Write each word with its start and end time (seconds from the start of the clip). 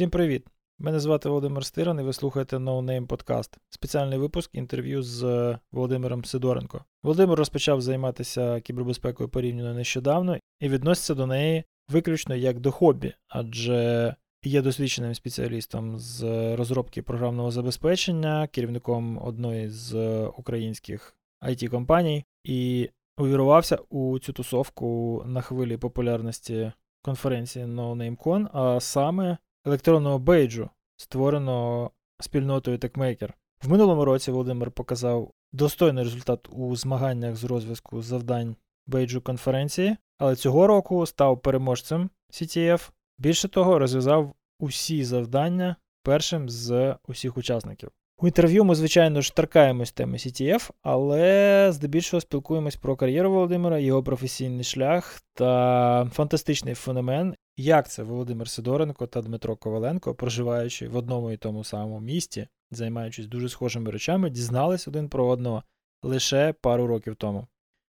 Всім 0.00 0.10
привіт! 0.10 0.46
Мене 0.78 1.00
звати 1.00 1.28
Володимир 1.28 1.64
Стиран 1.64 2.00
і 2.00 2.02
ви 2.02 2.12
слухаєте 2.12 2.56
No 2.56 2.84
Name 2.84 3.06
Podcast. 3.06 3.56
Спеціальний 3.70 4.18
випуск 4.18 4.54
інтерв'ю 4.54 5.02
з 5.02 5.24
е, 5.24 5.58
Володимиром 5.72 6.24
Сидоренко. 6.24 6.84
Володимир 7.02 7.38
розпочав 7.38 7.80
займатися 7.80 8.60
кібербезпекою 8.60 9.28
порівняно 9.28 9.74
нещодавно 9.74 10.38
і 10.60 10.68
відноситься 10.68 11.14
до 11.14 11.26
неї 11.26 11.64
виключно 11.88 12.34
як 12.34 12.60
до 12.60 12.70
хобі, 12.70 13.14
адже 13.28 14.14
є 14.44 14.62
досвідченим 14.62 15.14
спеціалістом 15.14 15.98
з 15.98 16.22
розробки 16.56 17.02
програмного 17.02 17.50
забезпечення, 17.50 18.46
керівником 18.46 19.18
одної 19.22 19.68
з 19.68 20.24
українських 20.26 21.16
it 21.42 21.68
компаній 21.68 22.24
і 22.44 22.90
увірувався 23.18 23.78
у 23.90 24.18
цю 24.18 24.32
тусовку 24.32 25.22
на 25.26 25.40
хвилі 25.40 25.76
популярності 25.76 26.72
конференції 27.02 27.64
NoNameCon, 27.64 28.48
а 28.52 28.80
саме 28.80 29.38
електронного 29.66 30.18
бейджу, 30.18 30.70
створеного 30.96 31.90
спільнотою 32.20 32.78
TechMaker. 32.78 33.30
В 33.62 33.68
минулому 33.68 34.04
році 34.04 34.30
Володимир 34.30 34.70
показав 34.70 35.30
достойний 35.52 36.04
результат 36.04 36.48
у 36.52 36.76
змаганнях 36.76 37.36
з 37.36 37.44
розв'язку 37.44 38.02
завдань 38.02 38.56
бейджу 38.86 39.20
конференції, 39.20 39.96
але 40.18 40.36
цього 40.36 40.66
року 40.66 41.06
став 41.06 41.42
переможцем 41.42 42.10
CTF. 42.32 42.90
Більше 43.18 43.48
того, 43.48 43.78
розв'язав 43.78 44.34
усі 44.58 45.04
завдання 45.04 45.76
першим 46.02 46.48
з 46.48 46.96
усіх 47.08 47.36
учасників. 47.36 47.90
У 48.22 48.26
інтерв'ю 48.26 48.64
ми, 48.64 48.74
звичайно 48.74 49.20
ж, 49.20 49.34
торкаємось 49.34 49.92
теми 49.92 50.16
CTF, 50.16 50.70
але 50.82 51.68
здебільшого 51.72 52.20
спілкуємось 52.20 52.76
про 52.76 52.96
кар'єру 52.96 53.30
Володимира, 53.30 53.78
його 53.78 54.02
професійний 54.02 54.64
шлях 54.64 55.22
та 55.34 56.10
фантастичний 56.12 56.74
феномен, 56.74 57.34
як 57.62 57.90
це 57.90 58.02
Володимир 58.02 58.48
Сидоренко 58.48 59.06
та 59.06 59.22
Дмитро 59.22 59.56
Коваленко, 59.56 60.14
проживаючи 60.14 60.88
в 60.88 60.96
одному 60.96 61.30
і 61.30 61.36
тому 61.36 61.64
самому 61.64 62.00
місті, 62.00 62.48
займаючись 62.70 63.26
дуже 63.26 63.48
схожими 63.48 63.90
речами, 63.90 64.30
дізнались 64.30 64.88
один 64.88 65.08
про 65.08 65.26
одного 65.26 65.62
лише 66.02 66.52
пару 66.52 66.86
років 66.86 67.16
тому. 67.16 67.46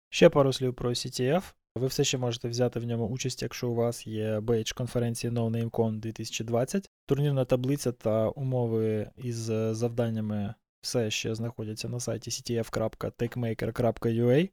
Ще 0.10 0.30
пару 0.30 0.54
слів 0.54 0.74
про 0.74 0.90
CTF. 0.90 1.44
Ви 1.76 1.88
все 1.88 2.04
ще 2.04 2.18
можете 2.18 2.50
взяти 2.50 2.80
в 2.80 2.86
ньому 2.86 3.08
участь, 3.08 3.42
якщо 3.42 3.70
у 3.70 3.76
вас 3.76 4.08
є 4.08 4.40
бейдж 4.40 4.72
конференції 4.72 5.34
NoNameCon 5.34 6.00
2020. 6.00 6.90
Турнірна 7.06 7.46
таблиця 7.46 7.92
та 7.92 8.30
умови 8.30 9.10
із 9.18 9.38
завданнями 9.72 10.54
все 10.82 11.12
ще 11.12 11.36
знаходяться 11.36 11.90
на 11.90 12.00
сайті 12.00 12.30
ctf.takemaker.ua. 12.30 14.50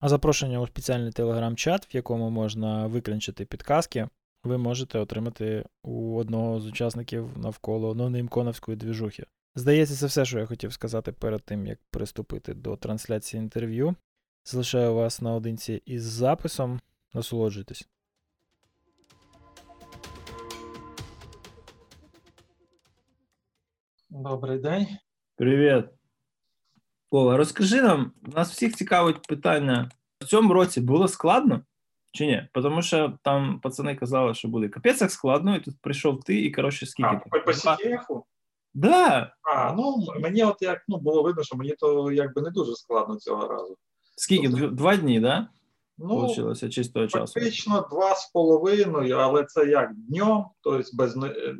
А 0.00 0.08
запрошення 0.08 0.60
у 0.60 0.66
спеціальний 0.66 1.12
телеграм-чат, 1.12 1.94
в 1.94 1.96
якому 1.96 2.30
можна 2.30 2.86
виклінчити 2.86 3.44
підказки, 3.44 4.08
ви 4.44 4.58
можете 4.58 4.98
отримати 4.98 5.64
у 5.82 6.16
одного 6.16 6.60
з 6.60 6.66
учасників 6.66 7.38
навколо 7.38 7.94
NoNameCon'овської 7.94 8.76
двіжухи. 8.76 9.24
Здається, 9.54 9.94
це 9.94 10.06
все, 10.06 10.24
що 10.24 10.38
я 10.38 10.46
хотів 10.46 10.72
сказати 10.72 11.12
перед 11.12 11.42
тим, 11.42 11.66
як 11.66 11.78
приступити 11.90 12.54
до 12.54 12.76
трансляції 12.76 13.42
інтерв'ю. 13.42 13.94
Залишаю 14.44 14.94
вас 14.94 15.22
наодинці 15.22 15.82
із 15.86 16.02
записом. 16.02 16.80
Насолоджуйтесь. 17.14 17.88
Добрий 24.10 24.58
день. 24.58 24.86
Привіт. 25.36 25.84
Вова, 27.10 27.36
розкажи 27.36 27.82
нам, 27.82 28.12
нас 28.22 28.50
всіх 28.50 28.74
цікавить 28.74 29.22
питання. 29.22 29.90
В 30.20 30.24
цьому 30.24 30.52
році 30.52 30.80
було 30.80 31.08
складно 31.08 31.62
чи 32.14 32.26
ні? 32.26 32.48
Тому 32.52 32.82
що 32.82 33.18
там 33.22 33.60
пацани 33.62 33.94
казали, 33.96 34.34
що 34.34 34.48
буде 34.48 34.68
капець 34.68 35.00
як 35.00 35.10
складно, 35.10 35.56
і 35.56 35.60
тут 35.60 35.74
прийшов 35.80 36.24
ти, 36.24 36.40
і 36.40 36.50
коротше, 36.50 36.86
скільки 36.86 37.20
А, 37.30 37.38
по 37.38 37.50
CTF? 37.52 38.22
Да. 38.74 39.32
А, 39.42 39.72
ну 39.72 40.06
мені 40.20 40.44
от 40.44 40.62
як 40.62 40.84
ну, 40.88 40.98
було 40.98 41.22
видно, 41.22 41.42
що 41.42 41.56
мені 41.56 41.74
то 41.78 42.12
якби 42.12 42.42
не 42.42 42.50
дуже 42.50 42.74
складно 42.74 43.16
цього 43.16 43.48
разу. 43.48 43.76
Скільки? 44.16 44.48
Дв- 44.48 44.70
Два 44.70 44.96
дні, 44.96 45.20
да? 45.20 45.48
Ну, 45.98 46.08
Получилося 46.08 46.68
чистого 46.68 47.06
часу. 47.06 47.40
фактично 47.40 47.88
два 47.90 48.14
з 48.14 48.30
половиною, 48.30 49.16
але 49.16 49.44
це 49.44 49.66
як 49.66 49.90
днем, 49.94 50.44
тобто 50.60 50.90
без 50.92 51.16
е, 51.16 51.56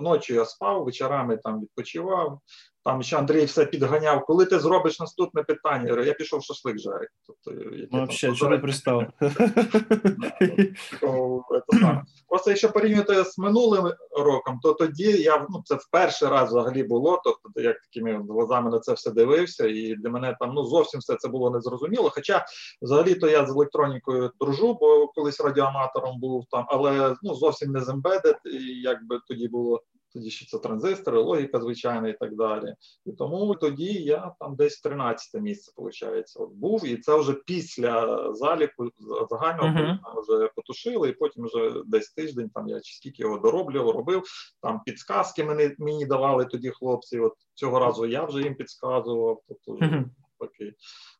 ночі 0.00 0.34
я 0.34 0.44
спав, 0.44 0.84
вечорами 0.84 1.36
там 1.36 1.60
відпочивав. 1.60 2.40
Там 2.88 3.02
ще 3.02 3.16
Андрій 3.16 3.44
все 3.44 3.66
підганяв. 3.66 4.26
Коли 4.26 4.44
ти 4.44 4.58
зробиш 4.58 5.00
наступне 5.00 5.42
питання? 5.42 6.02
Я 6.02 6.12
пішов 6.12 6.42
шашлик 6.42 6.78
жарити. 6.78 7.12
Тобто, 7.26 7.60
яке 7.60 7.88
Ну, 7.92 8.04
взагалі, 8.04 8.16
що 8.16 8.28
пожарити? 8.28 8.62
пристав? 8.62 9.06
Просто 12.28 12.50
якщо 12.50 12.72
порівнювати 12.72 13.24
з 13.24 13.38
минулим 13.38 13.92
роком, 14.18 14.60
то 14.62 14.72
тоді 14.72 15.22
я 15.22 15.46
ну 15.50 15.62
це 15.64 15.74
в 15.74 15.88
перший 15.92 16.28
раз 16.28 16.48
взагалі 16.48 16.82
було. 16.82 17.20
Тобто, 17.24 17.60
як 17.60 17.76
такими 17.80 18.24
глазами 18.28 18.70
на 18.70 18.78
це 18.78 18.92
все 18.92 19.10
дивився, 19.10 19.66
і 19.66 19.94
для 19.94 20.10
мене 20.10 20.36
там 20.40 20.52
ну 20.54 20.64
зовсім 20.64 21.00
все 21.00 21.16
це 21.16 21.28
було 21.28 21.50
незрозуміло. 21.50 22.10
Хоча 22.14 22.44
взагалі 22.82 23.14
то 23.14 23.28
я 23.28 23.46
з 23.46 23.50
електронікою 23.50 24.30
дружу, 24.40 24.78
бо 24.80 25.08
колись 25.08 25.40
радіоаматором 25.40 26.20
був 26.20 26.44
там, 26.50 26.64
але 26.68 27.16
ну 27.22 27.34
зовсім 27.34 27.72
не 27.72 27.80
з 27.80 27.88
embedded, 27.88 28.36
і 28.44 28.82
якби 28.82 29.20
тоді 29.28 29.48
було. 29.48 29.82
Тоді 30.18 30.30
ще 30.30 30.46
це 30.46 30.58
транзистори, 30.58 31.18
логіка 31.18 31.60
звичайна 31.60 32.08
і 32.08 32.18
так 32.18 32.36
далі. 32.36 32.74
І 33.06 33.12
тому 33.12 33.54
тоді 33.54 33.92
я 33.92 34.34
там 34.40 34.56
десь 34.56 34.80
13 34.80 35.42
місце, 35.42 35.72
виходить, 35.76 36.32
от 36.36 36.50
був, 36.52 36.86
і 36.86 36.96
це 36.96 37.18
вже 37.18 37.32
після 37.32 38.24
заліку 38.34 38.90
загального 39.30 39.78
там 39.78 39.98
вже 40.28 40.48
потушили, 40.56 41.08
і 41.08 41.12
потім 41.12 41.44
вже 41.44 41.82
десь 41.86 42.10
тиждень 42.10 42.50
там 42.54 42.68
я 42.68 42.80
чи 42.80 42.96
скільки 42.96 43.22
його 43.22 43.38
дороблював, 43.38 43.96
робив. 43.96 44.22
Там 44.62 44.80
підсказки 44.86 45.44
мені, 45.44 45.74
мені 45.78 46.06
давали 46.06 46.44
тоді 46.44 46.70
хлопці. 46.70 47.18
От 47.18 47.32
цього 47.54 47.78
разу 47.78 48.06
я 48.06 48.24
вже 48.24 48.42
їм 48.42 48.54
підказував. 48.54 49.40
Тобто 49.48 49.86
Мгм. 49.86 50.10
окей. 50.38 50.72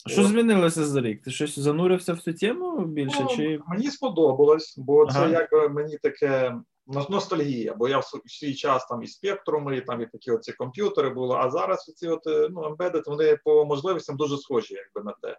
А 0.06 0.10
Що 0.10 0.25
змінилося 0.25 0.84
за 0.84 1.00
рік? 1.00 1.22
Ти 1.22 1.30
щось 1.30 1.59
занурився 1.59 2.12
в 2.12 2.20
цю 2.20 2.32
тему 2.32 2.84
більше? 2.86 3.22
Ну, 3.22 3.28
Чи 3.36 3.60
Мені 3.66 3.91
сподобалось, 3.91 4.75
бо 4.78 5.06
це 5.06 5.19
Ага. 5.19 5.28
якби 5.28 5.69
мені 5.69 5.98
таке 6.03 6.54
ностальгія, 6.88 7.75
бо 7.75 7.88
я 7.88 7.99
в 7.99 8.04
свій 8.26 8.54
час 8.54 8.87
там 8.87 9.03
і 9.03 9.06
спектруми, 9.06 9.76
і 9.76 9.81
там 9.81 10.03
і 10.03 10.06
такі 10.06 10.31
оці 10.31 10.53
комп'ютери 10.53 11.10
були. 11.10 11.37
А 11.37 11.50
зараз 11.50 11.84
ці 11.97 12.09
от 12.09 12.26
е, 12.26 12.49
ну 12.50 12.60
embedded, 12.60 13.03
вони 13.06 13.38
по 13.44 13.65
можливостям 13.65 14.16
дуже 14.16 14.37
схожі, 14.37 14.75
якби 14.75 15.10
на 15.10 15.15
те. 15.22 15.38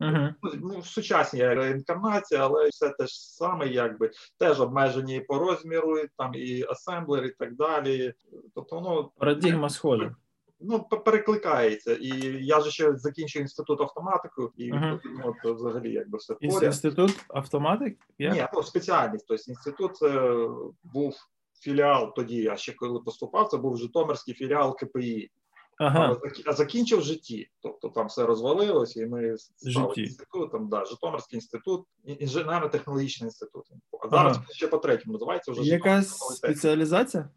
Угу. 0.00 0.52
Ну, 0.62 0.82
сучасні 0.82 1.40
інкарнації, 1.40 2.40
але 2.40 2.68
все 2.68 2.90
те 2.90 3.06
ж 3.06 3.14
саме, 3.14 3.68
якби 3.68 4.10
теж 4.38 4.60
обмежені 4.60 5.20
по 5.20 5.38
розміру, 5.38 6.00
там 6.16 6.34
і 6.34 6.62
асемблер, 6.62 7.24
і 7.24 7.30
так 7.30 7.54
далі. 7.54 8.14
Тобто 8.54 8.76
воно 8.76 9.10
Парадігма 9.18 9.70
схожа. 9.70 10.14
Ну 10.60 10.82
пе- 10.90 10.96
перекликається. 10.96 11.94
І 11.94 12.08
я 12.44 12.60
же 12.60 12.70
ще 12.70 12.96
закінчив 12.96 13.42
інститут 13.42 13.80
автоматику, 13.80 14.52
і 14.56 14.70
ну, 14.72 15.00
от, 15.24 15.56
взагалі 15.56 15.92
якби 15.92 16.18
все 16.18 16.34
поряд. 16.34 16.62
Інститут 16.62 17.24
автоматик? 17.28 17.98
Як? 18.18 18.34
Ні, 18.34 18.46
ну 18.54 18.62
спеціальність. 18.62 19.24
Тобто 19.28 19.44
інститут 19.50 19.96
це 19.96 20.38
був 20.82 21.14
філіал 21.60 22.14
тоді. 22.14 22.36
Я 22.36 22.56
ще 22.56 22.72
коли 22.72 23.00
поступав, 23.00 23.48
це 23.48 23.56
був 23.56 23.76
Житомирський 23.76 24.34
філіал 24.34 24.76
КПІ. 24.76 25.30
Ага. 25.78 26.16
А 26.46 26.52
закінчив 26.52 27.00
житті. 27.02 27.50
Тобто 27.62 27.88
там 27.88 28.06
все 28.06 28.26
розвалилось, 28.26 28.96
і 28.96 29.06
ми 29.06 29.38
стали 29.38 29.88
Житті. 29.88 30.02
інститутом. 30.02 30.68
Да, 30.68 30.84
Житомирський 30.84 31.36
інститут, 31.36 31.86
інженерно-технологічний 32.04 33.24
інститут. 33.24 33.64
А 34.04 34.08
зараз 34.08 34.36
Ага. 34.36 34.46
ще 34.50 34.68
по 34.68 34.78
третьому 34.78 35.12
називається 35.12 35.52
вже 35.52 35.62
Якась 35.62 36.18
спеціалізація? 36.36 37.28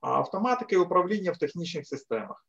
А 0.00 0.10
автоматика 0.10 0.76
і 0.76 0.78
управління 0.78 1.32
в 1.32 1.38
технічних 1.38 1.86
системах. 1.86 2.46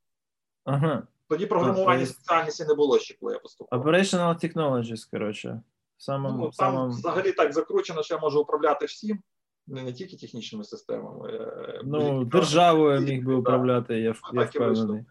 Ага. 0.67 1.03
Тоді 1.29 1.45
програмування 1.45 1.99
Тобто- 2.05 2.13
спеціальності 2.13 2.65
не 2.65 2.73
було 2.73 2.99
ще, 2.99 3.15
коли 3.21 3.33
я 3.33 3.39
поступав. 3.39 3.81
Operational 3.85 4.45
Technologies, 4.45 5.09
коротше. 5.11 5.61
В 5.97 6.03
самому, 6.03 6.37
Ну, 6.37 6.49
в 6.49 6.55
там 6.55 6.73
самому... 6.73 6.89
взагалі 6.93 7.31
так 7.31 7.53
закручено, 7.53 8.03
що 8.03 8.15
я 8.15 8.21
можу 8.21 8.41
управляти 8.41 8.85
всім, 8.85 9.19
не, 9.67 9.83
не 9.83 9.93
тільки 9.93 10.17
технічними 10.17 10.63
системами. 10.63 11.29
е, 11.33 11.81
Ну, 11.83 12.23
державою 12.25 13.01
міг 13.01 13.25
би 13.25 13.35
управляти, 13.35 13.99
я, 13.99 14.09
Ну, 14.33 14.39
я 14.41 14.45
так 14.45 14.55
і 14.55 14.59
вийшло. 14.59 14.83
впевнений. 14.83 15.05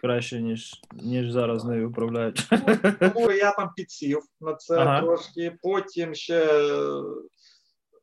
Краще, 0.00 0.40
ніж, 0.42 0.80
ніж 0.92 1.30
зараз 1.30 1.64
нею 1.64 1.88
управляють. 1.90 2.48
Тому 3.14 3.30
я 3.32 3.52
там 3.52 3.70
підсів 3.76 4.18
на 4.40 4.54
це 4.54 4.78
Ага. 4.78 5.00
трошки. 5.02 5.56
Потім 5.62 6.14
ще 6.14 6.46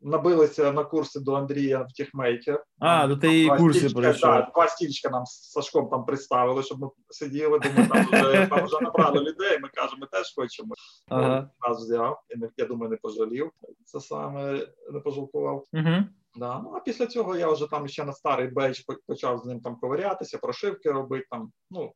набилися 0.01 0.71
на 0.71 0.83
курси 0.83 1.19
до 1.19 1.33
Андрія 1.33 1.81
в 1.81 1.93
Техмейкер. 1.93 2.63
А, 2.79 3.07
до 3.07 3.17
тієї 3.17 3.57
курси 3.57 3.89
пройшов. 3.89 4.31
Да, 4.31 4.51
два 4.55 4.67
стільчика 4.67 5.09
нам 5.09 5.25
з 5.25 5.51
Сашком 5.51 5.89
там 5.89 6.05
представили, 6.05 6.63
щоб 6.63 6.79
ми 6.79 6.89
сиділи. 7.09 7.59
Думаю, 7.59 7.89
там 7.89 8.05
вже, 8.11 8.47
там 8.47 8.65
вже 8.65 8.81
набрали 8.81 9.19
людей. 9.19 9.59
Ми 9.59 9.69
кажемо, 9.73 9.97
ми 10.01 10.07
теж 10.07 10.33
хочемо. 10.35 10.73
Ага. 11.07 11.49
Нас 11.67 11.79
взяв. 11.79 12.21
І 12.29 12.39
не- 12.39 12.49
я 12.57 12.65
думаю, 12.65 12.91
не 12.91 12.97
пожалів. 12.97 13.51
Це 13.85 13.99
саме 13.99 14.67
не 14.91 14.99
пожалкував. 14.99 15.63
Угу. 15.73 16.03
Да. 16.35 16.59
Ну 16.63 16.73
а 16.75 16.79
після 16.79 17.05
цього 17.05 17.35
я 17.35 17.51
вже 17.51 17.67
там 17.67 17.87
ще 17.87 18.05
на 18.05 18.13
старий 18.13 18.47
бейдж 18.47 18.79
почав 19.07 19.37
з 19.37 19.45
ним 19.45 19.59
там 19.59 19.75
ковирятися, 19.75 20.37
прошивки 20.37 20.91
робити 20.91 21.25
там. 21.29 21.51
Ну 21.71 21.93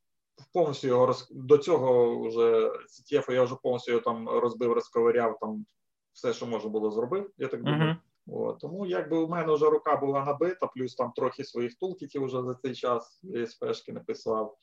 повністю 0.54 0.88
його 0.88 1.06
роз... 1.06 1.28
до 1.32 1.58
цього 1.58 2.20
вже 2.28 2.70
CTF 2.70 3.32
я 3.32 3.44
вже 3.44 3.56
повністю 3.64 3.92
його 3.92 4.04
там 4.04 4.30
розбив, 4.30 4.74
розковиряв 4.74 5.38
там 5.42 5.66
все, 6.14 6.34
що 6.34 6.46
можна 6.46 6.70
було 6.70 6.92
зробив. 6.92 7.32
Я 7.38 7.48
так 7.48 7.64
думаю. 7.64 7.92
Угу. 7.92 8.00
От, 8.32 8.60
тому 8.60 8.86
якби 8.86 9.18
у 9.18 9.28
мене 9.28 9.54
вже 9.54 9.70
рука 9.70 9.96
була 9.96 10.26
набита, 10.26 10.68
плюс 10.68 10.96
там 10.96 11.12
трохи 11.16 11.44
своїх 11.44 11.76
тулкітів 11.76 12.24
вже 12.24 12.44
за 12.44 12.54
цей 12.54 12.76
час 12.76 13.22
СПшки 13.48 13.94
написав. 13.94 14.58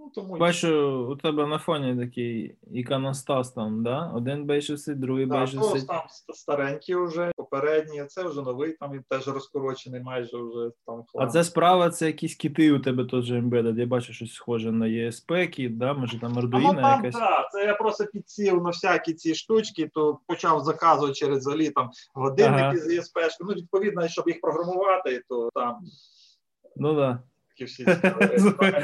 Ну 0.00 0.10
тому 0.14 0.36
Бачу, 0.36 1.06
у 1.10 1.16
тебе 1.16 1.46
на 1.46 1.58
фоні 1.58 2.04
такий 2.04 2.54
іконостас 2.72 3.52
там, 3.52 3.82
да? 3.84 4.12
Один 4.14 4.44
бейдж 4.44 4.70
висить, 4.70 5.00
другий 5.00 5.26
да, 5.26 5.46
то 5.46 5.52
там 5.80 5.96
ст- 6.08 6.34
старенькі 6.34 6.94
вже, 6.94 7.32
попередні, 7.36 8.04
це 8.08 8.24
вже 8.24 8.42
новий, 8.42 8.72
там 8.72 8.92
він 8.92 9.04
теж 9.08 9.28
розкорочений, 9.28 10.00
майже 10.00 10.36
вже 10.36 10.70
там 10.86 11.04
А 11.14 11.26
це 11.26 11.44
справа, 11.44 11.90
це 11.90 12.06
якісь 12.06 12.34
кіти 12.34 12.72
у 12.72 12.78
тебе 12.78 13.04
теж 13.04 13.32
embedded. 13.32 13.78
Я 13.78 13.86
бачу 13.86 14.12
щось 14.12 14.32
схоже 14.34 14.72
на 14.72 14.86
ESP 14.86 15.48
kit, 15.48 15.78
да? 15.78 15.94
Може 15.94 16.20
там 16.20 16.32
А, 16.38 16.40
ну, 16.40 16.48
Arduino 16.48 16.80
там, 16.80 17.04
якась. 17.04 17.20
да, 17.20 17.48
це 17.52 17.64
я 17.64 17.74
просто 17.74 18.04
підсів 18.06 18.54
на 18.62 18.70
всякі 18.70 19.14
ці 19.14 19.34
штучки, 19.34 19.90
то 19.94 20.18
почав 20.26 20.60
заказувати 20.60 21.14
через 21.14 21.38
взагалі 21.38 21.70
там 21.70 21.90
годинники 22.14 22.62
Ага. 22.62 22.76
з 22.76 22.88
ESP. 22.88 23.28
Ну, 23.40 23.48
відповідно, 23.54 24.08
щоб 24.08 24.28
їх 24.28 24.40
програмувати, 24.40 25.22
то 25.28 25.50
там 25.54 25.76
Ну 26.76 26.94
да. 26.94 27.18
Такі 27.58 27.64
всі 27.64 27.86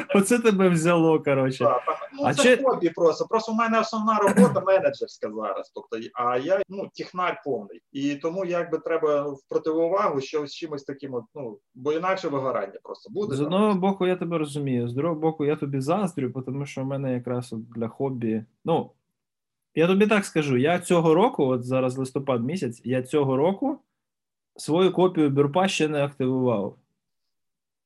Оце 0.14 0.38
тебе 0.38 0.68
взяло, 0.68 1.22
коротше. 1.22 1.64
Ну, 2.12 2.24
А 2.24 2.34
це 2.34 2.42
чи- 2.42 2.62
хобі 2.62 2.90
просто. 2.90 3.26
Просто 3.26 3.52
в 3.52 3.54
мене 3.54 3.80
основна 3.80 4.18
робота 4.18 4.60
менеджерська 4.60 5.30
зараз. 5.30 5.72
Тобто, 5.74 5.98
а 6.14 6.36
я 6.38 6.62
ну, 6.68 6.90
технар 6.94 7.42
повний. 7.44 7.80
І 7.92 8.14
тому 8.14 8.44
якби 8.44 8.78
треба 8.78 9.22
в 9.22 9.38
противовагу 9.48 10.20
що 10.20 10.46
з 10.46 10.54
чимось 10.54 10.84
таким, 10.84 11.14
от, 11.14 11.24
ну, 11.34 11.58
бо 11.74 11.92
інакше 11.92 12.28
вигорання 12.28 12.78
просто 12.82 13.10
буде. 13.10 13.36
З 13.36 13.40
одного 13.40 13.74
боку, 13.74 14.06
я 14.06 14.16
тебе 14.16 14.38
розумію, 14.38 14.88
з 14.88 14.94
другого 14.94 15.20
боку, 15.20 15.44
я 15.44 15.56
тобі 15.56 15.80
заздрю, 15.80 16.42
тому 16.46 16.66
що 16.66 16.82
в 16.82 16.84
мене 16.84 17.14
якраз 17.14 17.52
для 17.52 17.88
хобі. 17.88 18.44
Ну, 18.64 18.90
я 19.74 19.86
тобі 19.86 20.06
так 20.06 20.24
скажу: 20.24 20.56
я 20.56 20.78
цього 20.78 21.14
року, 21.14 21.46
от 21.46 21.64
зараз 21.64 21.98
листопад 21.98 22.44
місяць, 22.44 22.80
я 22.84 23.02
цього 23.02 23.36
року 23.36 23.78
свою 24.56 24.92
копію 24.92 25.30
Бюрпа 25.30 25.68
ще 25.68 25.88
не 25.88 26.04
активував. 26.04 26.76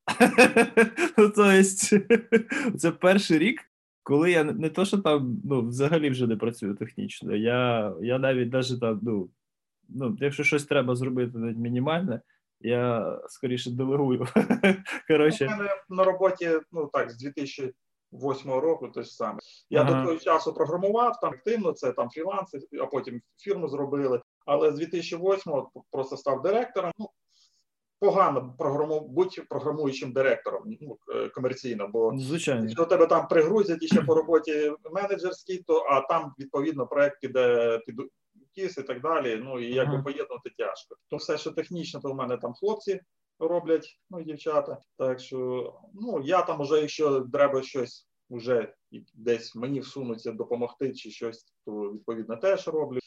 Ну, 1.19 1.31
то 1.31 1.51
есть, 1.51 1.95
це 2.79 2.91
перший 2.91 3.39
рік, 3.39 3.61
коли 4.03 4.31
я 4.31 4.45
не- 4.45 4.69
то, 4.71 4.85
що 4.85 4.99
там 4.99 5.41
ну, 5.45 5.69
взагалі 5.69 6.11
вже 6.11 6.27
не 6.27 6.37
працюю 6.37 6.75
технічно. 6.75 7.37
Я, 7.37 7.93
я 8.01 8.19
навіть 8.19 8.53
навіть 8.53 8.81
там, 8.81 9.01
ну, 9.03 9.29
ну, 9.89 10.17
якщо 10.21 10.45
щось 10.45 10.65
треба 10.65 10.97
зробити 10.97 11.39
навіть 11.39 11.59
мінімальне, 11.59 12.21
я 12.61 13.19
скоріше 13.29 13.71
делегую. 13.71 14.27
Коротше, 15.09 15.47
У 15.47 15.51
мене 15.51 15.71
на 15.89 16.05
роботі, 16.05 16.51
ну 16.73 16.91
так, 16.93 17.11
з 17.11 17.19
2008 17.19 18.51
року 18.51 18.89
те 18.89 19.03
ж 19.03 19.11
саме. 19.11 19.39
Я 19.71 19.81
Ага. 19.83 20.01
до 20.01 20.07
того 20.07 20.19
часу 20.19 20.55
програмував 20.55 21.21
там 21.21 21.31
активно, 21.31 21.73
це 21.73 21.93
там 21.93 22.11
фріланси, 22.11 22.59
а 22.83 22.87
потім 22.87 23.21
фірму 23.39 23.69
зробили. 23.69 24.21
Але 24.47 24.73
з 24.73 24.79
2008 24.79 25.53
просто 25.91 26.17
став 26.17 26.43
директором. 26.43 26.93
Ну, 26.99 27.11
погано 28.01 28.55
програму, 28.59 29.01
будь 29.01 29.49
програмуючим 29.49 30.13
директором 30.13 30.63
ну, 30.81 30.99
е, 31.15 31.29
комерційно, 31.29 31.89
бо 31.89 32.13
звичайно. 32.17 32.63
Якщо 32.63 32.85
тебе 32.85 33.07
там 33.07 33.29
пригрузять 33.29 33.83
іще 33.83 34.03
по 34.03 34.15
роботі 34.15 34.73
менеджерській, 34.93 35.59
то 35.67 35.79
а 35.79 36.01
там 36.01 36.35
відповідно 36.39 36.87
проект 36.87 37.21
піде 37.21 37.79
під 37.87 37.97
кіс 38.55 38.79
і 38.79 38.83
так 38.83 39.01
далі. 39.01 39.41
Ну 39.45 39.61
і 39.61 39.75
якби 39.75 39.95
Ага. 39.95 40.03
поєднувати 40.03 40.51
тяжко. 40.59 40.97
То 41.11 41.17
все, 41.17 41.39
що 41.39 41.51
технічно, 41.51 42.01
то 42.01 42.13
в 42.13 42.15
мене 42.15 42.37
там 42.37 42.55
хлопці 42.55 43.01
роблять, 43.39 44.01
ну 44.11 44.23
дівчата. 44.23 44.79
Так 44.99 45.21
що 45.21 45.73
ну 45.95 46.21
я 46.25 46.43
там 46.43 46.61
уже, 46.61 46.81
якщо 46.81 47.21
треба 47.21 47.63
щось 47.63 48.09
вже 48.31 48.75
десь 49.15 49.55
мені 49.55 49.81
всунуться 49.81 50.33
допомогти 50.33 50.95
чи 50.95 51.11
щось, 51.11 51.55
то 51.67 51.73
відповідно 51.73 52.37
теж 52.37 52.69
роблю. 52.69 52.99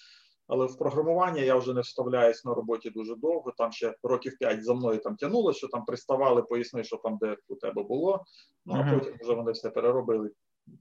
Але 0.51 0.65
в 0.65 0.77
програмування 0.77 1.41
я 1.41 1.55
вже 1.55 1.73
не 1.73 1.81
вставляюсь 1.81 2.45
на 2.45 2.53
роботі 2.53 2.89
дуже 2.89 3.15
довго. 3.15 3.53
Там 3.57 3.71
ще 3.71 3.95
років 4.03 4.37
п'ять 4.39 4.63
за 4.63 4.73
мною 4.73 4.99
там 4.99 5.15
тягнуло, 5.15 5.53
що 5.53 5.67
там 5.67 5.85
приставали, 5.85 6.41
поясни, 6.41 6.83
що 6.83 6.97
там 6.97 7.17
де 7.21 7.37
у 7.47 7.55
тебе 7.55 7.83
було. 7.83 8.25
Ну 8.65 8.73
а 8.73 8.93
потім 8.93 9.13
вже 9.21 9.33
вони 9.33 9.51
все 9.51 9.69
переробили 9.69 10.31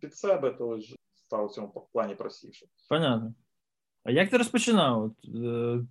під 0.01 0.15
себе, 0.15 0.51
то 0.51 0.69
вже 0.69 0.97
стало 1.15 1.47
в 1.47 1.53
цьому 1.53 1.89
плані 1.93 2.15
простіше. 2.15 2.67
Понятно. 2.89 3.35
А 4.05 4.11
як 4.11 4.31
ти 4.31 4.37
розпочинав? 4.37 5.03
От, 5.05 5.35
е, 5.45 5.85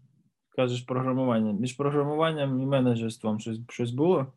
кажеш 0.56 0.82
програмування. 0.82 1.54
Між 1.54 1.74
програмуванням 1.74 2.62
і 2.62 2.66
менеджерством 2.66 3.40
щось, 3.40 3.60
щось 3.70 3.92
було? 3.92 4.34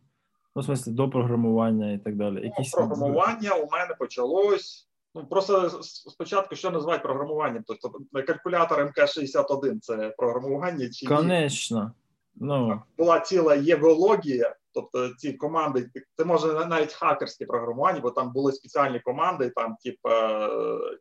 Ну, 0.56 0.62
в 0.62 0.64
смысле, 0.64 0.92
до 0.92 1.10
програмування 1.10 1.92
і 1.92 1.98
так 1.98 2.16
далі. 2.16 2.34
Ну, 2.34 2.44
Якісь 2.44 2.70
програмування 2.70 3.54
у 3.54 3.70
мене 3.70 3.94
почалось. 3.98 4.88
Ну 5.14 5.26
просто 5.26 5.82
спочатку 5.82 6.56
що 6.56 6.70
називають 6.70 7.02
програмуванням? 7.02 7.64
Тобто 7.66 7.92
калькулятор 8.12 8.80
МК-61 8.80 9.78
це 9.80 10.14
програмування 10.18 10.90
чи? 10.90 11.06
Конечно. 11.06 11.92
Ну, 12.34 12.82
була 12.98 13.20
ціла 13.20 13.54
єгологія, 13.54 14.56
тобто 14.74 15.08
ці 15.08 15.32
команди, 15.32 15.90
це 16.16 16.24
може 16.24 16.66
навіть 16.66 16.92
хакерське 16.92 17.46
програмування, 17.46 18.00
бо 18.00 18.10
там 18.10 18.32
були 18.32 18.52
спеціальні 18.52 19.00
команди, 19.00 19.50
там, 19.50 19.76
типа 19.84 20.48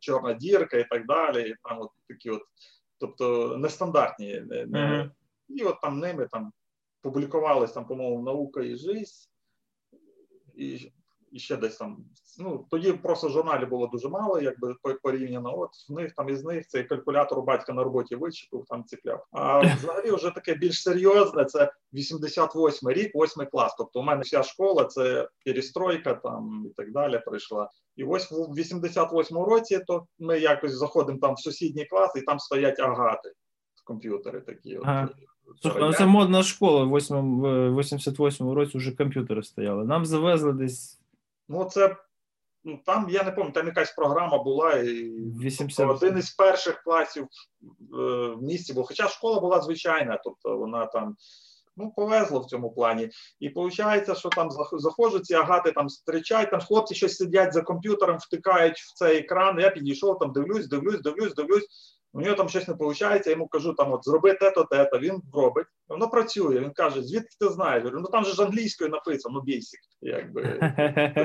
чорна 0.00 0.32
дірка 0.32 0.76
і 0.76 0.88
так 0.88 1.06
далі. 1.06 1.50
І 1.50 1.54
там 1.62 1.80
от 1.80 1.90
такі 2.08 2.30
от, 2.30 2.42
тобто 2.98 3.56
нестандартні. 3.58 4.40
Не, 4.40 4.66
не, 4.66 4.86
Мгм. 4.86 5.10
І 5.48 5.64
от 5.64 5.80
там 5.80 5.98
ними 5.98 6.28
там 6.30 6.52
публікувались 7.02 7.72
там, 7.72 7.86
по-моєму, 7.86 8.22
наука 8.22 8.62
і 8.62 8.76
жизнь. 8.76 9.28
І, 10.54 10.92
і 11.32 11.38
ще 11.38 11.56
десь 11.56 11.76
там. 11.76 12.04
Ну, 12.38 12.66
тоді 12.70 12.92
просто 12.92 13.26
в 13.26 13.30
журналі 13.30 13.66
було 13.66 13.86
дуже 13.86 14.08
мало, 14.08 14.40
якби 14.40 14.74
порівняно. 15.02 15.58
От 15.58 15.70
в 15.88 15.92
них 15.92 16.12
там 16.16 16.28
із 16.28 16.44
них 16.44 16.66
цей 16.66 16.84
калькулятор 16.84 17.38
у 17.38 17.42
батька 17.42 17.72
на 17.72 17.84
роботі 17.84 18.16
вичепив, 18.16 18.64
там 18.68 18.84
ціпляв. 18.84 19.26
А 19.32 19.60
взагалі 19.76 20.10
вже 20.10 20.30
таке 20.30 20.54
більш 20.54 20.82
серйозне, 20.82 21.44
це 21.44 21.72
88 21.94 22.90
рік, 22.90 23.12
8 23.14 23.46
клас. 23.46 23.74
Тобто 23.78 24.00
у 24.00 24.02
мене 24.02 24.22
вся 24.22 24.42
школа 24.42 24.84
це 24.84 25.28
перестройка 25.44 26.14
там 26.14 26.64
і 26.66 26.74
так 26.74 26.92
далі 26.92 27.20
прийшла. 27.26 27.70
І 27.96 28.04
ось 28.04 28.30
в 28.30 28.54
88 28.54 29.38
році 29.38 29.80
то 29.86 30.06
ми 30.18 30.38
якось 30.38 30.72
заходимо 30.72 31.18
там 31.18 31.34
в 31.34 31.38
сусідній 31.38 31.84
клас, 31.84 32.16
і 32.16 32.20
там 32.20 32.38
стоять 32.38 32.80
агати 32.80 33.32
комп'ютери 33.84 34.40
такі. 34.40 34.76
От, 34.76 34.86
слухай, 35.62 35.82
ну 35.82 35.92
це 35.92 36.06
модна 36.06 36.42
школа. 36.42 36.84
В 36.84 36.96
8, 36.96 37.40
в 37.40 37.78
88 37.78 38.50
році 38.50 38.78
вже 38.78 38.92
комп'ютери 38.92 39.42
стояли. 39.42 39.84
Нам 39.84 40.06
завезли 40.06 40.52
десь 40.52 41.01
Ну, 41.48 41.64
це 41.64 41.96
ну, 42.64 42.78
там, 42.86 43.08
я 43.10 43.22
не 43.22 43.30
пам'ятаю, 43.30 43.52
там 43.52 43.66
якась 43.66 43.92
програма 43.92 44.42
була, 44.42 44.74
і 44.74 45.10
80. 45.42 45.90
один 45.90 46.18
із 46.18 46.30
перших 46.30 46.82
класів 46.82 47.24
е, 47.24 47.26
в 48.26 48.42
місті 48.42 48.72
був. 48.72 48.86
Хоча 48.86 49.08
школа 49.08 49.40
була 49.40 49.60
звичайна, 49.60 50.20
тобто 50.24 50.58
вона 50.58 50.86
там. 50.86 51.16
Ну, 51.76 51.92
повезло 51.96 52.40
в 52.40 52.46
цьому 52.46 52.72
плані. 52.72 53.10
І 53.40 53.48
виходить, 53.48 54.18
що 54.18 54.28
там 54.28 54.48
заходжу, 54.72 55.18
ці 55.18 55.34
агати 55.34 55.72
там 55.72 55.88
зустрічають, 55.88 56.50
там 56.50 56.60
хлопці 56.60 56.94
щось 56.94 57.16
сидять 57.16 57.52
за 57.52 57.62
комп'ютером, 57.62 58.18
втикають 58.18 58.78
в 58.78 58.94
цей 58.94 59.18
екран. 59.18 59.60
Я 59.60 59.70
підійшов, 59.70 60.18
там 60.18 60.32
дивлюсь, 60.32 60.68
дивлюсь, 60.68 61.00
дивлюсь, 61.00 61.34
дивлюсь. 61.34 61.91
У 62.14 62.20
нього 62.20 62.36
там 62.36 62.48
щось 62.48 62.68
не 62.68 62.74
виходить, 62.74 63.26
я 63.26 63.32
йому 63.32 63.48
кажу, 63.48 63.72
там 63.72 63.92
от 63.92 64.04
зроби 64.04 64.34
те-то, 64.34 64.64
те-то. 64.64 64.98
Він 64.98 65.22
робить. 65.32 65.66
Воно 65.88 66.08
працює. 66.08 66.60
Він 66.60 66.70
каже, 66.70 67.02
звідки 67.02 67.36
ти 67.40 67.48
знаєш? 67.48 67.74
Я 67.74 67.80
говорю, 67.80 68.00
ну 68.00 68.08
там 68.08 68.24
же 68.24 68.32
ж 68.32 68.42
англійською 68.42 68.90
написано, 68.90 69.42
ну 69.46 69.52
basic, 69.52 69.80
якби. 70.00 70.72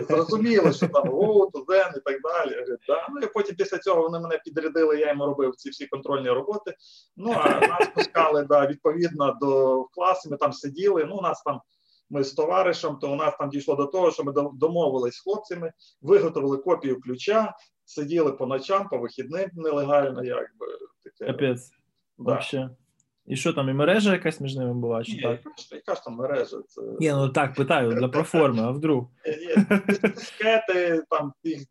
Зрозуміло, 0.09 0.71
що 0.71 0.87
там 0.87 1.03
go 1.03 1.51
to 1.51 1.65
then 1.65 1.97
і 1.97 2.01
так 2.05 2.21
далі. 2.21 2.51
Я 2.51 2.59
говорю, 2.59 2.77
да. 2.87 3.07
Ну 3.09 3.19
і 3.19 3.27
потім 3.33 3.55
після 3.55 3.77
цього 3.77 4.01
вони 4.01 4.19
мене 4.19 4.41
підрядили, 4.45 4.99
я 4.99 5.07
їм 5.07 5.23
робив 5.23 5.55
ці 5.55 5.69
всі 5.69 5.87
контрольні 5.87 6.29
роботи. 6.29 6.75
Ну 7.17 7.31
а 7.31 7.67
нас 7.67 7.87
пускали 7.95 8.43
да, 8.43 8.67
відповідно 8.67 9.37
до 9.41 9.83
класу. 9.83 10.29
Ми 10.29 10.37
там 10.37 10.53
сиділи. 10.53 11.05
Ну, 11.05 11.15
у 11.15 11.21
нас 11.21 11.41
там. 11.41 11.61
Ми 12.09 12.23
з 12.23 12.33
товаришем, 12.33 12.95
то 12.95 13.11
у 13.11 13.15
нас 13.15 13.37
там 13.39 13.49
дійшло 13.49 13.75
до 13.75 13.85
того, 13.85 14.11
що 14.11 14.23
ми 14.23 14.33
домовились 14.53 15.15
з 15.15 15.23
хлопцями, 15.23 15.71
виготовили 16.01 16.57
копію 16.57 17.01
ключа, 17.01 17.53
сиділи 17.87 18.31
по 18.31 18.45
ночам, 18.45 18.87
по 18.89 18.97
вихідним 18.97 19.49
нелегально, 19.53 20.23
якби 20.23 20.67
таке. 21.03 21.25
Капець. 21.31 21.69
Да. 22.17 22.23
Вообще. 22.31 22.69
І 23.25 23.35
що 23.35 23.53
там, 23.53 23.69
і 23.69 23.73
мережа 23.73 24.13
якась 24.13 24.39
між 24.41 24.55
ними 24.55 24.73
була? 24.73 25.03
Чи 25.03 25.11
Ні, 25.11 25.21
так? 25.21 25.31
яка 25.45 25.57
ж- 25.57 25.75
яка 25.75 25.95
ж 25.95 26.03
там 26.03 26.13
мережа? 26.15 26.61
Це 26.67 26.81
Ні, 26.99 27.11
ну 27.11 27.29
так, 27.29 27.53
питаю, 27.53 27.91
для 27.91 28.07
проформи, 28.07 28.61
а 28.63 28.71
вдруг? 28.71 29.07
Ні, 29.25 29.65
дискети, 30.09 31.03
там 31.09 31.33
їх 31.43 31.63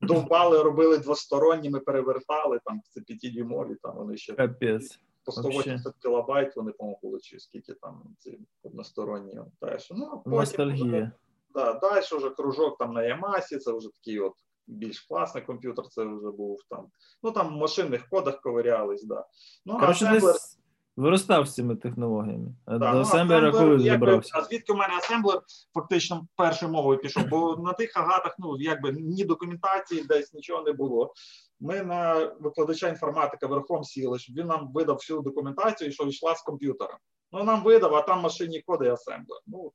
довбали, 0.00 0.62
робили 0.62 0.98
двосторонніми, 0.98 1.80
перевертали, 1.80 2.60
там 2.64 2.80
це 2.90 3.00
п'ятидюймові, 3.00 3.74
там 3.82 3.96
вони 3.96 4.16
ще. 4.16 4.32
Капець. 4.32 5.00
по 5.24 5.32
180 5.32 5.94
кілобайт 6.02 6.56
вони, 6.56 6.72
по-моєму, 6.72 7.00
були, 7.02 7.20
чи 7.20 7.40
скільки 7.40 7.72
там 7.74 8.02
ці 8.18 8.38
односторонні. 8.62 9.40
Теж. 9.60 9.88
Ну, 9.90 10.22
потім 10.24 10.32
Ностальгія. 10.38 11.12
Да, 11.54 11.72
далі 11.72 12.00
вже 12.12 12.30
кружок 12.30 12.78
там 12.78 12.92
на 12.92 13.02
Ямасі, 13.02 13.58
це 13.58 13.72
вже 13.72 13.88
такий 13.88 14.20
от 14.20 14.32
більш 14.66 15.00
класний 15.00 15.44
комп'ютер, 15.44 15.88
це 15.88 16.04
вже 16.04 16.30
був 16.30 16.60
там. 16.70 16.86
Ну 17.22 17.30
там 17.30 17.54
в 17.54 17.58
машинних 17.58 18.08
кодах 18.08 18.40
ковирялись, 18.40 19.04
да. 19.04 19.26
Ну, 19.66 19.78
асемблер, 19.78 20.22
десь 20.22 20.58
виростав 20.96 21.48
з 21.48 21.54
цими 21.54 21.76
технологіями. 21.76 22.54
А 22.64 22.78
да, 22.78 22.90
до 22.90 22.96
ну, 22.96 23.02
асемблера 23.02 23.48
асемблер, 23.48 23.78
коли 23.78 23.90
забрався? 23.90 24.32
А 24.34 24.42
звідки 24.42 24.72
у 24.72 24.76
мене 24.76 24.94
асемблер 24.94 25.40
фактично 25.74 26.26
першою 26.36 26.72
мовою 26.72 26.98
пішов? 26.98 27.28
Бо 27.28 27.56
на 27.56 27.72
тих 27.72 27.96
агатах, 27.96 28.36
ну 28.38 28.56
якби 28.58 28.92
ні 28.92 29.24
документації, 29.24 30.04
десь 30.04 30.34
нічого 30.34 30.62
не 30.62 30.72
було. 30.72 31.14
Ми 31.60 31.82
на 31.82 32.32
викладача 32.40 32.88
інформатика 32.88 33.46
верхом 33.46 33.84
сіли, 33.84 34.18
щоб 34.18 34.36
він 34.36 34.46
нам 34.46 34.72
видав 34.74 34.96
всю 34.96 35.20
документацію, 35.20 35.92
що 35.92 36.04
йшла 36.04 36.34
з 36.34 36.42
комп'ютера. 36.42 36.98
Ну 37.32 37.44
нам 37.44 37.62
видав, 37.62 37.94
а 37.94 38.02
там 38.02 38.20
машинні 38.20 38.60
коди 38.60 38.86
і 38.86 38.88
асемблер. 38.88 39.40
Ну, 39.46 39.64
от, 39.64 39.72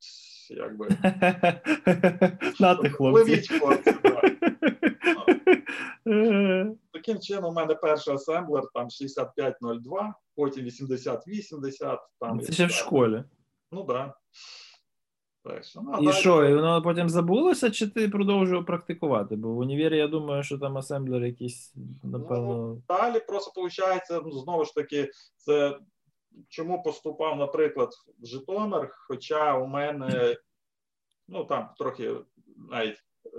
якби. 0.49 0.87
Нати, 2.59 2.89
хлопці. 2.89 3.23
Пливіть, 3.23 3.51
хлопці, 3.51 3.93
да. 4.03 4.21
Таким 6.93 7.19
чином, 7.19 7.45
у 7.45 7.51
мене 7.51 7.75
перший 7.75 8.13
асемблер 8.13 8.63
там 8.73 8.89
6502, 8.89 10.13
потім 10.35 10.65
8080. 10.65 11.99
Там, 12.19 12.41
Це 12.41 12.53
ще 12.53 12.65
в 12.65 12.71
школі. 12.71 13.23
Ну 13.71 13.83
да. 13.83 14.13
Так, 15.43 15.63
що, 15.63 15.81
ну, 15.81 15.91
а 15.93 15.99
І 15.99 16.05
далі- 16.05 16.15
що, 16.15 16.49
і 16.49 16.55
воно 16.55 16.81
потім 16.81 17.09
забулося, 17.09 17.71
чи 17.71 17.87
ти 17.87 18.09
продовжував 18.09 18.65
практикувати? 18.65 19.35
Бо 19.35 19.49
в 19.49 19.57
універі 19.57 19.97
я 19.97 20.07
думаю, 20.07 20.43
що 20.43 20.57
там 20.57 20.77
асемблер 20.77 21.23
якийсь, 21.23 21.73
напевно. 22.03 22.81
Далі 22.87 23.19
просто 23.27 23.61
виходить, 23.61 24.25
ну, 24.25 24.31
знову 24.31 24.65
ж 24.65 24.75
таки, 24.75 25.11
це 25.35 25.79
чому 26.49 26.83
поступав, 26.83 27.37
наприклад, 27.37 27.89
в 28.19 28.25
Житомир, 28.25 28.89
хоча 29.07 29.57
у 29.57 29.67
мене 29.67 30.37
ну 31.27 31.45
там 31.45 31.69
трохи 31.77 32.15
навіть 32.69 32.97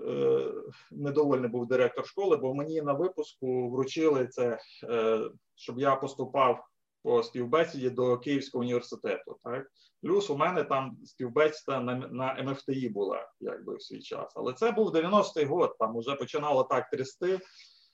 е, 0.08 0.52
недовольний 0.90 1.50
був 1.50 1.66
директор 1.66 2.06
школи, 2.06 2.36
бо 2.36 2.54
мені 2.54 2.82
на 2.82 2.92
випуску 2.92 3.70
вручили 3.70 4.26
це, 4.26 4.58
е, 4.84 5.20
щоб 5.54 5.78
я 5.78 5.96
поступав 5.96 6.64
по 7.02 7.22
співбесіді 7.22 7.90
до 7.90 8.18
Київського 8.18 8.62
університету. 8.62 9.38
Так? 9.44 9.66
Плюс 10.02 10.30
у 10.30 10.36
мене 10.36 10.64
там 10.64 10.98
співбесіда 11.04 11.80
на, 11.80 11.94
на 11.94 12.42
МФТІ 12.42 12.88
була 12.88 13.28
якби 13.40 13.76
в 13.76 13.82
свій 13.82 14.00
час. 14.00 14.32
Але 14.36 14.52
це 14.52 14.72
був 14.72 14.94
90-й 14.94 15.44
год, 15.44 15.76
там 15.78 15.98
вже 15.98 16.14
починало 16.14 16.64
так 16.64 16.90
трясти. 16.90 17.40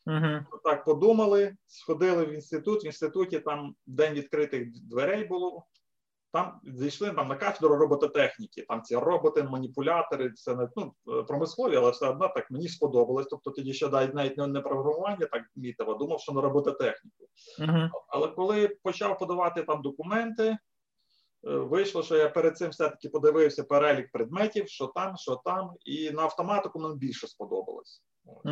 Угу. 0.09 0.61
Так 0.65 0.85
подумали, 0.85 1.57
сходили 1.67 2.25
в 2.25 2.33
інститут. 2.33 2.85
В 2.85 2.87
інституті 2.87 3.41
там 3.41 3.75
день 3.87 4.15
відкритих 4.15 4.69
дверей 4.89 5.25
було. 5.25 5.67
Там 6.33 6.61
зайшли 6.65 7.11
там 7.11 7.29
на 7.29 7.37
кафедру 7.37 7.77
робототехніки. 7.77 8.63
Там 8.69 8.83
ці 8.83 8.97
роботи, 8.97 9.43
маніпулятори, 9.43 10.33
це 10.33 10.55
не 10.55 10.69
ну, 10.77 10.95
промислові, 11.25 11.77
але 11.77 11.91
все 11.91 12.09
одно 12.09 12.29
так 12.29 12.51
мені 12.51 12.69
сподобалось. 12.69 13.27
Тобто 13.31 13.51
тоді 13.51 13.73
ще 13.73 13.89
навіть 13.89 14.37
не- 14.37 14.61
програмування 14.61 15.27
так 15.27 15.43
мітив, 15.57 15.91
а 15.91 15.95
думав, 15.95 16.21
що 16.21 16.33
на 16.33 16.41
робототехніку. 16.41 17.29
Угу. 17.61 17.91
Але 18.09 18.29
коли 18.29 18.69
почав 18.83 19.19
подавати 19.19 19.63
там 19.63 19.83
документи, 19.83 20.45
е, 20.45 20.59
вийшло, 21.43 22.03
що 22.03 22.17
я 22.17 22.29
перед 22.29 22.57
цим 22.57 22.71
все-таки 22.71 23.09
подивився 23.09 23.65
перелік 23.65 24.13
предметів, 24.13 24.69
що 24.69 24.87
там, 24.87 25.17
що 25.17 25.41
там, 25.45 25.71
і 25.85 26.11
на 26.11 26.23
автоматику 26.23 26.79
мені 26.79 26.97
більше 26.97 27.27
сподобалось. 27.27 28.03
От. 28.25 28.45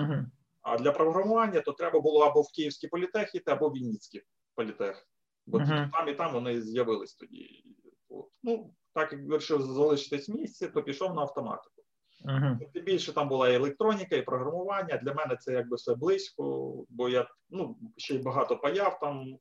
А 0.66 0.78
для 0.78 0.92
програмування 0.92 1.60
то 1.60 1.72
треба 1.72 2.00
було 2.00 2.20
або 2.20 2.42
в 2.42 2.52
Київський 2.52 2.88
політех 2.88 3.34
іти, 3.34 3.50
або 3.50 3.68
в 3.68 3.72
Вінницький 3.72 4.22
політех. 4.54 5.08
Бо 5.46 5.58
Мгм. 5.58 5.90
там 5.92 6.08
і 6.08 6.14
там 6.14 6.32
вони 6.32 6.62
з'явились 6.62 7.14
тоді. 7.14 7.64
От. 8.08 8.28
Ну, 8.42 8.74
так 8.94 9.12
як 9.12 9.26
вирішив 9.26 9.62
залишитись 9.62 10.28
в 10.28 10.32
місці, 10.32 10.68
то 10.68 10.82
пішов 10.82 11.14
на 11.14 11.22
автоматику. 11.22 11.82
Угу. 12.24 12.58
Тим 12.72 12.84
більше 12.84 13.12
там 13.12 13.28
була 13.28 13.48
і 13.48 13.54
електроніка, 13.54 14.16
і 14.16 14.22
програмування. 14.22 14.96
Для 14.96 15.14
мене 15.14 15.36
це 15.36 15.52
якби 15.52 15.76
все 15.76 15.94
близько, 15.94 16.74
бо 16.88 17.08
я 17.08 17.28
ну, 17.50 17.78
ще 17.96 18.14
й 18.14 18.18
багато 18.18 18.56
паяв 18.58 18.98
там 19.00 19.38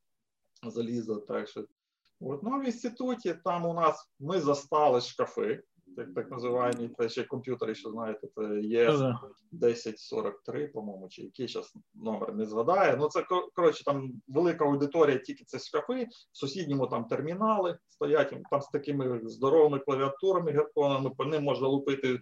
залізо. 0.64 1.16
Так 1.16 1.48
що. 1.48 1.66
От, 2.20 2.44
ну, 2.44 2.52
а 2.52 2.58
в 2.58 2.66
інституті 2.66 3.34
там 3.44 3.66
у 3.66 3.74
нас 3.74 4.12
ми 4.20 4.40
застали 4.40 5.02
шкафи, 5.02 5.64
так, 5.96 6.14
так 6.16 6.32
називаємо, 6.32 6.90
це 6.98 7.10
ще 7.10 7.24
комп'ютери, 7.24 7.76
що 7.76 7.90
знаєте, 7.90 8.28
це 8.36 8.60
є 8.60 8.86
Ну, 8.92 9.16
1043, 9.52 10.68
по-моєму, 10.68 11.10
чи 11.10 11.22
який 11.22 11.48
зараз 11.48 11.74
номер 11.94 12.36
не 12.36 12.46
згадає. 12.46 12.98
Ну 12.98 13.08
це 13.08 13.26
коротше, 13.56 13.84
там 13.84 14.12
велика 14.28 14.66
аудиторія, 14.66 15.18
тільки 15.18 15.44
це 15.44 15.60
шкафи, 15.60 16.04
в 16.32 16.38
сусідньому 16.38 16.88
там 16.88 17.06
термінали 17.06 17.78
стоять, 17.88 18.36
там 18.52 18.62
з 18.62 18.68
такими 18.68 19.22
здоровими 19.24 19.80
клавіатурами, 19.80 20.52
герконами, 20.52 21.10
по 21.10 21.26
ним 21.26 21.44
можна 21.44 21.68
лупити 21.68 22.20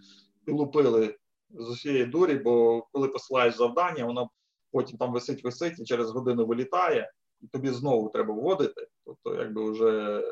і 0.47 0.51
лупили 0.51 1.15
з 1.49 1.69
усієї 1.69 2.05
дурі, 2.05 2.35
бо 2.35 2.81
коли 2.91 3.07
посилаєш 3.07 3.55
завдання, 3.55 4.05
воно 4.05 4.29
потім 4.71 4.97
там 4.97 5.13
висить, 5.13 5.43
висить 5.43 5.79
і 5.79 5.83
через 5.83 6.11
годину 6.11 6.45
вилітає, 6.45 7.11
і 7.41 7.47
тобі 7.47 7.69
знову 7.69 8.09
треба 8.09 8.33
вводити. 8.33 8.87
Тобто, 9.05 9.35
якби 9.35 9.71
вже 9.71 10.23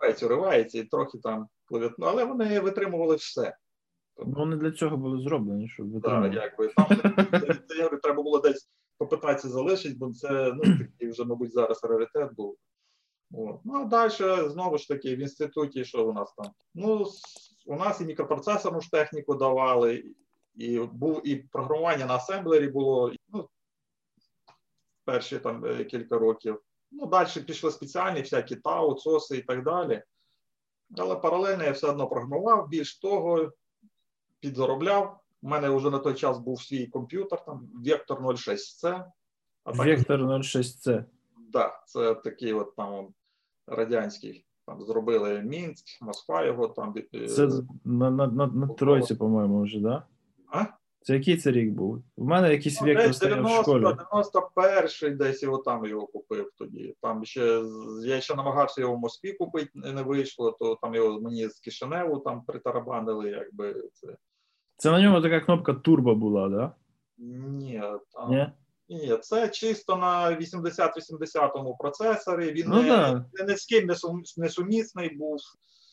пець 0.00 0.22
уривається 0.22 0.78
і 0.78 0.84
трохи 0.84 1.18
там 1.18 1.48
клавіатура, 1.68 2.10
але 2.10 2.24
вони 2.24 2.60
витримували 2.60 3.16
все. 3.16 3.56
Вони 4.16 4.56
для 4.56 4.72
цього 4.72 4.96
були 4.96 5.22
зроблені, 5.22 5.68
щоб 5.68 5.86
Так, 5.86 5.94
витримати. 5.94 6.36
якби 6.36 6.68
там 6.68 6.86
я 7.76 7.84
говорю, 7.84 8.00
треба 8.02 8.22
було 8.22 8.38
десь 8.38 8.70
попитатися 8.98 9.48
залишити, 9.48 9.96
бо 9.98 10.12
це 10.12 10.52
ну 10.54 10.78
такий 10.78 11.10
вже, 11.10 11.24
мабуть, 11.24 11.52
зараз 11.52 11.84
раритет 11.84 12.34
був. 12.34 12.56
От. 13.32 13.60
Ну 13.64 13.74
а 13.74 13.84
далі 13.84 14.48
знову 14.48 14.78
ж 14.78 14.88
таки 14.88 15.16
в 15.16 15.18
інституті, 15.18 15.84
що 15.84 16.08
у 16.08 16.12
нас 16.12 16.34
там? 16.34 16.46
Ну, 16.74 17.06
у 17.66 17.76
нас 17.76 18.00
і 18.00 18.04
мікропроцесорну 18.04 18.80
ж 18.80 18.90
техніку 18.90 19.34
давали, 19.34 20.04
і 20.54 20.78
був 20.78 21.28
і 21.28 21.36
програмування 21.36 22.06
на 22.06 22.14
асемблері 22.14 22.68
було. 22.68 23.12
Ну, 23.28 23.48
перші 25.04 25.38
там 25.38 25.64
е, 25.64 25.84
кілька 25.84 26.18
років. 26.18 26.60
Ну, 26.90 27.06
далі 27.06 27.28
пішли 27.46 27.70
спеціальні 27.70 28.20
всякі 28.20 28.56
ТАУ, 28.56 28.94
ЦОСи 28.94 29.36
і 29.36 29.42
так 29.42 29.64
далі. 29.64 30.02
Але 30.96 31.16
паралельно 31.16 31.64
я 31.64 31.72
все 31.72 31.90
одно 31.90 32.06
програмував. 32.06 32.68
Більш 32.68 32.98
того, 32.98 33.52
підзаробляв. 34.40 35.20
У 35.42 35.48
мене 35.48 35.68
вже 35.70 35.90
на 35.90 35.98
той 35.98 36.14
час 36.14 36.38
був 36.38 36.62
свій 36.62 36.86
комп'ютер, 36.86 37.44
там 37.44 37.68
Vector 37.86 38.20
06C. 38.22 39.04
А 39.64 39.72
так, 39.72 39.86
Вектор 39.86 40.20
06C. 40.22 41.04
да, 41.52 41.82
це 41.86 42.14
такий 42.14 42.52
от 42.52 42.76
там 42.76 43.08
радянський. 43.66 44.44
Там 44.66 44.82
зробили 44.82 45.42
Мінськ, 45.42 45.84
Москва 46.02 46.44
його 46.44 46.68
там. 46.68 46.94
е, 47.14 47.28
Це 47.28 47.48
на, 47.84 48.10
на, 48.10 48.26
на, 48.26 48.46
на 48.46 48.66
тройці, 48.66 49.14
по-моєму, 49.14 49.62
вже, 49.62 49.80
да? 49.80 50.06
А? 50.52 50.64
Це 51.08 51.14
який 51.14 51.36
це 51.36 51.50
рік 51.50 51.70
був? 51.70 52.02
У 52.16 52.24
мене 52.24 52.52
якийсь 52.52 52.80
Ну, 52.80 52.86
вектор 52.86 53.06
десь 53.06 53.16
стояв 53.16 53.44
в 53.44 53.48
школі. 53.48 53.84
91-й 53.84 55.10
десь 55.10 55.42
його 55.42 55.58
там 55.58 55.86
його 55.86 56.06
купив 56.06 56.50
тоді. 56.58 56.94
Там 57.02 57.24
ще 57.24 57.62
я 58.02 58.20
ще 58.20 58.34
намагався 58.34 58.80
його 58.80 58.94
в 58.94 58.98
Москві 58.98 59.32
купити, 59.32 59.70
не 59.74 60.02
вийшло, 60.02 60.52
то 60.52 60.78
там 60.82 60.94
його 60.94 61.20
мені 61.20 61.48
з 61.48 61.60
Кишиневу 61.60 62.18
там 62.18 62.42
притарабанили, 62.46 63.30
якби 63.30 63.74
це. 63.92 64.16
Це 64.76 64.90
на 64.90 65.02
ньому 65.02 65.20
така 65.20 65.40
кнопка 65.40 65.74
турбо 65.74 66.14
була, 66.14 66.48
да? 66.48 66.72
Ні, 67.18 67.82
там, 68.12 68.30
Ні? 68.30 68.52
Ні, 68.88 69.16
це 69.22 69.48
чисто 69.48 69.96
на 69.96 70.36
80-80 70.36 71.76
процесорі. 71.78 72.52
Він 72.52 72.64
Ну 72.68 72.82
не, 72.82 72.88
да. 72.88 73.24
не, 73.34 73.44
не 73.44 73.56
з 73.56 73.66
ким 73.66 73.90
не 74.36 74.48
сумісний 74.48 75.16
був, 75.16 75.38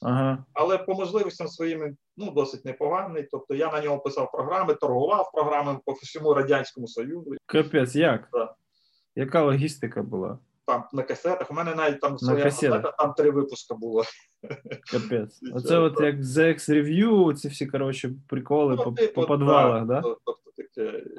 Ага. 0.07 0.45
але 0.53 0.77
по 0.77 0.93
можливостям 0.93 1.47
своїми 1.47 1.95
ну, 2.17 2.31
досить 2.31 2.65
непоганий. 2.65 3.27
Тобто 3.31 3.55
я 3.55 3.71
на 3.71 3.81
ньому 3.81 3.99
писав 3.99 4.31
програми, 4.31 4.73
торгував 4.73 5.31
програмами 5.33 5.79
по 5.85 5.91
всьому 5.91 6.33
Радянському 6.33 6.87
Союзу. 6.87 7.31
Капець, 7.45 7.95
як? 7.95 8.27
Да. 8.33 8.53
Яка 9.15 9.43
логістика 9.43 10.03
була? 10.03 10.39
Там 10.65 10.83
на 10.93 11.03
касетах. 11.03 11.51
У 11.51 11.53
мене 11.53 11.75
навіть 11.75 12.01
там 12.01 12.17
своя 12.17 12.43
касета, 12.43 12.91
там 12.91 13.13
три 13.13 13.31
випуска 13.31 13.75
було. 13.75 14.03
Капець. 14.91 15.39
Оце 15.53 15.77
от 15.77 16.01
як 16.01 16.15
ZX 16.15 16.69
Review, 16.69 17.33
ці 17.33 17.47
всі, 17.47 17.65
коротше, 17.65 18.11
приколи 18.27 18.75
по, 18.77 18.91
типу, 18.91 19.21
по 19.21 19.37
підвалах, 19.37 19.85
да? 19.85 20.01
то- 20.01 20.17
Тобто. 20.25 20.44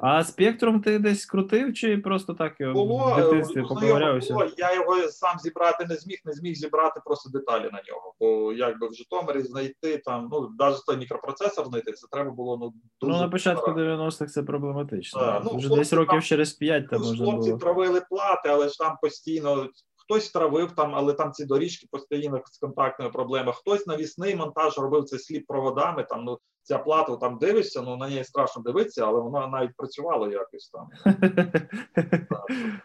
А 0.01 0.23
спектром 0.23 0.81
ти 0.81 0.99
десь 0.99 1.25
крутив, 1.25 1.73
чи 1.73 1.97
просто 1.97 2.33
так 2.33 2.55
його 2.59 2.73
Було, 2.73 3.13
в 3.13 3.15
дитинстві 3.15 3.59
е, 3.59 3.63
поковирявся? 3.63 4.33
було, 4.33 4.47
я 4.57 4.75
його 4.75 5.07
сам 5.07 5.39
зібрати 5.39 5.85
не 5.85 5.95
зміг, 5.95 6.17
не 6.25 6.33
зміг 6.33 6.55
зібрати 6.55 7.01
просто 7.05 7.29
деталі 7.29 7.63
на 7.63 7.81
нього. 7.89 8.13
Бо 8.19 8.53
якби 8.53 8.87
в 8.87 8.93
Житомирі 8.93 9.41
знайти 9.41 9.97
там, 9.97 10.29
ну 10.31 10.49
навіть 10.59 10.85
той 10.85 10.97
мікропроцесор 10.97 11.65
знайти, 11.65 11.91
це 11.91 12.07
треба 12.11 12.31
було 12.31 12.57
ну 12.57 12.73
дуже 13.01 13.13
Ну, 13.13 13.21
на 13.21 13.29
початку 13.29 13.71
90-х 13.71 14.25
це 14.25 14.43
проблематично. 14.43 15.21
Да, 15.21 15.41
ну, 15.45 15.57
Вже 15.57 15.69
десь 15.69 15.93
років 15.93 16.11
там- 16.11 16.21
через 16.21 16.53
5 16.53 16.89
там 16.89 16.99
Плюс 16.99 17.09
можна 17.09 17.25
хлопці 17.25 17.57
травили 17.57 18.01
плати, 18.09 18.49
але 18.49 18.69
ж 18.69 18.77
там 18.77 18.97
постійно 19.01 19.69
хтось 20.07 20.31
травив 20.31 20.71
там, 20.71 20.95
але 20.95 21.13
там 21.13 21.31
ці 21.31 21.45
доріжки 21.45 21.87
постійно 21.91 22.41
з 22.45 22.57
контактними 22.57 23.11
проблемами. 23.11 23.53
Хтось 23.53 23.87
навісний 23.87 24.35
монтаж 24.35 24.77
робив 24.77 25.05
це 25.05 25.19
сліп 25.19 25.47
проводами. 25.47 26.03
Там 26.03 26.23
ну 26.23 26.39
ця 26.61 26.77
плата 26.77 27.15
там 27.15 27.37
дивишся, 27.37 27.81
ну 27.81 27.97
на 27.97 28.07
неї 28.07 28.23
страшно 28.23 28.61
дивитися, 28.61 29.05
але 29.05 29.19
вона 29.19 29.47
навіть 29.47 29.75
працювала 29.75 30.27
якось 30.27 30.69
там. 30.69 30.89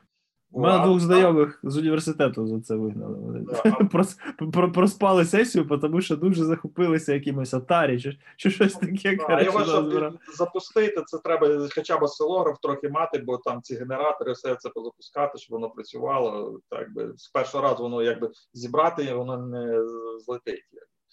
У 0.53 0.61
мене 0.61 0.85
двох 0.85 1.01
знайомих 1.01 1.61
з 1.63 1.77
університету 1.77 2.47
за 2.47 2.61
це 2.61 2.75
вигнали. 2.75 3.19
Вони 3.19 4.69
проспали 4.75 5.25
сесію, 5.25 5.65
тому 5.65 6.01
що 6.01 6.17
дуже 6.17 6.45
захопилися 6.45 7.15
якимось 7.15 7.55
атарі 7.55 8.01
чи, 8.01 8.19
чи 8.37 8.51
щось 8.51 8.75
таке. 8.75 9.19
А 9.29 9.43
його, 9.43 9.65
щоб 9.65 10.15
запустити, 10.37 11.03
це 11.07 11.19
треба 11.19 11.69
хоча 11.75 11.99
б 11.99 12.03
осцилограф 12.03 12.59
трохи 12.63 12.89
мати, 12.89 13.19
бо 13.19 13.37
там 13.37 13.63
ці 13.63 13.75
генератори, 13.75 14.33
все 14.33 14.55
це 14.55 14.69
позапускати, 14.69 15.39
щоб 15.39 15.53
воно 15.53 15.71
працювало. 15.71 16.61
Так 16.69 16.95
би 16.95 17.13
з 17.17 17.29
першого 17.29 17.65
разу 17.65 17.83
воно 17.83 18.03
якби 18.03 18.31
зібрати, 18.55 19.15
воно 19.15 19.39
не 19.39 19.85
злетить. 20.19 20.65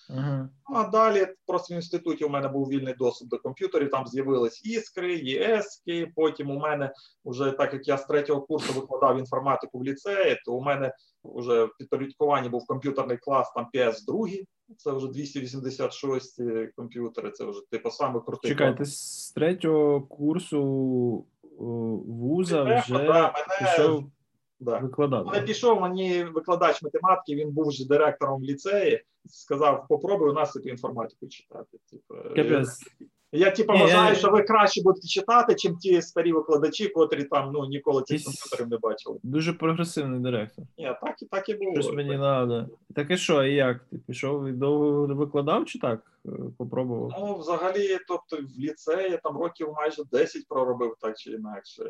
Ага. 0.09 0.49
Ну, 0.69 0.75
А 0.75 0.83
далі 0.83 1.27
просто 1.47 1.73
в 1.73 1.75
інституті 1.75 2.25
у 2.25 2.29
мене 2.29 2.47
був 2.47 2.69
вільний 2.69 2.93
доступ 2.93 3.29
до 3.29 3.37
комп'ютерів, 3.37 3.89
там 3.89 4.07
з'явились 4.07 4.65
іскри, 4.65 5.15
ЄСки. 5.15 6.11
Потім 6.15 6.51
у 6.51 6.59
мене 6.59 6.93
вже 7.25 7.51
так 7.51 7.73
як 7.73 7.87
я 7.87 7.97
з 7.97 8.05
третього 8.05 8.41
курсу 8.41 8.73
викладав 8.73 9.19
інформатику 9.19 9.79
в 9.79 9.83
ліцеї, 9.83 10.37
то 10.45 10.53
у 10.53 10.61
мене 10.61 10.93
вже 11.23 11.63
в 11.63 11.69
підпорядкуванні 11.79 12.49
був 12.49 12.65
комп'ютерний 12.67 13.17
клас, 13.17 13.51
там 13.55 13.67
PS2, 13.73 14.43
це 14.77 14.91
вже 14.91 15.07
286 15.07 16.41
комп'ютери, 16.75 17.31
це 17.31 17.45
вже 17.45 17.61
типу 17.71 17.91
саме 17.91 18.19
крутий. 18.19 18.51
Чекай, 18.51 18.71
ти 18.71 18.77
клас. 18.77 19.25
з 19.27 19.31
третього 19.31 20.01
курсу 20.01 20.59
о, 21.59 21.65
вуза 22.07 22.63
вже 22.63 22.93
да, 22.93 22.97
мене- 22.97 23.33
пішов 23.59 24.03
Да. 24.59 24.77
викладати. 24.77 25.29
Коли 25.29 25.41
пішов 25.41 25.81
мені 25.81 26.23
викладач 26.23 26.83
математики, 26.83 27.35
він 27.35 27.51
був 27.51 27.67
вже 27.67 27.87
директором 27.87 28.43
ліцеї, 28.43 29.03
сказав: 29.25 29.85
попробуй 29.89 30.29
у 30.29 30.33
нас 30.33 30.57
інформатику 30.63 31.27
читати. 31.27 31.77
Типу. 31.91 32.15
Я 33.31 33.51
типу 33.51 33.73
вважаю, 33.73 34.15
що 34.15 34.29
ви 34.31 34.43
краще 34.43 34.81
будете 34.81 35.07
читати, 35.07 35.55
чим 35.55 35.77
ті 35.77 36.01
старі 36.01 36.31
викладачі, 36.31 36.87
котрі 36.87 37.23
там 37.23 37.51
ну 37.53 37.65
ніколи 37.65 38.03
цих 38.03 38.23
комп'ютерів 38.23 38.67
не 38.69 38.77
бачили. 38.77 39.19
Дуже 39.23 39.53
прогресивний 39.53 40.19
директор. 40.19 40.65
Ні, 40.77 40.95
так 41.01 41.21
і 41.21 41.25
так 41.25 41.49
і 41.49 41.53
було. 41.53 41.73
Щось 41.73 41.93
мені 41.93 42.09
треба. 42.09 42.67
Так 42.95 43.11
і 43.11 43.17
що, 43.17 43.43
і 43.43 43.53
як? 43.53 43.85
Ти 43.91 43.97
пішов 43.97 44.47
і 44.47 44.51
довго 44.51 45.15
викладав 45.15 45.65
чи 45.65 45.79
так? 45.79 46.11
Е, 46.25 46.29
Попробував? 46.57 47.11
Ну, 47.19 47.37
взагалі, 47.37 47.97
тобто 48.07 48.37
в 48.37 48.59
ліцеї 48.59 49.19
там 49.23 49.37
років 49.37 49.73
майже 49.75 50.03
10 50.11 50.47
проробив 50.47 50.95
так 51.01 51.17
чи 51.17 51.31
інакше. 51.31 51.83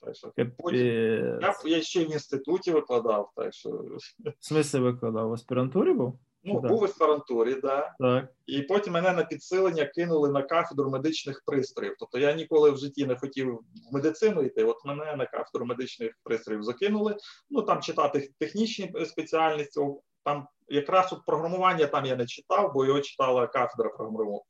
Так 0.00 0.16
що 0.16 0.32
потім 0.58 0.80
я, 0.80 1.54
я 1.64 1.82
ще 1.82 2.04
в 2.04 2.12
інституті 2.12 2.70
викладав, 2.70 3.30
так 3.36 3.54
що 3.54 3.70
В 3.70 4.00
смислі 4.40 4.78
викладав? 4.78 5.28
В 5.28 5.32
аспірантурі 5.32 5.92
був? 5.92 6.18
Ну, 6.44 6.60
так? 6.60 6.70
був 6.70 6.80
в 6.80 6.84
аспірантурі, 6.84 7.54
да. 7.54 7.94
Так. 8.00 8.28
І 8.46 8.62
потім 8.62 8.92
мене 8.92 9.12
на 9.12 9.24
підсилення 9.24 9.84
кинули 9.84 10.28
на 10.28 10.42
кафедру 10.42 10.90
медичних 10.90 11.42
пристроїв. 11.46 11.94
Тобто 11.98 12.18
я 12.18 12.32
ніколи 12.32 12.70
в 12.70 12.76
житті 12.76 13.06
не 13.06 13.16
хотів 13.16 13.54
в 13.54 13.94
медицину 13.94 14.42
йти. 14.42 14.64
От 14.64 14.84
мене 14.84 15.16
на 15.16 15.26
кафедру 15.26 15.66
медичних 15.66 16.12
пристроїв 16.22 16.62
закинули. 16.62 17.16
Ну 17.50 17.62
там 17.62 17.80
читати 17.80 18.30
технічні 18.38 18.92
спеціальності. 19.06 19.80
Там 20.24 20.46
якраз 20.68 21.12
от 21.12 21.24
програмування 21.26 21.86
там 21.86 22.06
я 22.06 22.16
не 22.16 22.26
читав, 22.26 22.72
бо 22.74 22.84
його 22.84 23.00
читала 23.00 23.46
кафедра 23.46 23.90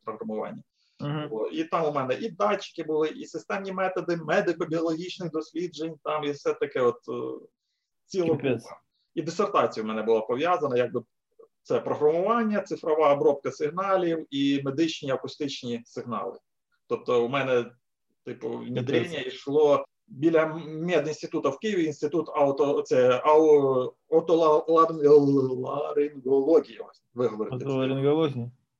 програмування. 0.05 0.63
О, 1.31 1.47
І 1.47 1.65
там 1.65 1.85
у 1.85 1.93
мене 1.93 2.15
і 2.15 2.31
датчики 2.31 2.85
були, 2.85 3.09
і 3.09 3.27
системні 3.27 3.73
методи 3.73 4.17
медико-біологічних 4.17 5.31
досліджень, 5.31 5.95
там 6.05 6.25
і 6.25 6.31
все 6.31 6.55
таке, 6.55 6.81
от 6.81 6.97
е, 7.09 7.47
ціла 8.07 8.37
купа. 8.37 8.59
І 9.15 9.23
дисертація 9.23 9.85
в 9.85 9.87
мене 9.87 10.03
була 10.03 10.21
пов'язана, 10.21 10.77
якби 10.77 11.03
це 11.65 11.81
програмування, 11.81 12.61
цифрова 12.61 13.15
обробка 13.15 13.51
сигналів 13.51 14.27
і 14.31 14.61
медичні 14.65 15.11
акустичні 15.11 15.83
сигнали. 15.85 16.39
Тобто, 16.87 17.25
у 17.25 17.29
мене, 17.29 17.65
типу, 18.25 18.49
внедрення 18.49 19.19
йшло 19.19 19.85
біля 20.09 20.47
медінституту 20.67 21.51
в 21.51 21.59
Києві, 21.59 21.85
інститут 21.85 22.29
ауто, 22.35 22.83
це 22.83 23.21
ау, 23.25 23.93
отоларингології. 24.09 26.81
ось, 26.89 27.03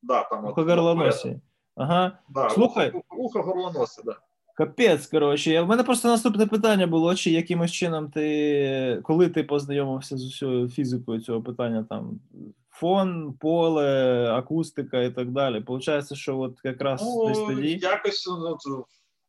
Да, 0.03 0.23
там, 0.23 0.47
Ухо-горлоносі. 0.47 1.41
Ага. 1.77 2.19
Да, 2.29 2.51
Слухай. 2.51 2.93
ухо, 3.19 3.41
ухо 3.41 3.85
да. 4.05 4.17
Капець, 4.55 5.07
коротше. 5.07 5.61
У 5.61 5.67
мене 5.67 5.83
просто 5.83 6.09
наступне 6.09 6.47
питання 6.47 6.87
було, 6.87 7.15
чи 7.15 7.31
якимось 7.31 7.73
чином 7.73 8.11
ти, 8.11 9.01
коли 9.03 9.29
ти 9.29 9.45
познайомився 9.45 10.17
з 10.17 10.25
усією 10.25 10.69
фізикою 10.69 11.21
цього 11.21 11.43
питання, 11.43 11.87
там 11.89 12.21
фон, 12.75 13.33
поле, 13.33 14.29
акустика 14.31 15.03
і 15.03 15.11
так 15.11 15.31
далі. 15.31 15.61
Получається, 15.61 16.15
що 16.17 16.39
от 16.39 16.59
якраз 16.65 17.01
десь 17.01 17.39
Ну, 17.39 17.47
тоді. 17.47 17.79
якось 17.79 18.27
ну, 18.27 18.59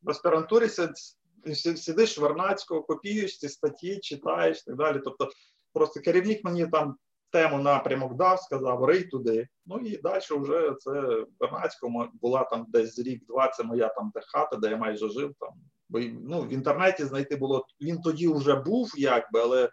в 0.04 0.10
аспірантурі 0.10 0.66
сид- 0.66 1.16
сид- 1.46 1.78
сидиш 1.78 2.18
Вернацького, 2.18 2.82
копіюєш 2.84 3.38
ці 3.38 3.50
статті, 3.50 4.00
читаєш 4.00 4.58
і 4.58 4.64
так 4.66 4.76
далі. 4.76 5.02
Тобто, 5.04 5.30
просто 5.74 6.00
керівник 6.00 6.44
мені 6.44 6.68
там 6.68 6.96
тему 7.32 7.58
напрямок 7.60 8.16
дав, 8.16 8.40
сказав, 8.40 8.86
рий 8.86 9.04
туди. 9.04 9.48
Ну 9.66 9.78
і 9.78 9.98
далі 9.98 10.22
вже 10.32 10.74
це 10.80 10.92
Вернацькому 11.40 12.08
була 12.22 12.44
там 12.44 12.66
десь 12.70 13.00
рік-два, 13.00 13.48
це 13.48 13.64
моя 13.64 13.88
там 13.88 14.12
де 14.16 14.22
хата, 14.26 14.56
де 14.56 14.70
я 14.70 14.78
майже 14.78 15.10
жив 15.10 15.34
там. 15.40 15.50
Бо 15.90 16.00
ну, 16.00 16.42
в 16.42 16.54
інтернеті 16.54 17.06
знайти 17.06 17.36
було. 17.36 17.66
Він 17.82 18.02
тоді 18.02 18.28
вже 18.28 18.56
був, 18.56 18.92
якби, 18.98 19.42
але. 19.42 19.70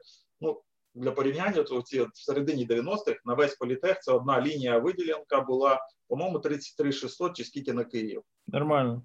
Для 0.95 1.11
порівняння, 1.11 1.63
то 1.63 1.83
ці 1.83 2.03
в 2.03 2.11
середині 2.15 2.67
90-х 2.67 3.21
на 3.25 3.35
весь 3.35 3.57
політех 3.57 4.01
це 4.01 4.13
одна 4.13 4.41
лінія 4.41 4.79
виділянка 4.79 5.41
була, 5.41 5.81
по-моєму, 6.09 6.39
33 6.39 6.93
600 6.93 7.37
чи 7.37 7.45
скільки 7.45 7.73
на 7.73 7.85
Київ. 7.85 8.23
Нормально. 8.47 9.03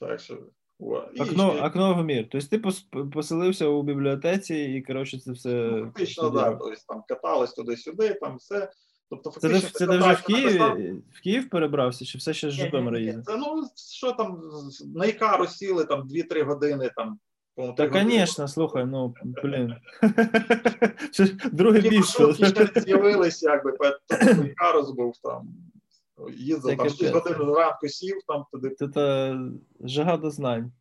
Так 0.00 0.20
що 0.20 0.38
о, 0.78 1.02
і 1.14 1.20
Окно, 1.20 1.52
ще- 1.54 1.66
окно 1.66 1.94
в 1.94 2.04
мір. 2.04 2.28
Тобто 2.30 2.48
ти 2.48 2.58
поселився 3.12 3.66
у 3.66 3.82
бібліотеці 3.82 4.54
і, 4.54 4.82
коротше, 4.82 5.18
це 5.18 5.32
все. 5.32 5.48
ну, 5.48 5.84
фактично, 5.84 6.30
да, 6.30 6.50
тобто 6.50 6.74
там 6.88 7.02
катались 7.08 7.52
туди-сюди, 7.52 8.14
там 8.14 8.36
все. 8.36 8.72
Тобто, 9.10 9.30
Це 9.30 9.40
ти, 9.40 9.48
фактично, 9.48 9.78
це 9.78 9.86
ти 9.86 9.98
вже 9.98 10.00
в 10.00 10.02
написав- 10.08 10.26
Києві 10.26 11.02
в 11.12 11.20
Київ 11.20 11.48
перебрався, 11.50 12.04
чи 12.04 12.18
все 12.18 12.34
ще 12.34 12.50
з 12.50 12.52
Житомира 12.52 13.00
ні. 13.00 13.22
Це 13.26 13.36
ну 13.36 13.62
що 13.92 14.12
там 14.12 14.40
на 14.94 15.06
Ікару 15.06 15.46
сіли 15.46 15.84
там 15.84 16.08
2-3 16.08 16.42
години 16.42 16.90
там. 16.96 17.18
Та, 17.56 17.90
звісно, 18.04 18.48
слухай, 18.48 18.86
ну, 18.86 19.14
блін. 19.42 19.74
Друге 21.52 22.02
ще 22.02 22.80
з'явилися, 22.80 23.50
якби 23.50 23.72
Ікару 24.46 24.82
збув 24.82 25.14
там. 25.22 25.48
Їздив 26.36 26.76
там 26.76 26.88
6 26.88 27.12
годин 27.12 27.34
зранку 27.54 27.88
сів 27.88 28.16
там 28.26 28.44
туди. 28.52 28.76
Це 28.94 29.36
жага 29.80 30.16
до 30.16 30.30
знань. 30.30 30.72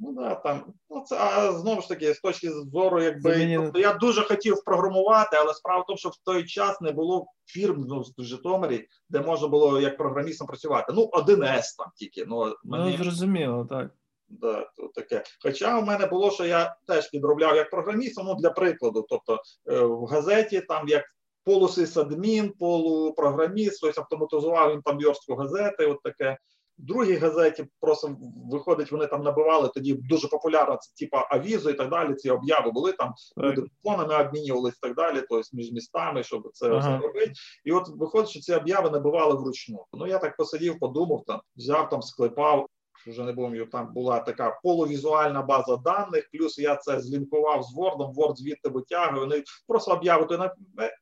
Ну 0.00 0.12
да, 0.12 0.34
там, 0.34 0.62
ну 0.90 1.04
це 1.06 1.16
а 1.20 1.52
знову 1.52 1.80
ж 1.80 1.88
таки, 1.88 2.14
з 2.14 2.20
точки 2.20 2.50
зору, 2.50 3.02
якби 3.02 3.30
мені- 3.30 3.56
тобто, 3.56 3.78
я 3.78 3.92
дуже 3.94 4.22
хотів 4.22 4.64
програмувати, 4.64 5.36
але 5.40 5.54
справа 5.54 5.82
в 5.82 5.86
тому, 5.86 5.96
що 5.96 6.08
в 6.08 6.16
той 6.24 6.44
час 6.46 6.80
не 6.80 6.92
було 6.92 7.26
фірм 7.46 7.84
ну, 7.88 8.04
в 8.18 8.22
Житомирі, 8.22 8.88
де 9.08 9.20
можна 9.20 9.48
було 9.48 9.80
як 9.80 9.96
програмістом 9.96 10.46
працювати. 10.46 10.92
Ну, 10.92 11.10
1С 11.12 11.76
там 11.78 11.86
тільки. 11.96 12.24
Ну, 12.28 12.54
Ну, 12.64 12.96
зрозуміло, 12.96 13.66
так. 13.70 13.90
Да, 14.28 14.70
то 14.76 14.88
таке. 14.94 15.22
Хоча 15.42 15.78
у 15.78 15.82
мене 15.82 16.06
було, 16.06 16.30
що 16.30 16.44
я 16.44 16.76
теж 16.86 17.10
підробляв 17.10 17.56
як 17.56 17.70
програмістом, 17.70 18.26
ну 18.26 18.34
для 18.34 18.50
прикладу. 18.50 19.06
Тобто 19.08 19.38
е, 19.70 19.80
в 19.80 20.04
газеті 20.04 20.60
там 20.60 20.88
як 20.88 21.04
полусисадмін, 21.44 22.52
полупрограміст, 22.58 23.80
тобто 23.80 24.00
автоматизував 24.00 24.72
він 24.72 24.82
там 24.82 24.98
верстку 24.98 25.34
газети, 25.34 25.86
от 25.86 26.02
таке. 26.02 26.38
В 26.78 26.84
другій 26.84 27.16
газеті 27.16 27.66
просто 27.80 28.16
виходить, 28.50 28.92
вони 28.92 29.06
там 29.06 29.22
набивали 29.22 29.68
тоді 29.74 29.94
дуже 29.94 30.28
популярно 30.28 30.76
це 30.76 31.04
типа 31.04 31.28
авізу 31.30 31.70
і 31.70 31.72
так 31.72 31.90
далі. 31.90 32.14
Ці 32.14 32.30
обяви 32.30 32.70
були 32.70 32.92
там, 32.92 33.14
люди 33.38 33.62
фонами 33.84 34.24
обмінювалися 34.24 34.78
і 34.82 34.86
так 34.86 34.96
далі, 34.96 35.22
тобто 35.28 35.48
між 35.52 35.72
містами, 35.72 36.22
щоб 36.22 36.50
це 36.52 36.70
Ага. 36.70 36.98
робити. 36.98 37.32
І 37.64 37.72
от 37.72 37.88
виходить, 37.88 38.30
що 38.30 38.40
ці 38.40 38.54
обяви 38.54 38.90
набивали 38.90 39.34
вручну. 39.34 39.84
Ну 39.92 40.06
я 40.06 40.18
так 40.18 40.36
посидів, 40.36 40.78
подумав 40.78 41.22
там, 41.26 41.40
взяв 41.56 41.88
там, 41.88 42.02
склепав. 42.02 42.66
Вже 43.08 43.24
не 43.24 43.32
пам'ятаю, 43.32 43.66
там 43.66 43.92
була 43.92 44.20
така 44.20 44.60
полувізуальна 44.62 45.42
база 45.42 45.76
даних, 45.76 46.30
плюс 46.32 46.58
я 46.58 46.76
це 46.76 47.00
злінкував 47.00 47.62
з 47.62 47.76
Word, 47.76 48.14
Word 48.14 48.36
звідти 48.36 48.68
витягує. 48.68 49.20
Вони 49.20 49.42
просто 49.66 49.92
об'яви 49.92 50.24
то 50.24 50.38
на 50.38 50.54
е, 50.80 50.96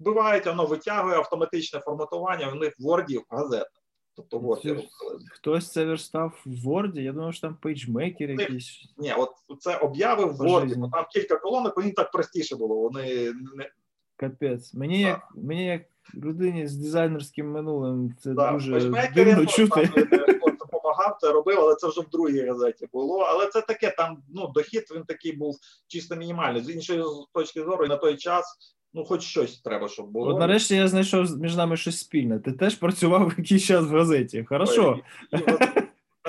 вбивають, 0.00 0.46
воно 0.46 0.66
витягує 0.66 1.16
автоматичне 1.16 1.80
форматування. 1.80 2.48
В 2.48 2.54
них 2.54 2.74
в 2.78 2.86
Word 2.86 3.22
газета. 3.30 3.70
Тобто 4.16 4.38
Word 4.38 4.84
Хтось 5.30 5.72
це 5.72 5.84
верстав 5.84 6.42
в 6.46 6.68
Word, 6.68 7.00
я 7.00 7.12
думав, 7.12 7.34
що 7.34 7.40
там 7.40 7.56
PageMaker 7.62 8.30
якийсь. 8.30 8.94
Ні, 8.96 9.12
от 9.12 9.30
це 9.60 9.76
обяви 9.76 10.24
в 10.24 10.40
Word, 10.40 10.76
бо 10.76 10.88
там 10.88 11.06
кілька 11.12 11.36
колонок, 11.36 11.84
їм 11.84 11.92
так 11.92 12.10
простіше 12.10 12.56
було. 12.56 12.74
Вони 12.74 13.32
не 13.56 13.70
Капець. 14.16 14.74
Мені 14.74 15.04
Так. 15.04 15.08
як 15.08 15.44
мені 15.44 15.66
як 15.66 15.82
людині 16.14 16.66
з 16.66 16.76
дизайнерським 16.76 17.50
минулим 17.50 18.14
це 18.18 18.32
да, 18.32 18.52
дуже 18.52 18.80
дивно 19.14 19.36
ну, 19.36 19.46
чути. 19.46 19.90
там, 19.94 20.57
допомагав, 20.98 21.18
це 21.20 21.32
робив, 21.32 21.58
але 21.60 21.74
це 21.74 21.88
вже 21.88 22.00
в 22.00 22.08
другій 22.08 22.46
газеті 22.46 22.88
було. 22.92 23.20
Але 23.20 23.46
це 23.46 23.60
таке 23.60 23.90
там, 23.90 24.22
ну, 24.34 24.48
дохід 24.54 24.84
він 24.96 25.02
такий 25.02 25.32
був 25.32 25.56
чисто 25.86 26.16
мінімальний. 26.16 26.62
З 26.62 26.70
іншої 26.70 27.02
точки 27.34 27.64
зору, 27.64 27.84
і 27.84 27.88
на 27.88 27.96
той 27.96 28.16
час, 28.16 28.74
ну, 28.94 29.04
хоч 29.04 29.22
щось 29.22 29.60
треба, 29.60 29.88
щоб 29.88 30.10
було. 30.10 30.28
От 30.28 30.38
нарешті 30.38 30.76
я 30.76 30.88
знайшов 30.88 31.38
між 31.38 31.56
нами 31.56 31.76
щось 31.76 31.98
спільне. 31.98 32.38
Ти 32.38 32.52
теж 32.52 32.74
працював 32.74 33.34
якийсь 33.38 33.64
час 33.64 33.84
в 33.84 33.96
газеті. 33.96 34.44
Хорошо. 34.48 35.00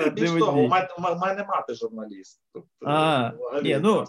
Е, 0.00 0.10
Більш 0.10 0.30
того, 0.30 0.60
у 0.60 0.68
мене, 0.98 1.46
мати 1.48 1.74
журналіст. 1.74 2.40
Тобто, 2.52 2.68
А, 2.86 3.32
ні, 3.62 3.78
ну. 3.82 4.04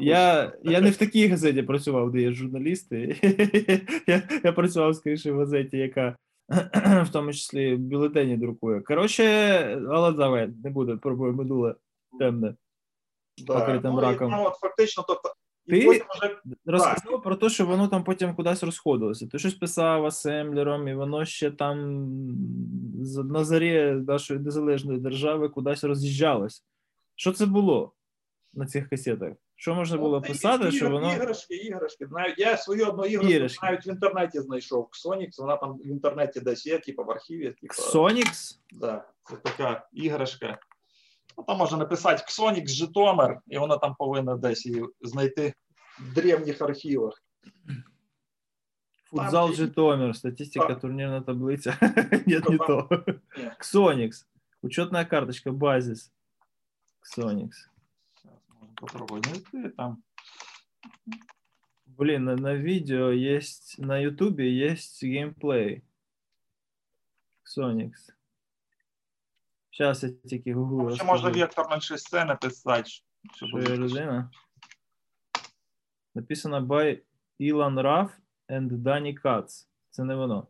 Я, 0.00 0.52
я 0.62 0.80
не 0.80 0.90
в 0.90 0.96
такій 0.96 1.28
газеті 1.28 1.62
працював, 1.62 2.12
де 2.12 2.20
є 2.20 2.32
журналісти. 2.32 3.16
Я, 4.06 4.22
я 4.44 4.52
працював 4.52 4.96
скоріше 4.96 5.32
в 5.32 5.38
газеті, 5.38 5.76
яка 5.78 6.16
в 7.04 7.08
тому 7.12 7.32
числі 7.32 7.76
бюлетені 7.76 8.36
друкує. 8.36 8.80
Коротше, 8.80 9.24
але 9.90 10.12
давай, 10.12 10.48
не 10.64 10.70
буде 10.70 10.96
про 10.96 11.16
минуле 11.16 11.74
темне. 12.18 12.54
Да. 13.38 13.60
покритим 13.60 13.92
ну, 13.92 13.98
і, 13.98 14.02
раком. 14.02 14.30
ну, 14.30 14.44
от 14.46 14.54
фактично, 14.54 15.04
тобто, 15.08 15.32
і 15.66 15.70
Ти- 15.70 15.86
потім 15.86 16.06
вже 16.20 16.36
Розказав 16.64 17.22
про 17.22 17.36
те, 17.36 17.48
що 17.48 17.66
воно 17.66 17.88
там 17.88 18.04
потім 18.04 18.34
кудись 18.34 18.62
розходилося. 18.62 19.26
Ти 19.26 19.38
щось 19.38 19.54
писав 19.54 20.06
асемблером, 20.06 20.88
і 20.88 20.94
воно 20.94 21.24
ще 21.24 21.50
там 21.50 21.78
на 23.24 23.44
зарі 23.44 23.92
нашої 23.92 24.40
незалежної 24.40 25.00
держави 25.00 25.48
кудись 25.48 25.84
роз'їжджалось. 25.84 26.64
Що 27.14 27.32
це 27.32 27.46
було 27.46 27.92
на 28.54 28.66
цих 28.66 28.88
касетах? 28.88 29.32
Що 29.58 29.74
можна 29.74 29.96
було 29.98 30.20
Ну, 30.20 30.28
писати, 30.32 30.70
що 30.72 30.90
воно. 30.90 31.12
Іграшки, 31.12 31.54
іграшки. 31.56 32.06
Я 32.36 32.56
свою 32.56 32.86
одну 32.88 33.04
іграшку 33.04 33.32
Іграшки. 33.32 33.66
навіть 33.66 33.86
в 33.86 33.88
інтернеті 33.88 34.40
знайшов. 34.40 34.90
Ксонікс, 34.90 35.38
вона 35.38 35.56
там 35.56 35.72
в 35.76 35.86
інтернеті 35.86 36.40
десь 36.40 36.66
є, 36.66 36.78
типу 36.78 37.04
в 37.04 37.10
архіві. 37.10 37.52
Типу, 37.60 37.74
Сонікс? 37.74 38.60
да, 38.72 39.04
це 39.24 39.36
така 39.36 39.88
іграшка. 39.92 40.58
Ну, 41.38 41.44
там 41.44 41.58
можна 41.58 41.78
написати 41.78 42.24
Ксонікс 42.26 42.72
Житомир, 42.72 43.40
і 43.46 43.58
вона 43.58 43.76
там 43.76 43.94
повинна 43.98 44.36
десь 44.36 44.66
її 44.66 44.84
знайти 45.00 45.54
в 46.00 46.14
древніх 46.14 46.62
архівах. 46.62 47.22
Футзал 49.10 49.46
Там- 49.46 49.54
Житомир, 49.56 50.16
статистика, 50.16 50.66
Так. 50.66 50.80
турнірна 50.80 51.20
таблиця. 51.20 51.76
Нет, 52.26 52.28
не 52.50 52.58
то. 52.58 52.88
Ні. 53.38 53.50
Ксонікс. 53.58 54.26
Учетная 54.62 55.04
карточка, 55.04 55.52
базис. 55.52 56.12
Ксонікс. 57.00 57.68
Зараз 58.80 58.94
можна 58.94 59.06
попробувати 59.06 59.68
там. 59.68 60.02
Блин, 61.86 62.24
на, 62.24 62.36
на 62.36 62.54
видео 62.54 63.10
есть, 63.10 63.78
на 63.78 63.98
ютубе 63.98 64.44
есть 64.48 65.04
геймплей. 65.04 65.82
Соникс. 67.42 68.12
Сейчас 69.70 70.02
я 70.02 70.10
тільки 70.10 70.54
гуглю. 70.54 70.96
Ще 70.96 71.04
можна 71.04 71.28
розкажу. 71.28 71.40
вектор 71.40 71.82
06 71.82 72.14
c 72.14 72.24
написати. 72.24 72.90
Що 73.34 73.46
людина? 73.46 74.30
Написано 76.14 76.60
by 76.60 77.00
Ілан 77.38 77.80
Раф 77.80 78.12
and 78.48 78.68
Дані 78.68 79.14
Кац. 79.14 79.68
Це 79.90 80.04
не 80.04 80.14
воно. 80.14 80.46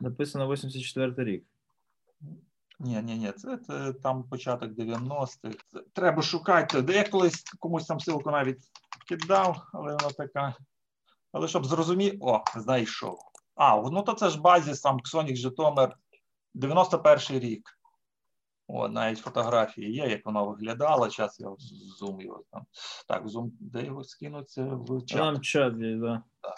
Написано 0.00 0.48
84 0.48 1.24
рік. 1.24 1.44
Ні, 2.78 3.02
ні, 3.02 3.16
ні, 3.16 3.32
це, 3.32 3.56
це 3.56 3.92
там 3.92 4.22
початок 4.22 4.70
90-х. 4.70 5.56
Треба 5.92 6.22
шукати. 6.22 6.82
Де 6.82 6.92
я 6.92 7.04
колись 7.08 7.42
комусь 7.58 7.86
там 7.86 7.98
ссылку 7.98 8.30
навіть 8.30 8.60
кидав, 9.08 9.66
але 9.72 9.92
вона 9.92 10.10
така. 10.10 10.54
Але 11.32 11.48
щоб 11.48 11.66
зрозуміти, 11.66 12.18
о, 12.20 12.42
знайшов. 12.56 13.18
А, 13.54 13.76
ну 13.76 14.02
то 14.02 14.12
це 14.12 14.30
ж 14.30 14.40
базіс 14.40 14.80
там 14.80 15.00
Ксонік 15.00 15.36
Житомир 15.36 15.96
91 16.54 17.40
рік. 17.40 17.78
О, 18.68 18.88
навіть 18.88 19.18
фотографії 19.18 19.92
є, 19.92 20.06
як 20.06 20.26
воно 20.26 20.46
виглядало. 20.46 21.10
Зараз 21.10 21.40
я 21.40 21.54
зум 21.98 22.20
його 22.20 22.44
там. 22.52 22.66
Так, 23.08 23.28
зум, 23.28 23.52
де 23.60 23.84
його 23.84 24.04
скинуться 24.04 24.64
в 24.64 25.04
чат. 25.06 25.18
Там 25.18 25.40
чат 25.40 25.74
є, 25.78 25.96
да. 25.96 26.22
О, 26.42 26.48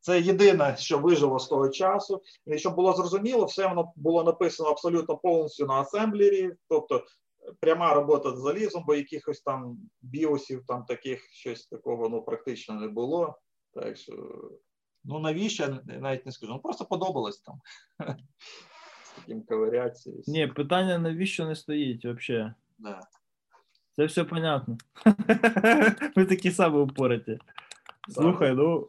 це 0.00 0.20
єдине, 0.20 0.76
що 0.78 0.98
вижило 0.98 1.38
з 1.38 1.48
того 1.48 1.68
часу. 1.68 2.22
І 2.46 2.58
щоб 2.58 2.74
було 2.74 2.92
зрозуміло, 2.92 3.44
все 3.44 3.66
воно 3.66 3.92
було 3.96 4.24
написано 4.24 4.68
абсолютно 4.70 5.16
повністю 5.16 5.66
на 5.66 5.74
асемблері, 5.74 6.52
тобто 6.68 6.96
е, 6.96 7.52
пряма 7.60 7.94
робота 7.94 8.36
з 8.36 8.40
залізом, 8.40 8.84
бо 8.86 8.94
якихось 8.94 9.40
там 9.40 9.78
біосів, 10.02 10.64
там 10.66 10.84
таких 10.84 11.30
щось 11.32 11.66
такого 11.66 12.08
ну, 12.08 12.22
практично 12.22 12.74
не 12.74 12.88
було. 12.88 13.38
Так 13.74 13.96
що, 13.96 14.12
ну 15.04 15.18
навіщо, 15.18 15.78
навіть 15.84 16.26
не 16.26 16.32
скажу. 16.32 16.52
Ну 16.52 16.58
просто 16.58 16.84
подобалось 16.84 17.40
там. 17.40 17.60
З 19.04 19.20
таким 19.20 19.42
ковиряці. 19.42 20.22
Ні, 20.26 20.46
питання 20.46 20.98
навіщо 20.98 21.46
не 21.46 21.56
стоїть 21.56 22.04
взагалі. 22.04 22.52
Да. 22.78 23.00
Це 23.96 24.04
все 24.04 24.24
понятно. 24.24 24.78
Ви 26.16 26.24
такі 26.24 26.50
самі 26.50 26.78
упораті. 26.78 27.38
Слухай, 28.08 28.54
ну, 28.54 28.88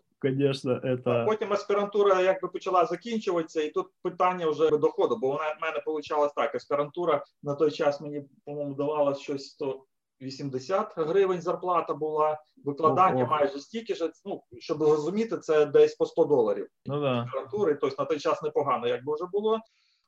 А 0.84 0.88
это... 0.88 1.26
Потім 1.26 1.54
аспірантура 1.54 2.22
якби 2.22 2.48
почала 2.48 2.86
закінчуватися, 2.86 3.62
і 3.62 3.70
тут 3.70 3.88
питання 4.04 4.50
вже 4.50 4.70
доходу, 4.70 5.18
бо 5.22 5.28
вона 5.28 5.56
в 5.60 5.62
мене 5.62 5.84
вийшло 5.86 6.32
так. 6.36 6.56
Аспірантура 6.56 7.24
на 7.44 7.56
той 7.56 7.72
час 7.72 8.02
мені, 8.02 8.26
по-моєму, 8.46 8.76
давала 8.76 9.16
щось 9.16 9.46
180 9.46 10.94
гривень 10.98 11.42
зарплата 11.42 11.94
була, 11.94 12.42
викладання 12.66 13.24
Ого. 13.24 13.32
майже 13.32 13.60
стільки 13.60 13.96
ж. 13.96 14.12
Ну, 14.26 14.44
щоб 14.60 14.82
розуміти, 14.82 15.38
це 15.38 15.66
десь 15.66 15.96
по 15.96 16.06
100 16.06 16.26
доларів 16.26 16.68
Ну 16.86 17.02
да. 17.02 17.22
аспірантури, 17.22 17.76
тобто 17.76 18.04
на 18.04 18.06
той 18.06 18.20
час 18.20 18.42
непогано, 18.42 18.88
якби 18.88 19.14
вже 19.14 19.26
було. 19.32 19.60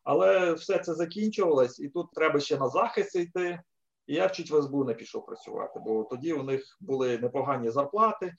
Але 0.03 0.53
все 0.53 0.77
це 0.79 0.93
закінчувалось, 0.93 1.79
і 1.79 1.89
тут 1.89 2.11
треба 2.13 2.39
ще 2.39 2.57
на 2.57 2.69
захист 2.69 3.15
йти. 3.15 3.59
І 4.07 4.13
я 4.15 4.29
чуть 4.29 4.51
в 4.51 4.61
СБУ 4.61 4.83
не 4.83 4.93
пішов 4.93 5.25
працювати, 5.25 5.79
бо 5.85 6.03
тоді 6.03 6.33
у 6.33 6.43
них 6.43 6.77
були 6.81 7.17
непогані 7.17 7.69
зарплати. 7.69 8.33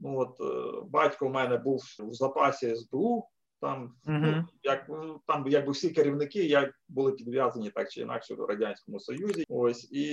Ну 0.00 0.18
от 0.18 0.40
е, 0.40 0.80
батько 0.90 1.26
у 1.26 1.30
мене 1.30 1.56
був 1.56 1.82
в 1.98 2.12
запасі 2.12 2.76
СБУ. 2.76 3.28
Там 3.60 3.94
ну, 4.04 4.44
як 4.62 4.86
ну, 4.88 5.20
там 5.26 5.44
якби 5.48 5.72
всі 5.72 5.90
керівники 5.90 6.44
як 6.44 6.70
були 6.88 7.12
підв'язані 7.12 7.70
так 7.70 7.90
чи 7.90 8.00
інакше 8.00 8.36
до 8.36 8.46
радянському 8.46 9.00
союзі. 9.00 9.44
Ось 9.48 9.92
і 9.92 10.04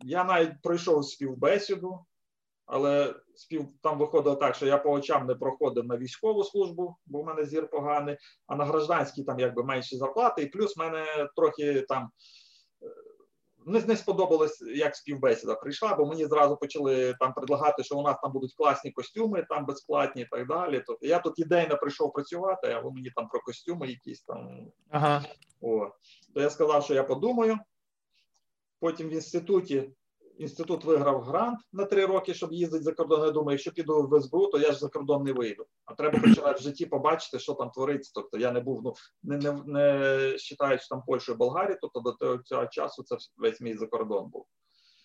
я 0.00 0.24
навіть 0.24 0.62
пройшов 0.62 1.04
співбесіду, 1.04 2.04
але 2.66 3.14
спів 3.34 3.68
там 3.82 3.98
виходило 3.98 4.36
так, 4.36 4.54
що 4.54 4.66
я 4.66 4.78
по 4.78 4.90
очам 4.90 5.26
не 5.26 5.34
проходив 5.34 5.84
на 5.84 5.96
військову 5.96 6.44
службу, 6.44 6.96
бо 7.06 7.22
в 7.22 7.24
мене 7.24 7.44
зір 7.44 7.70
поганий, 7.70 8.16
а 8.46 8.56
на 8.56 8.64
гражданській 8.64 9.24
там 9.24 9.38
якби 9.38 9.64
менші 9.64 9.96
зарплати, 9.96 10.42
і 10.42 10.46
плюс 10.46 10.76
в 10.76 10.80
мене 10.80 11.04
трохи 11.36 11.80
там. 11.88 12.10
Не, 13.68 13.80
не 13.80 13.96
сподобалось, 13.96 14.60
як 14.60 14.96
співбесіда 14.96 15.54
прийшла, 15.54 15.94
бо 15.94 16.06
мені 16.06 16.26
зразу 16.26 16.56
почали 16.56 17.14
там 17.20 17.32
предлагати, 17.32 17.84
що 17.84 17.98
у 17.98 18.02
нас 18.02 18.16
там 18.22 18.32
будуть 18.32 18.54
класні 18.54 18.90
костюми, 18.90 19.46
там 19.48 19.66
безплатні 19.66 20.22
і 20.22 20.26
так 20.30 20.48
далі. 20.48 20.82
Тобто 20.86 21.06
я 21.06 21.18
тут 21.18 21.38
ідейно 21.38 21.76
прийшов 21.76 22.12
працювати, 22.12 22.72
а 22.72 22.80
ви 22.80 22.90
мені 22.92 23.10
там 23.10 23.28
про 23.28 23.40
костюми 23.40 23.88
якісь 23.88 24.22
там 24.22 24.72
Ага. 24.90 25.24
о, 25.60 25.90
то 26.34 26.40
я 26.40 26.50
сказав, 26.50 26.84
що 26.84 26.94
я 26.94 27.04
подумаю. 27.04 27.58
Потім 28.80 29.08
в 29.08 29.12
інституті 29.12 29.90
інститут 30.38 30.84
виграв 30.84 31.22
грант 31.22 31.58
на 31.72 31.84
три 31.84 32.06
роки, 32.06 32.34
щоб 32.34 32.52
їздити 32.52 32.84
за 32.84 32.92
кордон. 32.92 33.24
Я 33.24 33.30
думаю, 33.30 33.54
якщо 33.54 33.72
піду 33.72 34.08
в 34.08 34.20
СБУ, 34.20 34.46
то 34.46 34.58
я 34.58 34.72
ж 34.72 34.78
за 34.78 34.88
кордон 34.88 35.22
не 35.22 35.32
вийду. 35.32 35.66
А 35.84 35.94
треба 35.94 36.20
хоч 36.20 36.38
раз 36.38 36.60
в 36.60 36.62
житті 36.62 36.86
побачити, 36.86 37.38
що 37.38 37.54
там 37.54 37.70
твориться. 37.70 38.12
Тобто 38.14 38.38
я 38.38 38.52
не 38.52 38.60
був, 38.60 38.82
ну 38.84 38.94
не 39.22 39.36
не, 39.36 39.52
не 39.66 40.36
вважаючи 40.60 40.86
там 40.88 41.02
Польщу 41.06 41.32
і 41.32 41.36
Болгарію, 41.36 41.78
тобто 41.80 42.00
до 42.00 42.12
того 42.12 42.38
цього 42.38 42.66
часу 42.66 43.02
це 43.02 43.16
весь 43.36 43.60
мій 43.60 43.74
закордон 43.74 44.28
був. 44.28 44.46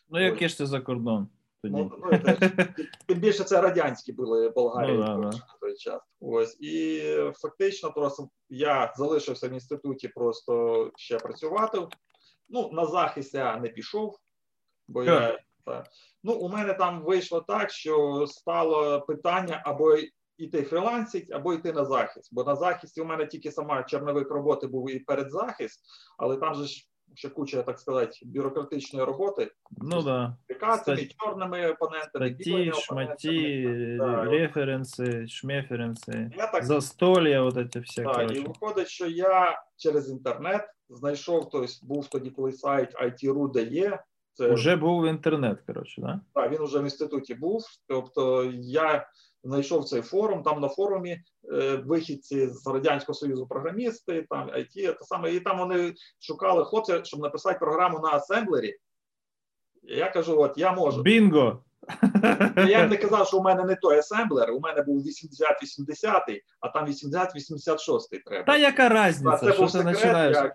Ну, 0.10 0.24
який 0.26 0.50
ж 0.50 0.58
це 0.58 0.65
за 0.65 0.82
кордон 0.82 1.28
тоді? 1.63 1.76
Ну, 1.76 1.91
ну, 2.04 2.19
це, 2.26 2.74
тим 3.08 3.19
більше 3.19 3.43
це 3.43 3.62
радянські 3.62 4.13
були 4.13 4.50
Болгарія 4.50 4.98
Ну, 4.98 5.06
да, 5.06 5.17
на 5.17 5.32
той 5.62 5.76
час. 5.78 6.02
Ось 6.19 6.58
і 6.62 7.02
фактично, 7.36 7.91
просто 7.91 8.30
я 8.50 8.93
залишився 8.98 9.48
в 9.48 9.52
інституті 9.52 10.08
просто 10.08 10.91
ще 10.96 11.17
працювати. 11.17 11.88
Ну, 12.50 12.69
на 12.74 12.86
захист 12.86 13.34
я 13.34 13.58
не 13.58 13.69
пішов, 13.69 14.17
бо 14.88 15.04
я 15.04 15.39
та, 15.65 15.84
ну, 16.24 16.34
у 16.34 16.50
мене 16.50 16.74
там 16.74 17.02
вийшло 17.02 17.41
так, 17.41 17.72
що 17.72 18.26
стало 18.28 19.02
питання 19.02 19.62
або 19.65 19.98
йти 20.38 20.63
фрілансить, 20.63 21.32
або 21.32 21.54
йти 21.54 21.74
на 21.74 21.86
захист. 21.86 22.30
Бо 22.34 22.43
на 22.43 22.56
захисті 22.56 23.02
у 23.02 23.06
мене 23.06 23.26
тільки 23.26 23.52
сама 23.52 23.84
чорновик 23.84 24.32
роботи 24.32 24.67
був 24.67 24.91
і 24.91 25.00
передзахист, 25.00 25.80
але 26.17 26.38
там 26.38 26.56
же 26.56 26.65
ж 26.65 26.88
ще 27.15 27.30
куча, 27.30 27.63
так 27.63 27.80
сказати, 27.80 28.19
бюрократичної 28.26 29.06
роботи 29.06 29.52
Ну 29.72 30.02
да. 30.02 30.38
Стать- 30.50 31.15
чорними 31.17 31.72
опонентами, 31.72 32.36
Статьи, 32.36 32.72
опонентами. 32.72 33.98
Да, 33.98 34.24
референси, 34.24 35.28
шмеференси, 35.28 36.32
Я 36.38 36.48
так 36.48 36.65
застолья, 36.65 37.41
вот 37.41 37.56
эти 37.56 37.82
все, 37.82 38.04
Так, 38.04 38.32
і 38.32 38.39
виходить, 38.39 38.88
що 38.88 39.06
я 39.08 39.63
через 39.78 40.10
інтернет 40.10 40.62
знайшов, 40.89 41.50
тобто 41.50 41.67
був 41.82 42.08
тоді, 42.08 42.30
коли 42.30 42.52
сайт 42.52 42.96
IT.ru, 42.96 43.52
де 43.52 43.63
є. 43.63 44.00
Це 44.34 44.48
Уже 44.48 44.76
був 44.76 45.08
інтернет, 45.08 45.58
короче, 45.67 46.02
да? 46.02 46.19
так, 46.34 46.52
він 46.52 46.63
вже 46.63 46.80
в 46.80 46.84
інституті 46.84 47.36
був. 47.36 47.63
Тобто 47.88 48.52
я 48.62 49.08
знайшов 49.43 49.86
цей 49.86 50.02
форум. 50.02 50.43
Там 50.43 50.62
на 50.62 50.69
форумі 50.69 51.22
е, 51.54 51.76
вихідці 51.86 52.48
з 52.48 52.67
радянського 52.67 53.13
союзу 53.13 53.48
програмісти, 53.48 54.26
там 54.30 54.50
IT, 54.50 54.74
те 54.74 54.98
саме, 55.02 55.34
і 55.34 55.39
там 55.39 55.58
вони 55.58 55.93
шукали 56.19 56.65
хлопця, 56.65 57.04
щоб 57.04 57.19
написати 57.19 57.60
програму 57.60 58.00
на 58.00 58.10
асемблері. 58.10 58.78
І 59.84 59.96
я 59.96 60.10
кажу: 60.10 60.41
от 60.41 60.58
я 60.58 60.72
можу. 60.72 61.02
Бінго! 61.02 61.63
Я 62.58 62.80
їм 62.80 62.89
не 62.89 62.98
казав, 62.98 63.28
що 63.28 63.38
у 63.38 63.43
мене 63.43 63.63
не 63.63 63.76
той 63.76 63.98
асемблер, 63.98 64.52
у 64.52 64.60
мене 64.60 64.82
був 64.82 65.06
80-80, 65.06 66.41
а 66.60 66.67
там 66.67 66.86
80-86 66.86 68.24
треба. 68.26 68.46
Та 68.46 68.58
яка 68.58 68.89
це 69.38 69.54
що 69.54 69.67
ти 69.67 69.84
починаєш? 69.84 70.38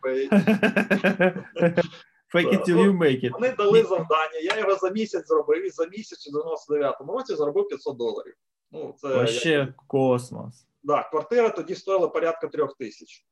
Fake 2.35 2.53
it 2.53 2.65
till 2.65 2.77
you 2.77 2.99
make 2.99 3.25
it. 3.25 3.31
Вони 3.33 3.53
дали 3.59 3.83
завдання, 3.83 4.39
я 4.43 4.59
його 4.59 4.75
за 4.77 4.91
місяць 4.91 5.27
зробив, 5.29 5.67
і 5.67 5.71
за 5.71 5.87
місяць 5.87 6.29
у 6.29 6.39
99-му 6.39 7.13
році 7.13 7.35
заробив 7.35 7.69
500 7.69 7.97
доларів. 7.97 8.35
Ну, 8.73 8.95
це 8.99 9.09
як- 9.09 9.17
Вообще 9.17 9.75
космос. 9.87 10.67
да, 10.83 11.03
квартира 11.03 11.49
тоді 11.51 11.75
стоїла 11.75 12.09
порядка 12.09 12.47
трьох 12.49 12.77
тисяч. 12.77 13.25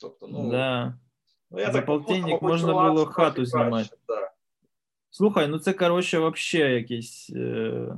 Тобто, 0.00 0.28
ну, 0.28 0.50
Да. 0.50 0.94
ну 1.50 1.60
я 1.60 1.66
за 1.66 1.72
так 1.72 1.86
полтинник 1.86 2.42
можна 2.42 2.72
було 2.72 3.06
хату 3.06 3.44
знімати. 3.46 3.96
Да. 4.08 4.30
Слухай, 5.10 5.48
ну 5.48 5.58
це 5.58 5.72
коротше 5.72 6.18
вообще 6.18 6.58
якийсь. 6.58 7.30
Е... 7.36 7.96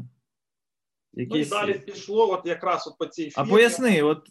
Ну 1.17 1.37
і 1.37 1.45
далі 1.45 1.75
пішло, 1.75 2.31
от 2.31 2.47
якраз 2.47 2.87
от 2.87 2.99
по 2.99 3.07
цій 3.07 3.33
А 3.35 3.45
поясни, 3.45 4.03
от 4.03 4.29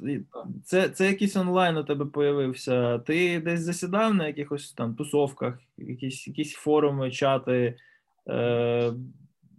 це, 0.65 0.89
це 0.89 1.07
якийсь 1.07 1.35
онлайн 1.35 1.77
у 1.77 1.83
тебе 1.83 2.05
появився. 2.05 2.99
Ти 2.99 3.39
десь 3.39 3.59
засідав 3.59 4.13
на 4.13 4.27
якихось 4.27 4.73
там 4.73 4.95
тусовках, 4.95 5.55
якісь, 5.77 6.27
якісь 6.27 6.53
форуми, 6.53 7.11
чати, 7.11 7.77
е, 8.29 8.93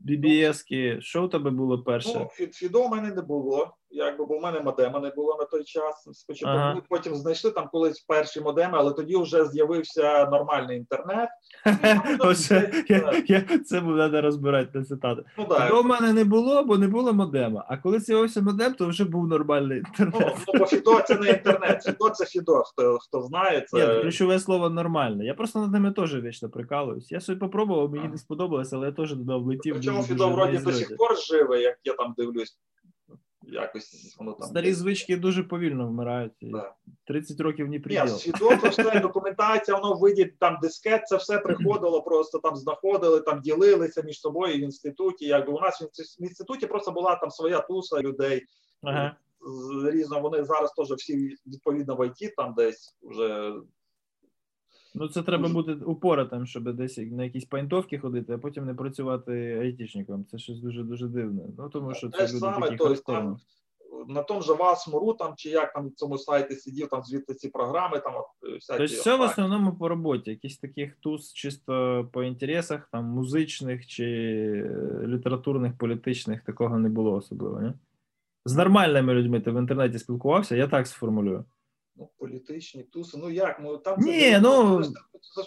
BBS-ки. 0.08 1.00
Що 1.00 1.24
у 1.24 1.28
тебе 1.28 1.50
було 1.50 1.82
перше? 1.82 2.28
Ну, 2.40 2.48
фідо 2.52 2.87
в 2.87 2.90
мене 2.90 3.10
не 3.14 3.22
було, 3.22 3.76
якби, 3.94 4.24
бо 4.24 4.38
в 4.38 4.42
мене 4.42 4.61
модема 4.61 5.00
не 5.00 5.11
було 5.11 5.37
на 5.38 5.44
той 5.44 5.64
час. 5.64 6.09
Спочатку 6.12 6.59
Ага. 6.59 6.83
потім 6.88 7.14
знайшли 7.14 7.50
там 7.50 7.68
колись 7.72 8.00
перші 8.00 8.40
модеми, 8.40 8.78
але 8.78 8.92
тоді 8.92 9.16
вже 9.16 9.44
з'явився 9.44 10.28
нормальний 10.30 10.76
інтернет. 10.76 11.28
Я, 13.28 13.40
це 13.64 13.80
треба 13.80 14.20
розбирати 14.20 14.78
на 14.78 14.85
цитати. 14.85 15.22
Ну. 15.38 15.44
Того 15.44 15.83
в 15.83 15.87
мене 15.87 16.12
не 16.12 16.24
було, 16.24 16.64
бо 16.64 16.78
не 16.78 16.88
було 16.88 17.12
модема. 17.12 17.64
А 17.68 17.76
коли 17.76 18.00
з'явився 18.00 18.42
модем, 18.42 18.74
то 18.74 18.87
вже 18.87 19.04
був 19.04 19.26
нормальний 19.26 19.83
Ну, 19.98 20.07
інтернет. 20.07 20.37
ну, 20.48 20.59
бо 20.59 20.66
Фідо 20.66 21.00
це 21.00 21.14
не 21.14 21.30
інтернет. 21.30 21.83
Фідо 21.83 22.11
це 22.11 22.24
Фідо, 22.24 22.62
хто, 22.62 22.98
хто 22.98 23.22
знає. 23.22 23.59
Ні, 23.72 23.80
Це... 23.80 23.94
ну, 23.94 24.02
ключове 24.02 24.38
слово 24.38 24.70
нормально. 24.70 25.24
Я 25.24 25.35
просто 25.35 25.59
над 25.61 25.72
ними 25.72 25.92
теж 25.92 26.14
вічно 26.22 26.48
прикалуюсь. 26.48 27.12
Я 27.12 27.20
собі 27.20 27.40
попробував, 27.40 27.90
мені 27.90 28.09
не 28.09 28.18
сподобалось, 28.18 28.72
але 28.72 28.87
я 28.87 28.92
теж 28.92 29.11
туди 29.11 29.35
влетів. 29.35 29.74
Причому 29.74 30.02
Фідо 30.02 30.28
вроді 30.28 30.59
до 30.59 30.72
сих 30.72 30.96
пор 30.96 31.16
живе, 31.18 31.61
як 31.61 31.76
я 31.85 31.92
там 31.94 32.14
дивлюсь. 32.18 32.59
Якось 33.48 34.16
воно 34.18 34.33
там. 34.33 34.48
Старі 34.48 34.72
звички 34.72 35.16
дуже 35.16 35.42
повільно 35.42 35.88
вмирають. 35.88 36.33
Да. 36.42 36.74
30 37.07 37.40
років 37.40 37.66
не 37.66 37.70
Ні, 37.70 37.78
приділ. 37.78 38.07
свідомо 38.07 38.68
все, 38.70 39.00
документація, 39.02 39.78
воно 39.78 39.94
в 39.94 40.00
виді 40.00 40.24
там 40.24 40.59
дискет, 40.62 41.09
це 41.09 41.16
все 41.16 41.38
приходило, 41.38 42.02
просто 42.02 42.38
там 42.38 42.57
знаходили, 42.57 43.20
там 43.20 43.40
ділилися 43.40 44.02
між 44.02 44.20
собою 44.20 44.54
в 44.54 44.61
інституті. 44.61 45.26
Якби 45.26 45.52
у 45.52 45.61
нас 45.61 45.83
в 45.83 46.22
інституті 46.22 46.66
просто 46.66 46.90
була 46.92 47.16
там 47.16 47.30
своя 47.30 47.61
туса 47.61 48.00
людей 48.00 48.42
Ага. 48.83 49.16
різно. 49.92 50.20
Вони 50.20 50.44
зараз 50.44 50.72
теж 50.72 50.88
всі 50.90 51.37
відповідно 51.46 51.96
в 51.96 52.07
ІТ 52.07 52.35
там 52.37 52.54
десь 52.57 52.96
вже 53.02 53.52
Ну 54.94 55.09
це 55.09 55.22
треба 55.22 55.48
бути 55.48 55.72
упоратим, 55.72 56.46
щоб 56.46 56.72
десь 56.72 56.98
на 56.98 57.24
якісь 57.24 57.44
пайнтовки 57.44 57.98
ходити, 57.98 58.33
а 58.33 58.38
потім 58.38 58.66
не 58.66 58.74
працювати 58.74 59.59
айтішником. 59.62 60.24
Це 60.24 60.38
щось 60.38 60.61
дуже 60.61 60.83
дуже 60.83 61.09
дивне. 61.09 61.42
Ну 61.59 61.68
тому 61.68 61.94
що 61.94 62.11
це 62.11 62.26
ж 62.26 62.35
люди 62.35 62.46
такі 62.61 62.76
то 62.76 62.94
там 62.94 63.37
на 64.09 64.22
тому 64.22 64.42
же 64.42 64.52
Васмуру, 64.52 65.14
там 65.14 65.33
чи 65.37 65.48
як 65.48 65.72
там 65.72 65.88
в 65.88 65.94
цьому 65.94 66.18
сайті 66.18 66.54
сидів, 66.54 66.88
там 66.88 67.02
звідти 67.02 67.35
ці 67.35 67.48
програми, 67.48 67.98
там 67.98 68.12
е, 68.14 68.54
всякі. 68.54 68.78
Тобто 68.78 68.94
все 68.94 69.16
в 69.16 69.20
основному 69.20 69.76
по 69.76 69.88
роботі, 69.88 70.30
якісь 70.30 70.59
таких 70.59 70.96
туз 70.96 71.33
чисто 71.33 72.09
по 72.12 72.22
інтересах, 72.22 72.88
там 72.92 73.04
музичних 73.04 73.87
чи 73.87 74.04
е, 74.04 75.07
літературних, 75.07 75.78
політичних, 75.78 76.44
такого 76.44 76.78
не 76.78 76.88
було 76.88 77.12
особливо, 77.12 77.61
не? 77.61 77.74
З 78.44 78.57
нормальними 78.57 79.14
людьми 79.14 79.40
ти 79.40 79.50
в 79.50 79.59
інтернеті 79.59 79.98
спілкувався, 79.98 80.57
я 80.57 80.68
так 80.68 80.87
сформулюю. 80.87 81.44
Ну, 81.96 82.09
політичні 82.18 82.83
туси. 82.83 83.18
Ну 83.20 83.30
як? 83.30 83.61
Ну 83.62 83.78
там 83.78 84.00
Ні, 84.00 84.20
це, 84.20 84.40
ну- 84.40 84.83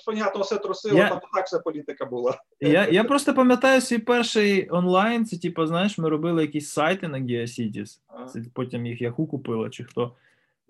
понятно, 0.06 0.42
все 0.42 0.58
трусило, 0.58 0.98
Я- 0.98 1.10
там 1.10 1.20
так 1.34 1.46
вся 1.46 1.60
політика 1.60 2.06
була. 2.06 2.38
Я, 2.60 2.88
я 2.88 3.04
просто 3.04 3.34
пам'ятаю 3.34 3.82
свій 3.82 3.98
перший 3.98 4.70
онлайн. 4.72 5.26
Це, 5.26 5.38
типу, 5.38 5.66
знаєш, 5.66 5.98
ми 5.98 6.10
робили 6.10 6.42
якісь 6.42 6.70
сайти 6.70 7.08
на 7.08 7.20
GeoCities. 7.20 8.00
Це 8.34 8.42
потім 8.54 8.86
їх 8.86 9.02
Yahoo 9.02 9.28
купила 9.28 9.70
чи 9.70 9.84
хто. 9.84 10.16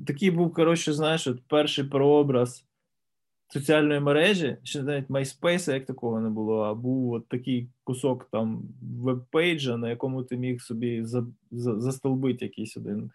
Такий 0.08 0.32
був, 0.32 0.54
коротше, 0.54 0.94
знаєш, 0.94 1.28
от 1.28 1.42
перший 1.48 1.84
прообраз 1.84 2.64
соціальної 3.50 4.00
мережі, 4.00 4.58
ще 4.64 4.84
навіть 4.84 5.10
MySpace 5.10 5.74
як 5.74 5.86
такого 5.86 6.20
не 6.20 6.30
було, 6.30 6.62
а 6.62 6.74
був 6.74 7.12
от 7.14 7.28
такий 7.28 7.70
кусок 7.84 8.28
там 8.32 8.62
веб-пейджа, 9.04 9.78
на 9.78 9.90
якому 9.90 10.24
ти 10.24 10.38
міг 10.38 10.62
собі 10.62 11.04
за, 11.04 11.26
за, 11.52 11.80
застолбити 11.80 12.46
якийсь 12.46 12.78
один. 12.78 13.12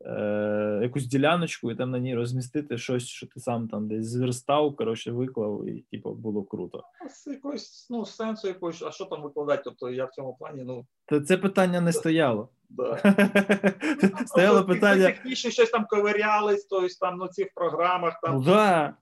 Е, 0.00 0.78
якусь 0.82 1.06
діляночку 1.06 1.70
і 1.70 1.74
там 1.74 1.90
на 1.90 1.98
ній 1.98 2.14
розмістити 2.14 2.78
щось, 2.78 3.06
що 3.06 3.26
ти 3.26 3.40
сам 3.40 3.68
там 3.68 3.88
десь 3.88 4.06
зверстав, 4.06 4.76
коротше, 4.76 5.12
виклав, 5.12 5.68
і 5.68 5.84
типу, 5.90 6.14
було 6.14 6.42
круто. 6.42 6.82
Ну, 7.02 7.10
З 7.10 7.26
якогось 7.26 7.86
ну, 7.90 8.06
сенсу 8.06 8.48
якогось, 8.48 8.82
а 8.82 8.90
що 8.90 9.04
там 9.04 9.22
викладати? 9.22 9.62
Тобто 9.64 9.90
я 9.90 10.04
в 10.04 10.10
цьому 10.10 10.36
плані, 10.38 10.62
ну 10.64 10.86
Та 11.06 11.20
це 11.20 11.36
питання 11.36 11.80
не 11.80 11.92
стояло. 11.92 12.48
да. 12.70 13.00
Стояло 14.26 14.64
питання. 14.64 15.06
технічно 15.06 15.50
щось 15.50 15.70
там 15.70 15.86
ковирялись, 15.90 16.64
тобто 16.64 16.88
там 17.00 17.18
ну, 17.18 17.28
цих 17.28 17.48
програмах 17.54 18.20
Ну 18.22 18.28
там 18.28 18.42
да. 18.42 18.94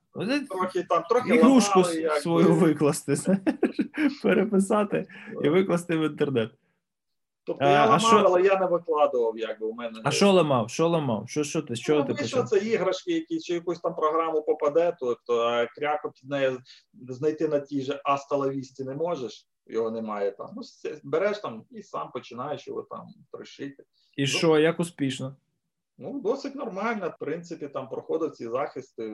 трохи 0.49 0.83
там 0.83 1.03
трохи 1.09 1.35
Ігрушку 1.35 1.79
ламали, 1.79 2.19
свою 2.21 2.47
би. 2.47 2.53
викласти, 2.53 3.15
переписати 4.23 5.07
і 5.43 5.49
викласти 5.49 5.97
в 5.97 6.05
інтернет. 6.05 6.51
Тобто 7.47 7.65
А- 7.65 7.69
я 7.69 7.85
ламав, 7.85 8.01
що- 8.01 8.17
але 8.17 8.41
я 8.41 8.59
не 8.59 8.65
викладував, 8.65 9.37
якби 9.37 9.67
у 9.67 9.73
мене. 9.73 10.01
А 10.03 10.11
що 10.11 10.31
ламав? 10.31 10.69
Що 10.69 10.87
ламав? 10.87 11.29
Що, 11.29 11.43
що 11.43 11.61
ти? 11.61 11.75
Чого 11.75 11.99
ну, 11.99 12.05
ти 12.05 12.13
почав? 12.13 12.47
це 12.47 12.57
іграшки, 12.57 13.11
які 13.11 13.39
чи 13.39 13.53
якусь 13.53 13.79
там 13.79 13.95
програму 13.95 14.41
попаде, 14.41 14.97
то, 14.99 15.17
то 15.25 15.39
а 15.39 15.65
кряко 15.65 16.11
під 16.11 16.29
нею 16.29 16.59
знайти 17.09 17.47
на 17.47 17.59
тій 17.59 17.81
же 17.81 18.01
Асталавісті 18.03 18.83
не 18.83 18.95
можеш, 18.95 19.47
його 19.67 19.91
немає 19.91 20.31
там. 20.31 20.49
Ну, 20.55 20.61
береш 21.03 21.39
там 21.39 21.65
і 21.71 21.83
сам 21.83 22.11
починаєш 22.11 22.67
його 22.67 22.81
там 22.81 23.07
трощити. 23.31 23.83
І 24.17 24.27
що, 24.27 24.59
як 24.59 24.79
успішно? 24.79 25.35
Ну, 25.97 26.21
досить 26.21 26.55
нормально, 26.55 27.13
в 27.15 27.19
принципі, 27.19 27.67
там 27.67 27.89
проходив 27.89 28.31
ці 28.31 28.49
захисти. 28.49 29.13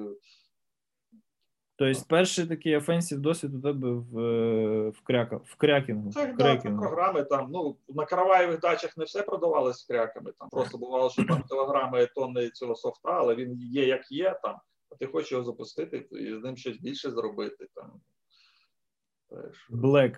Тобто, 1.76 2.02
перший 2.10 2.48
такий 2.48 2.78
офенсів 2.78 3.20
досвід 3.20 3.56
у 3.56 3.62
тебе 3.62 3.90
в, 3.90 4.20
е, 4.20 4.90
в, 4.90 5.02
кряка, 5.04 5.36
в 5.46 5.56
крякінгу. 5.56 6.10
В 6.10 6.14
да, 6.14 6.34
крекінгу. 6.34 6.82
програми 6.82 7.24
там. 7.24 7.48
Ну 7.52 7.78
на 7.90 8.06
караваєвих 8.06 8.60
дачах 8.60 8.98
не 8.98 9.06
все 9.06 9.24
продавалось 9.24 9.80
з 9.80 9.84
кряками. 9.84 10.32
Там 10.40 10.50
просто 10.50 10.78
бувало, 10.78 11.10
що 11.10 11.26
там 11.26 11.44
кілограми 11.44 12.06
тонни 12.06 12.50
цього 12.50 12.76
софта, 12.76 13.12
але 13.12 13.36
він 13.36 13.58
є 13.58 13.88
як 13.88 14.12
є 14.12 14.40
там. 14.44 14.56
А 14.90 14.96
ти 14.96 15.06
хочеш 15.06 15.32
його 15.32 15.44
запустити 15.44 16.08
і 16.12 16.36
з 16.36 16.44
ним 16.44 16.58
щось 16.58 16.78
більше 16.78 17.12
зробити. 17.12 17.68
Там 17.76 17.92
Black. 19.70 20.16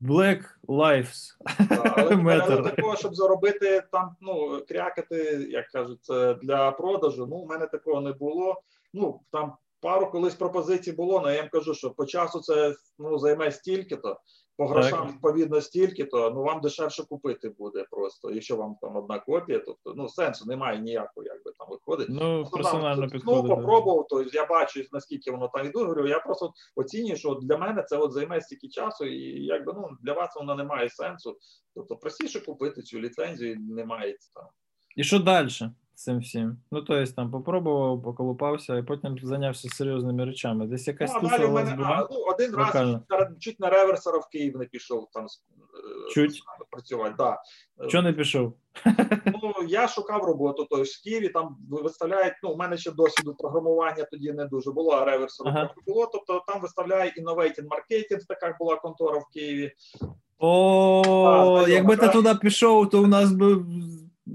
Black 0.00 0.44
Lives. 0.68 1.36
Да, 1.68 1.94
але 1.96 2.40
але 2.40 2.70
такого, 2.70 2.96
щоб 2.96 3.14
заробити 3.14 3.82
там, 3.92 4.16
ну 4.20 4.64
крякати, 4.68 5.16
як 5.50 5.68
кажуть, 5.68 6.06
для 6.42 6.70
продажу. 6.70 7.26
Ну, 7.26 7.36
у 7.36 7.46
мене 7.46 7.66
такого 7.66 8.00
не 8.00 8.12
було. 8.12 8.62
Ну 8.92 9.20
там 9.30 9.52
пару 9.82 10.10
колись 10.10 10.34
пропозицій 10.34 10.92
було, 10.92 11.18
але 11.18 11.34
я 11.34 11.40
їм 11.40 11.48
кажу, 11.52 11.74
що 11.74 11.90
по 11.90 12.06
часу 12.06 12.40
це 12.40 12.74
ну 12.98 13.18
займе 13.18 13.52
стільки-то, 13.52 14.20
по 14.56 14.66
грошам 14.66 15.08
відповідно 15.08 15.60
стільки-то. 15.60 16.30
Ну 16.30 16.42
вам 16.42 16.60
дешевше 16.60 17.04
купити 17.04 17.48
буде 17.58 17.84
просто, 17.90 18.30
якщо 18.30 18.56
вам 18.56 18.76
там 18.80 18.96
одна 18.96 19.18
копія, 19.18 19.58
тобто 19.58 19.94
ну 19.96 20.08
сенсу 20.08 20.46
немає 20.46 20.78
ніякого, 20.78 21.26
якби 21.26 21.52
там 21.58 21.68
виходить. 21.70 22.06
Ну, 22.10 22.40
Просто 22.40 22.56
персонально 22.56 23.00
там, 23.00 23.10
підходить. 23.10 23.44
Ну, 23.44 23.56
попробував, 23.56 24.06
то 24.08 24.22
я 24.22 24.46
бачу, 24.46 24.82
наскільки 24.92 25.30
воно 25.30 25.48
там 25.48 25.66
іду. 25.66 25.78
Говорю, 25.78 26.08
я 26.08 26.18
просто 26.18 26.52
оцінюю, 26.76 27.16
що 27.16 27.34
для 27.34 27.56
мене 27.56 27.82
це 27.82 27.96
от 27.96 28.12
займе 28.12 28.40
стільки 28.40 28.68
часу, 28.68 29.04
і 29.04 29.44
якби 29.44 29.72
ну 29.72 29.88
для 30.02 30.12
вас 30.12 30.36
воно 30.36 30.54
не 30.54 30.64
має 30.64 30.90
сенсу. 30.90 31.36
Тобто 31.74 31.96
простіше 31.96 32.40
купити 32.40 32.82
цю 32.82 33.00
ліцензію, 33.00 33.56
немає 33.60 34.16
там. 34.34 34.44
І 34.96 35.04
що 35.04 35.18
далі 35.18 35.48
цим 36.02 36.18
всім? 36.18 36.56
Ну, 36.70 36.82
тобто, 36.82 37.12
там 37.12 37.30
попробував, 37.30 38.02
поколупався, 38.02 38.76
і 38.78 38.82
потім 38.82 39.18
зайнявся 39.22 39.68
серйозними 39.68 40.24
речами. 40.24 40.66
Десь 40.66 40.88
якась 40.88 41.12
Ну, 41.22 41.28
далі 41.28 41.44
в 41.46 41.52
мене 41.52 41.74
була? 41.74 41.88
а, 41.88 42.08
ну, 42.10 42.18
один 42.34 42.54
раз 42.54 42.72
чуть- 42.72 43.38
чуть 43.42 43.60
на 43.60 43.70
реверсера 43.70 44.18
в 44.18 44.28
Київ 44.28 44.56
не 44.56 44.64
пішов 44.64 45.08
там 45.12 45.24
е, 45.24 45.28
Чуть? 46.14 46.42
працювати. 46.70 47.14
Да. 47.18 47.42
Чого 47.88 48.02
не 48.02 48.12
пішов? 48.12 48.54
Ну 49.42 49.52
я 49.68 49.88
шукав 49.88 50.22
роботу. 50.24 50.66
Тобто 50.70 50.84
в 50.84 51.02
Києві 51.04 51.28
там 51.28 51.56
виставляють. 51.70 52.34
Ну, 52.42 52.50
у 52.50 52.56
мене 52.56 52.76
ще 52.76 52.90
досвіду 52.90 53.34
програмування 53.34 54.04
тоді 54.10 54.32
не 54.32 54.44
дуже 54.44 54.70
було, 54.72 54.90
а 54.92 55.04
реверсеру 55.04 55.50
Ага. 55.50 55.74
було. 55.86 56.06
Тобто 56.12 56.42
там 56.46 56.62
виставляє 56.62 57.12
Innovating 57.18 57.66
Marketing, 57.68 58.18
така 58.28 58.56
була 58.60 58.76
контора 58.76 59.18
в 59.18 59.26
Києві. 59.34 59.72
О, 60.38 61.64
якби 61.68 61.96
ти 61.96 62.08
туди 62.08 62.34
пішов, 62.34 62.90
то 62.90 63.02
у 63.02 63.06
нас 63.06 63.32
би 63.32 63.64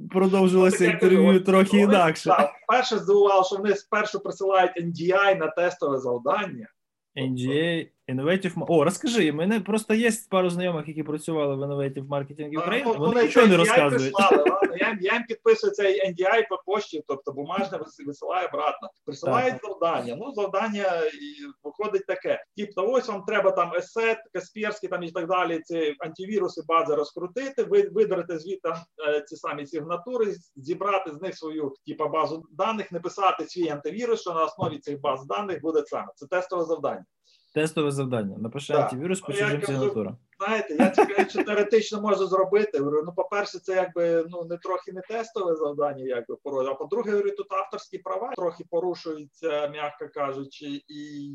продовжилося 0.09 0.83
Ну, 0.83 0.91
інтерв'ю 0.91 1.25
кажу, 1.27 1.39
трохи 1.39 1.69
вони, 1.69 1.81
інакше. 1.83 2.29
Так, 2.29 2.51
перше 2.67 2.97
здивувало, 2.97 3.43
що 3.43 3.55
вони 3.55 3.75
спершу 3.75 4.19
присилають 4.19 4.71
NDI 4.81 5.37
на 5.37 5.47
тестове 5.47 5.99
завдання. 5.99 6.67
NGA, 7.15 7.89
Innovative... 8.07 8.65
О, 8.67 8.83
розкажи, 8.83 9.31
у 9.31 9.35
мене 9.35 9.59
просто 9.59 9.93
є 9.93 10.11
пару 10.29 10.49
знайомих, 10.49 10.87
які 10.87 11.03
працювали 11.03 11.55
в 11.55 11.59
Innovative 11.59 12.07
Marketing 12.07 12.49
Ukraine, 12.59 12.81
Ну, 12.85 12.93
вони 12.97 13.23
нічого 13.23 13.47
не 13.47 13.57
розказують. 13.57 14.13
прислали, 14.13 14.43
Я, 14.79 14.97
я 15.01 15.13
їм 15.13 15.23
підписую 15.23 15.73
цей 15.73 16.09
NDI 16.11 16.47
по 16.49 16.61
пошті, 16.65 17.03
тобто 17.07 17.31
бумажне 17.31 17.77
вис- 17.77 18.05
висилаю 18.07 18.47
обратно. 18.47 18.89
Присилають 19.05 19.55
завдання. 19.63 20.15
Ну, 20.19 20.33
завдання 20.33 21.01
і 21.05 21.45
виходить 21.63 22.05
таке. 22.05 22.43
Тобто, 22.57 22.91
ось 22.91 23.07
вам 23.07 23.23
треба 23.23 23.51
там 23.51 23.73
есет, 23.75 24.17
Касперський 24.33 24.89
там 24.89 25.03
і 25.03 25.11
так 25.11 25.27
далі. 25.27 25.59
Ці 25.65 25.95
антивіруси 25.99 26.61
бази 26.67 26.95
розкрутити, 26.95 27.63
ви 27.63 27.89
видерете 27.89 28.39
звідти 28.39 28.69
е, 29.07 29.21
ці 29.21 29.35
самі 29.35 29.65
сигнатури, 29.65 30.35
зібрати 30.55 31.11
з 31.11 31.21
них 31.21 31.37
свою 31.37 31.73
типу, 31.87 32.09
базу 32.09 32.43
даних, 32.51 32.91
написати 32.91 33.45
свій 33.47 33.69
антивірус, 33.69 34.21
що 34.21 34.33
на 34.33 34.43
основі 34.43 34.77
цих 34.79 35.01
баз 35.01 35.25
даних 35.25 35.61
буде 35.61 35.83
саме. 35.85 36.07
Це 36.15 36.27
тестове 36.27 36.65
завдання. 36.65 37.05
Тестове 37.53 37.91
завдання. 37.91 38.37
Напиши 38.37 38.73
Так. 38.73 38.81
антивірус 38.83 39.21
Ну, 39.29 39.35
кажу, 39.35 39.65
сигнатурам. 39.65 40.17
Знаєте, 40.39 40.75
я 40.79 41.05
речі 41.05 41.43
теоретично 41.43 42.01
можу 42.01 42.27
зробити. 42.27 42.79
Говорю, 42.79 43.03
ну, 43.05 43.13
по-перше, 43.15 43.59
це 43.59 43.75
якби 43.75 44.25
ну 44.29 44.45
не 44.49 44.57
трохи 44.57 44.93
не 44.93 45.01
тестове 45.01 45.55
завдання, 45.55 46.05
якби 46.05 46.35
порой. 46.43 46.67
А 46.67 46.73
по-друге, 46.73 47.11
говорю, 47.11 47.31
тут 47.31 47.51
авторські 47.51 47.97
права 47.97 48.31
трохи 48.35 48.63
порушуються, 48.69 49.67
м'яко 49.67 50.09
кажучи, 50.13 50.65
і 50.65 51.31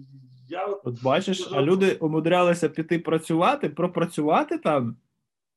я 0.49 0.65
от 0.65 0.81
От 0.85 1.03
бачиш, 1.03 1.49
а 1.53 1.63
люди 1.63 1.97
умудрялися 2.01 2.69
піти 2.69 2.99
працювати, 2.99 3.69
пропрацювати 3.69 4.59
там 4.59 4.97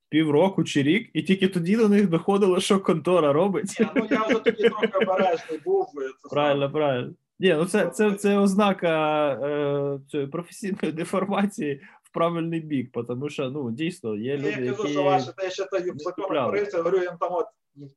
півроку 0.09 0.63
чи 0.63 0.83
рік, 0.83 1.09
і 1.13 1.23
тільки 1.23 1.47
тоді 1.47 1.75
до 1.77 1.89
них 1.89 2.09
доходило, 2.09 2.59
що 2.59 2.79
контора 2.79 3.33
робить. 3.33 3.79
я, 3.79 3.91
ну 3.95 4.07
я 4.11 4.23
вже 4.23 4.39
тоді 4.39 4.69
трохи 4.69 4.91
обережний 5.01 5.59
був. 5.65 5.87
Це 6.23 6.29
Правильно, 6.29 6.71
правильно. 6.71 7.13
Ні, 7.39 7.53
ну 7.53 7.65
це, 7.65 7.87
це, 7.87 8.11
це 8.11 8.37
ознака 8.37 9.29
е, 9.33 9.99
цієї 10.11 10.29
професійної 10.29 10.91
деформації 10.93 11.81
в 12.03 12.13
правильний 12.13 12.59
бік, 12.59 12.91
тому 13.07 13.29
що 13.29 13.49
ну 13.49 13.71
дійсно 13.71 14.15
є 14.15 14.37
люди, 14.37 14.65
Я 14.65 14.73
кажу, 14.73 14.87
що 14.87 15.03
ваше 15.03 15.33
те, 15.33 15.51
що 15.51 15.65
та 15.65 15.77
в 15.77 15.97
законах 15.97 16.27
купляли. 16.27 16.67
говорю, 16.73 16.97
їм 16.97 17.17
там 17.19 17.33
от 17.33 17.45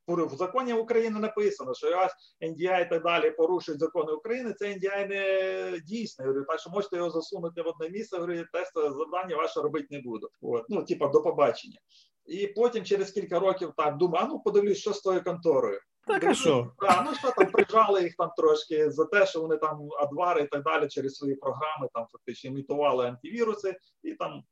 в 0.09 0.37
законі 0.37 0.73
України 0.73 1.21
написано, 1.21 1.75
що 1.75 1.91
раз 1.91 2.11
NDI 2.43 2.87
і 2.87 2.89
так 2.89 3.03
далі 3.03 3.31
порушують 3.31 3.81
закони 3.81 4.13
України, 4.13 4.55
це 4.59 4.67
NDI 4.67 5.09
не 5.09 5.81
дійсне. 5.87 6.25
Говорю, 6.25 6.45
так 6.45 6.61
що 6.61 6.71
можете 6.71 6.97
його 6.97 7.11
засунути 7.11 7.63
в 7.63 7.67
одне 7.67 7.89
місце, 7.89 8.17
говорю, 8.17 8.45
тестове 8.53 8.91
завдання 8.91 9.37
ваше 9.37 9.61
робити 9.61 9.87
не 9.91 10.01
буду. 10.01 10.29
От, 10.43 10.65
ну, 10.69 10.85
типа, 10.85 11.09
до 11.09 11.23
побачення. 11.23 11.79
І 12.27 12.47
потім 12.47 12.85
через 12.85 13.11
кілька 13.11 13.39
років 13.39 13.73
так 13.77 13.97
думаю, 13.97 14.25
а 14.25 14.29
ну 14.29 14.41
подивлюсь, 14.41 14.79
що 14.79 14.93
з 14.93 15.01
тою 15.01 15.25
конторою. 15.25 15.81
Так 16.09 16.25
а 16.25 16.35
що? 16.35 16.73
А, 16.79 17.03
ну 17.03 17.15
що 17.15 17.31
там 17.31 17.47
прижали 17.51 18.03
їх 18.03 18.17
там 18.17 18.31
трошки 18.37 18.91
за 18.91 19.05
те, 19.05 19.27
що 19.27 19.41
вони 19.41 19.57
там 19.57 19.89
адвари 20.01 20.43
і 20.43 20.47
так 20.47 20.63
далі 20.63 20.89
через 20.89 21.15
свої 21.15 21.35
програми 21.35 21.89
там 21.95 22.07
фактично 22.13 22.51
імітували 22.51 23.07
антивіруси, 23.07 23.77
і 24.03 24.15
там 24.15 24.43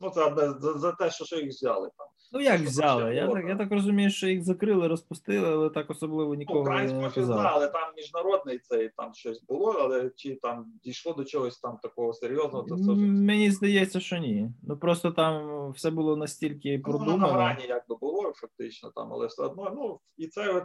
ну 0.00 0.10
це 0.10 0.24
одне 0.24 0.54
за, 0.60 0.72
за 0.78 0.92
те, 0.92 1.10
що, 1.10 1.24
що 1.24 1.36
їх 1.36 1.48
взяли 1.48 1.90
там. 1.98 2.06
Ну 2.32 2.40
як 2.40 2.60
Що 2.60 2.68
взяли? 2.68 3.14
Я 3.14 3.26
було, 3.26 3.36
так, 3.36 3.48
я 3.48 3.56
так? 3.56 3.72
розумію, 3.72 4.10
що 4.10 4.28
їх 4.28 4.44
закрили, 4.44 4.88
розпустили, 4.88 5.48
але 5.52 5.70
так 5.70 5.90
особливо 5.90 6.30
Ну, 6.30 6.34
нікого 6.34 6.58
не 6.58 6.70
українського 6.70 7.26
знали, 7.26 7.68
там 7.68 7.92
міжнародний 7.96 8.58
цей 8.58 8.90
там 8.96 9.14
щось 9.14 9.42
було, 9.42 9.72
але 9.72 10.10
чи 10.16 10.34
там 10.42 10.66
дійшло 10.84 11.12
до 11.12 11.24
чогось 11.24 11.58
там 11.58 11.78
такого 11.82 12.12
серйозного, 12.12 12.62
то 12.68 12.76
це 12.76 12.90
Мені 12.92 13.50
здається, 13.50 14.00
що 14.00 14.16
ні. 14.16 14.50
Ну 14.62 14.76
просто 14.76 15.10
там 15.10 15.70
все 15.72 15.90
було 15.90 16.16
настільки 16.16 16.82
Ну, 16.86 16.92
воно 16.92 16.98
на 16.98 17.04
продумано. 17.04 17.32
грані 17.32 17.64
якби 17.68 17.96
було 17.96 18.32
фактично 18.36 18.90
там, 18.94 19.12
але 19.12 19.26
все 19.26 19.42
одно. 19.42 19.72
Ну 19.76 20.00
і 20.16 20.26
це 20.26 20.52
от 20.52 20.64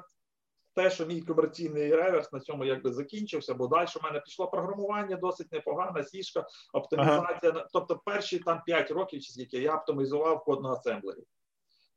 те, 0.76 0.90
що 0.90 1.06
мій 1.06 1.22
комерційний 1.22 1.96
реверс 1.96 2.34
на 2.34 2.40
цьому 2.40 2.66
якби 2.66 2.94
закінчився, 2.94 3.54
бо 3.54 3.68
далі 3.68 3.88
в 3.88 4.04
мене 4.04 4.20
пішло 4.20 4.48
програмування 4.48 5.16
досить 5.16 5.52
непогана, 5.52 6.04
сішка, 6.04 6.46
оптимізація. 6.74 7.68
Тобто 7.74 8.02
перші 8.06 8.40
там 8.40 8.62
5 8.66 8.92
років, 8.92 9.22
чи 9.22 9.32
скільки 9.32 9.58
я 9.62 9.76
оптимізував 9.76 10.44
код 10.44 10.64
на 10.64 10.70
асемблері. 10.70 11.24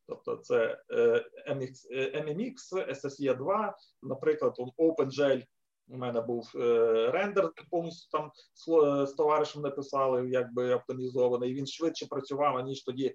Тобто 0.07 0.37
це 0.37 0.83
е, 0.91 1.25
MX, 1.51 1.71
е, 1.91 2.25
MMX, 2.25 2.89
SSE 2.91 3.37
2, 3.37 3.77
наприклад, 4.03 4.55
OpenGL 4.79 5.43
у 5.89 5.97
мене 5.97 6.21
був 6.21 6.53
е, 6.55 7.11
рендер 7.11 7.53
повністю 7.71 8.19
там 8.19 8.31
з, 8.55 8.65
з 9.11 9.13
товаришем 9.13 9.63
написали, 9.63 10.29
якби 10.29 10.75
оптимізований. 10.75 11.55
Він 11.55 11.67
швидше 11.67 12.07
працював, 12.07 12.65
ніж 12.65 12.83
тоді. 12.83 13.15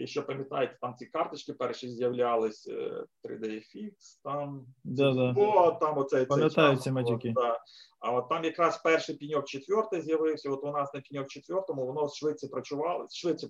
І 0.00 0.06
що 0.06 0.22
пам'ятаєте, 0.22 0.78
там 0.80 0.94
ці 0.98 1.06
карточки 1.06 1.52
перші 1.52 1.88
з'являлись, 1.88 2.68
е, 2.68 3.04
3D-Fix, 3.24 3.92
там 4.24 4.66
Да-да. 4.84 5.34
О, 5.36 5.70
там 5.80 5.98
оцей 5.98 6.26
Пам'ятаю 6.26 6.76
ці 6.76 6.90
матюки. 6.90 7.32
Да. 7.34 7.58
А 8.00 8.12
от 8.12 8.28
там 8.28 8.44
якраз 8.44 8.82
перший 8.82 9.14
піньок 9.14 9.48
четвертий 9.48 10.00
з'явився. 10.00 10.50
От 10.50 10.64
у 10.64 10.70
нас 10.72 10.94
на 10.94 11.00
піньок 11.00 11.28
четвертому 11.28 11.86
воно 11.86 12.08
швидше 12.08 12.48
працювало, 12.48 13.06
швидше 13.10 13.46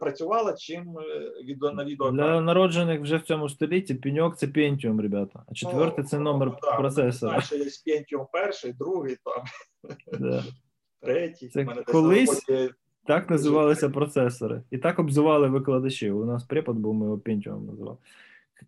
працювало, 0.00 0.50
е, 0.50 0.54
чим 0.58 0.98
е, 0.98 1.32
від 1.44 1.62
на 1.62 1.84
відео. 1.84 2.10
Для 2.10 2.40
народжених 2.40 3.00
вже 3.00 3.16
в 3.16 3.22
цьому 3.22 3.48
столітті 3.48 3.94
пеньок 3.94 4.36
це 4.36 4.46
Pentium, 4.46 5.02
ребята. 5.02 5.44
А 5.48 5.54
четвертий 5.54 6.04
це 6.04 6.18
номер 6.18 6.48
Ну, 6.48 6.58
да, 6.62 6.76
процесора. 6.76 7.40
Знаєш, 7.40 7.82
є 7.86 7.94
Pentium 7.94 8.26
перший, 8.32 8.72
другий, 8.72 9.16
там, 9.24 9.44
Да. 10.20 10.44
третій. 11.00 11.48
Це 11.48 11.64
десь 11.64 11.84
колись- 11.84 12.48
роботі 12.48 12.74
Так 13.10 13.30
називалися 13.30 13.90
процесори. 13.90 14.62
І 14.70 14.78
так 14.78 14.98
обзивали 14.98 15.48
викладачів. 15.48 16.18
У 16.20 16.24
нас 16.24 16.44
препод 16.44 16.76
був, 16.76 16.94
ми 16.94 17.04
його 17.04 17.16
Pentium 17.16 17.66
називали. 17.66 17.96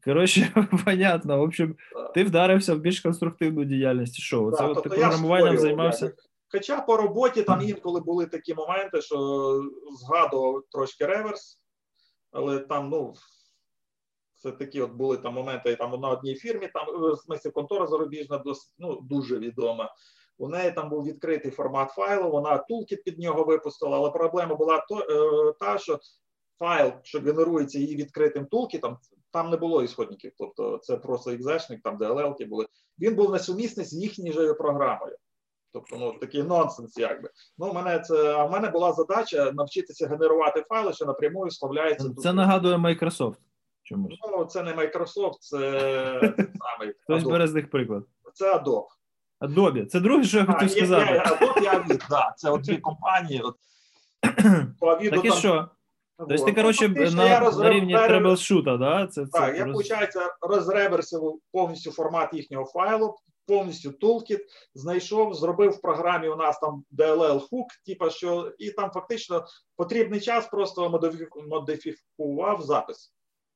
Коротше, 0.05 0.67
понятно. 0.85 1.39
В 1.39 1.43
общем, 1.43 1.77
ти 2.15 2.25
вдарився 2.25 2.75
в 2.75 2.79
більш 2.79 3.01
конструктивну 3.01 3.65
діяльність. 3.65 4.15
Що? 4.15 4.51
Да, 4.51 4.57
Це 4.57 4.65
от 4.65 4.75
тобто 4.75 4.91
ти 4.91 4.97
програмуванням 4.97 5.59
займався? 5.59 6.05
якби. 6.05 6.23
Хоча 6.53 6.81
по 6.81 6.97
роботі 6.97 7.43
там 7.43 7.63
інколи 7.63 8.01
були 8.01 8.27
такі 8.27 8.55
моменти, 8.55 9.03
що 9.03 9.17
згадував 10.01 10.63
трошки 10.71 11.07
реверс, 11.07 11.61
але 12.33 12.59
там, 12.59 12.89
ну, 12.89 13.15
це 14.37 14.53
такі 14.53 14.81
от 14.81 14.93
були 14.93 15.17
там 15.17 15.35
моменти 15.35 15.77
там 15.77 16.01
на 16.01 16.09
одній 16.09 16.35
фірмі, 16.35 16.69
там 16.75 17.05
е, 17.05 17.13
в 17.13 17.19
смислі 17.19 17.51
контора 17.51 17.87
зарубіжна, 17.87 18.39
дос- 18.39 18.73
ну, 18.79 19.01
дуже 19.01 19.39
відома. 19.39 19.95
У 20.39 20.49
неї 20.49 20.73
там 20.73 20.89
був 20.89 21.05
відкритий 21.05 21.51
формат 21.51 21.91
файлу, 21.91 22.31
вона 22.31 22.59
тулкіт 22.59 23.05
під 23.05 23.19
нього 23.19 23.45
випустила, 23.45 23.97
але 23.97 24.11
проблема 24.11 24.55
була 24.55 24.87
то, 24.89 24.99
е, 24.99 25.53
та, 25.61 25.79
що 25.79 25.99
файл, 26.59 26.93
що 27.03 27.21
генерується 27.21 27.79
її 27.79 27.97
відкритим 27.97 28.47
тулкітом, 28.47 28.99
там 29.31 29.51
не 29.51 29.57
було 29.57 29.83
ісходників. 29.83 30.33
Тобто 30.39 30.79
це 30.79 30.97
просто 30.97 31.31
екзешник, 31.31 31.83
там 31.83 31.99
DLL 31.99 32.47
були. 32.47 32.67
Він 32.99 33.15
був 33.15 33.31
несумісний 33.31 33.87
з 33.87 33.93
їхньою 33.93 34.55
програмою. 34.55 35.17
Тобто, 35.73 35.97
ну 35.97 36.13
такий 36.13 36.43
нонсенс, 36.43 36.99
якби. 36.99 37.31
Ну, 37.59 37.71
у 37.71 37.73
мене 37.73 37.99
це, 38.01 38.35
а 38.35 38.45
в 38.45 38.51
мене 38.51 38.71
була 38.71 38.93
задача 38.93 39.53
навчитися 39.53 40.09
генерувати 40.09 40.65
файли, 40.69 40.93
що 40.93 41.05
напряму 41.05 41.43
вставляються. 41.47 42.09
Це 42.09 42.15
туди. 42.15 42.33
нагадує 42.33 42.77
Microsoft. 42.77 43.37
Чомусь. 43.83 44.19
Ну, 44.31 44.45
це 44.45 44.63
не 44.63 44.75
Microsoft, 44.75 45.39
це 45.41 45.59
самий 46.37 46.95
Хтось 47.03 47.23
бере 47.23 47.47
з 47.47 47.55
них 47.55 47.71
приклад. 47.71 48.05
Це 48.35 48.57
Adobe. 48.57 48.87
Adobe. 49.43 49.87
Це 49.87 50.01
друге, 50.01 50.25
що 50.25 50.39
я 50.39 50.45
хотів 50.45 50.71
сказати. 50.71 51.23
Adobe 51.27 51.63
і 51.63 51.67
Avid, 51.67 52.09
да, 52.11 52.35
це 52.37 52.51
от 52.51 52.61
дві 52.61 52.77
компанії. 52.77 53.41
От, 53.41 53.57
Так 55.11 55.25
і 55.25 55.31
що? 55.31 55.69
Тобто 56.29 56.45
ти, 56.45 56.53
коротше, 56.53 56.89
Ну, 56.89 57.11
на, 57.11 57.71
рівні 57.71 57.95
треблшута, 57.95 58.77
да? 58.77 59.07
Це, 59.07 59.27
Так, 59.27 59.57
я, 59.57 59.65
виходить, 59.65 60.17
розреверсив 60.41 61.41
повністю 61.53 61.91
формат 61.91 62.35
їхнього 62.35 62.65
файлу, 62.65 63.17
повністю 63.47 63.91
toolkit, 63.91 64.41
знайшов, 64.75 65.35
зробив 65.35 65.71
в 65.71 65.81
програмі 65.81 66.29
у 66.29 66.37
нас 66.37 66.59
там 66.59 66.85
DLL 66.99 67.41
hook, 67.41 67.67
типу, 67.87 68.11
що 68.11 68.53
і 68.59 68.71
там 68.71 68.91
фактично 68.91 69.45
потрібний 69.77 70.21
час 70.21 70.47
просто 70.47 71.01
модифікував 71.49 72.63
запис. 72.63 73.13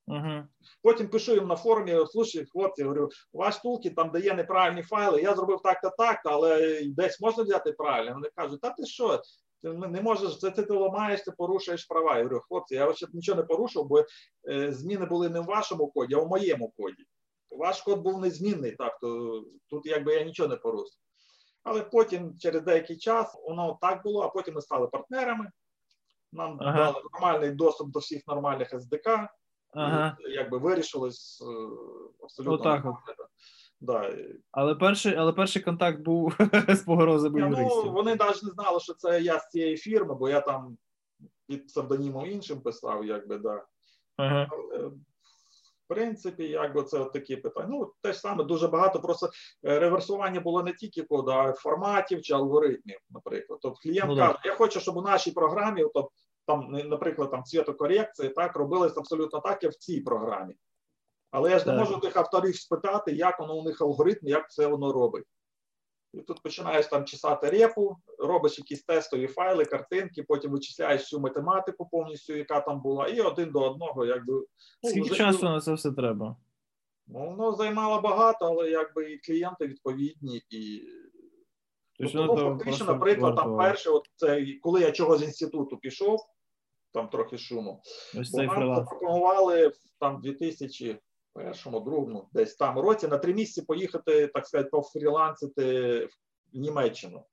Угу. 0.09 0.45
Потім 0.83 1.09
пишу 1.09 1.35
їм 1.35 1.47
на 1.47 1.57
форумі: 1.57 2.07
слушай, 2.07 2.47
хлопці, 2.53 2.83
говорю, 2.83 3.09
ваш 3.33 3.65
toolkit 3.65 3.95
там 3.95 4.11
дає 4.11 4.35
неправильні 4.35 4.83
файли. 4.83 5.23
Я 5.23 5.35
зробив 5.35 5.61
так-то 5.63 5.91
так, 5.99 6.21
але 6.25 6.81
десь 6.87 7.21
можна 7.21 7.43
взяти 7.43 7.73
правильно. 7.73 8.15
Вони 8.15 8.29
кажуть, 8.35 8.61
та 8.61 8.71
ти 8.71 8.87
що? 8.87 9.23
Ти 9.63 9.73
не 9.73 10.03
можеш, 10.03 10.39
це 10.39 10.51
ти, 10.51 10.63
ти 10.63 10.73
ламаєш, 10.73 11.21
ти 11.23 11.31
порушуєш 11.31 11.85
права. 11.85 12.17
Я 12.17 12.23
говорю, 12.23 12.41
хлопці, 12.49 12.75
я 12.75 12.87
взагалі 12.87 13.15
нічого 13.15 13.41
не 13.41 13.47
порушив, 13.47 13.85
бо 13.85 14.05
е, 14.51 14.73
зміни 14.73 15.07
були 15.07 15.29
не 15.29 15.41
в 15.41 15.45
вашому 15.45 15.87
коді, 15.87 16.15
а 16.15 16.19
в 16.19 16.29
моєму 16.29 16.73
коді. 16.77 17.05
Ваш 17.51 17.83
код 17.83 18.01
був 18.01 18.21
незмінний, 18.21 18.73
так 18.73 18.99
то 19.01 19.43
тут 19.71 19.87
якби 19.87 20.15
я 20.15 20.25
нічого 20.25 20.49
не 20.49 20.57
порушив. 20.57 20.99
Але 21.63 21.83
потім, 21.83 22.39
через 22.39 22.63
деякий 22.63 22.97
час, 22.97 23.41
воно 23.49 23.79
так 23.81 24.03
було, 24.03 24.23
а 24.23 24.29
потім 24.29 24.55
ми 24.55 24.61
стали 24.63 24.87
партнерами. 24.87 25.51
Нам 26.33 26.59
Ага. 26.61 26.79
дали 26.79 27.05
нормальний 27.13 27.51
доступ 27.51 27.91
до 27.91 27.99
всіх 27.99 28.23
нормальних 28.27 28.75
SDK. 28.75 29.29
Ага. 29.71 30.17
Якби 30.29 30.59
вирішилось 30.59 31.43
е, 31.43 31.47
абсолютно. 32.23 32.55
Отак. 32.55 32.85
Да. 33.81 34.15
Але 34.51 34.75
перший, 34.75 35.15
але 35.15 35.33
перший 35.33 35.63
контакт 35.63 36.01
був 36.01 36.37
з 36.69 36.81
погрозами 36.81 37.43
Ні, 37.43 37.57
ну, 37.61 37.93
вони 37.93 38.15
навіть 38.15 38.43
не 38.43 38.51
знали, 38.51 38.81
що 38.81 38.95
це 38.95 39.21
я 39.21 39.39
з 39.39 39.49
цієї 39.49 39.77
фірми, 39.77 40.15
бо 40.15 40.29
я 40.29 40.41
там 40.41 40.77
під 41.47 41.67
псевдонімом 41.67 42.27
іншим 42.27 42.61
писав, 42.61 43.05
якби, 43.05 43.39
да. 43.39 43.65
Ага. 44.17 44.49
В 45.87 45.89
принципі, 45.89 46.45
якби 46.45 46.83
це 46.83 46.99
от 46.99 47.13
такі 47.13 47.37
питання. 47.37 47.67
Ну, 47.71 47.93
те 48.03 48.13
ж 48.13 48.19
саме 48.19 48.45
дуже 48.45 48.69
багато. 48.69 49.01
Просто 49.01 49.31
е, 49.65 49.79
реверсування 49.79 50.41
було 50.41 50.63
не 50.63 50.73
тільки 50.73 51.03
коду, 51.03 51.31
а 51.31 51.53
форматів 51.53 52.23
чи 52.23 52.35
алгоритмів, 52.35 52.99
наприклад. 53.11 53.59
Тобто 53.63 53.81
клієнт 53.83 54.09
Ну, 54.09 54.17
каже, 54.17 54.39
я 54.45 54.55
хочу, 54.55 54.81
щоб 54.81 54.97
у 54.97 55.03
нашій 55.03 55.31
програмі, 55.31 55.83
тобто, 55.83 56.11
там, 56.47 56.71
наприклад, 56.73 57.31
там 57.31 57.45
цвітокорекції 57.45 58.29
так 58.29 58.57
робилось 58.57 58.97
абсолютно 58.97 59.41
так, 59.41 59.63
як 59.63 59.73
в 59.73 59.77
цій 59.79 60.01
програмі. 60.01 60.55
Але 61.31 61.51
я 61.51 61.59
ж 61.59 61.67
не 61.67 61.73
Так. 61.73 61.81
можу 61.81 62.01
тих 62.01 62.17
авторів 62.17 62.57
спитати, 62.57 63.13
як 63.13 63.41
воно 63.41 63.57
у 63.57 63.65
них 63.65 63.81
алгоритм, 63.81 64.19
як 64.23 64.51
це 64.51 64.67
воно 64.67 64.93
робить. 64.93 65.25
І 66.13 66.21
тут 66.21 66.43
починаєш 66.43 66.87
там 66.87 67.05
чесати 67.05 67.51
репу, 67.51 67.97
робиш 68.19 68.59
якісь 68.59 68.85
тестові 68.85 69.27
файли, 69.27 69.65
картинки, 69.65 70.23
потім 70.23 70.51
вичисляєш 70.51 71.01
всю 71.03 71.21
математику 71.21 71.89
повністю, 71.93 72.35
яка 72.37 72.61
там 72.61 72.81
була, 72.81 73.09
і 73.09 73.21
один 73.21 73.51
до 73.51 73.61
одного, 73.71 74.05
якби 74.05 74.33
ну, 74.83 74.91
Скільки 74.91 75.11
вже- 75.11 75.17
часу 75.17 75.45
на 75.45 75.61
це 75.61 75.75
все 75.75 75.93
треба? 75.93 76.37
Ну, 77.07 77.31
воно 77.31 77.53
займало 77.53 78.01
багато, 78.01 78.47
але 78.47 78.71
якби 78.71 79.13
і 79.13 79.19
клієнти 79.19 79.67
відповідні, 79.67 80.43
і 80.51 80.83
Тобто, 81.99 82.27
Тобто, 82.27 82.45
ну, 82.45 82.59
фактично, 82.59 82.87
наприклад, 82.87 83.37
там 83.37 83.57
перше, 83.57 83.91
от 83.91 84.07
це 84.17 84.47
коли 84.63 84.81
я 84.81 84.93
чого 84.93 85.19
з 85.19 85.23
інституту 85.23 85.77
пішов, 85.77 86.19
там 86.97 87.09
трохи 87.09 87.39
шуму. 87.39 87.83
Ось 88.21 88.31
цей 88.31 88.47
нам 88.47 89.69
в 89.69 89.77
там 89.99 90.21
2001 90.21 91.01
другому, 91.65 92.29
десь 92.33 92.57
там 92.57 92.79
році 92.79 93.09
на 93.09 93.19
три 93.19 93.35
місяці 93.35 93.67
поїхати, 93.67 94.27
так 94.27 94.47
сказати, 94.47 94.71
пофрілансити 94.71 96.07
в 96.07 96.11
Німеччину. 96.53 97.25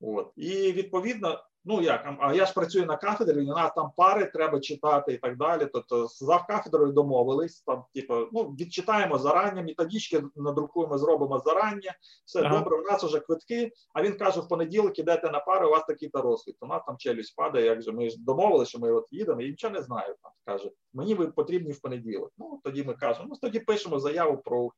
От. 0.00 0.32
І 0.36 0.72
відповідно, 0.72 1.44
ну 1.64 1.82
як, 1.82 2.16
а- 2.20 2.34
я 2.34 2.46
ж 2.46 2.54
працюю 2.54 2.86
на 2.86 2.96
кафедрі, 2.96 3.40
у 3.40 3.54
нас 3.54 3.72
там 3.74 3.90
пари 3.96 4.30
треба 4.34 4.60
читати 4.60 5.12
і 5.12 5.18
так 5.18 5.36
далі. 5.36 5.68
Тобто 5.72 6.08
з 6.08 6.18
завкафедрою 6.18 6.92
домовились, 6.92 7.60
там, 7.60 7.84
типу, 7.94 8.14
ну, 8.32 8.42
відчитаємо 8.42 9.18
зарані, 9.18 9.62
методички 9.62 10.22
надрукуємо, 10.36 10.98
зробимо 10.98 11.38
зарані, 11.38 11.90
все 12.24 12.42
Ага. 12.42 12.58
добре, 12.58 12.78
у 12.78 12.82
нас 12.82 13.04
вже 13.04 13.20
квитки. 13.20 13.72
А 13.94 14.02
він 14.02 14.18
каже: 14.18 14.40
в 14.40 14.48
понеділок 14.48 14.98
ідете 14.98 15.30
на 15.30 15.40
пари, 15.40 15.66
у 15.66 15.70
вас 15.70 15.84
такий-то 15.86 16.22
розклад. 16.22 16.56
У 16.60 16.66
нас 16.66 16.82
там 16.86 16.96
челюсть 16.98 17.36
падає, 17.36 17.66
як 17.66 17.82
же 17.82 17.92
ми 17.92 18.10
ж 18.10 18.16
домовилися, 18.18 18.68
що 18.68 18.78
ми 18.78 18.92
от 18.92 19.06
їдемо, 19.10 19.40
і 19.40 19.50
нічого 19.50 19.74
не 19.74 19.82
знаю. 19.82 20.14
Там 20.22 20.32
каже, 20.44 20.70
мені 20.92 21.14
ви 21.14 21.26
потрібні 21.26 21.72
в 21.72 21.80
понеділок. 21.80 22.32
Ну 22.38 22.60
тоді 22.64 22.84
ми 22.84 22.94
кажемо, 22.94 23.26
ну 23.30 23.36
тоді 23.42 23.60
пишемо 23.60 23.98
заяву 23.98 24.38
про 24.38 24.70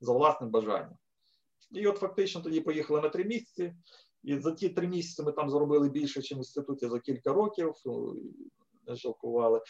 за 0.00 0.12
власним 0.12 0.50
бажанням. 0.50 0.96
І 1.70 1.86
от 1.86 1.98
фактично 1.98 2.40
тоді 2.40 2.60
поїхали 2.60 3.00
на 3.00 3.08
три 3.08 3.24
місяці. 3.24 3.74
І 4.24 4.38
за 4.38 4.52
ті 4.52 4.68
три 4.68 4.88
місяці 4.88 5.22
ми 5.22 5.32
там 5.32 5.50
зробили 5.50 5.88
більше, 5.88 6.20
ніж 6.20 6.32
в 6.32 6.36
інституті 6.36 6.88
за 6.88 7.00
кілька 7.00 7.32
років, 7.32 7.72
ну, 7.84 8.14
і 8.16 8.90
не 8.90 8.96
жалкували. 8.96 9.60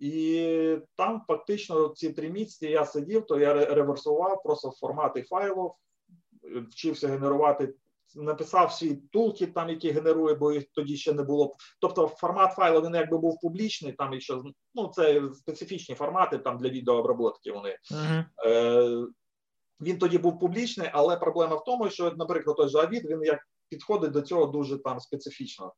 І 0.00 0.78
там 0.96 1.22
фактично 1.28 1.88
ці 1.88 2.12
три 2.12 2.30
місяці 2.30 2.66
я 2.66 2.84
сидів, 2.84 3.26
то 3.26 3.40
я 3.40 3.54
реверсував 3.54 4.42
просто 4.42 4.70
формати 4.70 5.22
файлів, 5.22 5.70
вчився 6.70 7.08
генерувати, 7.08 7.74
написав 8.14 8.72
свій 8.72 8.94
тулкіт, 8.94 9.54
там, 9.54 9.68
який 9.68 9.90
генерує, 9.90 10.34
бо 10.34 10.52
їх 10.52 10.64
тоді 10.72 10.96
ще 10.96 11.12
не 11.12 11.22
було. 11.22 11.54
Тобто 11.80 12.08
формат 12.08 12.52
файлу 12.52 12.80
він 12.80 12.94
якби 12.94 13.18
був 13.18 13.40
публічний, 13.40 13.92
там 13.92 14.20
ще 14.20 14.34
ну, 14.74 14.88
це 14.88 15.22
специфічні 15.32 15.94
формати 15.94 16.38
там 16.38 16.58
для 16.58 16.68
відеообработки 16.68 17.52
вони. 17.52 17.78
Е, 18.46 19.06
він 19.80 19.98
тоді 19.98 20.18
був 20.18 20.38
публічний, 20.38 20.88
але 20.92 21.16
проблема 21.16 21.56
в 21.56 21.64
тому, 21.64 21.90
що, 21.90 22.12
наприклад, 22.16 22.56
той 22.56 22.68
же 22.68 22.78
Авід, 22.78 23.04
він 23.04 23.22
як 23.22 23.38
підходить 23.68 24.10
до 24.10 24.22
цього 24.22 24.46
дуже 24.46 24.78
там 24.78 25.00
специфічно. 25.00 25.72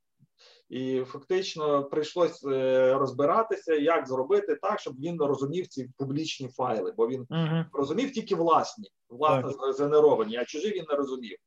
І 0.69 1.03
фактично 1.05 1.83
прийшлось 1.83 2.45
е, 2.45 2.93
розбиратися, 2.93 3.73
як 3.73 4.07
зробити 4.07 4.55
так, 4.61 4.79
щоб 4.79 4.99
він 4.99 5.21
розумів 5.21 5.67
ці 5.67 5.89
публічні 5.97 6.47
файли, 6.47 6.93
бо 6.97 7.07
він 7.07 7.25
Мгм. 7.29 7.65
розумів 7.73 8.11
тільки 8.11 8.35
власні, 8.35 8.89
власне 9.09 9.73
згенеровані, 9.73 10.37
а 10.37 10.45
чужі 10.45 10.71
він 10.71 10.85
не 10.89 10.95
розумів. 10.95 11.37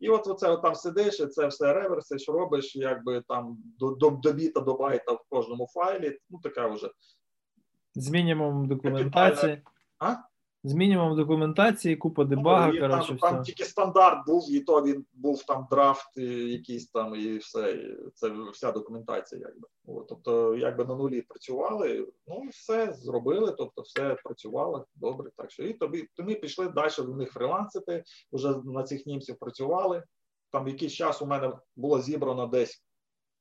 І 0.00 0.08
от 0.08 0.26
оце 0.26 0.50
от 0.50 0.62
там 0.62 0.74
сидиш, 0.74 1.20
і 1.20 1.26
це 1.26 1.46
все 1.46 1.72
реверсиш, 1.72 2.28
робиш, 2.28 2.76
якби 2.76 3.22
там 3.28 3.56
до, 3.78 3.90
до, 3.90 4.10
до 4.10 4.32
біта, 4.32 4.60
до 4.60 4.74
байта 4.74 5.12
в 5.12 5.24
кожному 5.28 5.68
файлі. 5.74 6.18
Ну, 6.30 6.40
така 6.42 6.68
вже. 6.68 6.90
З 7.94 8.10
мінімумом 8.10 8.68
документації. 8.68 9.62
А? 9.98 10.14
З 10.66 10.74
мінімумом 10.74 11.16
документації, 11.16 11.96
купа 11.96 12.24
дебага, 12.24 12.72
Ну, 12.72 12.80
коротше, 12.80 13.08
там, 13.08 13.16
все. 13.16 13.30
там 13.30 13.42
тільки 13.42 13.64
стандарт 13.64 14.26
був, 14.26 14.50
і 14.50 14.60
то 14.60 14.82
він 14.82 15.06
був 15.12 15.44
там 15.44 15.66
драфт, 15.70 16.16
якийсь 16.16 16.86
там, 16.86 17.14
і 17.14 17.38
все. 17.38 17.72
і 17.72 18.10
Це 18.14 18.32
вся 18.52 18.72
документація, 18.72 19.40
якби. 19.40 19.68
От, 19.86 20.06
тобто, 20.08 20.56
якби 20.56 20.84
на 20.84 20.94
нулі 20.94 21.22
працювали, 21.22 22.08
ну 22.26 22.48
все 22.50 22.92
зробили, 22.92 23.54
тобто 23.58 23.82
все 23.82 24.14
працювало 24.24 24.86
добре. 24.94 25.30
Так 25.36 25.50
що 25.50 25.62
і 25.62 25.72
тобі 25.72 26.08
то 26.14 26.22
ми 26.22 26.34
пішли 26.34 26.68
далі 26.68 26.90
в 26.98 27.16
них 27.16 27.32
фрілансити, 27.32 28.04
вже 28.32 28.54
на 28.64 28.82
цих 28.82 29.06
німців 29.06 29.36
працювали. 29.38 30.02
Там 30.52 30.68
якийсь 30.68 30.92
час 30.92 31.22
у 31.22 31.26
мене 31.26 31.52
було 31.76 32.00
зібрано 32.02 32.46
десь 32.46 32.84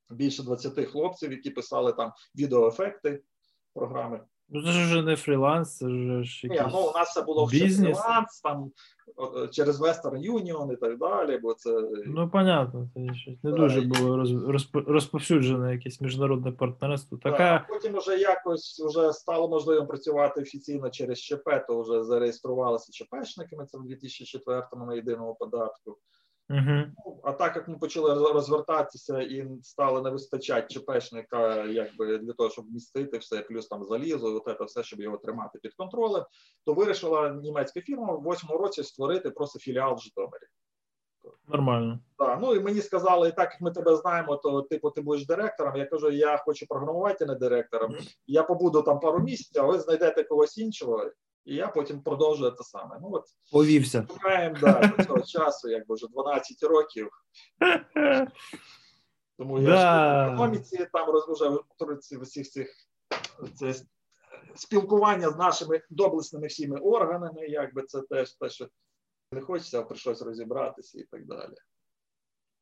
більше 0.10 0.44
20 0.44 0.90
хлопців, 0.90 1.32
які 1.32 1.50
писали 1.50 1.94
там 1.94 2.12
відеоефекти 2.36 3.24
програми. 3.74 4.22
Ну 4.50 4.64
це 4.64 4.72
ж 4.72 4.86
вже 4.86 5.02
не 5.02 5.16
фріланс, 5.16 5.78
це 5.78 5.90
ж 5.90 6.24
ж 6.24 6.48
Ні, 6.48 6.56
якийсь... 6.56 6.74
ну 6.74 6.80
у 6.80 6.92
нас 6.92 7.14
це 7.14 7.22
було 7.22 7.50
ще 7.50 7.60
бізнес. 7.66 8.00
фріланс, 8.00 8.42
там 8.42 8.72
о, 9.16 9.48
через 9.48 9.82
Western 9.82 10.32
Union 10.32 10.74
і 10.74 10.76
так 10.76 10.98
далі, 10.98 11.38
бо 11.38 11.54
це 11.54 11.90
Ну, 12.06 12.30
понятно, 12.30 12.90
це 12.94 13.14
щось 13.14 13.44
не 13.44 13.52
Так, 13.52 13.60
дуже 13.60 13.82
було 13.82 14.18
роз, 14.18 14.32
розп- 14.32 14.86
розповсюджене 14.88 15.74
якесь 15.74 16.02
міжнародне 16.02 16.52
партнерство. 16.52 17.18
Так, 17.18 17.32
Така 17.32 17.56
а 17.56 17.74
потім 17.74 17.98
вже 17.98 18.18
якось 18.18 18.86
вже 18.90 19.14
стало 19.14 19.50
можливо 19.50 19.86
працювати 19.86 20.42
офіційно 20.42 20.90
через 20.90 21.20
ЧП, 21.20 21.50
то 21.68 21.82
вже 21.82 22.04
зареєструвалися 22.04 22.92
ЧПшниками, 22.92 23.66
це 23.66 23.78
в 23.78 23.82
2004-му 23.82 24.86
на 24.86 24.96
єдиному 24.96 25.36
податку. 25.36 25.98
Угу. 26.50 27.16
А 27.24 27.32
так 27.32 27.56
як 27.56 27.68
ми 27.68 27.78
почали 27.78 28.32
розвертатися 28.34 29.22
і 29.22 29.48
стало 29.62 30.02
не 30.02 30.10
вистачати 30.10 30.74
ЧПшника, 30.74 31.64
якби 31.66 32.18
для 32.18 32.34
того, 32.34 32.50
щоб 32.50 32.66
вмістити 32.66 33.18
все, 33.18 33.42
плюс 33.42 33.68
там 33.68 33.84
залізо, 33.84 34.44
от 34.46 34.58
це 34.58 34.66
все, 34.66 34.84
щоб 34.84 35.00
його 35.00 35.18
тримати 35.18 35.60
під 35.60 35.74
контролем, 35.74 36.26
то 36.66 36.74
вирішила 36.74 37.30
німецька 37.30 37.82
фірма 37.82 38.14
в 38.14 38.22
восьмому 38.22 38.58
році 38.58 38.84
створити 38.84 39.30
просто 39.30 39.60
філіал 39.60 39.96
в 39.96 40.00
Житомирі. 40.00 40.46
нормально. 41.48 42.00
Так, 42.18 42.40
ну 42.42 42.56
і 42.56 42.60
мені 42.60 42.82
сказали, 42.82 43.30
і 43.30 43.32
так 43.32 43.52
як 43.52 43.62
ми 43.62 43.72
тебе 43.72 43.96
знаємо, 43.96 44.36
то 44.36 44.62
типу 44.62 44.90
ти 44.90 45.02
будеш 45.02 45.26
директором. 45.26 45.76
Я 45.76 45.86
кажу, 45.86 46.12
я 46.12 46.38
хочу 46.38 46.66
програмувати, 46.68 47.24
а 47.24 47.28
не 47.28 47.36
директором. 47.36 47.96
Я 48.28 48.44
побуду 48.44 48.82
там 48.82 49.00
пару 49.00 49.20
місяців, 49.20 49.62
а 49.62 49.66
ви 49.66 49.80
знайдете 49.80 50.24
когось 50.24 50.58
іншого, 50.58 51.12
і 51.46 51.56
я 51.56 51.68
потім 51.68 52.02
продовжую 52.02 52.52
те 52.52 52.64
саме. 52.64 52.98
Ну 53.02 53.10
от 53.14 53.24
Повівся. 53.52 54.08
шукаємо 54.12 54.58
да, 54.62 54.88
до 54.98 55.04
цього 55.04 55.22
часу, 55.22 55.70
якби 55.70 55.96
вже 55.96 56.08
12 56.08 56.64
років. 56.64 57.10
Тому 59.38 59.60
я 59.62 59.70
Да. 59.70 59.76
ж 59.78 60.30
в 60.30 60.34
економіці 60.34 60.88
там 60.94 61.10
роз- 61.10 61.64
в 61.80 61.98
ці- 61.98 62.18
всіх 62.18 62.50
цих 62.50 62.76
це 63.56 63.74
спілкування 64.56 65.30
з 65.30 65.36
нашими 65.38 65.82
доблесними 65.90 66.48
всіми 66.48 66.78
органами, 66.80 67.48
якби 67.48 67.82
це 67.84 68.02
теж 68.02 68.32
те, 68.34 68.50
що 68.50 68.68
не 69.32 69.42
хочеться, 69.42 69.80
а 69.80 69.84
прийшлось 69.84 70.22
розібратися 70.22 71.00
і 71.00 71.04
так 71.04 71.26
далі. 71.26 71.54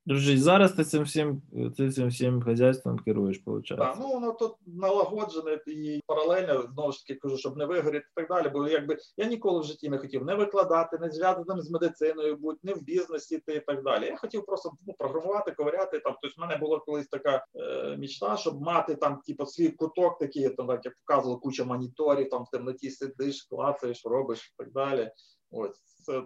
Дружи, 0.06 0.38
зараз 0.38 0.74
ти 0.74 0.84
цим 0.84 1.04
всім, 1.04 1.42
ти 1.78 1.92
цим 1.92 2.08
всім 2.08 2.42
хазяйством 2.42 3.00
керуєш, 3.00 3.42
виходить. 3.46 3.78
Так, 3.78 3.98
ну 4.00 4.08
воно 4.08 4.34
тут 4.34 4.56
налагоджене 4.66 5.60
і 5.68 6.02
паралельно 6.08 6.62
знову 6.74 6.92
ж 6.92 7.06
таки 7.06 7.20
кажу, 7.20 7.38
щоб 7.38 7.58
не 7.58 7.66
вигоріти 7.66 8.06
і 8.06 8.22
так 8.22 8.28
далі. 8.30 8.50
Бо 8.50 8.68
якби 8.68 8.98
я 9.18 9.26
ніколи 9.26 9.60
в 9.60 9.64
житті 9.64 9.90
не 9.90 9.98
хотів 9.98 10.26
не 10.26 10.36
викладати, 10.36 10.98
не 10.98 11.10
зв'язаним 11.12 11.62
з 11.62 11.72
медициною, 11.72 12.38
бути, 12.38 12.60
не 12.64 12.74
в 12.74 12.82
бізнесі 12.82 13.36
йти 13.36 13.54
і 13.54 13.60
так 13.60 13.84
далі. 13.84 14.06
Я 14.06 14.18
хотів 14.18 14.46
просто 14.46 14.72
ну, 14.88 14.94
програмувати, 14.98 15.52
ковиряти 15.52 16.00
там. 16.00 16.16
Тобто, 16.22 16.36
в 16.38 16.42
мене 16.42 16.58
була 16.58 16.80
колись 16.80 17.08
така 17.08 17.46
е, 17.56 17.98
мічта, 17.98 18.38
щоб 18.38 18.62
мати 18.62 18.96
там, 18.96 19.20
типу, 19.28 19.46
свій 19.46 19.70
куток, 19.70 20.20
такий 20.20 20.50
там, 20.50 20.70
як 20.70 20.94
показували, 21.08 21.40
куча 21.40 21.64
моніторів, 21.64 22.30
там 22.30 22.44
в 22.44 22.50
темноті 22.50 22.90
сидиш, 22.90 23.44
клацаєш, 23.44 24.06
робиш 24.06 24.54
і 24.54 24.64
так 24.64 24.72
далі. 24.72 25.12
Ось 25.52 25.82
це 26.06 26.24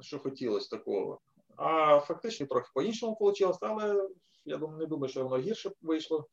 що 0.00 0.18
хотілося 0.18 0.76
такого. 0.76 1.20
А 1.56 2.00
фактично 2.00 2.46
трохи 2.46 2.70
по-іншому 2.74 3.18
вийшло, 3.20 3.58
але 3.60 4.08
я 4.44 4.56
думаю, 4.56 4.78
не 4.78 4.86
думаю, 4.86 5.10
що 5.10 5.24
воно 5.24 5.42
гірше 5.42 5.70
вийшло. 5.82 6.26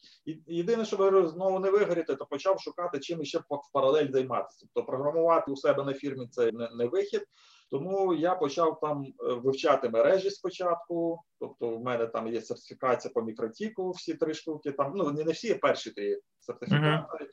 Єдине, 0.47 0.85
що 0.85 0.97
говорю, 0.97 1.27
знову 1.27 1.59
не 1.59 1.71
вигоріти, 1.71 2.15
то 2.15 2.25
почав 2.25 2.59
шукати 2.59 2.99
чим 2.99 3.25
ще 3.25 3.39
в 3.39 3.43
паралель 3.73 4.11
займатися. 4.11 4.67
Тобто 4.73 4.91
програмувати 4.91 5.51
у 5.51 5.55
себе 5.55 5.83
на 5.83 5.93
фірмі 5.93 6.27
це 6.27 6.51
не, 6.51 6.69
не 6.75 6.85
вихід. 6.85 7.25
Тому 7.71 8.13
я 8.13 8.35
почав 8.35 8.79
там 8.79 9.03
е, 9.03 9.33
вивчати 9.33 9.89
мережі 9.89 10.29
спочатку. 10.29 11.19
Тобто, 11.39 11.77
в 11.77 11.83
мене 11.83 12.07
там 12.07 12.27
є 12.27 12.41
сертифікація 12.41 13.11
по 13.13 13.21
мікротіку, 13.21 13.91
всі 13.91 14.13
три 14.13 14.33
штуки. 14.33 14.71
Там 14.71 14.93
ну 14.95 15.11
не, 15.11 15.23
всі, 15.23 15.51
а 15.51 15.57
перші 15.57 15.91
три 15.91 16.19
сертифікати. 16.39 17.29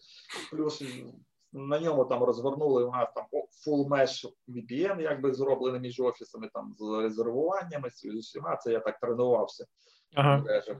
Плюс 0.51 0.83
на 1.57 1.81
ньому 1.81 2.05
там 2.05 2.23
розгорнули 2.23 2.85
у 2.85 2.91
нас 2.91 3.09
там 3.15 3.25
full 3.67 3.89
mesh 3.89 4.33
VPN, 4.49 5.01
якби 5.01 5.35
зроблений 5.35 5.81
між 5.81 6.01
офісами, 6.01 6.51
там 6.55 6.75
з 6.79 7.03
резервуваннями, 7.03 7.91
з 7.91 8.05
усіма. 8.05 8.57
Це 8.57 8.73
я 8.73 8.81
так 8.81 9.01
тренувався 9.01 9.67
Ага. 10.15 10.37
в 10.37 10.45
мережах. 10.45 10.77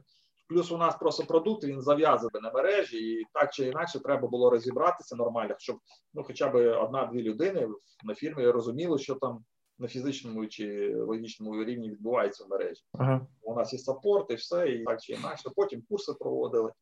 Плюс 0.49 0.73
у 0.73 0.77
нас 0.77 0.97
просто 0.97 1.25
продукт 1.25 1.65
він 1.65 1.81
зав'язаний 1.81 2.43
на 2.43 2.51
мережі, 2.51 2.99
і 2.99 3.25
так 3.33 3.55
чи 3.55 3.67
інакше 3.67 4.01
треба 4.01 4.29
було 4.29 4.51
розібратися 4.51 5.17
нормально, 5.17 5.55
щоб 5.59 5.79
ну, 6.15 6.25
хоча 6.25 6.49
б 6.49 6.77
одна-дві 6.77 7.23
людини 7.23 7.69
на 8.05 8.15
фірмі 8.15 8.47
розуміли, 8.47 8.99
що 8.99 9.15
там 9.15 9.45
на 9.79 9.89
фізичному 9.89 10.47
чи 10.47 10.95
логічному 10.97 11.65
рівні 11.65 11.91
відбувається 11.91 12.45
в 12.45 12.49
мережі. 12.49 12.83
Ага. 12.93 13.27
У 13.43 13.55
нас 13.55 13.73
і 13.73 13.79
саппорт, 13.79 14.31
і 14.31 14.35
все, 14.35 14.69
і 14.69 14.85
так 14.85 15.03
чи 15.03 15.13
інакше. 15.13 15.51
Потім 15.57 15.83
курси 15.89 16.13
проводили. 16.21 16.73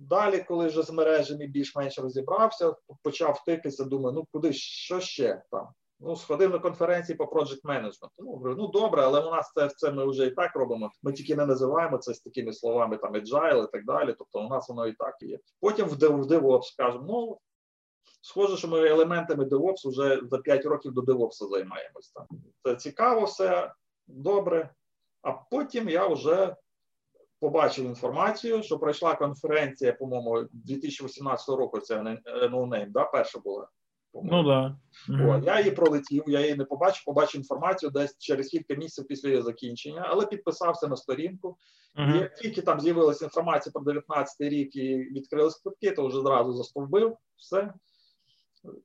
Далі, 0.00 0.44
коли 0.48 0.66
вже 0.66 0.82
з 0.82 0.90
мережами 0.90 1.46
більш-менш 1.46 1.98
розібрався, 1.98 2.74
почав 3.02 3.44
тикатися, 3.44 3.84
думаю, 3.84 4.14
ну 4.14 4.26
куди 4.32 4.52
що 4.52 5.00
ще 5.00 5.42
там. 5.50 5.68
Ну, 6.00 6.16
сходив 6.16 6.50
на 6.50 6.58
конференції 6.58 7.16
по 7.16 7.24
project 7.24 7.62
management. 7.64 8.10
Ну, 8.18 8.32
говорю, 8.32 8.54
ну 8.58 8.68
добре, 8.68 9.02
але 9.02 9.20
у 9.20 9.30
нас 9.30 9.52
це 9.54 9.68
це 9.68 9.92
ми 9.92 10.06
вже 10.06 10.26
і 10.26 10.30
так 10.30 10.56
робимо. 10.56 10.90
Ми 11.02 11.12
тільки 11.12 11.36
не 11.36 11.46
називаємо 11.46 11.98
це 11.98 12.14
з 12.14 12.20
такими 12.20 12.52
словами, 12.52 12.96
там 12.96 13.14
agile 13.14 13.64
і 13.64 13.70
так 13.72 13.84
далі. 13.84 14.14
Тобто, 14.18 14.40
у 14.40 14.48
нас 14.48 14.68
воно 14.68 14.86
і 14.86 14.92
так 14.92 15.14
є. 15.20 15.38
Потім 15.60 15.86
в 15.86 15.92
DevOps 15.92 16.76
кажемо, 16.76 17.04
ну 17.08 17.38
схоже, 18.22 18.56
що 18.56 18.68
ми 18.68 18.88
елементами 18.88 19.44
DevOps 19.44 19.88
вже 19.88 20.20
за 20.30 20.38
5 20.38 20.64
років 20.64 20.92
до 20.92 21.00
DevOps 21.00 21.48
займаємось. 21.50 22.12
Там 22.14 22.26
це 22.64 22.76
цікаво, 22.76 23.24
все 23.24 23.72
добре. 24.06 24.70
А 25.22 25.32
потім 25.32 25.88
я 25.88 26.06
вже 26.06 26.56
побачив 27.40 27.84
інформацію, 27.84 28.62
що 28.62 28.78
пройшла 28.78 29.14
конференція, 29.14 29.92
по-моєму, 29.92 30.48
2018 30.52 31.48
року. 31.48 31.80
Це 31.80 32.00
No 32.52 32.68
Name, 32.68 32.90
да, 32.90 33.04
перша 33.04 33.38
була. 33.38 33.68
Ну 34.14 34.42
да. 34.42 34.76
О, 35.10 35.38
я 35.44 35.58
її 35.58 35.70
пролетів, 35.70 36.24
я 36.26 36.40
її 36.40 36.54
не 36.54 36.64
побачив, 36.64 37.04
побачив 37.04 37.40
інформацію 37.40 37.90
десь 37.90 38.18
через 38.18 38.48
кілька 38.48 38.74
місяців 38.74 39.06
після 39.08 39.28
її 39.28 39.42
закінчення, 39.42 40.06
але 40.10 40.26
підписався 40.26 40.88
на 40.88 40.96
сторінку. 40.96 41.56
Мгм. 41.94 42.16
Як 42.16 42.34
тільки 42.34 42.62
там 42.62 42.80
з'явилася 42.80 43.24
інформація 43.24 43.72
про 43.72 43.82
19 43.82 44.40
рік 44.40 44.76
і 44.76 44.96
відкрили 44.96 45.50
квитки, 45.62 45.90
то 45.90 46.06
вже 46.06 46.20
зразу 46.20 46.52
застовбив 46.52 47.16
все. 47.36 47.74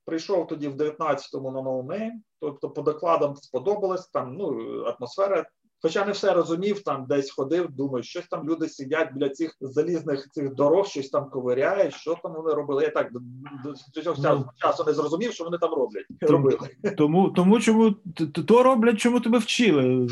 Прийшов 0.05 0.47
тоді 0.47 0.67
в 0.67 0.75
19-му 0.75 1.51
на 1.51 1.61
Name, 1.61 2.11
тобто 2.39 2.69
по 2.69 2.81
докладам 2.81 3.35
сподобалось, 3.35 4.07
там 4.07 4.33
ну, 4.33 4.79
атмосфера. 4.83 5.45
Хоча 5.85 6.05
не 6.05 6.11
все 6.11 6.33
розумів, 6.33 6.83
там 6.83 7.05
десь 7.09 7.31
ходив, 7.31 7.69
думаю, 7.71 8.03
щось 8.03 8.27
там 8.27 8.49
люди 8.49 8.69
сидять 8.69 9.13
біля 9.13 9.29
цих 9.29 9.55
залізних 9.61 10.29
цих 10.31 10.53
дорог, 10.55 10.87
щось 10.87 11.09
там 11.09 11.29
ковиряють, 11.29 11.93
що 11.95 12.17
там 12.23 12.33
вони 12.33 12.53
робили. 12.53 12.83
Я 12.83 12.89
так 12.89 13.11
до, 13.63 13.73
цього 14.01 14.15
Ну. 14.23 14.45
часу 14.55 14.83
не 14.87 14.93
зрозумів, 14.93 15.33
що 15.33 15.43
вони 15.43 15.57
там 15.57 15.73
роблять. 15.73 16.05
Тому- 16.21 16.31
Робили. 16.49 16.69
Тому, 16.97 17.29
тому 17.29 17.59
чому 17.59 17.95
то 18.47 18.63
роблять, 18.63 18.99
чому 18.99 19.19
тебе 19.19 19.37
вчили. 19.37 20.07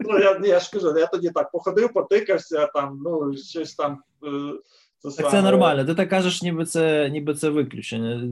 Ну, 0.00 0.18
я, 0.18 0.40
я 0.44 0.60
ж 0.60 0.70
кажу, 0.72 0.98
я 0.98 1.06
тоді 1.06 1.30
так 1.30 1.50
походив, 1.50 1.92
потикався, 1.92 2.66
там, 2.66 3.00
ну, 3.04 3.36
щось 3.36 3.74
там. 3.74 3.98
е, 4.24 5.10
Це, 5.10 5.22
Так 5.22 5.30
це 5.30 5.42
нормально. 5.42 5.84
Ти 5.84 5.94
так 5.94 6.08
кажеш, 6.10 6.42
ніби 6.42 6.64
це 6.64 7.10
ніби 7.10 7.34
це 7.34 7.48
виключення. 7.48 8.22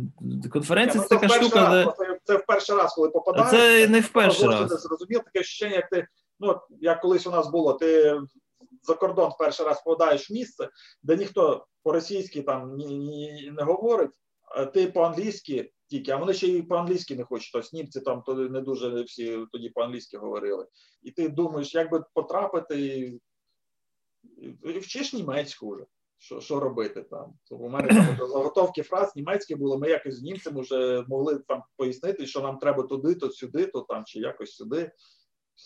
Конференція 0.50 1.04
це 1.04 1.14
ну, 1.14 1.20
така 1.20 1.34
штука, 1.34 1.70
де 1.70 1.84
Це 2.24 2.36
в 2.36 2.46
перший 2.46 2.76
раз, 2.76 2.94
коли 2.94 3.08
А 3.08 3.10
попадаєш. 3.10 3.50
це 3.50 3.88
не 3.88 4.00
в 4.00 4.08
перший 4.08 4.48
раз. 4.48 4.70
Не 4.70 4.76
зрозумів 4.76 5.20
таке 5.24 5.40
ощущення, 5.40 5.76
як 5.76 5.90
ти, 5.90 6.06
ну, 6.40 6.60
як 6.80 7.00
колись 7.00 7.26
у 7.26 7.30
нас 7.30 7.50
було, 7.50 7.72
ти 7.72 8.20
за 8.82 8.94
кордон 8.94 9.30
в 9.30 9.38
перший 9.38 9.66
раз 9.66 9.82
попадаєш 9.82 10.30
в 10.30 10.32
місце, 10.32 10.68
де 11.02 11.16
ніхто 11.16 11.66
по-російськи 11.82 12.42
там 12.42 12.76
ні, 12.76 12.98
ні, 12.98 13.50
не 13.56 13.62
говорить, 13.62 14.10
а 14.42 14.64
ти 14.64 14.86
по-англійськи 14.86 15.72
тільки, 15.86 16.10
а 16.10 16.16
вони 16.16 16.34
ще 16.34 16.46
й 16.46 16.62
по-англійськи 16.62 17.16
не 17.16 17.24
хочуть. 17.24 17.50
Тобто 17.52 17.68
німці 17.72 18.00
там 18.00 18.22
то 18.26 18.34
не 18.34 18.60
дуже 18.60 19.02
всі 19.02 19.38
тоді 19.52 19.68
по-англійськи 19.68 20.18
говорили. 20.18 20.66
І 21.02 21.10
ти 21.10 21.28
думаєш, 21.28 21.74
як 21.74 21.90
би 21.90 22.04
потрапити, 22.14 22.80
і, 22.80 23.20
і 24.64 24.78
вчиш 24.78 25.12
німецьку 25.12 25.74
вже. 25.74 25.84
Що, 26.22 26.40
що 26.40 26.60
робити 26.60 27.02
там? 27.02 27.32
То 27.48 27.56
у 27.56 27.68
мене 27.68 27.88
там 27.88 28.28
заготовки 28.28 28.82
фраз 28.82 29.16
німецькі 29.16 29.54
були. 29.54 29.78
Ми 29.78 29.88
якось 29.88 30.14
з 30.14 30.22
німцями 30.22 30.60
вже 30.60 31.04
могли 31.08 31.38
там 31.48 31.62
пояснити, 31.76 32.26
що 32.26 32.40
нам 32.40 32.58
треба 32.58 32.82
туди, 32.82 33.14
то 33.14 33.30
сюди, 33.30 33.66
то 33.66 33.80
там 33.80 34.02
чи 34.06 34.18
якось 34.18 34.54
сюди. 34.54 34.92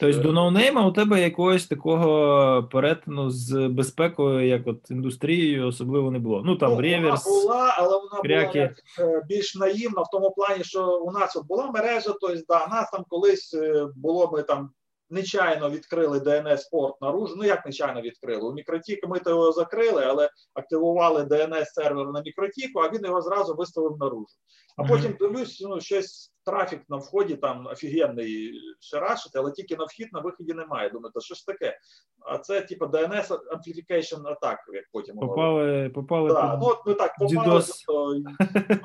Тобто 0.00 0.18
Е, 0.18 0.22
до 0.22 0.32
No 0.32 0.48
Name 0.48 0.79
а 0.79 0.86
у 0.86 0.92
тебе 0.92 1.22
якогось 1.22 1.66
такого 1.66 2.68
перетину 2.72 3.30
з 3.30 3.68
безпекою, 3.68 4.48
як 4.48 4.66
от 4.66 4.90
індустрією, 4.90 5.66
особливо 5.66 6.10
не 6.10 6.18
було. 6.18 6.42
Ну 6.44 6.56
там 6.56 6.72
ну, 6.72 6.80
реверс. 6.80 7.26
Вона 7.26 7.40
була, 7.40 7.74
але 7.78 7.96
вона 7.96 8.22
кряки. 8.22 8.52
була 8.52 8.64
як, 8.64 8.78
е, 8.98 9.22
більш 9.28 9.54
наївна 9.54 10.02
в 10.02 10.10
тому 10.12 10.30
плані, 10.30 10.64
що 10.64 10.98
у 10.98 11.12
нас 11.12 11.36
от 11.36 11.46
була 11.46 11.70
мережа, 11.70 12.14
тобто 12.20 12.42
да, 12.48 12.66
нас 12.66 12.90
там 12.90 13.04
колись 13.08 13.54
е, 13.54 13.88
було, 13.96 14.30
ми 14.32 14.42
там 14.42 14.70
нечайно 15.10 15.70
відкрили 15.70 16.18
DNS 16.18 16.60
порт 16.70 17.00
наружу. 17.00 17.34
Ну 17.36 17.44
як 17.44 17.66
нечайно 17.66 18.00
відкрили? 18.00 18.48
У 18.48 18.52
MikroTik 18.52 19.08
ми 19.08 19.18
то 19.18 19.30
його 19.30 19.52
закрили, 19.52 20.04
але 20.04 20.30
активували 20.54 21.22
DNS 21.22 21.64
сервер 21.64 22.06
на 22.06 22.22
мікротіку, 22.22 22.80
а 22.80 22.90
він 22.90 23.04
його 23.04 23.22
зразу 23.22 23.54
виставив 23.54 23.96
наружу. 24.00 24.36
А 24.76 24.84
потім 24.84 25.16
дивлюсь, 25.20 25.60
ну 25.60 25.80
щось 25.80 26.32
трафік 26.46 26.80
на 26.88 26.96
вході 26.96 27.36
там 27.36 27.66
офігенний 27.66 28.52
шарашить, 28.80 29.36
але 29.36 29.52
тільки 29.52 29.76
на 29.76 29.84
вхід, 29.84 30.08
на 30.12 30.20
виході 30.20 30.54
немає. 30.54 30.90
Думаю, 30.90 31.12
то 31.14 31.20
що 31.20 31.34
ж 31.34 31.46
таке? 31.46 31.78
А 32.20 32.38
це 32.38 32.60
типу 32.60 32.84
DNS 32.84 33.28
Amplification 33.28 34.22
Attack, 34.22 34.56
як 34.72 34.84
потім 34.92 35.16
Попали, 35.16 35.90
попали 35.94 36.32
Да, 36.32 36.50
під 36.50 36.60
ну 36.60 36.66
от 36.66 36.86
ми 36.86 36.94
так 36.94 37.14
попали, 37.18 37.62
тобто, 37.86 38.14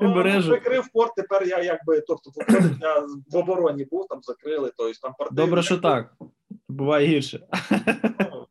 ну, 0.00 0.48
прикрив 0.48 0.88
порт, 0.92 1.12
тепер 1.16 1.44
я 1.44 1.62
якби, 1.62 2.00
тобто, 2.00 2.30
я 2.80 3.06
в 3.30 3.36
обороні 3.36 3.84
був, 3.84 4.06
там 4.08 4.22
закрили, 4.22 4.72
тобто 4.76 4.92
там 5.02 5.14
порти. 5.18 5.34
Добре, 5.34 5.62
що 5.62 5.78
так. 5.78 6.14
Буває 6.68 7.06
гірше. 7.06 7.46
Ну, 8.32 8.41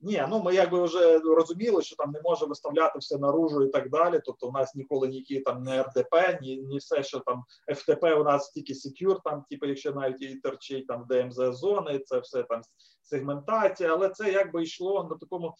ні, 0.00 0.24
ну 0.28 0.42
ми 0.42 0.54
якби 0.54 0.82
вже 0.82 1.18
розуміли, 1.18 1.82
що 1.82 1.96
там 1.96 2.10
не 2.10 2.20
може 2.24 2.46
виставляти 2.46 2.98
все 2.98 3.18
наружу 3.18 3.64
і 3.64 3.68
так 3.68 3.90
далі. 3.90 4.20
Тобто, 4.24 4.48
у 4.48 4.52
нас 4.52 4.74
ніколи 4.74 5.08
ніякі 5.08 5.40
там 5.40 5.62
не 5.62 5.82
РДП, 5.82 6.38
ні, 6.42 6.56
ні 6.56 6.78
все, 6.78 7.02
що 7.02 7.20
там 7.20 7.44
FTP, 7.72 8.20
у 8.20 8.24
нас 8.24 8.50
тільки 8.50 8.72
secure, 8.72 9.18
там, 9.24 9.44
типу, 9.50 9.66
якщо 9.66 9.92
навіть 9.92 10.22
і 10.22 10.36
торчить 10.36 10.86
там 10.86 11.06
DMZ 11.08 11.36
зони, 11.58 11.98
це 11.98 12.18
все 12.18 12.42
там 12.42 12.62
сегментація, 13.02 13.92
але 13.92 14.08
це 14.08 14.32
якби 14.32 14.62
йшло 14.62 15.08
на 15.10 15.16
такому 15.16 15.54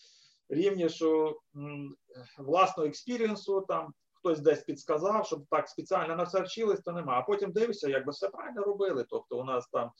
рівні, 0.48 0.88
що 0.88 1.38
м, 1.56 1.94
власного 2.38 2.88
experience 2.88 3.54
у 3.54 3.60
там. 3.60 3.92
Хтось 4.22 4.40
десь 4.40 4.62
підсказав, 4.62 5.26
щоб 5.26 5.42
так 5.50 5.68
спеціально 5.68 6.16
на 6.16 6.26
це 6.26 6.40
вчились, 6.40 6.80
то 6.80 6.92
нема. 6.92 7.12
А 7.12 7.22
потім 7.22 7.52
дивишся, 7.52 7.88
якби 7.88 8.12
все 8.12 8.28
правильно 8.28 8.62
робили. 8.62 9.06
Тобто, 9.08 9.38
у 9.38 9.44
нас 9.44 9.68
там 9.72 9.90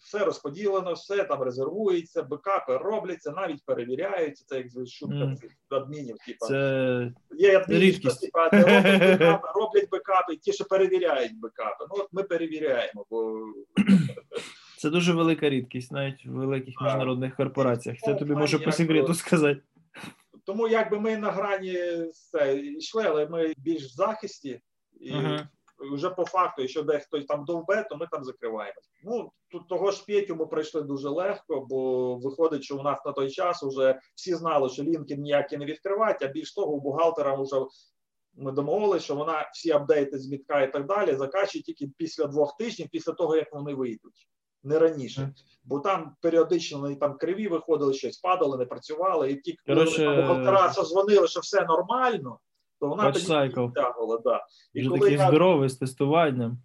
все 0.00 0.18
розподілено, 0.18 0.92
все 0.92 1.24
там 1.24 1.42
резервується, 1.42 2.22
бекапи 2.22 2.76
робляться, 2.76 3.30
навіть 3.30 3.64
перевіряються. 3.64 4.44
Це 4.46 4.56
як 4.56 4.66
шутка 4.88 5.36
цих 5.40 5.50
адмінів. 5.68 6.16
Типа 6.26 6.46
Це 6.46 7.12
є 7.30 7.58
адмінів, 7.58 7.94
що 7.94 8.14
типа 8.14 8.48
роблять 8.48 9.00
бекапи, 9.18 9.48
роблять 9.54 9.90
бекапи, 9.90 10.36
ті, 10.36 10.52
що 10.52 10.64
перевіряють 10.64 11.40
бекапи. 11.40 11.86
Ну 11.90 11.96
от 11.98 12.08
ми 12.12 12.22
перевіряємо, 12.22 13.06
бо 13.10 13.46
Це 14.78 14.90
дуже 14.90 15.12
велика 15.12 15.50
рідкість, 15.50 15.92
навіть 15.92 16.26
в 16.26 16.30
великих 16.30 16.74
міжнародних 16.80 17.36
корпораціях. 17.36 17.98
Це 17.98 18.12
Ну, 18.12 18.18
тобі 18.18 18.34
можу 18.34 18.60
по 18.64 18.72
секрету 18.72 19.14
сказати. 19.14 19.60
тому 20.44 20.68
якби 20.68 21.00
ми 21.00 21.16
на 21.16 21.30
грані 21.30 21.78
це 22.12 22.58
йшли, 22.58 23.04
але 23.06 23.28
ми 23.28 23.54
більш 23.56 23.84
в 23.84 23.94
захисті 23.94 24.60
і. 25.00 25.12
Вже 25.80 26.10
по 26.10 26.24
факту, 26.24 26.62
якщо 26.62 26.82
дехто 26.82 27.20
там 27.22 27.44
довбе, 27.44 27.86
то 27.90 27.96
ми 27.96 28.06
там 28.10 28.24
закриваємось. 28.24 28.90
Ну 29.04 29.32
тут 29.48 29.68
того 29.68 29.90
ж 29.90 30.04
Петю 30.06 30.36
ми 30.36 30.46
пройшли 30.46 30.82
дуже 30.82 31.08
легко, 31.08 31.66
бо 31.68 32.14
виходить, 32.16 32.62
що 32.62 32.76
у 32.76 32.82
нас 32.82 32.98
на 33.06 33.12
той 33.12 33.30
час 33.30 33.62
вже 33.62 34.00
всі 34.14 34.34
знали, 34.34 34.68
що 34.68 34.82
лінки 34.82 35.16
ніякі 35.16 35.56
не 35.56 35.64
відкривати, 35.64 36.24
а 36.24 36.28
більш 36.28 36.54
того, 36.54 36.72
у 36.72 36.80
бухгалтера 36.80 37.34
вже 37.34 37.56
ми 38.34 38.52
домовилися, 38.52 39.04
що 39.04 39.14
вона 39.14 39.50
всі 39.52 39.70
апдейти 39.70 40.18
з 40.18 40.28
мітка 40.28 40.62
і 40.62 40.72
так 40.72 40.86
далі 40.86 41.14
закачує 41.14 41.62
тільки 41.62 41.90
після 41.96 42.26
двох 42.26 42.56
тижнів, 42.56 42.88
після 42.92 43.12
того 43.12 43.36
як 43.36 43.52
вони 43.52 43.74
вийдуть, 43.74 44.28
не 44.62 44.78
раніше. 44.78 45.34
Бо 45.64 45.80
там 45.80 46.16
періодично 46.20 46.78
вони 46.78 46.96
там 46.96 47.16
криві 47.16 47.48
виходили, 47.48 47.94
щось 47.94 48.18
падали, 48.18 48.58
не 48.58 48.64
працювали, 48.64 49.30
і 49.30 49.36
ті, 49.36 49.56
коли 49.66 49.78
Коротше, 49.78 50.08
вони 50.08 50.16
там 50.16 50.26
бухгалтера 50.26 50.84
дзвонили, 50.84 51.28
що 51.28 51.40
все 51.40 51.64
нормально, 51.64 52.38
то 52.80 52.88
вона 52.88 53.10
Watch 53.10 53.26
тоді 53.26 53.54
підтягувала. 53.54 54.18
Да. 54.24 54.46
І 54.74 54.80
Вже 54.80 54.88
коли 54.88 55.00
такий 55.00 55.18
я 55.18 55.28
здоровий 55.28 55.68
з 55.68 55.76
тестуванням. 55.76 56.58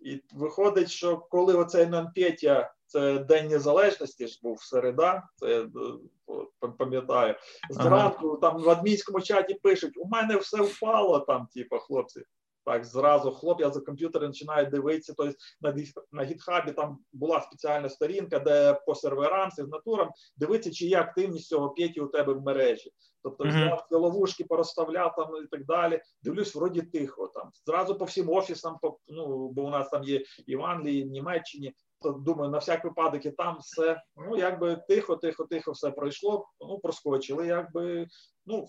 і 0.00 0.22
виходить, 0.32 0.90
що 0.90 1.16
коли 1.16 1.54
оцей 1.54 1.86
Нонпетя, 1.86 2.74
це 2.86 3.18
День 3.18 3.48
Незалежності 3.48 4.26
ж 4.26 4.40
був 4.42 4.62
середа, 4.62 5.28
це 5.36 5.50
я 5.50 5.62
е, 5.62 6.68
пам'ятаю. 6.78 7.34
Зранку 7.70 8.36
там 8.36 8.62
в 8.62 8.70
адмінському 8.70 9.20
чаті 9.20 9.54
пишуть: 9.54 9.96
у 9.96 10.08
мене 10.08 10.36
все 10.36 10.62
впало 10.62 11.20
там, 11.20 11.46
типу, 11.54 11.78
хлопці. 11.78 12.22
Так, 12.66 12.84
зразу 12.84 13.30
хлоп, 13.30 13.60
я 13.60 13.70
за 13.70 13.80
комп'ютером 13.80 14.28
починаю 14.28 14.66
дивитися. 14.66 15.14
Тобто 15.16 15.34
на, 15.60 15.74
на 16.12 16.24
гітхабі 16.24 16.72
там 16.72 16.98
була 17.12 17.40
спеціальна 17.40 17.88
сторінка, 17.88 18.38
де 18.38 18.80
по 18.86 18.94
серверам, 18.94 19.50
сигнатурам 19.50 20.10
дивитися, 20.36 20.70
чи 20.70 20.86
є 20.86 21.00
активність 21.00 21.48
цього 21.48 21.70
п'яті 21.70 22.00
у 22.00 22.06
тебе 22.06 22.32
в 22.32 22.42
мережі. 22.42 22.90
Тобто 23.22 23.44
взяв 23.44 23.86
ці 23.88 23.94
ловушки, 23.94 24.44
порозставляв 24.44 25.14
там 25.16 25.28
і 25.44 25.46
так 25.46 25.64
далі. 25.64 26.00
Дивлюсь, 26.22 26.54
вроді 26.54 26.82
тихо 26.82 27.28
там. 27.34 27.50
Зразу 27.66 27.94
по 27.98 28.04
всім 28.04 28.30
офісам, 28.30 28.78
по, 28.82 28.98
ну, 29.08 29.48
бо 29.48 29.62
у 29.62 29.70
нас 29.70 29.88
там 29.88 30.04
є 30.04 30.22
і 30.46 30.56
в 30.56 30.62
Англії, 30.62 31.00
і 31.00 31.04
в 31.04 31.10
Німеччині. 31.10 31.74
думаю, 32.02 32.50
на 32.50 32.58
всяк 32.58 32.84
випадок 32.84 33.26
і 33.26 33.30
там 33.30 33.58
все, 33.60 34.02
ну, 34.16 34.36
якби 34.36 34.76
тихо, 34.88 35.16
тихо, 35.16 35.44
тихо 35.44 35.72
все 35.72 35.90
пройшло, 35.90 36.48
ну, 36.60 36.78
проскочили, 36.78 37.46
якби, 37.46 38.06
ну, 38.46 38.66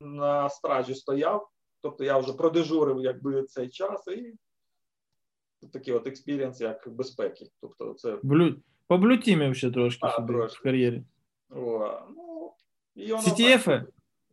на 0.00 0.48
стражі 0.48 0.94
стояв, 0.94 1.48
тобто 1.82 2.04
я 2.04 2.18
вже 2.18 2.32
продежурив, 2.32 3.00
якби, 3.00 3.42
цей 3.42 3.68
час, 3.68 4.08
і 4.08 4.34
такий 5.66 5.94
от 5.94 6.06
experience, 6.06 6.60
як 6.60 6.88
безпеки. 6.88 7.46
Тобто 7.60 7.94
це... 7.94 8.18
Blue... 8.22 8.54
По 8.86 8.98
blue 8.98 9.21
team 9.21 9.44
ів 9.44 9.56
ще 9.56 9.70
трошки 9.70 10.06
А, 10.06 10.10
собі 10.10 10.32
трошки. 10.32 10.58
в 10.58 10.62
кар'єрі. 10.62 11.02
О, 11.50 11.92
ну, 12.16 12.52
і 12.94 13.12
воно 13.12 13.22
CTF, 13.22 13.64
так. 13.64 13.84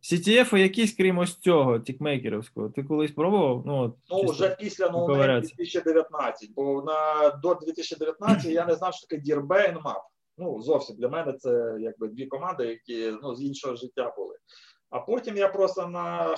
CTF 0.02 0.56
якісь, 0.56 0.96
крім 0.96 1.18
ось 1.18 1.36
цього, 1.36 1.78
тікмейкерівського, 1.78 2.68
ти 2.68 2.84
колись 2.84 3.10
пробував? 3.12 3.62
Ну, 3.66 3.78
от, 3.78 3.94
Ну, 4.10 4.20
чисто 4.20 4.32
вже 4.32 4.56
після 4.60 4.90
поковирятися. 4.90 5.54
2019, 5.56 6.50
бо 6.54 6.82
на 6.82 7.30
до 7.30 7.54
2019 7.54 8.52
я 8.52 8.66
не 8.66 8.74
знав, 8.74 8.94
що 8.94 9.06
таке 9.06 9.22
dirb 9.22 9.68
і 9.68 9.86
Nmap. 9.86 10.00
Ну, 10.38 10.62
зовсім 10.62 10.96
для 10.96 11.08
мене 11.08 11.32
це 11.32 11.76
якби 11.80 12.08
дві 12.08 12.26
команди, 12.26 12.66
які 12.66 13.12
ну, 13.22 13.34
з 13.34 13.42
іншого 13.42 13.76
життя 13.76 14.14
були. 14.16 14.36
А 14.90 15.00
потім 15.00 15.36
я 15.36 15.48
просто 15.48 15.86
на 15.86 16.36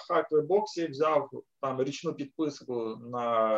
боксі 0.49 0.87
взяв 0.87 1.31
там 1.61 1.83
річну 1.83 2.13
підписку 2.13 2.99
на 3.13 3.51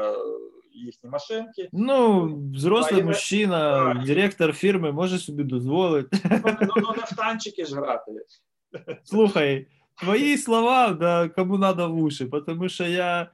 їхні 0.72 1.11
машинки. 1.11 1.68
Ну, 1.72 2.24
взрослий 2.55 3.03
мужчина, 3.03 3.95
Так. 3.95 4.05
директор 4.05 4.53
фірми 4.53 4.93
може 4.93 5.18
собі 5.18 5.45
дозволити. 5.45 6.18
Ну, 6.30 6.57
ну, 6.61 6.68
ну 6.76 6.95
не 6.97 7.03
в 7.03 7.16
танчики 7.16 7.64
ж 7.64 7.74
грати. 7.74 8.12
Слухай, 9.05 9.66
твої 10.01 10.38
слова, 10.38 10.88
да, 10.88 11.28
кому 11.28 11.59
надо 11.59 11.90
в 11.90 12.03
уші, 12.03 12.30
тому 12.47 12.68
що 12.68 12.84
я 12.84 13.30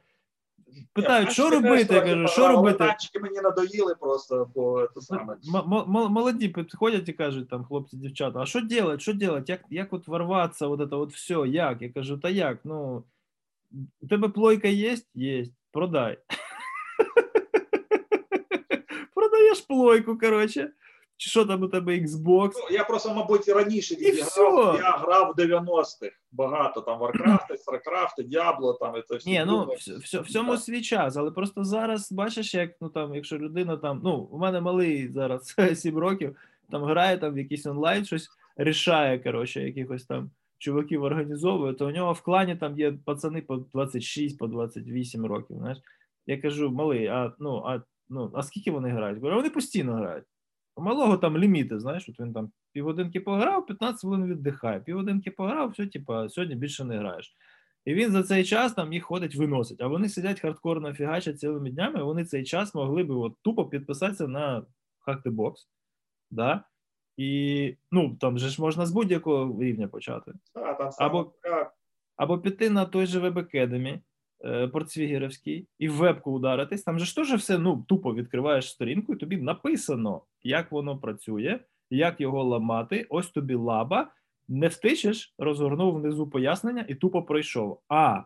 питаю, 0.93 1.25
Ні, 1.25 1.31
що 1.31 1.51
робити? 1.51 1.95
Я 1.95 2.01
кажу, 2.01 2.29
що 2.29 2.49
робити? 2.49 2.79
Танчики 2.79 3.21
мені 3.21 3.41
надоїли 3.41 3.95
просто, 3.95 4.51
бо 4.55 4.89
це 4.95 5.01
саме. 5.01 5.37
Молоді 5.87 6.49
підходять 6.49 7.09
і 7.09 7.13
кажуть, 7.13 7.49
там, 7.49 7.65
хлопці, 7.65 7.97
дівчата, 7.97 8.41
а 8.41 8.47
що 8.47 8.61
делать, 8.61 9.01
що 9.01 9.13
делать, 9.13 9.49
як, 9.49 9.61
як 9.71 9.93
от 9.93 10.09
ворватися, 10.09 10.67
вот 10.67 10.81
это 10.81 10.97
вот 10.97 11.13
все, 11.13 11.35
як? 11.35 11.83
Я 11.83 11.93
кажу, 11.93 12.19
та 12.19 12.31
як, 12.31 12.59
ну, 12.65 13.05
у 14.01 14.07
тебе 14.07 14.29
плойка 14.29 14.69
є? 14.69 14.97
Є, 15.15 15.45
продай. 15.73 16.19
Продаєш 19.15 19.61
плойку, 19.61 20.19
короче. 20.19 20.71
Чи 21.19 21.31
що 21.31 21.45
там 21.45 21.63
у 21.63 21.69
тебе 21.69 21.93
Xbox? 21.93 22.51
Ну, 22.55 22.77
я 22.77 22.85
просто, 22.85 23.15
мабуть, 23.15 23.49
раніше 23.49 23.95
І 23.95 23.97
відіграв. 24.11 24.77
Я 24.83 24.91
грав 24.91 25.35
в 25.37 25.41
90-х. 25.41 26.11
Багато 26.33 26.81
там 26.81 27.01
Warcraft, 27.01 27.47
StarCraft, 27.51 28.29
Diablo, 28.33 28.79
там 28.79 28.97
і 28.97 29.03
це 29.03 29.17
всі. 29.17 29.31
Ні, 29.31 29.45
ну 29.47 29.65
вс- 29.65 30.23
всьому 30.23 30.53
Так. 30.53 30.61
свій 30.61 30.83
час, 30.83 31.17
але 31.17 31.31
просто 31.31 31.65
зараз 31.65 32.13
бачиш, 32.13 32.55
як 32.55 32.71
ну 32.81 32.89
там, 32.89 33.15
якщо 33.15 33.39
людина 33.39 33.77
там, 33.77 34.01
ну 34.05 34.15
у 34.17 34.39
мене 34.39 34.61
малий 34.61 35.09
зараз 35.13 35.55
7 35.75 35.99
років, 35.99 36.37
там 36.71 36.85
грає 36.85 37.19
там 37.19 37.35
в 37.35 37.39
якийсь 37.39 37.67
онлайн, 37.67 38.05
щось 38.05 38.29
рішає, 38.57 39.19
коротше, 39.19 39.63
якихось 39.63 40.05
там 40.05 40.31
чуваків 40.59 41.03
організовує, 41.03 41.75
то 41.75 41.87
у 41.87 41.91
нього 41.91 42.13
в 42.13 42.21
клані 42.21 42.57
там 42.57 42.79
є 42.79 42.93
пацани 43.05 43.43
по 43.43 43.57
26, 43.57 44.39
по 44.39 44.47
28 44.47 45.27
років. 45.27 45.57
Знаєш, 45.59 45.79
я 46.27 46.41
кажу, 46.41 46.71
малий, 46.71 47.07
а 47.07 47.33
ну 47.39 47.63
а 47.67 47.81
ну 48.09 48.31
а 48.35 48.43
скільки 48.43 48.71
вони 48.71 48.89
грають? 48.89 49.19
Говорю, 49.19 49.37
вони 49.37 49.51
постійно 49.51 49.93
грають. 49.95 50.25
У 50.79 50.83
малого 50.83 51.17
там 51.17 51.39
ліміти, 51.39 51.81
знаєш, 51.81 52.09
от 52.09 52.21
він 52.21 52.33
там 52.33 52.51
півгодинки 52.73 53.21
пограв, 53.21 53.67
15 53.67 54.01
хвилин 54.01 54.27
віддихає, 54.27 54.81
півгодинки 54.81 55.31
пограв, 55.31 55.71
все, 55.71 55.87
типа, 55.87 56.29
сьогодні 56.29 56.55
більше 56.55 56.85
не 56.85 56.99
граєш. 56.99 57.35
І 57.85 57.95
він 57.95 58.11
за 58.11 58.23
цей 58.23 58.45
час 58.45 58.73
там 58.73 58.93
їх 58.93 59.05
ходить, 59.05 59.37
виносить. 59.37 59.81
А 59.81 59.87
вони 59.87 60.09
сидять 60.09 60.41
хардкорно 60.41 60.95
фігачать 60.95 61.41
цілими 61.41 61.71
днями. 61.71 62.03
Вони 62.03 62.25
цей 62.25 62.45
час 62.45 62.75
могли 62.75 63.05
би 63.05 63.15
от 63.15 63.35
тупо 63.43 63.67
підписатися 63.67 64.29
на 64.29 64.63
Hack 65.07 65.55
Да? 66.31 66.65
І 67.17 67.77
ну 67.93 68.17
там 68.21 68.39
же 68.39 68.49
ж 68.49 68.63
можна 68.63 68.87
з 68.87 68.93
будь-якого 68.93 69.63
рівня 69.63 69.89
почати. 69.89 70.33
А, 70.55 70.73
там 70.75 70.91
або- 70.99 71.33
Або 72.17 72.39
піти 72.39 72.71
на 72.71 72.85
той 72.85 73.07
же 73.07 73.21
Web 73.21 73.35
Academy, 73.35 74.01
портсвігерівський, 74.73 75.67
і 75.79 75.89
в 75.89 75.93
вебку 75.93 76.33
ударитись. 76.33 76.83
Там 76.83 76.99
же 76.99 77.05
ж 77.05 77.17
теж 77.17 77.33
все 77.33 77.59
ну, 77.59 77.85
тупо 77.89 78.15
відкриваєш 78.15 78.71
сторінку, 78.71 79.15
і 79.15 79.17
тобі 79.17 79.37
написано, 79.37 80.23
як 80.43 80.73
воно 80.73 80.99
працює, 80.99 81.61
як 81.91 82.21
його 82.21 82.45
ламати. 82.45 83.07
Ось 83.11 83.31
тобі 83.31 83.55
лаба. 83.55 84.11
Не 84.49 84.69
втичеш, 84.69 85.35
розгорнув 85.39 85.95
внизу 85.95 86.31
пояснення 86.31 86.85
і 86.89 86.95
тупо 86.95 87.23
пройшов. 87.23 87.81
А 87.89 88.23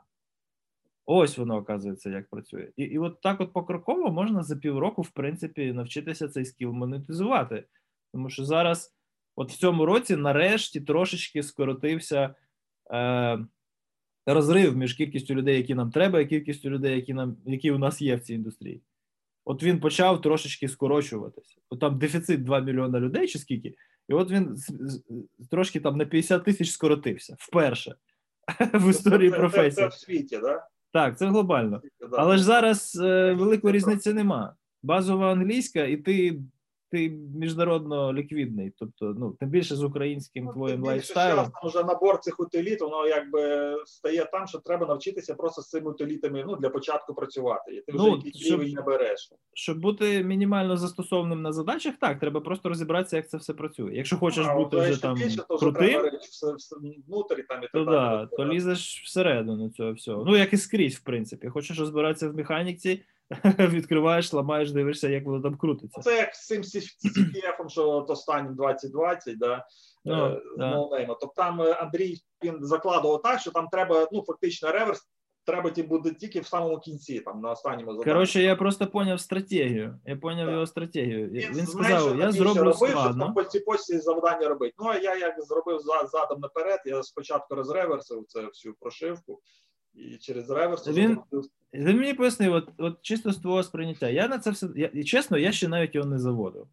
ось 1.07 1.39
воно 1.39 1.57
оказується, 1.57 2.11
як 2.11 2.31
працює. 2.31 2.69
І, 2.77 2.85
і 2.85 2.99
от 2.99 3.21
так, 3.21 3.41
от 3.41 3.53
покроково 3.53 4.11
можна 4.11 4.43
за 4.43 4.57
півроку, 4.57 5.03
в 5.03 5.11
принципі, 5.11 5.73
навчитися 5.73 6.29
цей 6.29 6.45
скіл 6.45 6.73
монетизувати. 6.73 7.65
Тому 8.13 8.31
що 8.31 8.45
зараз, 8.45 8.95
от 9.37 9.53
в 9.53 9.57
цьому 9.57 9.87
році, 9.87 10.17
нарешті, 10.17 10.81
трошечки 10.81 11.43
скоротився 11.43 12.35
е, 12.93 13.39
розрив 14.27 14.77
між 14.77 14.95
кількістю 14.95 15.35
людей, 15.35 15.57
які 15.57 15.75
нам 15.75 15.91
треба, 15.91 16.21
і 16.21 16.27
кількістю 16.27 16.71
людей, 16.71 16.97
які 16.97 17.15
нам, 17.15 17.37
які 17.47 17.71
у 17.71 17.79
нас 17.79 18.03
є 18.03 18.17
в 18.17 18.21
цій 18.21 18.35
індустрії. 18.35 18.83
От 19.45 19.63
він 19.63 19.81
почав 19.81 20.21
трошечки 20.21 20.69
скорочуватися. 20.69 21.57
От 21.71 21.81
там 21.81 21.99
дефіцит 21.99 22.45
2 22.45 22.61
мільйона 22.61 23.01
людей, 23.01 23.29
чи 23.29 23.39
скільки, 23.39 23.75
і 24.09 24.13
от 24.13 24.31
він 24.31 24.57
трошки 25.51 25.81
там 25.81 25.97
на 25.97 26.05
50 26.05 26.45
тисяч 26.45 26.71
скоротився 26.71 27.37
вперше 27.39 27.95
в 28.75 28.91
історії 28.91 29.31
це, 29.31 29.49
це, 29.49 29.71
це, 29.71 29.87
в 29.87 29.93
світі, 29.93 30.39
да? 30.39 30.67
Так, 30.93 31.19
це 31.19 31.27
глобально. 31.27 31.83
Але 32.13 32.37
ж 32.37 32.45
зараз 32.45 33.01
е, 33.03 33.33
великої 33.33 33.75
різниці 33.75 34.13
нема. 34.13 34.55
Базова 34.83 35.33
англійська, 35.33 35.85
і 35.85 35.97
ти, 35.97 36.41
ти 36.93 37.09
міжнародно 37.35 38.13
ліквідний. 38.13 38.73
Тобто, 38.79 39.15
ну, 39.19 39.37
тим 39.41 39.49
більше 39.49 39.77
з 39.77 39.83
українським 39.83 40.45
Ну, 40.45 40.53
твоїм 40.53 40.85
лайфстайлом. 40.85 41.45
там 41.45 41.71
вже 41.71 41.85
набор 41.85 42.19
цих 42.21 42.41
утиліт, 42.41 42.81
воно 42.81 43.07
якби 43.07 43.75
стає 43.87 44.29
там, 44.33 44.47
що 44.47 44.59
треба 44.59 44.87
навчитися 44.87 45.35
просто 45.35 45.63
з 45.63 45.69
цими 45.69 45.91
утилітами 45.91 46.45
ну, 46.47 46.57
для 46.57 46.71
початку 46.71 47.15
працювати. 47.15 47.73
І 47.75 47.81
ти 47.81 47.93
вже 47.93 47.99
Ну, 47.99 48.17
якийсь 48.17 48.51
рівень 48.51 48.73
не 48.73 48.83
береш. 48.83 49.31
Щоб 49.55 49.81
бути 49.81 50.25
мінімально 50.25 50.77
застосованим 50.77 51.43
на 51.43 51.53
задачах, 51.53 51.95
так, 52.01 52.21
треба 52.21 52.41
просто 52.41 52.69
розібратися, 52.69 53.17
як 53.17 53.29
це 53.29 53.37
все 53.37 53.55
працює. 53.55 53.95
Якщо 53.95 54.17
хочеш 54.17 54.47
а 54.49 54.55
бути 54.55 54.77
от, 54.77 54.89
вже 54.89 55.03
там 55.03 55.15
більше, 55.15 55.43
то 55.49 55.59
крутим, 55.59 56.01
внутрі 57.09 57.43
там 57.49 57.63
і 57.63 57.67
то 57.73 57.85
так 57.85 57.87
да, 57.87 58.27
то 58.37 58.45
лізеш 58.47 59.03
всередину 59.05 59.71
цього 59.71 59.93
всього. 59.93 60.25
Ну, 60.27 60.37
як 60.37 60.53
і 60.53 60.57
скрізь, 60.57 60.97
в 60.97 61.05
принципі. 61.05 61.49
Хочеш 61.49 61.79
розбиратися 61.79 62.29
в 62.29 62.35
механіці, 62.37 63.03
відкриваєш, 63.59 64.33
ламаєш, 64.33 64.73
дивишся, 64.73 65.09
як 65.09 65.25
воно 65.25 65.43
там 65.43 65.57
крутиться. 65.57 66.01
Це 66.01 66.17
як 66.17 66.35
з 66.35 66.47
цим 66.47 66.63
CTF, 66.63 67.69
що 67.69 67.91
от 67.91 68.11
останнім 68.11 68.55
2020, 68.55 69.39
да, 69.39 69.67
Ну, 70.05 70.27
е, 70.27 70.43
да. 70.57 71.07
Тобто 71.07 71.33
там 71.37 71.63
е, 71.63 71.73
Андрій 71.73 72.17
він 72.45 72.59
закладував 72.61 73.23
так, 73.23 73.41
що 73.41 73.51
там 73.51 73.69
треба, 73.69 74.09
ну 74.13 74.25
фактично 74.27 74.73
реверс, 74.73 75.09
треба 75.47 75.71
ті 75.71 75.83
буде 75.83 76.15
тільки 76.15 76.41
в 76.41 76.47
самому 76.47 76.79
кінці, 76.79 77.21
там 77.21 77.41
на 77.41 77.51
останньому 77.51 77.93
заданні. 77.93 78.13
Коротше, 78.13 78.43
я 78.43 78.57
просто 78.57 78.87
поняв 78.87 79.21
стратегію. 79.21 80.01
Я 80.07 80.17
поняв 80.17 80.47
Так. 80.47 80.53
його 80.53 80.67
стратегію. 80.67 81.29
Він, 81.29 81.67
зменшив 81.67 82.01
сказав: 82.01 82.19
я 82.19 82.33
зроблю 82.33 82.61
робив, 82.61 82.91
щоб 82.91 83.19
там 83.19 83.35
по 83.35 83.45
цій 83.45 83.61
пості 83.61 83.99
завдання 83.99 84.49
робити. 84.49 84.75
Ну 84.79 84.89
а 84.89 84.97
я 84.97 85.17
як 85.17 85.43
зробив 85.43 85.81
задом 86.13 86.41
наперед, 86.41 86.81
я 86.85 87.03
спочатку 87.03 87.55
розреверсив 87.55 88.25
це 88.29 88.43
всю 88.43 88.75
прошивку. 88.81 89.41
І 89.95 90.17
через 90.17 90.51
реверс 90.51 90.89
Він- 90.89 91.19
Він 91.75 91.97
мені 91.97 92.15
пояснив, 92.15 92.53
от, 92.53 92.69
от 92.79 93.03
чисто 93.03 93.33
з 93.33 93.37
твого 93.37 93.63
сприйняття. 93.63 94.09
Я 94.09 94.29
на 94.29 94.39
це 94.39 94.51
все. 94.51 94.69
Я, 94.77 94.91
і 94.95 95.05
чесно, 95.05 95.39
я 95.39 95.53
ще 95.53 95.69
навіть 95.69 95.95
його 95.95 96.09
не 96.09 96.19
заводив. 96.19 96.67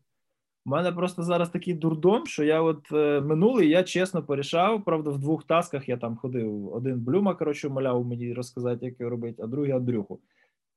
У 0.65 0.70
мене 0.70 0.91
просто 0.91 1.24
зараз 1.24 1.49
такий 1.49 1.74
дурдом, 1.74 2.26
що 2.28 2.43
я 2.43 2.61
от 2.61 2.91
е, 2.91 3.22
минулий, 3.22 3.70
я 3.70 3.84
чесно 3.84 4.24
порішав. 4.24 4.86
Правда, 4.86 5.09
в 5.09 5.20
двох 5.20 5.43
тасках 5.43 5.89
я 5.89 5.97
там 5.97 6.17
ходив. 6.17 6.74
Один 6.74 6.99
блюма, 6.99 7.36
коротше, 7.36 7.70
моляв 7.70 8.05
мені 8.05 8.34
розказати, 8.34 8.86
як 8.86 8.99
його 8.99 9.09
робити, 9.09 9.41
а 9.43 9.47
другий 9.47 9.72
Андрюху. 9.72 10.20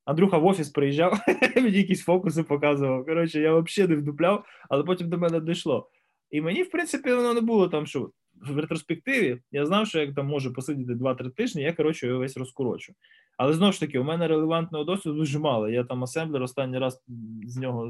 Андрюха 0.05 0.37
в 0.37 0.45
офіс 0.45 0.69
приїжджав, 0.69 1.19
мені 1.55 1.77
якісь 1.77 2.03
фокуси 2.03 2.43
показував. 2.43 3.05
Коротше, 3.05 3.39
я 3.41 3.59
взагалі 3.59 3.91
не 3.91 3.97
вдупляв, 3.97 4.45
але 4.69 4.83
потім 4.83 5.09
до 5.09 5.17
мене 5.17 5.39
дійшло. 5.39 5.89
І 6.31 6.41
мені, 6.41 6.63
в 6.63 6.69
принципі, 6.71 7.13
воно 7.13 7.33
не 7.33 7.41
було 7.41 7.67
там, 7.67 7.85
що 7.85 8.11
в 8.47 8.59
ретроспективі 8.59 9.41
я 9.51 9.65
знав, 9.65 9.87
що 9.87 9.99
я 9.99 10.13
там 10.13 10.27
можу 10.27 10.53
посидіти 10.53 10.93
2-3 10.93 11.31
тижні, 11.31 11.61
я 11.61 11.73
коротше 11.73 12.07
його 12.07 12.19
весь 12.19 12.37
розкорочу. 12.37 12.93
Але 13.37 13.53
знову 13.53 13.71
ж 13.71 13.79
таки, 13.79 13.99
у 13.99 14.03
мене 14.03 14.27
релевантного 14.27 14.83
досвіду 14.83 15.15
дуже 15.15 15.39
мало. 15.39 15.69
Я 15.69 15.83
там 15.83 16.03
асемблер 16.03 16.43
останній 16.43 16.77
раз 16.77 17.03
з 17.47 17.57
нього 17.57 17.89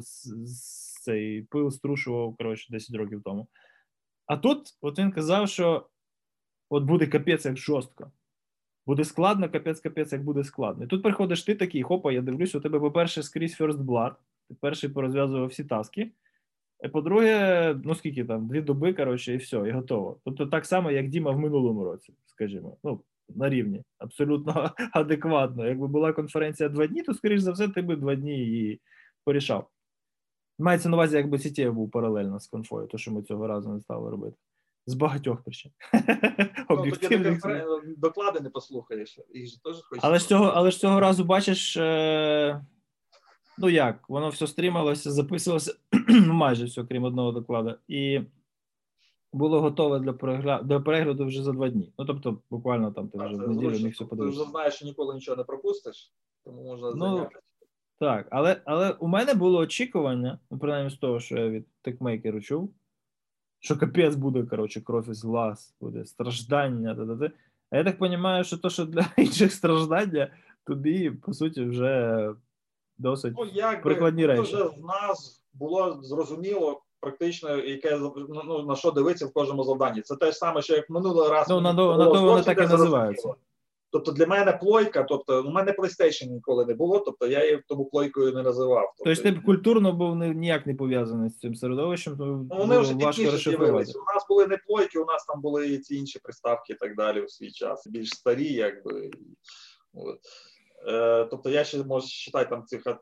цей 1.04 1.42
пил 1.42 1.72
струшував 1.72 2.36
коротше 2.38 2.68
10 2.72 2.96
років 2.96 3.22
тому. 3.26 3.48
А 4.26 4.38
тут, 4.38 4.78
от 4.82 5.00
він 5.00 5.12
казав, 5.12 5.50
що 5.50 5.88
от 6.70 6.84
буде 6.84 7.08
капець 7.08 7.46
як 7.46 7.58
жорстко. 7.58 8.12
Буде 8.86 9.04
складно, 9.04 9.50
капець, 9.50 9.80
капець, 9.80 10.14
як 10.14 10.24
буде 10.24 10.44
складно. 10.44 10.84
І 10.84 10.88
тут 10.88 11.04
приходиш 11.04 11.44
ти 11.44 11.56
такий, 11.56 11.84
хопа, 11.84 12.12
я 12.12 12.22
дивлюсь, 12.22 12.56
у 12.56 12.62
тебе, 12.62 12.80
по-перше, 12.80 13.24
скрізь 13.24 13.62
First 13.62 13.78
Blood, 13.78 14.14
ти 14.50 14.56
перший 14.62 14.90
порозв'язував 14.90 15.48
всі 15.48 15.64
таски. 15.64 16.12
І 16.84 16.88
по-друге, 16.88 17.76
ну 17.84 17.96
скільки 17.96 18.26
там, 18.26 18.48
дві 18.48 18.62
доби, 18.62 18.94
коротше, 18.94 19.34
і 19.34 19.38
все, 19.38 19.58
і 19.58 19.72
готово. 19.72 20.20
Тобто 20.26 20.46
так 20.46 20.66
само, 20.66 20.92
як 20.92 21.10
Діма 21.10 21.32
в 21.32 21.40
минулому 21.40 21.84
році, 21.84 22.14
скажімо. 22.26 22.78
Ну, 22.84 23.02
на 23.30 23.50
рівні, 23.50 23.84
абсолютно 23.98 24.72
адекватно. 24.94 25.68
Якби 25.68 25.88
була 25.88 26.14
конференція 26.14 26.70
два 26.70 26.88
дні, 26.88 27.04
то, 27.04 27.14
скоріш 27.14 27.42
за 27.42 27.52
все, 27.52 27.68
ти 27.68 27.82
би 27.82 27.96
два 27.96 28.16
дні 28.16 28.38
її 28.38 28.82
порішав. 29.26 29.70
Мається 30.60 30.90
на 30.90 30.98
увазі, 30.98 31.18
якби 31.18 31.38
CTF 31.38 31.72
був 31.72 31.92
паралельно 31.92 32.40
з 32.40 32.48
конфою, 32.48 32.88
то 32.88 32.98
що 32.98 33.12
ми 33.12 33.22
цього 33.22 33.48
разу 33.48 33.74
не 33.74 33.82
стали 33.82 34.12
робити. 34.12 34.38
З 34.86 34.94
багатьох 34.94 35.44
причин. 35.44 35.72
Ну, 36.70 36.92
тоді 36.92 37.32
доклади 37.98 38.40
не 38.40 38.50
послухаєш. 38.50 39.20
Їх 39.34 39.48
же 39.48 39.62
теж. 39.62 39.76
Але 40.02 40.20
ж 40.20 40.28
цього, 40.28 40.46
але 40.46 40.72
ж 40.72 40.80
цього 40.80 41.00
разу 41.00 41.24
бачиш, 41.24 41.78
е, 41.78 42.62
ну 43.58 43.70
як, 43.70 44.10
воно 44.10 44.30
все 44.30 44.48
стрімалося, 44.48 45.12
записувалося 45.12 45.76
майже 46.28 46.66
все, 46.66 46.84
крім 46.84 47.04
одного 47.04 47.32
докладу. 47.32 47.76
І 47.88 48.22
було 49.34 49.62
готове 49.62 50.00
для 50.00 50.14
перегляду, 50.14 50.64
для 50.66 50.80
перегляду 50.80 51.26
вже 51.26 51.44
за 51.44 51.52
два 51.52 51.70
дні. 51.70 51.94
Ну 52.00 52.06
тобто, 52.06 52.38
буквально 52.50 52.92
там 52.92 53.08
ти 53.08 53.18
вже 53.18 53.36
в 53.36 53.50
неділю 53.50 53.70
міг 53.84 53.94
все 53.94 54.04
Ти 54.04 54.10
подивитися. 54.10 54.42
вже 54.42 54.52
знаєш, 54.52 54.74
що 54.74 54.86
ніколи 54.86 55.14
нічого 55.16 55.38
не 55.38 55.44
пропустиш, 55.44 56.12
тому 56.46 56.64
можна 56.64 56.92
Ну, 56.96 57.06
зайнятися. 57.06 57.40
Так, 58.00 58.28
але, 58.32 58.62
але 58.66 58.92
у 58.92 59.08
мене 59.08 59.34
було 59.34 59.60
очікування, 59.60 60.40
ну, 60.52 60.58
принаймні 60.58 60.90
з 60.92 60.98
того, 60.98 61.20
що 61.20 61.38
я 61.38 61.50
від 61.50 61.66
текмейкеру 61.82 62.42
чув, 62.42 62.74
що 63.60 63.78
капець 63.78 64.16
буде, 64.16 64.44
коротше, 64.44 64.82
кров 64.82 65.10
із 65.10 65.24
глаз, 65.24 65.76
буде 65.82 66.06
страждання. 66.06 66.96
та-та-та. 66.96 67.32
А 67.70 67.78
я 67.78 67.84
так 67.84 68.02
розумію, 68.02 68.44
що 68.44 68.58
то, 68.58 68.70
що 68.70 68.86
для 68.86 69.06
інших 69.18 69.52
страждання, 69.52 70.28
тобі, 70.64 71.12
по 71.12 71.34
суті, 71.34 71.64
вже 71.64 72.30
досить. 73.04 73.34
Ну, 73.38 73.46
як 73.54 73.84
прикладні 73.84 74.26
речі. 74.26 74.42
вже 74.42 74.64
в 74.64 74.86
нас 74.86 75.44
було 75.54 76.00
зрозуміло 76.02 76.82
практично, 77.00 77.58
яке 77.58 77.98
ну, 78.46 78.66
на 78.68 78.76
що 78.76 78.92
дивитися 78.92 79.26
в 79.26 79.34
кожному 79.34 79.64
завданні. 79.64 80.02
Це 80.02 80.16
те 80.16 80.26
ж 80.32 80.38
саме, 80.38 80.62
що 80.62 80.76
як 80.76 80.90
минулий 80.90 81.30
раз. 81.30 81.50
Ну, 81.50 81.62
на 81.62 81.74
на 81.74 82.06
то 82.06 82.22
вони 82.22 82.44
так 82.44 82.58
і 82.58 82.62
називаються. 82.62 83.34
Тобто 83.94 84.12
для 84.12 84.26
мене 84.26 84.52
плойка, 84.52 85.04
тобто 85.04 85.44
у 85.44 85.52
мене 85.52 85.72
PlayStation 85.72 86.30
ніколи 86.30 86.66
не 86.66 86.74
було, 86.74 87.00
тобто 87.00 87.28
я 87.28 87.46
її 87.46 87.64
тому 87.68 87.86
плойкою 87.86 88.34
не 88.34 88.44
називав. 88.44 88.94
Тобто 88.98 89.22
ти 89.22 89.32
б 89.32 89.44
культурно 89.46 89.94
був 89.94 90.16
ні- 90.16 90.36
ніяк 90.36 90.66
не 90.66 90.76
пов'язаний 90.76 91.30
з 91.30 91.40
цим 91.40 91.56
середовищем, 91.56 92.18
то 92.18 92.26
Ну, 92.26 92.48
вони 92.50 92.78
вже 92.78 92.96
пізніше 92.96 93.38
з'явилися. 93.38 94.00
У 94.00 94.14
нас 94.14 94.26
були 94.30 94.48
не 94.48 94.58
плойки, 94.58 95.00
у 95.00 95.06
нас 95.06 95.26
там 95.26 95.42
були 95.42 95.68
і 95.68 95.78
ці 95.78 95.96
інші 95.96 96.20
приставки 96.20 96.74
і 96.74 96.76
так 96.76 96.96
далі 96.96 97.22
у 97.22 97.28
свій 97.28 97.52
час, 97.52 97.88
більш 97.88 98.10
старі, 98.10 98.54
якби. 98.54 99.12
От. 99.94 100.20
Е, 100.88 101.26
тобто 101.26 101.50
я 101.50 101.64
ще 101.64 101.84
можу 101.84 102.08
читати 102.08 102.50
там 102.50 102.66
цих 102.66 102.88
е, 102.88 102.98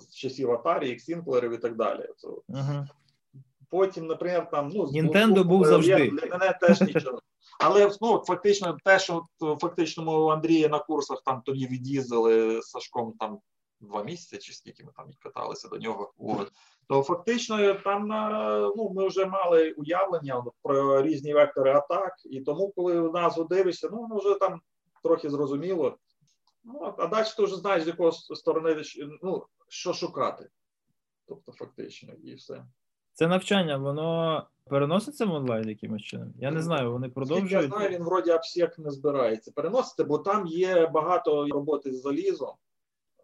з 0.00 0.14
часів 0.14 0.50
Atari, 0.50 0.94
Xинклерів 0.94 1.54
і 1.54 1.58
так 1.58 1.76
далі. 1.76 2.08
Угу. 2.48 2.86
Потім, 3.70 4.06
наприклад, 4.06 4.50
там 4.50 4.68
ну 4.74 4.84
Nintendo 4.84 5.44
був 5.44 5.62
е, 5.62 5.66
завжди. 5.66 6.10
Для 6.10 6.38
мене 6.38 6.58
теж 6.60 6.80
нічого. 6.80 7.20
Але 7.60 7.90
ну 8.00 8.22
фактично, 8.26 8.76
те, 8.84 8.98
що 8.98 9.26
фактично 9.60 10.04
ми 10.04 10.12
у 10.12 10.28
Андрія 10.28 10.68
на 10.68 10.78
курсах 10.78 11.22
там 11.24 11.42
тоді 11.44 11.66
від'їздили 11.66 12.62
з 12.62 12.64
Сашком 12.64 13.14
там 13.18 13.38
два 13.80 14.04
місяці, 14.04 14.38
чи 14.38 14.52
скільки 14.52 14.84
ми 14.84 14.92
там 14.96 15.06
каталися 15.22 15.68
до 15.68 15.76
нього. 15.76 16.12
От. 16.18 16.52
То 16.88 17.02
фактично 17.02 17.74
там 17.74 18.08
на 18.08 18.60
ну 18.76 18.92
ми 18.96 19.08
вже 19.08 19.26
мали 19.26 19.72
уявлення 19.72 20.44
про 20.62 21.02
різні 21.02 21.34
вектори 21.34 21.72
атак, 21.72 22.12
і 22.24 22.40
тому, 22.40 22.72
коли 22.76 23.10
назву 23.10 23.44
дивишся, 23.44 23.88
ну 23.92 23.98
воно 24.00 24.16
вже 24.16 24.34
там 24.34 24.60
трохи 25.02 25.30
зрозуміло. 25.30 25.98
Ну 26.74 26.94
а 26.98 27.06
далі 27.06 27.26
ти 27.36 27.42
вже 27.42 27.56
знаєш, 27.56 27.84
з 27.84 27.86
якої 27.86 28.12
сторони 28.12 28.82
ну, 29.22 29.46
що 29.68 29.92
шукати. 29.92 30.48
Тобто, 31.28 31.52
фактично, 31.52 32.14
і 32.24 32.34
все. 32.34 32.64
Це 33.12 33.26
навчання, 33.26 33.76
воно 33.76 34.46
переноситься 34.64 35.26
в 35.26 35.32
онлайн 35.32 35.68
якимось 35.68 36.02
чином? 36.02 36.32
Я 36.38 36.50
не 36.50 36.62
знаю, 36.62 36.92
вони 36.92 37.10
Скільки 37.24 37.54
я 37.54 37.62
знаю, 37.62 37.90
він 37.90 38.02
вроді 38.02 38.32
обсек 38.32 38.78
не 38.78 38.90
збирається 38.90 39.52
переносити, 39.52 40.04
бо 40.04 40.18
там 40.18 40.46
є 40.46 40.86
багато 40.86 41.48
роботи 41.48 41.92
з 41.92 42.02
залізом, 42.02 42.54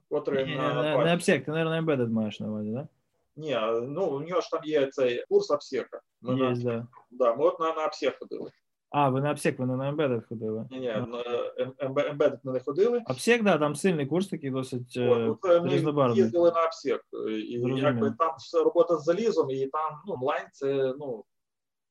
котре 0.08 0.46
ні, 0.46 0.56
на 0.56 0.82
не, 0.82 1.04
не 1.04 1.14
обсек, 1.14 1.44
ти, 1.44 1.50
мабуть, 1.50 1.72
embedded 1.72 2.08
маєш 2.08 2.40
на 2.40 2.48
увазі, 2.48 2.72
так? 2.74 2.86
Ні, 3.36 3.58
ну 3.82 4.06
у 4.06 4.20
нього 4.20 4.40
ж 4.40 4.50
там 4.50 4.60
є 4.64 4.86
цей 4.86 5.24
курс 5.28 5.50
обсека. 5.50 6.00
Ми, 6.20 6.36
Є, 6.36 6.42
на, 6.42 6.54
да. 6.54 6.86
да, 7.10 7.34
ми 7.34 7.44
от 7.44 7.60
на, 7.60 7.74
на 7.74 7.86
обсек 7.86 8.18
ходили. 8.18 8.50
А, 8.96 9.08
ви 9.08 9.20
на 9.20 9.30
обсек, 9.30 9.58
ви 9.58 9.66
не 9.66 9.76
на 9.76 9.92
embedded 9.92 10.28
ходили. 10.28 10.66
Ні, 10.70 10.78
ні, 10.78 10.86
на 10.86 12.38
ми 12.44 12.52
не 12.52 12.60
ходили. 12.60 13.02
Обсек, 13.06 13.42
да, 13.42 13.58
там 13.58 13.74
сильний 13.74 14.06
курс 14.06 14.28
такий 14.28 14.50
досить 14.50 14.96
От, 14.96 15.40
тут 15.42 15.50
е, 15.50 15.60
ми 15.60 15.72
їздили 16.14 16.50
на 16.50 16.64
обсек, 16.64 17.04
е, 17.28 17.30
і 17.32 17.52
якби 17.76 18.14
там 18.18 18.30
робота 18.64 18.96
з 18.96 19.04
залізом, 19.04 19.50
і 19.50 19.66
там 19.66 19.92
ну, 20.06 20.14
онлайн 20.14 20.46
це 20.52 20.94
ну. 20.98 21.24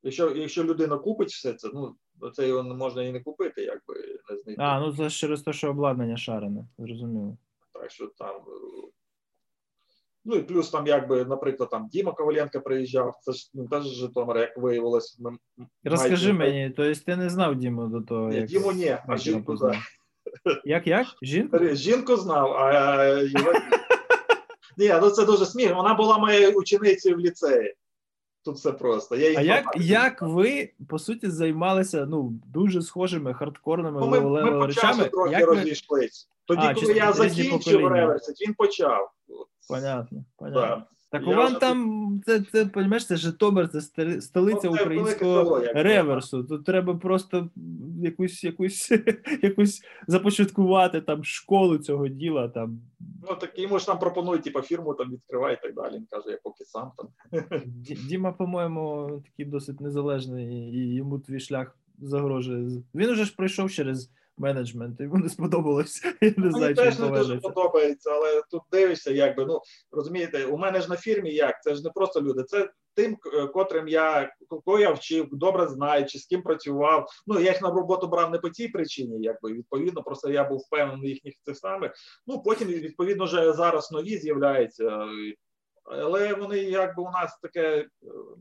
Якщо, 0.03 0.29
якщо 0.35 0.63
людина 0.63 0.97
купить 0.97 1.29
все 1.29 1.53
це, 1.53 1.69
ну 1.73 1.95
це 2.33 2.47
його 2.47 2.63
можна 2.63 3.03
і 3.03 3.11
не 3.11 3.19
купити, 3.19 3.61
якби 3.61 4.19
не 4.29 4.37
знайти. 4.37 4.61
А, 4.61 4.79
ну 4.79 4.95
це 4.95 5.09
через 5.09 5.41
те, 5.41 5.53
що 5.53 5.69
обладнання 5.69 6.17
шарене, 6.17 6.65
зрозуміло. 6.77 7.37
Так 7.73 7.91
що 7.91 8.07
там. 8.07 8.41
Е, 10.25 10.29
Ну 10.29 10.35
і 10.35 10.41
плюс 10.43 10.69
там, 10.69 10.87
якби, 10.87 11.25
наприклад, 11.25 11.69
там 11.69 11.87
Діма 11.91 12.11
Коваленко 12.11 12.61
приїжджав, 12.61 13.15
це 13.21 13.31
ж 13.31 13.51
він 13.55 13.67
теж 13.67 13.83
з 13.83 13.93
Житомира, 13.93 14.41
як 14.41 14.57
виявилось. 14.57 15.19
Ми, 15.19 15.31
Розкажи 15.83 16.33
майже- 16.33 16.33
мені, 16.33 16.73
тобто 16.77 17.01
ти 17.05 17.15
не 17.15 17.29
знав 17.29 17.55
Діму 17.55 17.87
до 17.87 18.01
того, 18.01 18.29
Ні, 18.29 18.35
як 18.35 18.45
Діму 18.45 18.71
ні, 18.71 18.97
а 19.07 19.17
жінку 19.17 19.57
знав. 19.57 19.75
Як, 20.65 20.87
як? 20.87 21.07
Жінку? 21.21 21.59
Жінку 21.73 22.15
знав, 22.15 22.53
а 22.53 23.05
його... 23.07 23.53
Ні, 24.77 24.93
ну 25.01 25.09
це 25.09 25.25
дуже 25.25 25.45
смішно. 25.45 25.75
Вона 25.75 25.93
була 25.93 26.17
моєю 26.17 26.51
ученицею 26.51 27.15
в 27.15 27.19
ліцеї. 27.19 27.73
Тут 28.45 28.55
все 28.55 28.71
просто. 28.71 29.15
Я 29.15 29.39
А 29.39 29.41
як, 29.41 29.65
як 29.75 30.21
ви, 30.21 30.69
по 30.89 30.99
суті, 30.99 31.29
займалися 31.29 32.05
ну, 32.09 32.33
дуже 32.47 32.81
схожими 32.81 33.33
хардкорними 33.33 33.99
Ну, 33.99 34.07
ми, 34.07 34.19
ми 34.19 34.29
level 34.29 34.59
по 34.59 34.73
часу 34.73 34.87
речами? 34.87 35.09
трохи 35.09 35.31
Як 35.31 35.47
розійшлись. 35.47 36.29
Тоді, 36.45 36.61
А, 36.61 36.73
коли 36.73 36.85
чисто 36.85 36.93
я 36.93 37.13
закінчив 37.13 37.87
реверсить, 37.87 38.47
він 38.47 38.53
почав. 38.53 39.11
Понятно, 39.69 40.25
понятно. 40.37 40.61
Да. 40.61 40.87
Так 41.13 41.27
Я 41.27 41.45
вже 41.45 41.59
там, 41.59 42.21
це, 42.25 42.41
це, 42.51 42.65
понімаєш, 42.65 43.07
це 43.07 43.15
Житомир, 43.15 43.69
це 43.69 43.81
столиця 44.21 44.69
Ну, 44.69 44.77
це 44.77 44.83
українського 44.83 45.43
село, 45.43 45.61
реверсу. 45.73 46.43
Тут 46.43 46.65
треба 46.65 46.95
просто 46.95 47.49
якусь, 48.01 48.43
якусь, 48.43 48.91
якусь 49.41 49.81
започаткувати 50.07 51.01
там 51.01 51.23
школу 51.23 51.77
цього 51.77 52.07
діла. 52.07 52.47
Там. 52.47 52.79
Ну 53.29 53.35
так 53.35 53.59
йому 53.59 53.79
ж 53.79 53.85
там 53.85 53.99
пропонують, 53.99 54.43
типу, 54.43 54.61
фірму 54.61 54.93
там 54.93 55.11
відкривай 55.11 55.53
і 55.53 55.57
так 55.61 55.75
далі. 55.75 55.95
Він 55.95 56.07
каже, 56.09 56.29
я 56.29 56.39
поки 56.43 56.65
сам 56.65 56.91
там. 56.97 57.07
Діма, 57.85 58.31
по-моєму, 58.31 59.11
такий 59.25 59.45
досить 59.45 59.81
незалежний, 59.81 60.47
і 60.55 60.95
йому 60.95 61.19
твій 61.19 61.39
шлях 61.39 61.77
загрожує. 62.01 62.81
Він 62.95 63.09
уже 63.09 63.25
ж 63.25 63.35
пройшов 63.35 63.71
через 63.71 64.11
менеджмент, 64.37 64.99
йому 64.99 65.17
не 65.17 65.29
сподобалось. 65.29 66.01
Я 66.21 66.29
не 66.29 66.33
Мені 66.37 66.51
знаю, 66.51 66.75
теж 66.75 66.99
не 66.99 67.09
дуже 67.09 67.37
подобається, 67.37 68.11
але 68.11 68.41
тут 68.51 68.61
дивишся, 68.71 69.11
якби 69.11 69.45
ну 69.45 69.61
розумієте, 69.91 70.45
у 70.45 70.57
мене 70.57 70.81
ж 70.81 70.89
на 70.89 70.97
фірмі 70.97 71.33
як 71.33 71.63
це 71.63 71.75
ж 71.75 71.83
не 71.83 71.89
просто 71.89 72.21
люди, 72.21 72.43
це 72.43 72.69
тим, 72.95 73.17
котрим 73.53 73.87
я 73.87 74.33
кого 74.65 74.79
я 74.79 74.91
вчив, 74.91 75.27
добре 75.31 75.67
знаю, 75.67 76.05
чи 76.05 76.19
з 76.19 76.25
ким 76.25 76.41
працював. 76.41 77.07
Ну 77.27 77.39
я 77.39 77.51
їх 77.51 77.61
на 77.61 77.69
роботу 77.69 78.07
брав 78.07 78.31
не 78.31 78.39
по 78.39 78.49
цій 78.49 78.67
причині, 78.67 79.17
якби 79.19 79.53
відповідно, 79.53 80.03
просто 80.03 80.29
я 80.29 80.43
був 80.43 80.59
впевнений 80.59 81.09
їхніх 81.09 81.33
цих 81.41 81.57
самих. 81.57 81.91
Ну 82.27 82.43
потім 82.43 82.67
відповідно 82.67 83.25
вже 83.25 83.53
зараз 83.53 83.91
нові 83.91 84.17
з'являються, 84.17 85.07
але 85.83 86.33
вони 86.33 86.57
якби 86.57 87.03
у 87.03 87.09
нас 87.09 87.39
таке 87.41 87.77
е, 87.77 87.87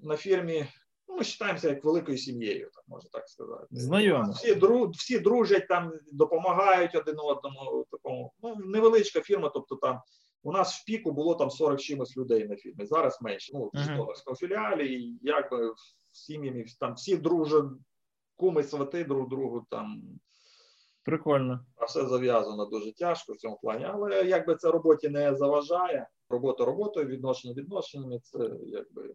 на 0.03 0.17
фірмі. 0.17 0.67
Ну, 1.13 1.19
ми 1.19 1.25
вважаємося 1.25 1.69
як 1.69 1.85
великою 1.85 2.19
сім'єю, 2.19 2.71
так 2.75 2.85
можна 2.89 3.11
так 3.13 3.29
сказати. 3.29 3.67
Знайомо. 3.71 4.33
Всі, 4.33 4.55
дру, 4.55 4.91
всі 4.91 5.19
дружать, 5.19 5.69
там 5.69 5.93
допомагають 6.13 6.95
один 6.95 7.17
одному. 7.19 7.87
Такому 7.91 8.33
ну 8.43 8.57
невеличка 8.57 9.21
фірма. 9.21 9.51
Тобто 9.55 9.77
там 9.77 10.01
у 10.43 10.53
нас 10.53 10.75
в 10.75 10.85
піку 10.85 11.13
було 11.13 11.35
там 11.35 11.51
40 11.51 11.81
чимось 11.81 12.17
людей 12.17 12.49
на 12.49 12.57
фірмі. 12.57 12.87
Зараз 12.87 13.19
менше. 13.23 13.53
Ну 13.55 13.71
в 13.75 13.79
Житомирському 13.79 14.37
філіалі, 14.37 14.95
і 14.95 15.19
якби 15.23 15.75
сім'ями 16.13 16.65
там 16.81 16.95
всі 16.95 17.17
дружать, 17.17 17.65
куми, 18.37 18.63
свати 18.63 19.05
друг 19.05 19.29
другу 19.29 19.67
там. 19.71 20.03
Прикольно. 21.05 21.67
А 21.77 21.85
все 21.85 22.07
зав'язано 22.07 22.67
дуже 22.67 22.93
тяжко 22.93 23.33
в 23.33 23.37
цьому 23.37 23.59
плані. 23.63 23.85
Але 23.85 24.25
якби 24.25 24.57
це 24.57 24.71
роботі 24.71 25.09
не 25.09 25.37
заважає. 25.37 26.09
Робота 26.29 26.65
роботою, 26.65 27.07
відношення 27.07 27.55
відношеннями, 27.55 28.19
це 28.23 28.51
якби 28.67 29.15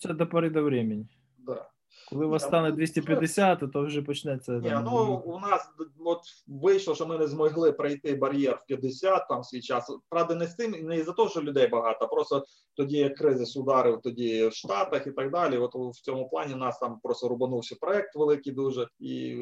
Це 0.00 0.14
до 0.14 0.26
пори 0.26 0.50
до 0.50 0.62
времени. 0.62 1.06
да. 1.38 1.70
Коли 2.16 2.26
вас 2.26 2.42
стане 2.42 2.70
ну, 2.70 2.76
250, 2.76 3.72
то 3.72 3.82
вже 3.82 4.02
почнеться. 4.02 4.52
Ні, 4.52 4.70
там, 4.70 4.84
ну 4.84 5.22
у 5.26 5.40
нас 5.40 5.70
от 6.04 6.20
вийшло, 6.46 6.94
що 6.94 7.06
ми 7.06 7.18
не 7.18 7.26
змогли 7.26 7.72
пройти 7.72 8.14
бар'єр 8.14 8.60
в 8.64 8.66
50 8.66 9.28
там 9.28 9.44
свій 9.44 9.60
час. 9.60 9.96
Правда, 10.08 10.34
не 10.34 10.46
з 10.46 10.54
тим, 10.54 10.70
не 10.70 10.98
із-за 10.98 11.12
того, 11.12 11.28
що 11.28 11.42
людей 11.42 11.68
багато, 11.68 12.04
а 12.04 12.08
просто 12.08 12.44
тоді 12.74 12.96
як 12.96 13.14
кризис 13.14 13.56
ударив 13.56 14.00
тоді 14.02 14.46
в 14.46 14.52
Штатах 14.52 15.06
і 15.06 15.10
так 15.10 15.30
далі. 15.30 15.58
От 15.58 15.74
в 15.74 16.00
цьому 16.02 16.28
плані 16.28 16.54
нас 16.54 16.78
там 16.78 17.00
просто 17.02 17.28
рубанувся 17.28 17.76
проект 17.80 18.16
великий 18.16 18.52
дуже, 18.52 18.88
і 18.98 19.36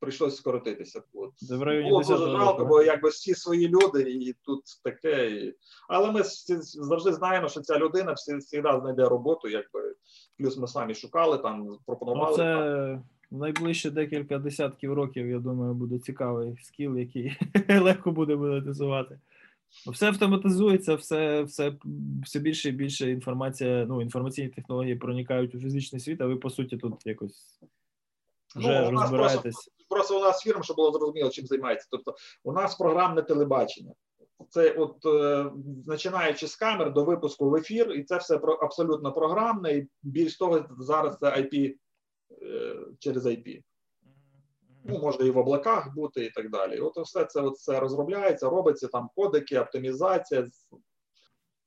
прийшлось 0.00 0.36
скоротитися. 0.36 1.02
От. 1.14 1.30
Було 1.58 2.02
дуже 2.02 2.30
жалко, 2.30 2.64
бо 2.64 2.82
якби 2.82 3.08
всі 3.08 3.34
свої 3.34 3.68
люди, 3.68 4.02
і 4.02 4.32
тут 4.44 4.62
таке. 4.84 5.30
І... 5.30 5.54
Але 5.88 6.10
ми 6.10 6.22
завжди 6.58 7.12
знаємо, 7.12 7.48
що 7.48 7.60
ця 7.60 7.78
людина 7.78 8.14
завжди 8.16 8.80
знайде 8.80 9.08
роботу, 9.08 9.48
якби 9.48 9.94
плюс 10.40 10.56
ми 10.56 10.66
самі 10.66 10.94
шукали 10.94 11.38
там, 11.38 11.78
пропонували. 11.86 12.30
Ну, 12.30 12.36
це 12.36 12.44
там. 12.44 13.04
найближче 13.38 13.90
декілька 13.90 14.38
десятків 14.38 14.92
років, 14.92 15.30
я 15.30 15.38
думаю, 15.38 15.74
буде 15.74 15.98
цікавий 15.98 16.56
скіл, 16.62 16.96
який 16.96 17.36
легко 17.80 18.10
буде 18.10 18.36
монетизувати. 18.36 19.18
Все 19.86 20.06
автоматизується, 20.06 20.94
все 20.94 21.42
все, 21.42 21.72
все 22.24 22.38
більше 22.38 22.68
і 22.68 22.72
більше 22.72 23.10
інформація, 23.10 23.86
ну, 23.88 24.02
інформаційні 24.02 24.48
технології 24.48 24.96
проникають 24.96 25.54
у 25.54 25.60
фізичний 25.60 26.00
світ, 26.00 26.20
а 26.20 26.26
ви, 26.26 26.36
по 26.36 26.50
суті, 26.50 26.76
тут 26.76 27.06
якось 27.06 27.60
вже 28.56 28.90
Ну, 28.90 29.00
розбираєтесь. 29.00 29.42
Просто, 29.42 29.72
просто 29.88 30.18
у 30.18 30.22
нас 30.22 30.42
фірма, 30.42 30.62
щоб 30.62 30.76
було 30.76 30.92
зрозуміло, 30.92 31.30
чим 31.30 31.46
займається. 31.46 31.88
Тобто, 31.90 32.14
у 32.44 32.52
нас 32.52 32.74
програмне 32.74 33.22
телебачення. 33.22 33.92
Це 34.48 34.72
от 34.72 35.06
е, 35.06 35.50
починаючи 35.86 36.46
з 36.46 36.56
камер 36.56 36.92
до 36.92 37.04
випуску 37.04 37.50
в 37.50 37.54
ефір, 37.54 37.92
і 37.92 38.04
це 38.04 38.16
все 38.16 38.38
про 38.38 38.52
абсолютно 38.52 39.12
програмне, 39.12 39.72
і 39.72 39.88
більш 40.02 40.36
того, 40.36 40.64
зараз 40.78 41.18
це 41.18 41.26
IP 41.26 41.74
е, 42.42 42.76
через 42.98 43.26
IP. 43.26 43.62
Ну, 44.84 44.98
може 44.98 45.26
і 45.26 45.30
в 45.30 45.38
облаках 45.38 45.94
бути, 45.94 46.24
і 46.24 46.30
так 46.30 46.50
далі. 46.50 46.78
От 46.78 46.98
все 46.98 47.24
це 47.24 47.40
от 47.40 47.58
це 47.58 47.80
розробляється, 47.80 48.50
робиться 48.50 48.88
там 48.88 49.10
кодики, 49.16 49.58
оптимізація. 49.58 50.46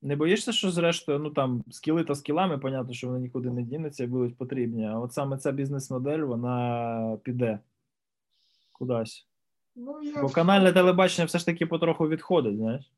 Не 0.02 0.16
боїшся, 0.16 0.52
що 0.52 0.70
зрештою, 0.70 1.18
ну 1.18 1.30
там 1.30 1.64
скіли 1.70 2.04
та 2.04 2.14
скілами, 2.14 2.58
понятно, 2.58 2.94
що 2.94 3.06
вони 3.06 3.20
нікуди 3.20 3.50
не 3.50 3.62
дінуться 3.62 4.04
і 4.04 4.06
будуть 4.06 4.38
потрібні. 4.38 4.86
А 4.86 4.98
от 4.98 5.12
саме 5.12 5.38
ця 5.38 5.52
бізнес-модель, 5.52 6.18
вона 6.18 7.18
піде 7.22 7.58
кудись. 8.72 9.26
Ну, 9.76 10.02
я 10.02 10.22
Бо 10.22 10.28
канальне 10.28 10.72
телебачення 10.72 11.26
все 11.26 11.38
ж 11.38 11.46
таки 11.46 11.66
потроху 11.66 12.08
відходить, 12.08 12.56
знаєш. 12.56 12.90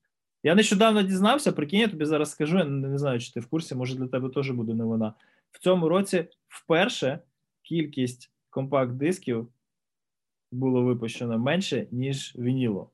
Я 0.43 0.55
нещодавно 0.55 1.03
дізнався, 1.03 1.53
прикинь, 1.53 1.81
я 1.81 1.89
тобі 1.89 2.05
зараз 2.05 2.31
скажу, 2.31 2.59
я 2.59 2.65
не, 2.65 2.89
не 2.89 2.99
знаю, 2.99 3.21
чи 3.21 3.33
ти 3.33 3.41
в 3.41 3.47
курсі, 3.47 3.75
може 3.75 3.95
для 3.95 4.07
тебе 4.09 4.29
теж 4.29 4.51
буде 4.51 4.75
новина. 4.75 5.15
В 5.53 5.59
цьому 5.59 5.89
році 5.89 6.27
вперше 6.49 7.19
кількість 7.63 8.31
компакт-дисків 8.51 9.49
було 10.53 10.83
випущено 10.83 11.39
менше, 11.39 11.87
ніж 11.91 12.37
вініло. 12.37 12.91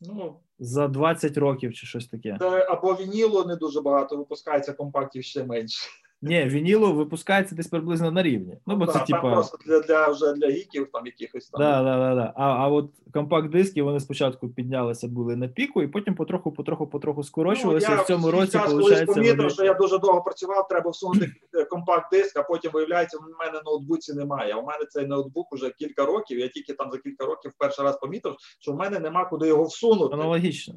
ну, 0.00 0.36
За 0.58 0.88
20 0.88 1.36
років 1.38 1.74
чи 1.74 1.86
щось 1.86 2.06
таке. 2.06 2.38
або 2.68 2.94
вінілу 2.94 3.44
не 3.44 3.56
дуже 3.56 3.80
багато, 3.80 4.16
випускається 4.16 4.72
компактів 4.72 5.24
ще 5.24 5.44
менше. 5.44 5.88
Ні, 6.22 6.44
вініло 6.44 6.92
випускається 6.92 7.54
десь 7.54 7.66
приблизно 7.66 8.10
на 8.10 8.22
рівні. 8.22 8.58
Ну, 8.66 8.76
бо 8.76 8.86
да, 8.86 8.92
це 8.92 8.98
там 8.98 9.06
типа. 9.06 9.20
просто 9.20 9.58
для, 9.66 9.80
для 9.80 10.08
вже 10.08 10.32
для 10.32 10.48
гіків, 10.50 10.88
там 10.92 11.06
якихось 11.06 11.48
там. 11.48 11.60
Да, 11.60 11.82
да, 11.82 11.98
да, 11.98 12.14
да. 12.14 12.32
А, 12.36 12.44
а 12.44 12.68
от 12.68 12.90
компакт-диски 13.12 13.82
вони 13.82 14.00
спочатку 14.00 14.48
піднялися 14.48 15.08
були 15.08 15.36
на 15.36 15.48
піку, 15.48 15.82
і 15.82 15.88
потім 15.88 16.14
потроху, 16.14 16.52
потроху, 16.52 16.86
потроху 16.86 17.22
скорочувалися. 17.22 17.88
Ну, 17.90 17.96
я 17.96 18.02
в 18.02 18.06
цьому 18.06 18.30
році, 18.30 18.58
виходить, 18.58 19.06
помітив, 19.06 19.36
вони... 19.36 19.50
що 19.50 19.64
я 19.64 19.74
дуже 19.74 19.98
довго 19.98 20.22
працював, 20.22 20.68
треба 20.68 20.90
всунути 20.90 21.32
компакт-диск, 21.70 22.38
а 22.38 22.42
потім 22.42 22.70
виявляється, 22.74 23.18
в 23.18 23.22
мене 23.38 23.62
ноутбуці 23.64 24.14
немає. 24.14 24.54
У 24.54 24.62
мене 24.62 24.84
цей 24.84 25.06
ноутбук 25.06 25.52
уже 25.52 25.70
кілька 25.70 26.06
років. 26.06 26.38
Я 26.38 26.48
тільки 26.48 26.72
там 26.72 26.90
за 26.92 26.98
кілька 26.98 27.26
років 27.26 27.52
перший 27.58 27.84
раз 27.84 27.98
помітив, 27.98 28.36
що 28.60 28.72
в 28.72 28.76
мене 28.76 28.98
нема 28.98 29.24
куди 29.24 29.48
його 29.48 29.64
всунути. 29.64 30.14
Аналогічно. 30.14 30.74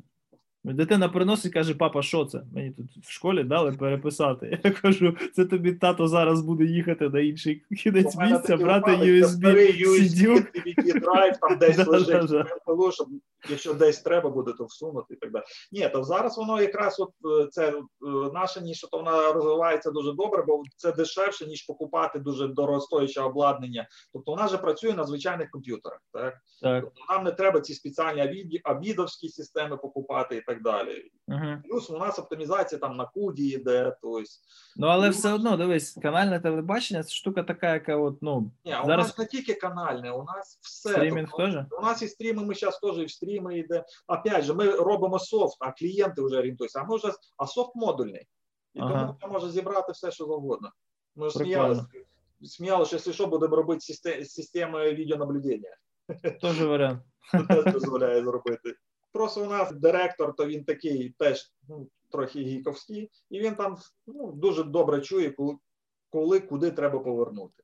Дитина 0.66 1.10
приносить 1.10 1.46
і 1.46 1.54
каже, 1.54 1.76
папа, 1.76 2.02
що 2.02 2.26
це? 2.26 2.44
Мені 2.54 2.72
тут 2.72 2.86
в 3.06 3.12
школі 3.12 3.44
дали 3.44 3.72
переписати. 3.72 4.60
Я 4.64 4.72
кажу, 4.72 5.16
це 5.34 5.46
тобі 5.46 5.74
тато 5.74 6.08
зараз 6.08 6.42
буде 6.42 6.64
їхати 6.64 7.10
на 7.10 7.20
інший 7.20 7.64
кінець 7.84 8.16
місця, 8.18 8.58
брати 8.58 8.92
USB, 8.92 9.44
USB, 9.88 11.00
драйв, 11.00 11.38
там 11.42 11.58
десь 11.58 11.78
Да, 11.78 11.84
лежить 11.84 12.30
да. 12.30 12.92
щоб 12.92 13.08
якщо 13.50 13.74
десь 13.74 14.02
треба 14.02 14.30
буде, 14.30 14.54
то 14.54 14.66
всунути 14.66 15.14
і 15.14 15.18
так 15.18 15.32
далі. 15.32 15.44
Ні, 15.72 15.90
то 15.90 16.04
зараз 16.04 16.38
воно 16.38 16.62
якраз 16.62 17.00
от 17.00 17.10
е, 17.42 17.48
це 17.48 17.70
е, 17.70 17.82
наша 18.34 18.60
ніша, 18.60 18.88
то 18.92 18.98
вона 18.98 19.34
розвивається 19.34 19.92
дуже 19.92 20.14
добре, 20.14 20.44
бо 20.48 20.64
це 20.78 20.92
дешевше, 20.92 21.46
ніж 21.46 21.62
покупати 21.62 22.20
дуже 22.20 22.48
дорогостояче 22.48 23.22
обладнання. 23.22 23.88
Тобто 24.14 24.32
вона 24.32 24.46
вже 24.46 24.58
працює 24.58 24.94
на 24.94 25.04
звичайних 25.04 25.50
комп'ютерах. 25.50 26.00
Так? 26.14 26.38
Так. 26.62 26.84
Тобто 26.84 27.14
нам 27.14 27.24
не 27.24 27.32
треба 27.32 27.62
ці 27.62 27.74
спеціальні 27.74 28.62
авідовські 28.64 29.30
системи 29.30 29.78
покупати 29.78 30.36
і 30.36 30.42
так 30.42 30.53
далі. 30.62 31.10
Угу. 31.28 31.46
Плюс 31.70 31.90
у 31.90 31.98
нас 31.98 32.20
оптимізація 32.20 32.80
там 32.80 32.98
на 32.98 33.06
куді 33.06 33.48
йде. 33.48 33.98
Тобто, 34.02 34.24
Ну, 34.76 34.88
але 34.88 35.06
Ну, 35.06 35.12
все 35.12 35.34
одно, 35.34 35.58
дивись, 35.58 36.00
канальне 36.02 36.40
телебачення 36.40 37.04
це 37.04 37.10
штука 37.14 37.44
така, 37.44 37.74
яка 37.74 37.98
от, 37.98 38.18
ну, 38.22 38.52
ні, 38.66 38.72
а 38.72 38.82
у 38.84 38.86
Зараз- 38.86 39.08
нас 39.08 39.18
не 39.18 39.26
тільки 39.26 39.54
канальне, 39.54 40.12
у 40.12 40.24
нас 40.24 40.60
все. 40.62 40.90
стрімінг 40.90 41.30
Тобто, 41.32 41.46
теж. 41.46 41.66
У 41.80 41.82
нас 41.82 42.02
і 42.02 42.08
стріми, 42.08 42.44
ми 42.46 42.54
зараз 42.56 42.80
теж 42.80 42.98
і 42.98 43.06
в 43.06 43.12
стріми 43.12 43.58
йде. 43.60 43.86
Опять 44.08 44.44
же, 44.44 44.54
ми 44.54 44.72
робимо 44.72 45.20
софт, 45.20 45.58
а 45.60 45.72
клієнти 45.72 46.22
вже 46.22 46.38
орієнтуються. 46.38 46.80
А 46.80 46.84
ми 46.84 46.96
вже 46.96 47.12
а 47.38 47.48
софт 47.48 47.76
модульний. 47.76 48.28
І 48.74 48.80
Ага. 48.80 49.16
тому 49.22 49.34
може 49.34 49.50
зібрати 49.50 49.92
все, 49.92 50.12
що 50.12 50.26
завгодно. 50.26 50.72
Ми 51.16 51.30
ж 51.30 51.38
сміялися, 51.38 51.86
сміялися, 52.44 52.88
що 52.88 52.96
якщо 52.96 53.12
що, 53.14 53.28
будемо 53.28 53.56
робити 53.56 53.80
систе- 53.80 54.26
системи 54.26 54.94
відеонаблюдення. 54.94 55.70
Теж 56.42 56.62
варіант. 56.62 57.02
Це 57.32 57.44
теж 57.44 57.74
дозволяє 57.74 58.24
зробити. 58.24 58.74
Просто 59.14 59.44
у 59.44 59.50
нас 59.50 59.72
директор, 59.72 60.36
то 60.36 60.46
він 60.46 60.64
такий 60.66 61.16
теж 61.20 61.54
ну, 61.70 61.88
трохи 62.10 62.40
гіковський, 62.40 63.12
і 63.30 63.40
він 63.40 63.56
там 63.56 63.78
ну, 64.08 64.32
дуже 64.32 64.64
добре 64.64 65.02
чує, 65.02 65.32
коли, 65.32 65.58
коли 66.10 66.40
куди 66.40 66.72
треба 66.72 67.00
повернути. 67.00 67.64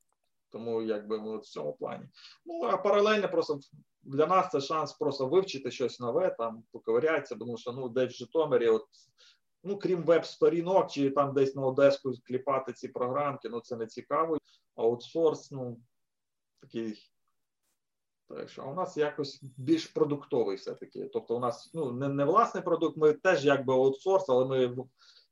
Тому 0.49 0.81
якби 0.81 1.37
в 1.37 1.41
цьому 1.41 1.73
плані. 1.73 2.05
Ну 2.45 2.63
а 2.63 2.77
паралельно 2.77 3.29
просто 3.29 3.59
для 4.03 4.27
нас 4.27 4.49
це 4.51 4.61
шанс 4.61 4.93
просто 4.93 5.27
вивчити 5.27 5.71
щось 5.71 5.99
нове, 5.99 6.35
там 6.37 6.63
поковирятися, 6.71 7.35
тому 7.35 7.57
що 7.57 7.71
ну 7.71 7.89
десь 7.89 8.13
в 8.13 8.17
Житомирі, 8.17 8.67
от 8.67 8.85
ну 9.63 9.79
крім 9.79 10.03
веб-сторінок, 10.03 10.91
чи 10.91 11.09
там 11.09 11.33
десь 11.33 11.55
на 11.55 11.61
Одеску 11.61 12.13
кліпати 12.23 12.73
ці 12.73 12.87
програмки, 12.87 13.49
ну 13.49 13.59
це 13.59 13.75
не 13.75 13.87
цікаво. 13.87 14.37
Аутсорс, 14.75 15.51
ну 15.51 15.77
такий. 16.61 17.11
Так 18.29 18.49
що 18.49 18.69
у 18.69 18.73
нас 18.73 18.97
якось 18.97 19.43
більш 19.57 19.87
продуктовий 19.87 20.55
все-таки. 20.55 21.09
Тобто, 21.13 21.37
у 21.37 21.39
нас 21.39 21.71
ну 21.73 21.91
не, 21.91 22.07
не 22.07 22.25
власний 22.25 22.63
продукт, 22.63 22.97
ми 22.97 23.13
теж 23.13 23.45
якби 23.45 23.73
аутсорс, 23.73 24.29
але 24.29 24.45
ми 24.45 24.77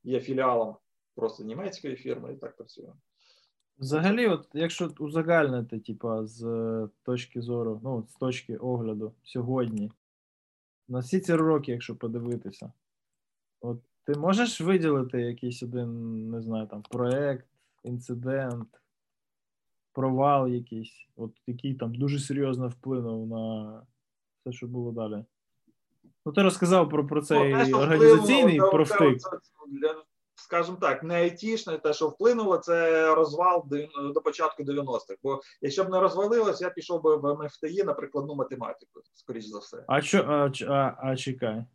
є 0.04 0.20
філіалом 0.20 0.76
просто 1.16 1.44
німецької 1.44 1.96
фірми 1.96 2.34
і 2.34 2.36
так 2.38 2.56
працюємо. 2.56 2.96
Взагалі, 3.80 4.28
от 4.28 4.48
якщо 4.54 4.92
узагальнити, 5.00 5.80
типа, 5.80 6.26
з 6.26 6.44
е, 6.44 6.90
точки 7.04 7.42
зору, 7.42 7.82
ну, 7.84 8.08
з 8.10 8.14
точки 8.14 8.58
огляду 8.58 9.14
сьогодні, 9.24 9.92
на 10.88 11.00
всі 11.00 11.20
ці 11.20 11.34
роки, 11.34 11.72
якщо 11.72 11.96
подивитися, 11.96 12.74
от 13.62 13.82
ти 14.04 14.14
можеш 14.14 14.62
виділити 14.62 15.22
якийсь 15.22 15.64
один, 15.64 16.30
не 16.30 16.42
знаю, 16.42 16.68
там, 16.68 16.82
проект, 16.82 17.48
інцидент, 17.84 18.68
провал 20.02 20.48
якийсь, 20.48 21.08
от 21.16 21.32
який 21.48 21.74
там 21.74 21.96
дуже 21.96 22.20
серйозно 22.20 22.68
вплинув 22.68 23.28
на 23.28 23.82
все, 24.40 24.58
що 24.58 24.68
було 24.68 24.92
далі. 24.92 25.26
Ну, 26.26 26.32
ти 26.32 26.42
розказав 26.42 26.90
про, 26.90 27.08
про 27.08 27.22
цей 27.22 27.54
Ну, 27.54 27.66
те, 27.66 27.74
організаційний 27.74 28.44
вплинуло, 28.44 28.72
профтик. 28.72 29.20
це- 29.20 29.30
Скажімо 30.36 30.78
так, 30.82 31.04
не 31.04 31.16
айтішне, 31.16 31.78
те, 31.78 31.94
що 31.94 32.08
вплинуло, 32.08 32.58
це 32.58 33.16
розвал 33.16 33.66
до, 33.68 34.12
до 34.14 34.22
початку 34.22 34.64
90-х. 34.64 35.16
Бо 35.24 35.42
якщо 35.62 35.84
б 35.84 35.90
не 35.90 36.00
розвалилось, 36.00 36.62
я 36.62 36.70
пішов 36.70 37.04
би 37.04 37.18
в 37.18 37.44
МФТІ 37.44 37.84
на 37.84 37.94
прикладну 37.94 38.36
математику, 38.36 39.02
скоріш 39.14 39.46
за 39.46 39.60
все. 39.60 39.84
А 39.88 40.02
що, 40.02 40.24
а, 40.28 40.52
а, 40.68 40.96
а 41.04 41.16
чекай. 41.16 41.66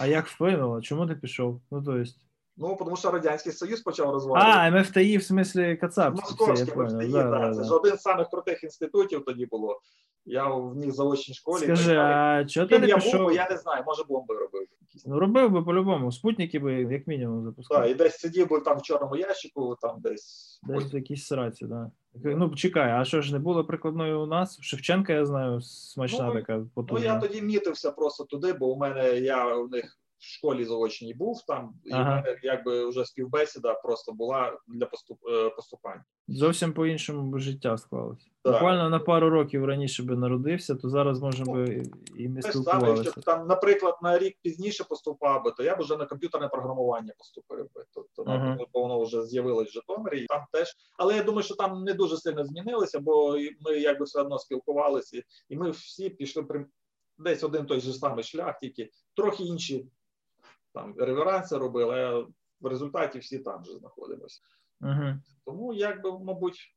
А 0.00 0.06
як 0.06 0.26
вплинуло? 0.26 0.80
Чому 0.80 1.06
ти 1.06 1.14
пішов? 1.14 1.60
Ну, 1.70 1.82
то 1.82 1.96
есть. 1.96 2.29
Ну, 2.60 2.76
тому 2.78 2.96
що 2.96 3.10
Радянський 3.10 3.52
Союз 3.52 3.80
почав 3.80 4.10
розвалюватися. 4.10 4.58
А, 4.58 4.70
МФТІ 4.70 5.16
в 5.18 5.22
смислі 5.22 5.76
Кацап. 5.76 6.14
Московське. 6.14 6.76
МФТІ, 6.76 7.08
Да, 7.12 7.22
да, 7.22 7.38
да, 7.38 7.52
це 7.54 7.58
да. 7.60 7.64
ж 7.64 7.74
один 7.74 7.96
з 7.96 8.00
самих 8.00 8.28
крутих 8.30 8.64
інститутів 8.64 9.24
тоді 9.24 9.46
було. 9.46 9.80
Я 10.24 10.48
в 10.48 10.76
них 10.76 10.92
заочній 10.92 11.34
школі. 11.34 11.62
Скажи, 11.62 11.96
а 11.96 12.44
чого 12.44 12.66
ти 12.66 12.78
не 12.78 12.86
я 12.86 12.94
пішов? 12.94 13.26
би, 13.26 13.34
я 13.34 13.48
не 13.50 13.56
знаю, 13.56 13.82
може 13.86 14.04
бомби 14.08 14.34
робив. 14.34 14.66
Ну, 15.06 15.18
робив 15.18 15.50
би 15.50 15.62
по-любому. 15.62 16.12
Спутники 16.12 16.58
би, 16.58 16.74
як 16.74 17.06
мінімум, 17.06 17.44
запускав. 17.44 17.82
Так, 17.82 17.90
і 17.90 17.94
десь 17.94 18.18
сидів 18.18 18.48
би 18.48 18.60
там 18.60 18.78
в 18.78 18.82
чорному 18.82 19.16
ящику, 19.16 19.76
там 19.80 19.96
десь. 20.00 20.60
Десь 20.62 20.92
в 20.92 20.94
якійсь 20.94 21.26
сраці, 21.26 21.66
да. 21.66 21.90
Ну, 22.14 22.54
чекай, 22.54 22.90
а 22.92 23.04
що 23.04 23.22
ж 23.22 23.32
не 23.32 23.38
було 23.38 23.64
прикладної 23.64 24.14
у 24.14 24.26
нас? 24.26 24.58
Шевченка, 24.60 25.12
я 25.12 25.26
знаю, 25.26 25.60
смачна 25.60 26.26
Ну, 26.26 26.34
така 26.34 26.66
Ну, 26.76 26.98
я 26.98 27.20
тоді 27.20 27.42
мітився 27.42 27.90
просто 27.90 28.24
туди, 28.24 28.52
бо 28.52 28.66
у 28.66 28.78
мене 28.78 29.18
я 29.18 29.56
у 29.56 29.68
них 29.68 29.99
в 30.20 30.24
школі 30.24 30.64
заочній 30.64 31.14
був 31.14 31.42
там, 31.46 31.74
і 31.84 31.92
Ага. 31.92 32.24
якби 32.42 32.88
вже 32.88 33.04
співбесіда 33.04 33.74
просто 33.74 34.12
була 34.12 34.58
для 34.68 34.86
поступ, 34.86 35.18
е, 35.28 35.50
поступань. 35.50 36.00
Зовсім 36.28 36.72
по-іншому 36.72 37.30
би 37.30 37.38
життя 37.38 37.76
склалося. 37.78 38.26
Так. 38.42 38.52
Буквально 38.52 38.90
на 38.90 38.98
пару 38.98 39.30
років 39.30 39.64
раніше 39.64 40.02
би 40.02 40.16
народився, 40.16 40.74
то 40.74 40.88
зараз, 40.88 41.20
може 41.22 41.44
би, 41.44 41.82
і 42.16 42.28
не 42.28 42.40
ж 42.40 42.52
саме, 42.52 42.52
спілкувалися. 42.64 43.02
якщо 43.02 43.20
там, 43.20 43.46
наприклад, 43.46 43.94
на 44.02 44.18
рік 44.18 44.36
пізніше 44.42 44.84
поступав 44.84 45.44
би, 45.44 45.50
то 45.50 45.62
я 45.62 45.76
б 45.76 45.80
вже 45.80 45.96
на 45.96 46.06
комп'ютерне 46.06 46.48
програмування 46.48 47.12
поступив 47.18 47.66
би. 47.74 47.84
Тобто 47.94 48.22
Ага. 48.26 48.56
ну, 48.60 48.66
воно 48.72 49.02
вже 49.02 49.22
з'явилось 49.22 49.68
в 49.68 49.72
Житомирі, 49.72 50.20
і 50.20 50.26
там 50.26 50.44
теж. 50.52 50.68
Але 50.98 51.16
я 51.16 51.22
думаю, 51.22 51.42
що 51.42 51.54
там 51.54 51.84
не 51.84 51.94
дуже 51.94 52.16
сильно 52.16 52.44
змінилося, 52.44 53.00
бо 53.00 53.36
ми 53.60 53.78
якби 53.78 54.04
все 54.04 54.20
одно 54.20 54.38
спілкувалися, 54.38 55.22
і 55.48 55.56
ми 55.56 55.70
всі 55.70 56.10
пішли 56.10 56.42
при 56.42 56.66
десь 57.18 57.44
один 57.44 57.66
той 57.66 57.80
же 57.80 57.92
самий 57.92 58.24
шлях, 58.24 58.58
тільки 58.58 58.90
трохи 59.16 59.44
інші 59.44 59.86
там 60.74 60.94
реверанси 60.98 61.56
робили, 61.56 62.04
а 62.04 62.18
в 62.60 62.66
результаті 62.66 63.18
всі 63.18 63.38
там 63.38 63.64
же 63.64 63.78
знаходимося. 63.78 64.40
Угу. 64.80 65.20
Тому, 65.44 65.74
якби, 65.74 66.18
мабуть, 66.18 66.76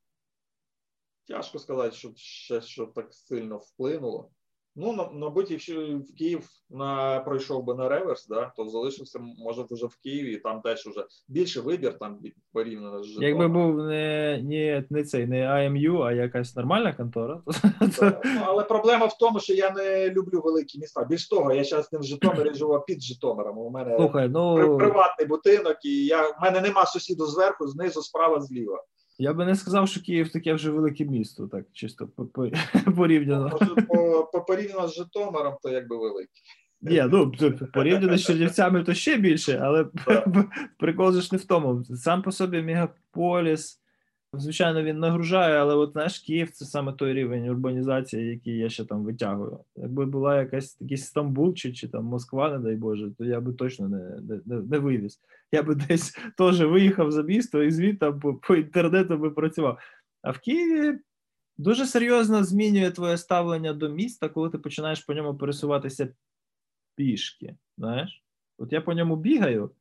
тяжко 1.28 1.60
сказати, 1.60 1.96
що 1.96 2.12
ще 2.16 2.62
що 2.62 2.86
так 2.86 3.14
сильно 3.14 3.58
вплинуло. 3.58 4.32
Ну, 4.76 5.10
мабуть, 5.14 5.52
якщо 5.52 5.98
в 5.98 6.18
Київ 6.18 6.50
на 6.70 7.20
пройшов 7.20 7.64
би 7.64 7.76
на 7.76 7.90
реверс, 7.90 8.28
да, 8.28 8.52
то 8.58 8.68
залишився, 8.68 9.20
може, 9.20 9.66
вже 9.70 9.86
в 9.86 9.96
Києві, 10.04 10.34
і 10.34 10.38
там 10.38 10.62
теж 10.62 10.88
вже 10.88 11.06
більше 11.28 11.62
вибір 11.62 11.98
там 12.00 12.20
порівняно 12.54 13.04
з 13.04 13.08
Житомиром. 13.08 13.42
Якби 13.42 13.48
був 13.48 13.78
не 13.78 14.42
не, 14.44 14.86
не 14.90 15.04
цей 15.04 15.28
не 15.28 15.48
АМЮ, 15.48 16.02
а 16.02 16.12
якась 16.12 16.56
нормальна 16.56 16.94
контора. 16.94 17.42
То... 18.00 18.12
Ну, 18.26 18.42
але 18.46 18.64
проблема 18.64 19.06
в 19.06 19.18
тому, 19.18 19.40
що 19.40 19.54
я 19.54 19.72
не 19.72 20.10
люблю 20.10 20.42
великі 20.44 20.80
міста. 20.80 21.04
Більш 21.04 21.28
того, 21.28 21.54
я 21.54 21.64
зараз 21.64 21.94
не 21.94 22.00
в 22.00 22.04
Житомирі 22.04 22.54
живу, 22.54 22.74
а 22.74 22.80
під 22.80 23.02
Житомиром. 23.02 23.58
У 23.58 23.70
мене 23.70 23.96
Слухай, 23.98 24.30
ну... 24.30 24.78
приватний 24.78 25.28
будинок, 25.28 25.78
і 25.86 26.06
я 26.06 26.22
в 26.22 26.36
мене 26.42 26.62
нема 26.62 26.86
сусіду 26.86 27.26
зверху, 27.26 27.68
знизу, 27.68 28.02
справа, 28.02 28.42
зліва. 28.42 28.84
Я 29.18 29.34
би 29.34 29.46
не 29.46 29.56
сказав, 29.56 29.88
що 29.88 30.02
Київ 30.02 30.32
таке 30.32 30.54
вже 30.54 30.72
велике 30.72 31.06
місто, 31.06 31.48
так 31.48 31.66
чисто 31.74 32.08
порівняно. 32.96 33.60
По, 33.88 34.30
по, 34.34 34.42
порівняно 34.42 34.88
з 34.88 34.96
Житомиром, 34.96 35.54
то 35.64 35.70
якби 35.70 35.98
велике. 35.98 36.32
Ні, 36.82 37.06
ну 37.12 37.32
порівняно 37.74 38.18
з 38.18 38.26
Чернівцями, 38.26 38.84
то 38.84 38.94
ще 38.94 39.18
більше, 39.18 39.60
але 39.64 39.86
прикол 40.80 41.14
ж 41.14 41.30
не 41.32 41.38
в 41.38 41.46
тому. 41.46 41.84
Сам 41.84 42.22
по 42.22 42.32
собі 42.32 42.62
мегаполіс, 42.62 43.83
Звичайно, 44.36 44.84
він 44.84 45.00
нагружає, 45.00 45.56
але 45.56 45.76
от 45.76 45.96
наш 45.96 46.20
Київ 46.20 46.52
це 46.52 46.66
саме 46.66 46.94
той 46.94 47.14
рівень 47.14 47.50
урбанізації, 47.50 48.28
який 48.28 48.58
я 48.58 48.70
ще 48.70 48.86
там 48.86 49.04
витягую. 49.04 49.60
Якби 49.76 50.06
була 50.06 50.40
якась 50.40 50.78
якийсь 50.82 51.06
Стамбул 51.06 51.54
чи 51.54 51.74
чи 51.74 51.88
там 51.88 52.06
Москва, 52.06 52.52
не 52.52 52.60
дай 52.60 52.76
Боже, 52.76 53.12
то 53.18 53.26
я 53.26 53.42
би 53.42 53.54
точно 53.54 53.90
не 53.90 54.20
не, 54.46 54.62
не 54.62 54.80
вивіз. 54.80 55.22
Я 55.52 55.64
би 55.64 55.76
десь 55.76 56.18
теж 56.38 56.62
виїхав 56.62 57.12
за 57.12 57.24
місто 57.24 57.64
і 57.64 57.72
звідти 57.72 58.12
по, 58.12 58.34
по 58.34 58.56
інтернету 58.56 59.18
би 59.18 59.32
працював. 59.32 59.80
А 60.22 60.32
в 60.32 60.40
Києві 60.40 61.00
дуже 61.58 61.86
серйозно 61.86 62.44
змінює 62.44 62.92
твоє 62.92 63.18
ставлення 63.18 63.74
до 63.74 63.90
міста, 63.90 64.30
коли 64.30 64.50
ти 64.50 64.58
починаєш 64.58 65.00
по 65.00 65.14
ньому 65.14 65.38
пересуватися 65.38 66.14
пішки. 66.96 67.56
Знаєш? 67.78 68.24
От 68.58 68.74
я 68.74 68.82
по 68.82 68.94
ньому 68.94 69.16
бігаю. 69.16 69.72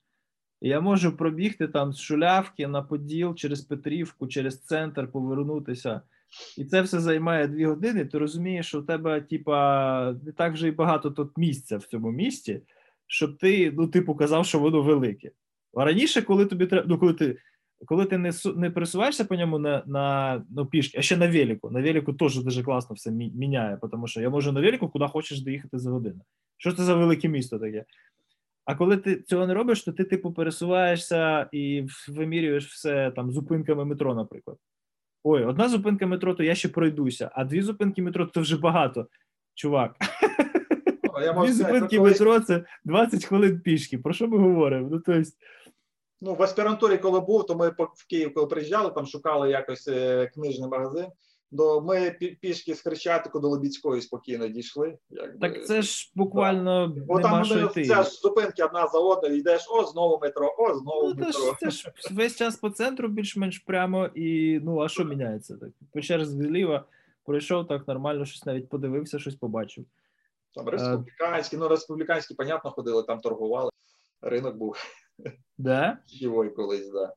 Я 0.64 0.80
можу 0.80 1.16
пробігти 1.16 1.68
там 1.68 1.92
з 1.92 2.00
шулявки 2.00 2.66
на 2.66 2.82
Поділ 2.82 3.34
через 3.34 3.60
Петрівку, 3.60 4.26
через 4.26 4.60
центр, 4.60 5.12
повернутися. 5.12 6.00
І 6.58 6.64
це 6.64 6.82
все 6.82 7.00
займає 7.00 7.48
дві 7.48 7.66
години. 7.66 8.04
Ти 8.04 8.18
розумієш, 8.18 8.66
що 8.66 8.78
у 8.80 8.82
тебе, 8.82 9.20
типа, 9.20 10.12
не 10.24 10.32
так 10.32 10.52
вже 10.52 10.68
і 10.68 10.70
багато 10.70 11.10
тут 11.10 11.38
місця 11.38 11.76
в 11.76 11.84
цьому 11.84 12.10
місті, 12.10 12.60
щоб 13.06 13.38
ти, 13.38 13.72
ну, 13.76 13.88
типу, 13.88 14.14
казав, 14.14 14.46
що 14.46 14.58
воно 14.58 14.82
велике. 14.82 15.30
А 15.74 15.84
раніше, 15.84 16.22
коли 16.22 16.46
тобі 16.46 16.66
треба, 16.66 16.86
ну, 16.88 16.98
коли 16.98 17.14
ти 17.14 17.36
коли 17.86 18.04
ти 18.04 18.18
не 18.18 18.32
не 18.56 18.70
пересуваєшся 18.70 19.24
по 19.24 19.34
ньому 19.34 19.58
на 19.58 19.82
на 19.86 20.44
ну, 20.50 20.66
пішки, 20.66 20.98
а 20.98 21.02
ще 21.02 21.16
на 21.16 21.28
велику. 21.28 21.70
На 21.70 21.82
велику 21.82 22.12
теж 22.12 22.42
дуже 22.42 22.62
класно 22.62 22.94
все 22.94 23.10
міняє, 23.10 23.78
тому 23.90 24.06
що 24.06 24.20
я 24.20 24.30
можу 24.30 24.52
на 24.52 24.60
велику 24.60 24.88
куди 24.88 25.08
хочеш 25.08 25.40
доїхати 25.40 25.78
за 25.78 25.90
годину. 25.90 26.20
Що 26.56 26.72
це 26.72 26.82
за 26.82 26.94
велике 26.94 27.28
місто 27.28 27.58
таке? 27.58 27.84
А 28.64 28.74
коли 28.74 28.96
ти 28.96 29.22
цього 29.22 29.46
не 29.46 29.54
робиш, 29.54 29.84
то 29.84 29.92
ти, 29.92 30.04
типу, 30.04 30.32
пересуваєшся 30.32 31.48
і 31.52 31.86
вимірюєш 32.08 32.66
все 32.66 33.10
там 33.10 33.32
зупинками 33.32 33.84
метро, 33.84 34.14
наприклад. 34.14 34.56
Ой, 35.24 35.44
одна 35.44 35.68
зупинка 35.68 36.06
метро, 36.06 36.34
то 36.34 36.42
я 36.42 36.54
ще 36.54 36.68
пройдуся, 36.68 37.30
а 37.34 37.44
дві 37.44 37.62
зупинки 37.62 38.02
метро 38.02 38.26
то 38.26 38.40
вже 38.40 38.56
багато. 38.56 39.06
Чувак. 39.54 39.96
Я 41.22 41.32
Дві 41.32 41.52
зупинки 41.52 41.98
колись... 41.98 42.20
метро 42.20 42.40
це 42.40 42.64
20 42.84 43.24
хвилин 43.24 43.60
пішки. 43.60 43.98
Про 43.98 44.12
що 44.12 44.28
ми 44.28 44.38
говоримо? 44.38 44.88
Ну, 44.90 45.00
то 45.00 45.12
есть... 45.12 45.36
ну, 46.20 46.34
в 46.34 46.42
аспірантурі, 46.42 46.98
коли 46.98 47.20
був, 47.20 47.46
то 47.46 47.54
ми 47.54 47.68
в 47.68 48.06
Київ, 48.08 48.34
коли 48.34 48.46
приїжджали, 48.46 48.90
там 48.90 49.06
шукали 49.06 49.50
якось 49.50 49.88
е, 49.88 50.30
книжний 50.34 50.68
магазин 50.68 51.06
до 51.52 51.80
ми 51.80 52.10
пішки 52.40 52.74
з 52.74 52.80
Хрещатику 52.80 53.40
до 53.40 53.48
Лобіцької 53.48 54.02
спокійно 54.02 54.48
дійшли. 54.48 54.98
Якби. 55.10 55.38
Так 55.38 55.66
це 55.66 55.82
ж 55.82 56.12
буквально 56.14 56.88
да. 56.88 57.00
нема 57.00 57.20
там 57.20 57.44
що 57.44 57.58
йти. 57.58 57.84
Це 57.84 58.02
ж 58.02 58.10
зупинки 58.10 58.64
одна 58.64 58.86
за 58.86 58.98
одною, 58.98 59.36
йдеш, 59.36 59.66
о, 59.70 59.84
знову 59.84 60.18
метро, 60.22 60.54
о, 60.58 60.74
знову 60.74 61.08
ну, 61.08 61.14
метро. 61.14 61.56
Це 61.60 61.70
ж, 61.70 61.92
це 62.00 62.08
ж 62.08 62.14
весь 62.14 62.36
час 62.36 62.56
по 62.56 62.70
центру 62.70 63.08
більш-менш 63.08 63.58
прямо, 63.58 64.06
і 64.06 64.60
ну 64.62 64.80
а 64.80 64.88
що 64.88 65.04
міняється? 65.04 65.56
Так 65.56 65.70
по 65.92 66.00
черзі 66.00 66.36
зліва 66.36 66.84
пройшов 67.24 67.68
так 67.68 67.88
нормально, 67.88 68.24
щось 68.24 68.46
навіть 68.46 68.68
подивився, 68.68 69.18
щось 69.18 69.34
побачив. 69.34 69.84
Там 70.54 70.68
республіканські, 70.68 71.56
ну 71.56 71.68
республіканські, 71.68 72.34
понятно, 72.34 72.70
ходили, 72.70 73.02
там 73.02 73.20
торгували. 73.20 73.70
Ринок 74.22 74.56
був. 74.56 74.76
Да? 75.58 75.98
Живой 76.06 76.50
колись, 76.50 76.90
да. 76.90 77.14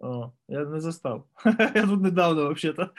О, 0.00 0.32
я 0.48 0.64
не 0.64 0.80
застав. 0.80 1.24
я 1.74 1.86
тут 1.86 2.00
недавно 2.00 2.54
взагалі. 2.54 2.90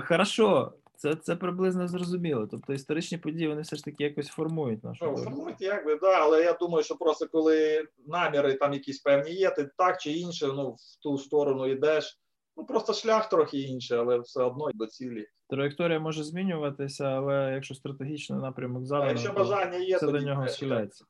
Хорошо, 0.08 0.72
це 0.96 1.14
це 1.14 1.36
приблизно 1.36 1.88
зрозуміло. 1.88 2.48
Тобто 2.50 2.72
історичні 2.72 3.18
події 3.18 3.48
вони 3.48 3.62
все 3.62 3.76
ж 3.76 3.84
таки 3.84 4.04
якось 4.04 4.28
формують 4.28 4.84
нашу. 4.84 5.04
Ну, 5.04 5.16
формують, 5.16 5.60
якби, 5.60 5.96
да, 5.96 6.20
але 6.20 6.44
я 6.44 6.52
думаю, 6.52 6.84
що 6.84 6.96
просто 6.96 7.28
коли 7.28 7.84
наміри 8.06 8.54
там 8.54 8.72
якісь 8.72 8.98
певні 8.98 9.32
є, 9.32 9.50
ти 9.50 9.70
так 9.76 10.00
чи 10.00 10.12
інше, 10.12 10.46
ну, 10.46 10.70
в 10.70 11.02
ту 11.02 11.18
сторону 11.18 11.66
йдеш. 11.66 12.18
Ну, 12.56 12.64
просто 12.64 12.92
шлях 12.92 13.28
трохи 13.28 13.58
інший, 13.58 13.98
але 13.98 14.18
все 14.18 14.42
одно 14.42 14.70
до 14.74 14.86
цілі. 14.86 15.26
Траєкторія 15.50 16.00
може 16.00 16.24
змінюватися, 16.24 17.04
але 17.04 17.52
якщо 17.54 17.74
стратегічний 17.74 18.40
напрямок 18.40 18.86
задано, 18.86 19.10
якщо 19.10 19.32
бажання 19.32 19.78
є, 19.78 19.96
все 19.96 20.06
до 20.06 20.18
нього 20.18 20.48
схиляється. 20.48 21.04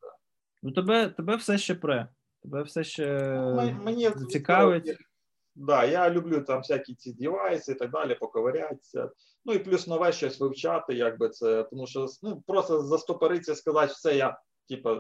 Ну, 0.63 0.73
тебе, 0.73 1.09
тебе 1.09 1.37
все 1.37 1.59
ще 1.59 1.75
пре. 1.75 2.09
Тебе 2.43 2.63
все 2.63 2.85
ще 2.85 3.21
Мені 3.85 4.11
цікавить. 4.11 4.97
Да, 5.55 5.85
я 5.85 6.11
люблю 6.11 6.41
там 6.41 6.59
всякі 6.59 6.95
ці 6.95 7.13
девайси 7.13 7.73
і 7.73 7.75
так 7.75 7.91
далі, 7.91 8.15
поковирятися. 8.15 9.11
Ну 9.45 9.53
і 9.53 9.59
плюс 9.59 9.87
нове 9.87 10.13
щось 10.13 10.41
вивчати, 10.41 10.95
якби 10.95 11.29
це, 11.29 11.63
тому 11.63 11.87
що 11.87 12.07
ну 12.23 12.43
просто 12.47 12.83
застопоритися, 12.83 13.55
сказати, 13.55 13.93
все, 13.93 14.17
я 14.17 14.39
типу, 14.69 14.91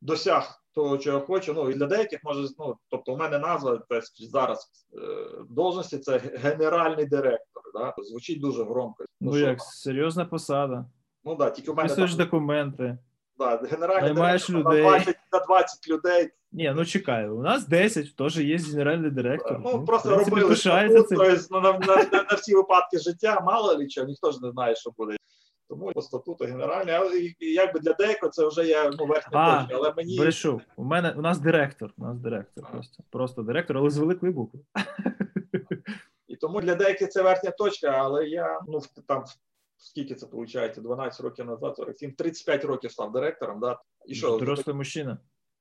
досяг 0.00 0.62
того, 0.74 0.98
я 1.00 1.20
хочу. 1.20 1.54
Ну 1.54 1.70
і 1.70 1.74
для 1.74 1.86
деяких 1.86 2.20
може, 2.24 2.48
ну 2.58 2.76
тобто, 2.88 3.12
у 3.12 3.16
мене 3.16 3.38
назва 3.38 3.82
зараз 4.32 4.86
е, 4.94 4.98
должності 5.50 5.98
це 5.98 6.18
генеральний 6.18 7.06
директор. 7.06 7.62
Да? 7.74 7.94
Звучить 7.98 8.40
дуже 8.40 8.64
громко. 8.64 9.04
Ну, 9.20 9.30
ну 9.30 9.38
як 9.38 9.60
серйозна 9.60 10.24
посада. 10.24 10.84
Ну 11.24 11.34
да, 11.34 11.50
тільки 11.50 11.70
у 11.70 11.74
мене 11.74 11.94
там... 11.94 12.08
документи. 12.16 12.98
Да, 13.38 13.56
генеральний 13.56 14.12
Наймаєш 14.12 14.50
людей. 14.50 14.82
На 14.82 14.90
20, 14.90 15.16
на 15.32 15.38
20 15.38 15.88
людей. 15.88 16.30
Ні, 16.52 16.72
ну 16.76 16.84
чекай, 16.84 17.28
у 17.28 17.42
нас 17.42 17.68
10, 17.68 18.16
теж 18.16 18.38
є 18.38 18.56
генеральний 18.56 19.10
директор. 19.10 19.60
Ну, 19.64 19.70
ну 19.74 19.84
просто 19.84 20.10
робили 20.10 20.56
тобто, 20.64 21.60
на, 21.60 21.72
на, 21.72 21.78
на, 21.78 22.22
на 22.30 22.36
всі 22.36 22.54
випадки 22.54 22.98
життя, 22.98 23.40
мало 23.46 23.74
ли 23.74 23.86
чого, 23.86 24.06
ніхто 24.06 24.32
ж 24.32 24.38
не 24.42 24.50
знає, 24.50 24.76
що 24.76 24.90
буде. 24.90 25.16
Тому 25.68 25.92
по 25.92 26.02
статуту 26.02 26.44
генеральний, 26.44 26.94
але 26.94 27.34
якби 27.40 27.80
для 27.80 27.92
деякого 27.92 28.32
це 28.32 28.48
вже 28.48 28.66
є 28.66 28.90
ну, 28.98 29.06
верхня 29.06 29.58
точка. 29.58 29.68
Але 29.74 29.94
мені 29.96 30.18
брешу. 30.18 30.60
У 30.76 30.84
мене 30.84 31.14
у 31.16 31.20
нас 31.20 31.38
директор. 31.38 31.92
У 31.98 32.02
нас 32.02 32.18
директор 32.18 32.64
а. 32.68 32.72
просто 32.72 33.02
просто 33.10 33.42
директор, 33.42 33.78
але 33.78 33.90
з 33.90 33.98
великої 33.98 34.32
букви. 34.32 34.60
І 36.28 36.36
тому 36.36 36.60
для 36.60 36.74
деяких 36.74 37.08
це 37.08 37.22
верхня 37.22 37.50
точка, 37.50 37.88
але 37.88 38.28
я 38.28 38.60
ну 38.68 38.80
там 39.06 39.24
скільки 39.76 40.14
це 40.14 40.26
виходить, 40.26 40.82
12 40.82 41.20
років 41.20 41.46
назад, 41.46 41.76
47, 41.76 42.12
35 42.12 42.64
років 42.64 42.92
став 42.92 43.12
директором. 43.12 43.60
Да? 43.60 43.80
І 44.06 44.14
що, 44.14 44.38
Дорослий 44.38 44.76
мужчина. 44.76 45.18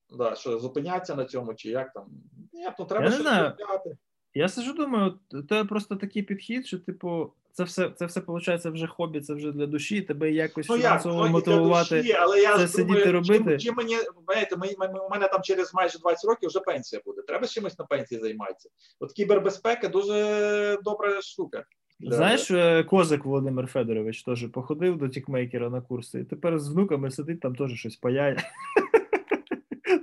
Да, 0.10 0.36
що 0.36 0.60
зупинятися 0.60 1.16
на 1.16 1.26
цьому, 1.26 1.53
чи 1.53 1.70
як 1.70 1.93
там. 1.93 2.05
Ні, 2.53 2.68
ну 2.80 2.86
треба 2.86 3.12
щось 3.12 3.18
зупиняти. 3.18 3.97
Я 4.34 4.49
сижу, 4.49 4.74
думаю, 4.74 5.20
це 5.49 5.64
просто 5.64 5.95
такий 5.95 6.24
підхід, 6.24 6.68
що, 6.68 6.80
типу, 6.80 7.34
це 7.51 7.64
все 7.64 7.89
це 7.89 8.05
все 8.05 8.20
виходить 8.20 8.66
вже 8.66 8.88
хобі, 8.88 9.22
це 9.22 9.34
вже 9.34 9.51
для 9.51 9.66
душі, 9.66 10.01
тебе 10.01 10.32
якось 10.32 10.70
ну, 10.70 10.78
фінансово 10.78 11.24
як? 11.24 11.32
мотивувати. 11.32 11.97
Душі, 11.97 12.14
але 12.14 12.41
я 12.41 12.58
це 12.58 12.68
сидіти 12.68 12.93
думаю, 12.93 13.12
робити. 13.12 13.58
Чи, 13.58 13.58
чи 13.58 13.72
мені, 13.72 13.95
знаєте, 14.26 14.55
у 14.55 15.10
мене 15.10 15.28
там 15.28 15.41
через 15.41 15.74
майже 15.74 15.99
20 15.99 16.26
років 16.26 16.49
вже 16.49 16.60
пенсія 16.60 17.01
буде. 17.05 17.22
Треба 17.22 17.47
чимось 17.47 17.80
на 17.80 17.86
пенсії 17.86 18.22
займатися. 18.22 18.70
От 18.99 19.14
кібербезпека 19.14 19.88
дуже 19.88 20.78
добра 20.84 21.22
штука. 21.22 21.64
Знаєш, 21.99 22.51
е, 22.51 22.84
Козак 22.84 23.26
Володимир 23.26 23.68
Федорович 23.68 24.24
теж 24.24 24.47
походив 24.53 24.97
до 24.97 25.10
тікмейкера 25.10 25.70
на 25.70 25.82
курси, 25.82 26.20
і 26.20 26.24
тепер 26.24 26.60
з 26.60 26.70
внуками 26.70 27.12
сидить, 27.12 27.39
там 27.39 27.55
теж 27.55 27.74
щось 27.74 27.95
паяє. 27.95 28.38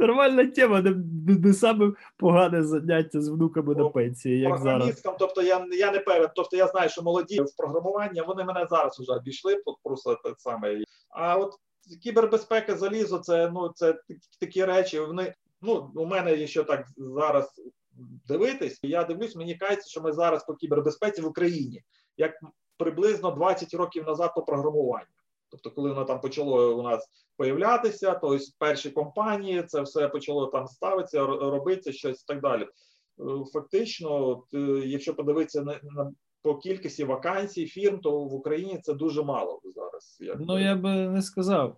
Нормальна 0.00 0.46
тема, 0.46 0.80
не, 0.80 0.94
не 1.26 1.52
саме 1.52 1.92
погане 2.16 2.62
заняття 2.62 3.20
з 3.20 3.28
внуками 3.28 3.74
на 3.74 3.88
пенсії, 3.88 4.40
як 4.40 4.58
зараз. 4.58 5.02
Тобто 5.18 5.42
я 5.42 5.66
я 5.72 5.92
не 5.92 5.98
певен. 5.98 6.28
Тобто 6.34 6.56
я 6.56 6.66
знаю, 6.66 6.88
що 6.88 7.02
молоді 7.02 7.40
в 7.40 7.56
програмуванні 7.56 8.20
вони 8.20 8.44
мене 8.44 8.66
зараз 8.70 9.00
вже 9.00 9.12
обійшли, 9.12 9.62
просто 9.82 10.14
те 10.14 10.34
саме. 10.38 10.82
А 11.10 11.36
от 11.36 11.54
кібербезпека 12.02 12.76
залізо, 12.76 13.18
це 13.18 13.50
ну 13.54 13.72
це 13.74 13.98
такі 14.40 14.64
речі. 14.64 15.00
Вони 15.00 15.34
ну 15.62 15.90
у 15.94 16.06
мене 16.06 16.46
ще 16.46 16.64
так 16.64 16.86
зараз 16.96 17.60
дивитись, 18.28 18.80
я 18.82 19.04
дивлюсь, 19.04 19.36
мені 19.36 19.54
кажеться, 19.54 19.90
що 19.90 20.00
ми 20.00 20.12
зараз 20.12 20.44
по 20.44 20.54
кібербезпеці 20.54 21.22
в 21.22 21.26
Україні, 21.26 21.82
як 22.16 22.32
приблизно 22.76 23.30
20 23.30 23.74
років 23.74 24.04
назад 24.04 24.34
по 24.34 24.42
програмуванню. 24.42 25.06
Тобто, 25.54 25.70
коли 25.70 25.88
воно 25.88 26.04
там 26.04 26.20
почало 26.20 26.76
у 26.76 26.82
нас 26.82 27.08
появлятися, 27.36 28.14
то 28.14 28.28
ось 28.28 28.48
перші 28.48 28.90
компанії 28.90 29.62
це 29.62 29.80
все 29.80 30.08
почало 30.08 30.46
там 30.46 30.66
ставитися, 30.66 31.26
робитися 31.26 31.92
щось 31.92 32.22
і 32.22 32.24
так 32.26 32.40
далі. 32.40 32.62
Е, 32.62 32.70
фактично, 33.52 34.42
е, 34.54 34.58
якщо 34.84 35.14
подивитися 35.14 35.62
на, 35.62 35.80
на 35.82 36.12
по 36.42 36.54
кількості 36.54 37.04
вакансій 37.04 37.66
фірм, 37.66 37.98
то 37.98 38.20
в 38.20 38.34
Україні 38.34 38.80
це 38.82 38.94
дуже 38.94 39.22
мало 39.22 39.60
зараз. 39.64 40.18
Якби. 40.20 40.44
Ну 40.48 40.58
я 40.58 40.76
би 40.76 40.90
не 40.90 41.22
сказав. 41.22 41.76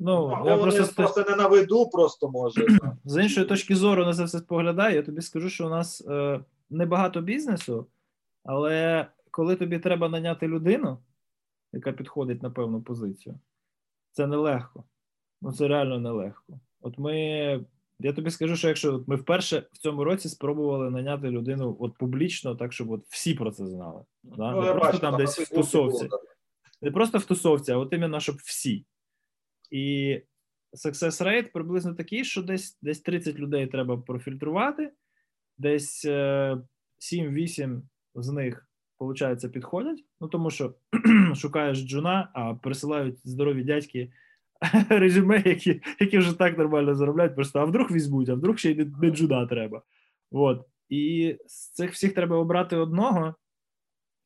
Ну, 0.00 0.38
ну 0.44 0.50
я 0.50 0.56
просто 0.56 0.94
просто 0.96 1.24
не 1.30 1.36
на 1.36 1.48
виду, 1.48 1.88
просто 1.90 2.28
може. 2.30 2.66
З 3.04 3.22
іншої 3.22 3.46
точки 3.46 3.76
зору 3.76 4.04
на 4.04 4.14
це 4.14 4.24
все 4.24 4.38
споглядаю. 4.38 4.96
Я 4.96 5.02
тобі 5.02 5.20
скажу, 5.20 5.50
що 5.50 5.66
у 5.66 5.70
нас 5.70 6.04
е, 6.08 6.40
небагато 6.70 7.20
бізнесу, 7.20 7.86
але 8.44 9.06
коли 9.30 9.56
тобі 9.56 9.78
треба 9.78 10.08
наняти 10.08 10.48
людину, 10.48 10.98
яка 11.72 11.92
підходить 11.92 12.42
на 12.42 12.50
певну 12.50 12.82
позицію, 12.82 13.40
це 14.12 14.26
нелегко. 14.26 14.84
Ну 15.42 15.52
це 15.52 15.68
реально 15.68 15.98
нелегко. 15.98 16.60
От 16.80 16.98
ми. 16.98 17.64
Я 18.00 18.12
тобі 18.12 18.30
скажу, 18.30 18.56
що 18.56 18.68
якщо 18.68 19.04
ми 19.06 19.16
вперше 19.16 19.66
в 19.72 19.78
цьому 19.78 20.04
році 20.04 20.28
спробували 20.28 20.90
наняти 20.90 21.30
людину 21.30 21.76
от 21.80 21.98
публічно, 21.98 22.54
так 22.54 22.72
щоб 22.72 22.90
от 22.90 23.06
всі 23.08 23.34
про 23.34 23.50
це 23.50 23.66
знали. 23.66 24.04
Да? 24.22 24.52
Ну, 24.52 24.60
не 24.60 24.72
просто 24.72 24.86
бачу, 24.86 24.98
там 24.98 25.16
десь 25.16 25.38
в 25.38 25.54
тусовці. 25.54 26.08
Не 26.82 26.90
просто 26.90 27.18
в 27.18 27.24
тусовці, 27.24 27.72
а 27.72 27.76
от 27.76 27.92
іменно, 27.92 28.20
щоб 28.20 28.36
всі. 28.36 28.86
І 29.70 30.20
success 30.72 31.24
rate 31.24 31.52
приблизно 31.52 31.94
такий, 31.94 32.24
що 32.24 32.42
десь 32.42 32.78
десь 32.82 33.00
30 33.00 33.36
людей 33.36 33.66
треба 33.66 33.96
профільтрувати, 33.96 34.92
десь 35.58 36.06
7-8 36.06 37.76
е, 37.76 37.82
з 38.14 38.28
них, 38.28 38.67
виходить, 39.06 39.52
підходять. 39.52 40.04
Ну 40.20 40.28
тому 40.28 40.50
що 40.50 40.74
шукаєш 41.34 41.78
джуна, 41.78 42.30
а 42.34 42.54
присилають 42.54 43.28
здорові 43.28 43.64
дядьки 43.64 44.12
резюме, 44.88 45.42
які 45.46 45.82
які 46.00 46.18
вже 46.18 46.38
так 46.38 46.58
нормально 46.58 46.94
заробляють, 46.94 47.34
просто 47.34 47.58
а 47.58 47.64
вдруг 47.64 47.90
візьмуть, 47.90 48.28
а 48.28 48.34
вдруг 48.34 48.58
ще 48.58 48.70
й 48.70 48.74
не, 48.74 48.92
не 49.02 49.10
джуна 49.10 49.46
треба. 49.46 49.82
От. 50.30 50.66
І 50.88 51.36
з 51.46 51.70
цих 51.70 51.92
всіх 51.92 52.14
треба 52.14 52.36
обрати 52.36 52.76
одного, 52.76 53.34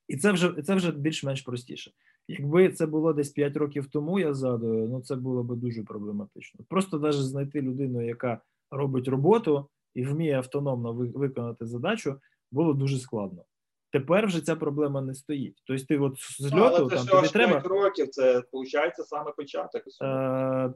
і 0.09 0.16
це 0.16 0.33
вже 0.33 0.62
це 0.62 0.75
вже 0.75 0.93
більш-менш 0.93 1.43
простіше. 1.43 1.93
Якби 2.29 2.68
це 2.68 2.87
було 2.87 3.12
десь 3.12 3.31
5 3.31 3.57
років 3.57 3.87
тому, 3.87 4.18
я 4.18 4.35
згадую, 4.35 4.89
ну 4.89 5.01
це 5.01 5.16
було 5.16 5.45
б 5.45 5.57
дуже 5.57 5.83
проблематично. 5.83 6.64
Просто 6.68 6.99
навіть 6.99 7.16
знайти 7.16 7.61
людину, 7.61 8.07
яка 8.07 8.41
робить 8.70 9.09
роботу 9.09 9.68
і 9.95 10.05
вміє 10.05 10.37
автономно 10.37 10.93
виконати 10.93 11.66
задачу, 11.66 12.20
було 12.53 12.75
дуже 12.75 12.99
складно. 12.99 13.45
Тепер 13.93 14.26
вже 14.26 14.40
ця 14.40 14.57
проблема 14.57 15.03
не 15.03 15.14
стоїть. 15.14 15.62
Тобто, 15.66 15.84
ти 15.84 15.99
от 15.99 16.14
з 16.38 16.55
льоту 16.55 16.88
там 16.88 17.07
тобі 17.07 17.28
треба 17.28 17.59
років. 17.61 18.09
Це 18.09 18.43
виходить 18.53 19.07
саме 19.07 19.32
початок. 19.36 19.82
Е, 20.03 20.72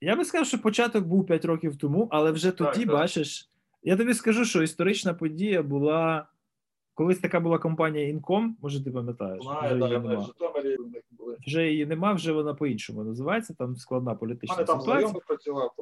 Я 0.00 0.16
би 0.16 0.24
сказав, 0.24 0.46
що 0.46 0.62
початок 0.62 1.04
був 1.04 1.26
5 1.26 1.44
років 1.44 1.76
тому, 1.76 2.08
але 2.10 2.30
вже 2.30 2.50
тоді 2.50 2.84
так, 2.84 2.94
бачиш. 2.94 3.50
Я 3.82 3.96
тобі 3.96 4.14
скажу, 4.14 4.44
що 4.44 4.62
історична 4.62 5.14
подія 5.14 5.62
була 5.62 6.26
Колись 6.94 7.18
така 7.18 7.40
була 7.40 7.58
компанія 7.58 8.08
Інком, 8.08 8.56
може 8.62 8.84
ти 8.84 8.90
пам'ятаєш? 8.90 9.42
Знаю, 9.42 9.74
вже, 9.74 9.84
її 9.84 9.98
нема. 9.98 10.28
вже 11.46 11.66
її 11.68 11.86
нема, 11.86 12.12
вже 12.12 12.32
вона 12.32 12.54
по-іншому 12.54 13.04
називається. 13.04 13.54
Там 13.58 13.76
складна 13.76 14.14
політична 14.14 14.56
Мене 14.56 14.66
ситуація. 14.66 15.12
там 15.12 15.20
працював. 15.26 15.74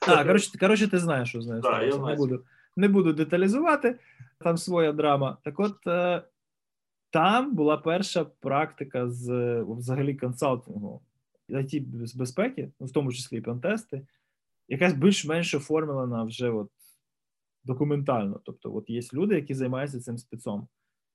Так, 0.00 0.26
коротше, 0.26 0.58
коротше, 0.58 0.88
ти 0.88 0.98
знаєш, 0.98 1.28
що 1.28 1.40
з 1.40 1.46
нею 1.46 1.60
да, 1.60 1.82
я 1.82 1.96
не 1.96 2.14
буду 2.14 2.44
не 2.76 2.88
буду 2.88 3.12
деталізувати. 3.12 3.98
Там 4.38 4.56
своя 4.56 4.92
драма. 4.92 5.38
Так, 5.44 5.60
от 5.60 5.86
е, 5.86 6.22
там 7.10 7.54
була 7.54 7.76
перша 7.76 8.24
практика 8.24 9.10
з 9.10 9.60
взагалі 9.62 10.14
консалтингу 10.14 11.02
it 11.48 12.16
безпеки, 12.16 12.72
в 12.80 12.92
тому 12.92 13.12
числі 13.12 13.36
і 13.36 13.40
пентести, 13.40 14.06
якась 14.68 14.94
більш-менш 14.94 15.54
оформлена 15.54 16.24
вже 16.24 16.50
от 16.50 16.70
документально. 17.64 18.40
Тобто, 18.44 18.74
от 18.74 18.90
є 18.90 19.00
люди, 19.12 19.34
які 19.34 19.54
займаються 19.54 20.00
цим 20.00 20.18
спецом. 20.18 20.68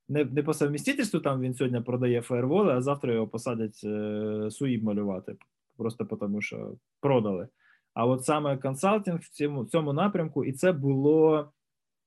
Не 0.09 0.25
не 0.25 0.43
по 0.43 0.53
совмістительству 0.53 1.19
там 1.19 1.41
він 1.41 1.53
сьогодні 1.53 1.81
продає 1.81 2.21
фаєрволи, 2.21 2.73
а 2.73 2.81
завтра 2.81 3.13
його 3.13 3.27
посадять 3.27 3.81
е, 3.83 4.47
суїб 4.51 4.83
малювати, 4.83 5.35
просто 5.77 6.05
тому 6.05 6.41
що 6.41 6.75
продали. 6.99 7.47
А 7.95 8.05
от 8.05 8.25
саме 8.25 8.57
консалтинг 8.57 9.19
в 9.19 9.29
цьому 9.29 9.65
цьому 9.65 9.93
напрямку, 9.93 10.45
і 10.45 10.53
це 10.53 10.71
було 10.71 11.51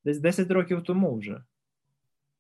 десь 0.04 0.18
10 0.20 0.50
років 0.50 0.82
тому 0.82 1.16
вже. 1.16 1.44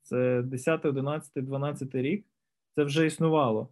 Це 0.02 0.42
10, 0.42 0.84
11, 0.84 1.44
12 1.44 1.94
рік. 1.94 2.26
Це 2.74 2.84
вже 2.84 3.06
існувало. 3.06 3.68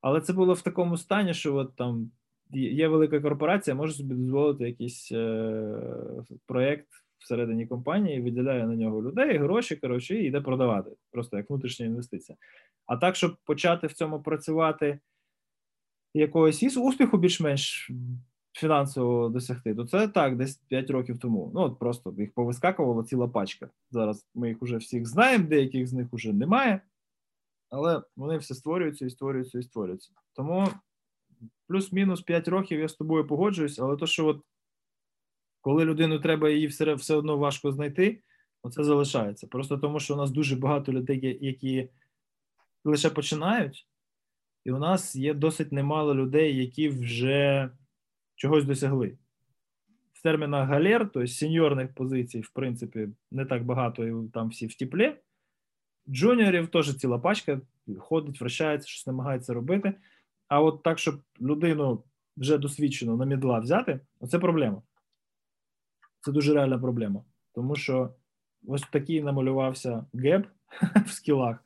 Але 0.00 0.20
це 0.20 0.32
було 0.32 0.54
в 0.54 0.62
такому 0.62 0.96
стані, 0.96 1.34
що 1.34 1.56
от 1.56 1.76
там 1.76 2.10
є 2.50 2.88
велика 2.88 3.20
корпорація, 3.20 3.74
може 3.74 3.92
собі 3.92 4.14
дозволити 4.14 4.64
якийсь 4.64 5.12
е, 5.12 6.24
проєкт 6.46 6.88
всередині 7.18 7.66
компанії, 7.66 8.20
виділяє 8.20 8.66
на 8.66 8.74
нього 8.74 9.02
людей, 9.02 9.38
гроші, 9.38 9.76
коротше, 9.76 10.14
і 10.14 10.24
йде 10.24 10.40
продавати, 10.40 10.90
просто 11.10 11.36
як 11.36 11.50
внутрішня 11.50 11.86
інвестиція. 11.86 12.38
А 12.86 12.96
так, 12.96 13.16
щоб 13.16 13.36
почати 13.44 13.86
в 13.86 13.92
цьому 13.92 14.22
працювати 14.22 14.98
якогось 16.14 16.76
успіху 16.76 17.18
більш-менш 17.18 17.90
фінансово 18.54 19.28
досягти, 19.28 19.74
то 19.74 19.86
це 19.86 20.08
так, 20.08 20.36
десь 20.36 20.56
5 20.56 20.90
років 20.90 21.18
тому. 21.18 21.50
Ну, 21.54 21.60
от 21.60 21.78
просто 21.78 22.14
їх 22.18 22.34
повискакувала 22.34 23.04
ціла 23.04 23.28
пачка. 23.28 23.70
Зараз 23.90 24.26
ми 24.34 24.48
їх 24.48 24.62
уже 24.62 24.76
всіх 24.76 25.06
знаємо, 25.06 25.48
деяких 25.48 25.86
з 25.86 25.92
них 25.92 26.08
вже 26.12 26.32
немає, 26.32 26.80
але 27.70 28.02
вони 28.16 28.38
все 28.38 28.54
створюються 28.54 29.06
і 29.06 29.10
створюються 29.10 29.58
і 29.58 29.62
створюються. 29.62 30.10
Тому 30.32 30.68
плюс-мінус 31.68 32.22
5 32.22 32.48
років 32.48 32.80
я 32.80 32.88
з 32.88 32.94
тобою 32.94 33.26
погоджуюсь, 33.26 33.78
але 33.78 33.96
то, 33.96 34.06
що 34.06 34.26
от 34.26 34.42
коли 35.60 35.84
людину 35.84 36.20
треба 36.20 36.50
її 36.50 36.66
все 36.66 36.94
все 36.94 37.14
одно 37.14 37.36
важко 37.36 37.72
знайти, 37.72 38.22
оце 38.62 38.84
залишається. 38.84 39.46
Просто 39.46 39.78
тому, 39.78 40.00
що 40.00 40.14
у 40.14 40.16
нас 40.16 40.30
дуже 40.30 40.56
багато 40.56 40.92
людей, 40.92 41.38
які 41.40 41.88
лише 42.84 43.10
починають, 43.10 43.88
і 44.64 44.72
у 44.72 44.78
нас 44.78 45.16
є 45.16 45.34
досить 45.34 45.72
немало 45.72 46.14
людей, 46.14 46.56
які 46.56 46.88
вже 46.88 47.70
чогось 48.36 48.64
досягли. 48.64 49.18
В 50.12 50.22
термінах 50.22 50.68
галер, 50.68 51.10
тобто 51.12 51.26
сеньорних 51.26 51.94
позицій, 51.94 52.40
в 52.40 52.50
принципі, 52.50 53.08
не 53.30 53.44
так 53.44 53.64
багато, 53.64 54.06
і 54.06 54.28
там 54.28 54.48
всі 54.48 54.66
в 54.66 54.74
теплі. 54.74 55.16
Джуніорів 56.08 56.68
теж 56.68 56.96
ціла 56.96 57.18
пачка, 57.18 57.60
ходить, 57.98 58.40
вращається, 58.40 58.88
щось 58.88 59.06
намагається 59.06 59.54
робити. 59.54 59.94
А 60.48 60.60
от 60.62 60.82
так, 60.82 60.98
щоб 60.98 61.20
людину 61.40 62.04
вже 62.36 62.58
досвідчену 62.58 63.16
на 63.16 63.24
мідла 63.24 63.58
взяти, 63.58 64.00
це 64.30 64.38
проблема. 64.38 64.82
Це 66.20 66.32
дуже 66.32 66.54
реальна 66.54 66.78
проблема, 66.78 67.24
тому 67.54 67.76
що 67.76 68.14
ось 68.66 68.82
такий 68.82 69.22
намалювався 69.22 70.06
геп 70.14 70.46
в 71.06 71.10
скілах, 71.10 71.64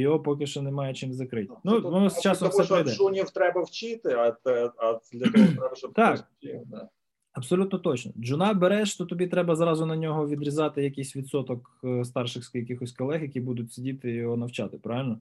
його 0.00 0.20
поки 0.20 0.46
що 0.46 0.62
немає 0.62 0.94
чим 0.94 1.12
закрити. 1.12 1.54
Ну, 1.64 1.80
ну 1.80 1.90
воно 1.90 2.10
з 2.10 2.20
часом 2.20 2.48
все 2.48 2.64
прийде. 2.64 2.90
Джунів 2.90 3.30
треба 3.30 3.62
вчити, 3.62 4.12
а, 4.12 4.36
а 4.76 4.98
для 5.12 5.30
того 5.30 5.46
треба, 5.56 5.74
щоб 5.74 5.92
так. 5.92 6.28
Вчив, 6.38 6.60
да. 6.66 6.88
Абсолютно 7.32 7.78
точно. 7.78 8.12
Джуна 8.18 8.54
береш, 8.54 8.96
то 8.96 9.04
тобі 9.04 9.26
треба 9.26 9.56
зразу 9.56 9.86
на 9.86 9.96
нього 9.96 10.28
відрізати 10.28 10.82
якийсь 10.82 11.16
відсоток 11.16 11.80
е, 11.84 12.04
старших 12.04 12.50
якихось 12.54 12.92
колег, 12.92 13.22
які 13.22 13.40
будуть 13.40 13.72
сидіти 13.72 14.10
і 14.10 14.14
його 14.14 14.36
навчати, 14.36 14.78
правильно? 14.78 15.20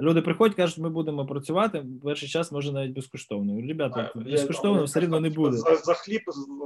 Люди 0.00 0.22
приходять, 0.22 0.56
кажуть, 0.56 0.78
ми 0.78 0.90
будемо 0.90 1.26
працювати 1.26 1.86
перший 2.04 2.28
час, 2.28 2.52
може 2.52 2.72
навіть 2.72 2.92
безкоштовно. 2.92 3.60
Ребята, 3.60 4.12
а, 4.14 4.18
безкоштовно 4.18 4.84
все 4.84 5.00
рівно 5.00 5.20
не 5.20 5.30
буде. 5.30 5.56
За, 5.56 5.76
за 5.76 5.94
хліб 5.94 6.20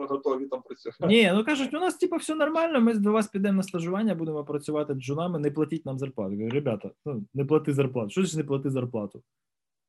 готові 0.08 0.46
там 0.46 0.62
працювати. 0.62 1.06
Ні, 1.06 1.32
ну 1.34 1.44
кажуть, 1.44 1.74
у 1.74 1.80
нас 1.80 1.96
типу, 1.96 2.16
все 2.16 2.34
нормально. 2.34 2.80
Ми 2.80 2.94
до 2.94 3.12
вас 3.12 3.28
підемо 3.28 3.56
на 3.56 3.62
стажування, 3.62 4.14
будемо 4.14 4.44
працювати 4.44 4.94
джунами, 4.94 5.38
не 5.38 5.50
платіть 5.50 5.86
нам 5.86 5.98
зарплату. 5.98 6.30
Говорю, 6.30 6.50
ребята, 6.50 6.90
ну 7.06 7.24
не 7.34 7.44
плати 7.44 7.72
зарплату. 7.72 8.10
Що 8.10 8.22
ж 8.22 8.36
не 8.36 8.44
плати 8.44 8.70
зарплату? 8.70 9.22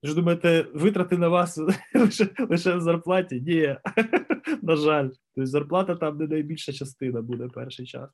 Ви 0.03 0.09
ж 0.09 0.15
думаєте, 0.15 0.65
витрати 0.73 1.17
на 1.17 1.27
вас 1.27 1.57
лише 1.95 2.29
лише 2.49 2.75
в 2.75 2.81
зарплаті? 2.81 3.41
Ні, 3.41 3.77
на 4.61 4.75
жаль. 4.75 5.09
Тобто 5.35 5.45
зарплата 5.45 5.95
там 5.95 6.17
не 6.17 6.27
найбільша 6.27 6.73
частина 6.73 7.21
буде 7.21 7.47
перший 7.47 7.85
час. 7.85 8.09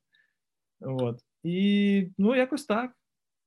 От. 0.80 1.20
І 1.42 2.08
ну 2.18 2.36
якось 2.36 2.64
так 2.64 2.90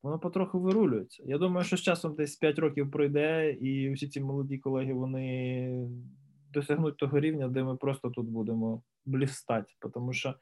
воно 0.05 0.19
потроху 0.19 0.59
вирулюється. 0.59 1.23
Я 1.25 1.37
думаю, 1.37 1.65
що 1.65 1.77
з 1.77 1.81
часом 1.81 2.15
десь 2.15 2.35
5 2.35 2.59
років 2.59 2.91
пройде, 2.91 3.51
і 3.51 3.93
всі 3.93 4.07
ці 4.07 4.21
молоді 4.21 4.57
колеги 4.57 4.93
вони 4.93 5.87
досягнуть 6.53 6.97
того 6.97 7.19
рівня, 7.19 7.47
де 7.47 7.63
ми 7.63 7.75
просто 7.75 8.09
тут 8.09 8.25
будемо 8.25 8.81
блістати, 9.05 9.73
тому 9.93 10.13
що 10.13 10.35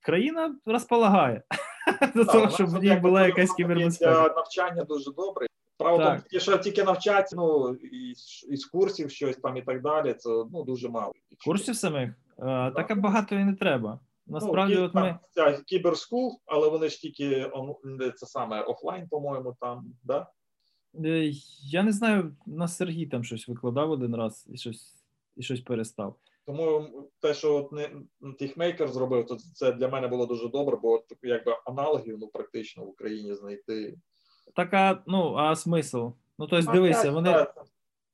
країна 0.00 0.56
розполагає 0.66 1.42
до 2.14 2.24
того, 2.24 2.50
щоб 2.50 2.66
в 2.66 2.82
ній 2.82 2.96
була 2.96 3.26
якась 3.26 3.52
кібербезпека. 3.52 4.34
Навчання 4.36 4.84
дуже 4.84 5.12
добре. 5.12 5.46
Правда, 5.78 6.22
так. 6.30 6.42
що 6.42 6.58
тільки 6.58 6.84
навчати, 6.84 7.36
ну 7.36 7.74
із, 7.74 8.46
із 8.50 8.64
курсів 8.66 9.10
щось 9.10 9.36
там 9.36 9.56
і 9.56 9.62
так 9.62 9.82
далі, 9.82 10.14
це 10.14 10.30
ну 10.52 10.64
дуже 10.64 10.88
мало. 10.88 11.12
Курсів 11.44 11.76
самих? 11.76 12.10
А, 12.38 12.70
так 12.70 13.00
багато 13.00 13.34
і 13.34 13.44
не 13.44 13.54
треба. 13.54 14.00
Насправді, 14.30 14.74
ну, 14.74 14.84
от 14.84 14.94
ми 14.94 15.18
ця 15.30 15.62
кіберскул, 15.66 16.40
але 16.46 16.68
вони 16.68 16.88
ж 16.88 17.00
тільки 17.00 17.50
це 18.16 18.26
саме 18.26 18.62
офлайн, 18.62 19.08
по-моєму, 19.08 19.56
там, 19.60 19.84
да? 20.04 20.26
Е, 21.04 21.30
я 21.62 21.82
не 21.82 21.92
знаю, 21.92 22.36
на 22.46 22.68
Сергій 22.68 23.06
там 23.06 23.24
щось 23.24 23.48
викладав 23.48 23.90
один 23.90 24.16
раз 24.16 24.46
і 24.50 24.56
щось 24.56 24.96
і 25.36 25.42
щось 25.42 25.60
перестав. 25.60 26.16
Тому 26.46 26.88
те, 27.20 27.34
що 27.34 27.56
от 27.56 27.72
не 27.72 27.90
тихмейкер 28.38 28.88
зробив, 28.88 29.26
то 29.26 29.36
це 29.54 29.72
для 29.72 29.88
мене 29.88 30.08
було 30.08 30.26
дуже 30.26 30.48
добре, 30.48 30.76
бо 30.82 30.92
от, 30.92 31.04
якби 31.22 31.56
аналогів 31.66 32.18
ну 32.20 32.28
практично 32.28 32.84
в 32.84 32.88
Україні 32.88 33.34
знайти. 33.34 33.98
така, 34.54 35.02
ну, 35.06 35.34
а 35.34 35.56
смисл? 35.56 36.08
Ну, 36.38 36.46
тобто, 36.46 36.72
дивися, 36.72 37.10
вони 37.10 37.46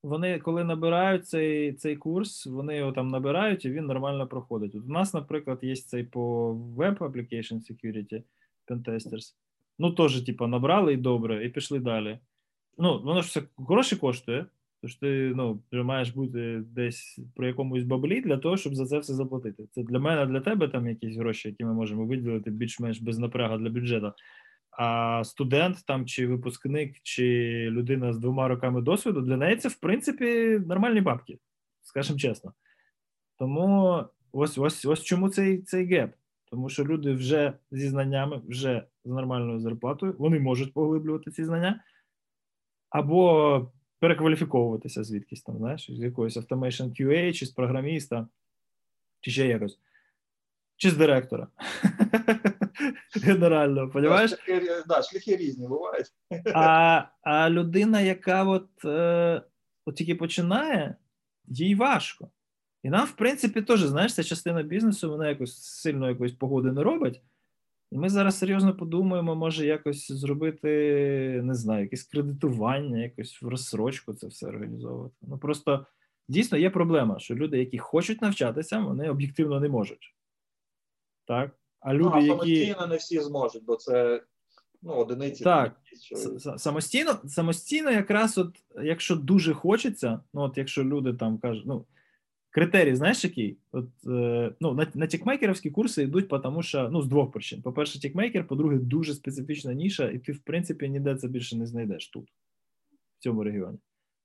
вони, 0.03 0.39
коли 0.39 0.65
набирають 0.65 1.27
цей 1.29 1.73
цей 1.73 1.97
курс, 1.97 2.47
вони 2.47 2.77
його 2.77 2.93
там 2.93 3.09
набирають 3.09 3.65
і 3.65 3.71
він 3.71 3.87
нормально 3.87 4.27
проходить. 4.27 4.75
От 4.75 4.85
У 4.85 4.93
нас, 4.93 5.15
наприклад, 5.15 5.59
є 5.63 5.77
цей 5.77 6.05
по 6.05 6.53
Web 6.77 6.99
Application 6.99 7.61
Security 7.71 8.23
Pentesters. 8.69 9.35
Ну, 9.79 9.93
теж, 9.93 10.21
типу, 10.21 10.47
набрали 10.47 10.93
і 10.93 10.97
добре, 10.97 11.47
і 11.47 11.49
пішли 11.49 11.79
далі. 11.79 12.19
Ну, 12.79 13.03
воно 13.03 13.23
ж 13.23 13.29
все 13.29 13.43
гроші 13.59 13.97
коштує, 13.97 14.47
тож 14.83 14.95
ти 14.95 15.33
ну, 15.37 15.63
вже 15.73 15.83
маєш 15.83 16.11
бути 16.11 16.63
десь 16.67 17.21
при 17.35 17.47
якомусь 17.47 17.85
баблі 17.85 18.21
для 18.21 18.37
того, 18.37 18.57
щоб 18.57 18.75
за 18.75 18.87
це 18.87 18.99
все 18.99 19.15
заплатити. 19.15 19.67
Це 19.71 19.83
для 19.83 19.99
мене, 19.99 20.27
для 20.27 20.41
тебе 20.41 20.69
там 20.69 20.89
якісь 20.89 21.17
гроші, 21.17 21.49
які 21.49 21.65
ми 21.65 21.75
можемо 21.75 22.07
виділити 22.07 22.51
більш-менш 22.51 23.01
без 23.01 23.19
напряга 23.19 23.59
для 23.59 23.71
бюджету. 23.71 24.13
А 24.79 25.23
студент 25.25 25.87
там 25.87 26.07
чи 26.07 26.27
випускник, 26.27 26.97
чи 27.03 27.25
людина 27.71 28.13
з 28.13 28.19
двома 28.19 28.49
роками 28.49 28.83
досвіду, 28.83 29.21
для 29.21 29.37
неї 29.37 29.57
це 29.57 29.69
в 29.69 29.75
принципі 29.75 30.61
нормальні 30.67 31.01
бабки, 31.01 31.39
скажімо 31.83 32.19
чесно. 32.19 32.53
Тому 33.39 34.05
ось 34.33 34.59
ось 34.59 34.85
ось 34.85 35.03
чому 35.03 35.29
цей 35.29 35.63
цей 35.63 35.87
геп. 35.87 36.15
Тому 36.51 36.69
що 36.69 36.85
люди 36.85 37.13
вже 37.13 37.53
зі 37.71 37.89
знаннями, 37.89 38.41
вже 38.49 38.83
з 39.05 39.11
нормальною 39.11 39.61
зарплатою, 39.61 40.17
вони 40.19 40.41
можуть 40.41 40.73
поглиблювати 40.73 41.31
ці 41.31 41.45
знання, 41.45 41.81
або 42.91 43.73
перекваліфіковуватися 43.99 45.05
звідкись 45.05 45.43
там, 45.43 45.59
знаєш, 45.59 45.91
з 45.91 45.99
якогось 45.99 46.37
Automation 46.37 47.01
QA, 47.01 47.33
чи 47.33 47.47
з 47.47 47.51
програміста, 47.51 48.29
чи 49.21 49.31
ще 49.31 49.47
якось, 49.47 49.79
чи 50.77 50.91
з 50.91 50.97
директора. 50.97 51.49
Генерально, 53.23 53.91
понімаєш? 53.91 54.31
Шляхи, 54.31 54.63
да, 54.89 55.03
шляхи 55.03 55.37
різні 55.37 55.69
бувають. 55.69 56.07
А 56.55 57.03
а 57.23 57.51
людина, 57.51 58.01
яка 58.01 58.45
от, 58.45 58.85
е, 58.85 59.43
от 59.87 59.95
тільки 59.95 60.15
починає, 60.15 60.97
їй 61.49 61.75
важко. 61.75 62.31
І 62.83 62.91
нам, 62.91 63.07
в 63.07 63.13
принципі, 63.13 63.63
теж, 63.63 63.81
знаєш, 63.81 64.15
ця 64.15 64.25
частина 64.25 64.63
бізнесу, 64.63 65.11
вона 65.11 65.29
якось 65.29 65.63
сильно 65.63 66.09
якоїсь 66.09 66.33
погоди 66.33 66.73
не 66.73 66.83
робить. 66.83 67.23
І 67.91 67.99
ми 67.99 68.09
зараз 68.09 68.39
серйозно 68.39 68.77
подумаємо, 68.77 69.35
може 69.35 69.67
якось 69.67 70.13
зробити, 70.13 70.69
не 71.45 71.55
знаю, 71.55 71.83
якесь 71.83 72.05
кредитування, 72.05 73.03
якось 73.03 73.43
в 73.43 73.49
розсрочку 73.49 74.15
це 74.15 74.27
все 74.27 74.47
організовувати. 74.47 75.15
Ну 75.23 75.39
просто 75.39 75.87
дійсно 76.29 76.59
є 76.59 76.71
проблема, 76.71 77.19
що 77.19 77.35
люди, 77.35 77.59
які 77.59 77.79
хочуть 77.79 78.23
навчатися, 78.23 78.79
вони 78.79 79.11
об'єктивно 79.11 79.61
не 79.61 79.69
можуть. 79.69 80.16
Так? 81.27 81.51
А 81.81 81.95
люди, 81.95 82.05
ну, 82.05 82.17
а 82.17 82.27
самостійно 82.27 82.67
які... 82.67 82.89
не 82.89 82.97
всі 82.97 83.21
зможуть, 83.21 83.65
бо 83.65 83.77
це 83.77 84.23
ну, 84.83 84.93
одиниці. 84.93 85.45
Так, 85.45 85.81
самостійно, 86.57 87.21
самостійно, 87.27 87.91
якраз, 87.91 88.39
от, 88.39 88.63
якщо 88.83 89.17
дуже 89.17 89.55
хочеться, 89.55 90.21
ну 90.35 90.41
от 90.41 90.59
якщо 90.59 90.85
люди 90.85 91.15
там 91.15 91.39
кажуть, 91.39 91.67
ну. 91.67 91.87
Критерій, 92.51 92.97
знаєш, 92.97 93.25
який? 93.25 93.59
От, 93.73 93.89
е, 94.07 94.53
ну, 94.61 94.75
На 94.75 94.87
на 94.95 95.07
тікмейкерівські 95.07 95.71
курси 95.71 96.03
йдуть, 96.03 96.29
тому 96.29 96.63
що 96.63 96.89
ну, 96.89 97.03
з 97.03 97.07
двох 97.07 97.33
причин. 97.33 97.63
По-перше, 97.63 98.01
тікмейкер, 98.01 98.47
по-друге, 98.47 98.77
дуже 98.77 99.15
специфічна 99.15 99.73
ніша, 99.73 100.11
і 100.11 100.19
ти, 100.19 100.33
в 100.33 100.39
принципі, 100.39 100.89
ніде 100.89 101.17
це 101.17 101.29
більше 101.29 101.57
не 101.57 101.67
знайдеш 101.67 102.09
тут, 102.09 102.29
в 103.19 103.23
цьому 103.23 103.45
регіоні, 103.45 103.79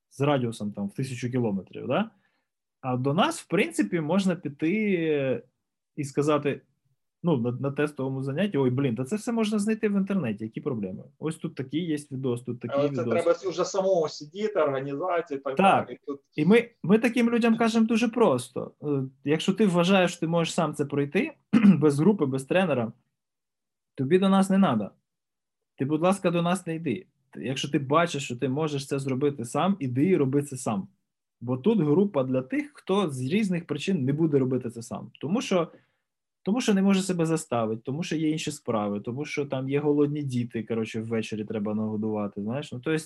з 0.10 0.22
радіусом 0.22 0.72
там 0.72 0.88
в 0.88 0.94
тисячу 0.94 1.32
кілометрів. 1.32 1.88
Да? 1.88 2.12
А 2.82 2.98
до 2.98 3.14
нас, 3.14 3.42
в 3.42 3.48
принципі, 3.48 4.02
можна 4.02 4.36
піти 4.36 5.44
і 5.96 6.04
сказати: 6.04 6.62
ну, 7.24 7.38
на 7.38 7.52
на 7.52 7.72
тестовому 7.72 8.24
занятті, 8.24 8.58
ой, 8.58 8.70
блін, 8.70 8.96
та 8.96 9.04
це 9.04 9.16
все 9.16 9.32
можна 9.32 9.60
знайти 9.60 9.90
в 9.90 9.92
інтернеті. 9.92 10.44
Які 10.44 10.62
проблеми? 10.62 11.04
Ось 11.20 11.36
тут 11.36 11.56
такий 11.56 11.86
є 11.86 11.98
відос, 12.12 12.44
тут 12.44 12.60
такий 12.60 12.78
Але 12.80 12.90
це 12.90 13.04
треба 13.04 13.36
вже 13.50 13.66
самому 13.66 14.10
сидіти, 14.10 14.60
організації 14.60 15.40
так, 15.40 15.56
так. 15.56 15.86
далі. 15.88 15.98
Тут... 16.08 16.20
І 16.36 16.46
ми 16.46 16.70
ми 16.84 17.00
таким 17.00 17.30
людям 17.30 17.58
кажемо 17.58 17.86
дуже 17.86 18.08
просто: 18.08 18.72
е, 18.84 19.04
якщо 19.24 19.54
ти 19.54 19.66
вважаєш, 19.66 20.12
що 20.12 20.20
ти 20.20 20.28
можеш 20.28 20.54
сам 20.54 20.74
це 20.74 20.86
пройти 20.86 21.34
без 21.78 22.00
групи, 22.00 22.26
без 22.26 22.44
тренера, 22.44 22.92
тобі 23.96 24.20
до 24.20 24.30
нас 24.30 24.50
не 24.50 24.60
треба. 24.60 24.92
Ти, 25.78 25.86
будь 25.86 26.02
ласка, 26.02 26.32
до 26.32 26.42
нас 26.42 26.68
не 26.68 26.76
йди. 26.76 27.08
Якщо 27.36 27.70
ти 27.70 27.80
бачиш, 27.80 28.24
що 28.24 28.36
ти 28.36 28.50
можеш 28.50 28.88
це 28.88 29.00
зробити 29.00 29.46
сам, 29.46 29.78
іди 29.80 30.06
і 30.06 30.18
роби 30.18 30.44
це 30.44 30.58
сам. 30.58 30.88
Бо 31.42 31.58
тут 31.58 31.80
група 31.80 32.24
для 32.24 32.42
тих, 32.42 32.72
хто 32.74 33.10
з 33.10 33.22
різних 33.22 33.68
причин 33.68 34.06
не 34.06 34.14
буде 34.14 34.40
робити 34.40 34.70
це 34.70 34.82
сам. 34.82 35.12
Тому 35.20 35.42
що. 35.42 35.68
Тому 36.44 36.62
що 36.62 36.74
не 36.74 36.82
може 36.82 37.02
себе 37.02 37.26
заставити, 37.26 37.82
тому 37.86 38.04
що 38.04 38.16
є 38.16 38.30
інші 38.30 38.52
справи, 38.52 39.00
тому 39.00 39.26
що 39.26 39.46
там 39.46 39.70
є 39.70 39.80
голодні 39.80 40.24
діти. 40.24 40.64
Коротше, 40.64 41.02
ввечері 41.02 41.46
треба 41.46 41.74
нагодувати. 41.74 42.42
Знаєш, 42.42 42.72
ну 42.72 42.80
тобто 42.80 43.06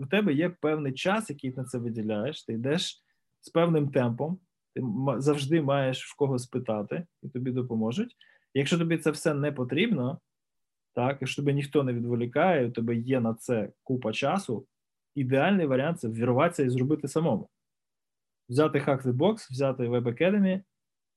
у 0.00 0.06
тебе 0.06 0.32
є 0.32 0.50
певний 0.50 0.92
час, 0.92 1.30
який 1.30 1.50
ти 1.50 1.60
на 1.60 1.66
це 1.66 1.78
виділяєш. 1.78 2.44
Ти 2.44 2.52
йдеш 2.52 3.02
з 3.40 3.48
певним 3.48 3.88
темпом, 3.88 4.38
ти 4.74 4.82
завжди 5.18 5.62
маєш 5.62 6.06
в 6.06 6.16
кого 6.16 6.38
спитати, 6.38 7.06
і 7.22 7.28
тобі 7.28 7.50
допоможуть. 7.50 8.16
Якщо 8.54 8.78
тобі 8.78 8.98
це 8.98 9.10
все 9.10 9.34
не 9.34 9.52
потрібно, 9.52 10.20
так, 10.94 11.18
якщо 11.20 11.42
тебе 11.42 11.52
ніхто 11.52 11.82
не 11.82 11.92
відволікає, 11.92 12.68
у 12.68 12.70
тебе 12.70 12.94
є 12.94 13.20
на 13.20 13.34
це 13.34 13.72
купа 13.82 14.12
часу. 14.12 14.66
Ідеальний 15.14 15.66
варіант 15.66 16.00
це 16.00 16.08
вірватися 16.08 16.62
і 16.62 16.70
зробити 16.70 17.08
самому. 17.08 17.48
Взяти 18.48 18.78
Hack 18.78 19.02
the 19.02 19.12
Box, 19.12 19.50
взяти 19.50 19.82
Web 19.82 20.02
Academy, 20.02 20.60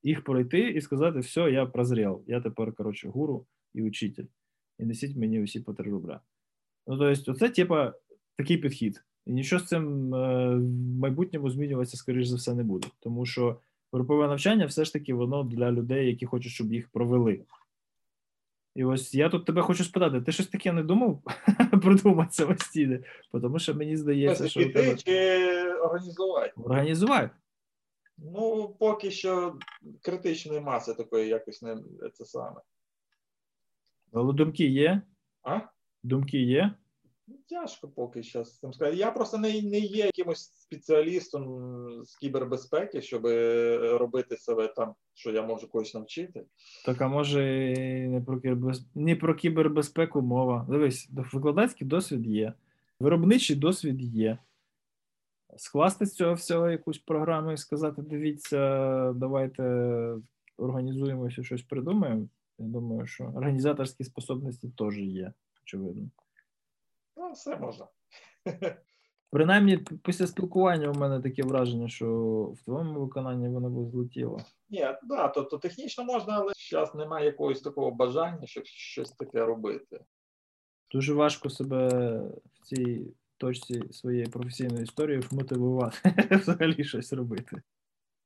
їх 0.03 0.23
пройти 0.23 0.59
і 0.59 0.81
сказати, 0.81 1.19
все, 1.19 1.51
я 1.51 1.65
прозрів, 1.65 2.19
я 2.27 2.41
тепер, 2.41 2.73
коротше, 2.73 3.09
гуру 3.09 3.45
і 3.73 3.83
учитель. 3.83 4.25
І 4.79 4.85
несіть 4.85 5.15
мені 5.15 5.43
усі 5.43 5.59
по 5.59 5.73
три 5.73 5.91
рубля. 5.91 6.19
Ну, 6.87 6.97
тобто, 6.97 7.31
оце, 7.31 7.49
типа, 7.49 7.93
такий 8.37 8.57
підхід. 8.57 9.03
І 9.25 9.33
нічого 9.33 9.59
з 9.59 9.67
цим 9.67 10.15
е, 10.15 10.55
в 10.55 10.99
майбутньому 10.99 11.49
змінюватися, 11.49 11.97
скоріш 11.97 12.27
за 12.27 12.35
все, 12.35 12.53
не 12.53 12.63
буде. 12.63 12.87
Тому 12.99 13.25
що 13.25 13.59
групове 13.93 14.27
навчання 14.27 14.65
все 14.65 14.85
ж 14.85 14.93
таки 14.93 15.13
воно 15.13 15.43
для 15.43 15.71
людей, 15.71 16.07
які 16.07 16.25
хочуть, 16.25 16.51
щоб 16.51 16.73
їх 16.73 16.89
провели. 16.89 17.41
І 18.75 18.83
ось 18.83 19.13
я 19.13 19.29
тут 19.29 19.45
тебе 19.45 19.61
хочу 19.61 19.83
спитати, 19.83 20.21
ти 20.21 20.31
щось 20.31 20.47
таке 20.47 20.73
не 20.73 20.83
думав 20.83 21.21
продумати 21.81 22.31
самостійно? 22.31 22.97
Тому 23.31 23.59
що 23.59 23.75
мені 23.75 23.97
здається, 23.97 24.47
що. 24.47 24.59
Піти 24.59 24.95
чи 24.95 25.43
організувати? 25.73 26.53
Організувати. 26.55 27.29
Ну, 28.17 28.75
поки 28.79 29.11
що 29.11 29.57
критичної 30.01 30.61
маси 30.61 30.93
такої 30.93 31.27
якось 31.27 31.61
не 31.61 31.77
це 32.13 32.25
саме. 32.25 32.61
Але 34.13 34.33
думки 34.33 34.65
є? 34.65 35.01
А? 35.43 35.59
Думки 36.03 36.41
є? 36.41 36.73
Тяжко 37.49 37.87
поки 37.87 38.23
що 38.23 38.43
з 38.43 38.59
цим 38.59 38.73
сказати. 38.73 38.97
Я 38.97 39.11
просто 39.11 39.37
не 39.37 39.61
не 39.61 39.79
є 39.79 40.05
якимось 40.05 40.43
спеціалістом 40.43 41.61
з 42.05 42.15
кібербезпеки, 42.15 43.01
щоб 43.01 43.25
робити 43.99 44.37
себе 44.37 44.67
там, 44.67 44.95
що 45.13 45.31
я 45.31 45.41
можу 45.41 45.67
когось 45.67 45.93
навчити. 45.93 46.45
Так, 46.85 47.01
а 47.01 47.07
може 47.07 47.73
не 48.07 48.21
про 48.21 48.39
кібербез... 48.39 48.85
не 48.95 49.15
про 49.15 49.35
кібербезпеку 49.35 50.21
мова. 50.21 50.67
Дивись, 50.69 51.09
викладацький 51.33 51.87
досвід 51.87 52.27
є, 52.27 52.53
виробничий 52.99 53.55
досвід 53.55 54.01
є 54.01 54.37
скласти 55.57 56.05
з 56.05 56.15
цього 56.15 56.33
всього 56.33 56.69
якусь 56.69 56.97
програму 56.97 57.51
і 57.51 57.57
сказати: 57.57 58.01
дивіться, 58.01 58.57
давайте 59.15 59.63
організуємося, 60.57 61.43
щось 61.43 61.61
придумаємо. 61.61 62.27
Я 62.57 62.65
думаю, 62.65 63.07
що 63.07 63.23
організаторські 63.23 64.03
способності 64.03 64.69
теж 64.77 64.97
є, 64.97 65.33
очевидно. 65.63 66.09
Ну, 67.17 67.31
все 67.31 67.57
можна. 67.57 67.87
Принаймні, 69.33 69.77
після 70.03 70.27
спілкування 70.27 70.89
у 70.89 70.93
мене 70.93 71.21
таке 71.21 71.43
враження, 71.43 71.87
що 71.87 72.07
в 72.43 72.63
твоєму 72.63 72.99
виконанні 72.99 73.49
воно 73.49 73.69
би 73.69 73.91
злетіло. 73.91 74.39
Ні, 74.69 74.87
да, 75.03 75.27
то, 75.27 75.43
то 75.43 75.57
технічно 75.57 76.03
можна, 76.03 76.33
але 76.33 76.53
зараз 76.71 76.95
немає 76.95 77.25
якогось 77.25 77.61
такого 77.61 77.91
бажання, 77.91 78.47
щоб 78.47 78.65
щось 78.65 79.11
таке 79.11 79.45
робити. 79.45 79.99
Дуже 80.91 81.13
важко 81.13 81.49
себе 81.49 81.89
в 82.53 82.59
цій 82.63 83.13
точці 83.37 83.83
своєї 83.91 84.25
професійної 84.25 84.83
історії 84.83 85.19
вмотивувати 85.19 85.97
взагалі 86.31 86.83
щось 86.83 87.13
робити. 87.13 87.61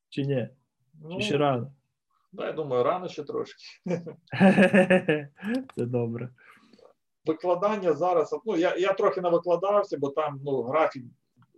Чи 0.09 0.21
ні? 0.21 0.49
Ну, 1.01 1.17
Чи 1.17 1.21
ще 1.21 1.37
рано? 1.37 1.71
Ну, 2.33 2.45
я 2.45 2.51
думаю, 2.51 2.83
рано 2.83 3.07
ще 3.07 3.23
трошки. 3.23 3.63
Це 5.75 5.85
добре. 5.85 6.29
Викладання 7.25 7.93
зараз. 7.93 8.35
Ну, 8.45 8.57
я 8.57 8.75
я 8.77 8.93
трохи 8.93 9.21
не 9.21 9.29
викладався, 9.29 9.97
бо 9.97 10.09
там 10.09 10.41
ну, 10.45 10.61
графік 10.61 11.03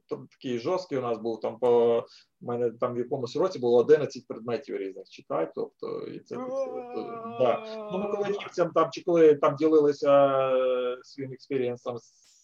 там, 0.10 0.28
такий 0.28 0.60
жорсткий 0.60 0.98
у 0.98 1.02
нас 1.02 1.18
був. 1.18 1.40
Там 1.40 1.60
по 1.60 2.06
у 2.42 2.46
мене 2.46 2.72
там 2.72 2.94
в 2.94 2.98
якомусь 2.98 3.36
році 3.36 3.60
було 3.60 3.78
11 3.78 4.28
предметів 4.28 4.78
різних 4.78 5.10
читати. 5.10 5.52
Тобто, 5.56 6.08
і 6.08 6.20
це 6.20 6.36
тобто, 6.36 7.38
да. 7.40 7.66
Ну, 7.92 7.98
ми 7.98 8.16
коли 8.16 8.30
німцям 8.30 8.72
там 8.72 8.90
чи 8.92 9.04
коли 9.04 9.36
там 9.36 9.56
ділилися 9.56 10.30
е, 10.50 10.98
своїм 11.04 11.34
експірієнсом 11.34 11.98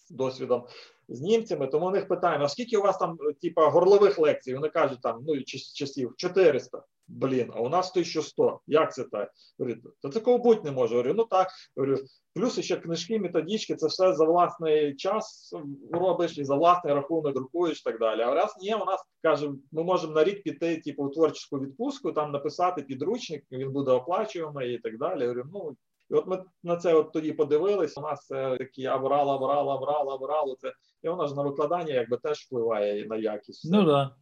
досвідом 0.09 0.67
з 1.09 1.21
німцями, 1.21 1.67
тому 1.67 1.87
у 1.87 1.91
них 1.91 2.07
питаємо, 2.07 2.45
а 2.45 2.49
скільки 2.49 2.77
у 2.77 2.81
вас 2.81 2.97
там 2.97 3.17
типа 3.41 3.69
горлових 3.69 4.19
лекцій? 4.19 4.53
Вони 4.53 4.69
кажуть, 4.69 5.01
там 5.01 5.23
ну 5.27 5.41
часів 5.43 6.13
400. 6.17 6.83
Блін, 7.07 7.51
а 7.55 7.61
у 7.61 7.69
нас 7.69 7.91
1100. 7.91 8.59
Як 8.67 8.93
це 8.93 9.03
так? 9.03 9.31
Говорю, 9.59 9.77
та 10.01 10.09
такого 10.09 10.37
бути 10.37 10.61
не 10.63 10.71
може. 10.71 10.95
Говорю, 10.95 11.13
ну 11.13 11.23
так. 11.25 11.47
Говорю, 11.75 11.97
плюс 12.33 12.59
ще 12.59 12.75
книжки, 12.75 13.19
методички, 13.19 13.75
це 13.75 13.87
все 13.87 14.13
за 14.13 14.25
власний 14.25 14.95
час 14.95 15.53
робиш 15.91 16.37
і 16.37 16.43
за 16.43 16.55
власний 16.55 16.93
рахунок 16.93 17.33
друкуєш 17.33 17.79
і 17.79 17.83
так 17.83 17.99
далі. 17.99 18.21
А 18.21 18.33
раз 18.33 18.55
ні, 18.61 18.75
у 18.75 18.85
нас 18.85 19.03
каже, 19.21 19.51
ми 19.71 19.83
можемо 19.83 20.13
на 20.13 20.23
рік 20.23 20.43
піти, 20.43 20.77
типу, 20.77 21.03
у 21.03 21.09
творчу 21.09 21.57
відпустку, 21.59 22.11
там 22.11 22.31
написати 22.31 22.81
підручник, 22.81 23.43
він 23.51 23.71
буде 23.71 23.91
оплачуваний 23.91 24.75
і 24.75 24.79
так 24.79 24.97
далі. 24.97 25.21
Говорю, 25.21 25.43
ну 25.53 25.75
і 26.11 26.13
от 26.13 26.27
ми 26.27 26.43
на 26.63 26.77
це 26.77 26.93
от 26.93 27.13
тоді 27.13 27.33
подивились. 27.33 27.97
У 27.97 28.01
нас 28.01 28.25
це 28.25 28.57
такі 28.57 28.85
аврал, 28.85 29.31
аврал, 29.31 29.71
аврал, 29.71 30.11
аврал. 30.11 30.57
Це 30.59 30.73
і 31.03 31.09
воно 31.09 31.27
ж 31.27 31.35
на 31.35 31.43
викладання 31.43 31.93
якби 31.93 32.17
теж 32.17 32.39
впливає 32.39 33.05
на 33.05 33.15
якість. 33.15 33.71
Ну 33.71 33.83
да. 33.83 34.15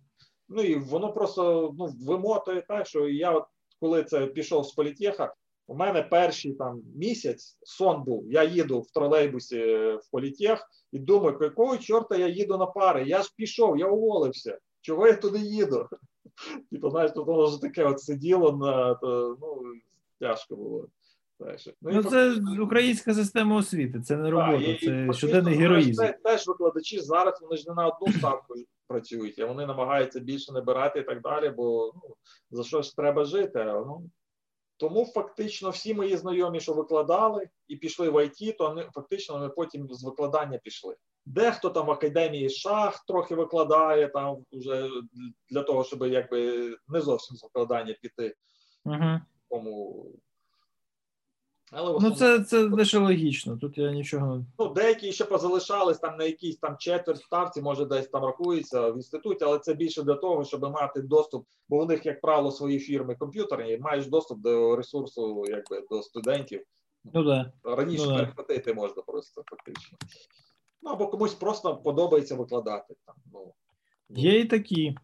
Ну 0.49 0.61
і 0.61 0.75
воно 0.75 1.13
просто 1.13 1.73
ну, 1.77 1.89
вимотує 2.07 2.61
так, 2.67 2.87
що 2.87 3.07
я, 3.07 3.31
от 3.31 3.43
коли 3.79 4.03
це 4.03 4.27
пішов 4.27 4.65
з 4.65 4.71
політеха, 4.71 5.33
у 5.67 5.75
мене 5.75 6.03
перший 6.03 6.53
там 6.53 6.81
місяць 6.95 7.57
сон 7.63 8.03
був. 8.03 8.31
Я 8.31 8.43
їду 8.43 8.81
в 8.81 8.91
тролейбусі 8.91 9.57
в 9.75 10.01
політех 10.11 10.69
і 10.91 10.99
думаю, 10.99 11.37
якого 11.41 11.77
чорта 11.77 12.15
я 12.15 12.27
їду 12.27 12.57
на 12.57 12.65
пари? 12.65 13.03
Я 13.07 13.21
ж 13.21 13.33
пішов, 13.37 13.79
я 13.79 13.87
уволився. 13.87 14.59
Чого 14.81 15.07
я 15.07 15.15
туди 15.15 15.39
їду? 15.39 15.87
Типу, 16.71 16.89
знаєш, 16.89 17.11
тут 17.11 17.27
воно 17.27 17.47
ж 17.47 17.61
таке 17.61 17.85
от 17.85 18.01
сиділо 18.01 18.51
на 18.51 18.95
то, 18.95 19.37
ну 19.41 19.61
тяжко 20.19 20.55
було. 20.55 20.87
Ну, 21.81 21.91
ну 21.91 22.03
це 22.03 22.35
українська 22.61 23.13
система 23.13 23.55
освіти, 23.55 24.01
це 24.01 24.17
не 24.17 24.31
робота, 24.31 24.71
а, 24.71 24.85
це 24.85 25.07
і, 25.09 25.13
щоденний 25.13 25.55
героїзм. 25.55 26.03
Теж 26.23 26.47
викладачі 26.47 26.99
зараз 26.99 27.41
вони 27.41 27.57
ж 27.57 27.63
не 27.67 27.73
на 27.75 27.87
одну 27.87 28.13
ставку 28.13 28.53
працюють, 28.87 29.39
а 29.39 29.45
вони 29.45 29.65
намагаються 29.65 30.19
більше 30.19 30.53
набирати 30.53 30.99
і 30.99 31.03
так 31.03 31.21
далі, 31.21 31.49
бо 31.49 31.93
ну, 31.95 32.15
за 32.51 32.63
що 32.63 32.81
ж 32.81 32.95
треба 32.95 33.25
жити. 33.25 33.63
Ну, 33.63 34.09
Тому 34.77 35.05
фактично 35.05 35.69
всі 35.69 35.93
мої 35.93 36.17
знайомі, 36.17 36.59
що 36.59 36.73
викладали 36.73 37.49
і 37.67 37.75
пішли 37.75 38.09
в 38.09 38.25
ІТ, 38.25 38.57
то 38.57 38.67
вони 38.67 38.89
фактично 38.93 39.35
вони 39.35 39.49
потім 39.49 39.87
з 39.93 40.03
викладання 40.03 40.57
пішли. 40.57 40.95
Дехто 41.25 41.69
там 41.69 41.85
в 41.85 41.91
академії 41.91 42.49
шах 42.49 43.05
трохи 43.07 43.35
викладає, 43.35 44.07
там 44.07 44.37
вже 44.51 44.89
для 45.49 45.63
того, 45.63 45.83
щоб 45.83 46.03
якби 46.03 46.75
не 46.87 47.01
зовсім 47.01 47.37
з 47.37 47.43
викладання 47.43 47.95
піти. 48.01 48.35
Тому 49.49 50.05
але 51.73 51.99
Ну, 52.01 52.11
це 52.11 52.39
це 52.39 52.63
лише 52.63 52.97
логічно. 52.97 53.57
Тут 53.57 53.77
я 53.77 53.91
нічого. 53.91 54.45
Ну, 54.59 54.67
деякі 54.67 55.11
ще 55.11 55.25
позалишались 55.25 55.97
там 55.97 56.17
на 56.17 56.23
якійсь 56.23 56.57
там 56.57 56.75
четверть 56.79 57.21
ставці, 57.21 57.61
може 57.61 57.85
десь 57.85 58.07
там 58.07 58.25
рахується 58.25 58.89
в 58.89 58.95
інституті, 58.95 59.45
але 59.45 59.59
це 59.59 59.73
більше 59.73 60.03
для 60.03 60.15
того, 60.15 60.43
щоб 60.43 60.61
мати 60.61 61.01
доступ, 61.01 61.45
бо 61.69 61.81
у 61.81 61.85
них, 61.85 62.05
як 62.05 62.21
правило, 62.21 62.51
свої 62.51 62.79
фірми 62.79 63.15
комп'ютерні, 63.15 63.73
і 63.73 63.77
маєш 63.77 64.07
доступ 64.07 64.39
до 64.39 64.75
ресурсу, 64.75 65.45
якби 65.47 65.87
до 65.89 66.03
студентів. 66.03 66.63
Ну 67.13 67.23
да. 67.23 67.51
Раніше 67.63 68.05
ну, 68.07 68.15
перехватити 68.15 68.73
можна 68.73 69.01
просто 69.01 69.43
фактично. 69.49 69.97
Ну 70.81 70.91
або 70.91 71.07
комусь 71.07 71.33
просто 71.33 71.77
подобається 71.77 72.35
викладати. 72.35 72.95
Там, 73.05 73.15
ну. 73.33 73.53
Є 74.09 74.39
і 74.39 74.45
такі. 74.45 74.95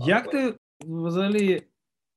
А, 0.00 0.08
Як 0.08 0.30
ти 0.30 0.54
взагалі 0.80 1.62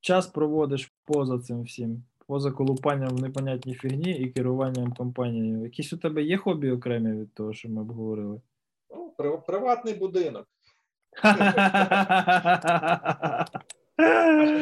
час 0.00 0.26
проводиш 0.26 0.92
поза 1.04 1.38
цим 1.38 1.62
всім? 1.62 2.04
Поза 2.26 2.50
колупанням 2.50 3.08
в 3.08 3.20
непонятній 3.20 3.74
фігні 3.74 4.12
і 4.12 4.30
керуванням 4.30 4.92
компанією. 4.92 5.62
Якісь 5.62 5.92
у 5.92 5.96
тебе 5.96 6.22
є 6.22 6.36
хобі 6.36 6.70
окремі 6.70 7.20
від 7.20 7.34
того, 7.34 7.52
що 7.52 7.68
ми 7.68 7.80
обговорили? 7.80 8.40
Ну, 8.90 9.12
Приватний 9.46 9.94
будинок. 9.94 10.46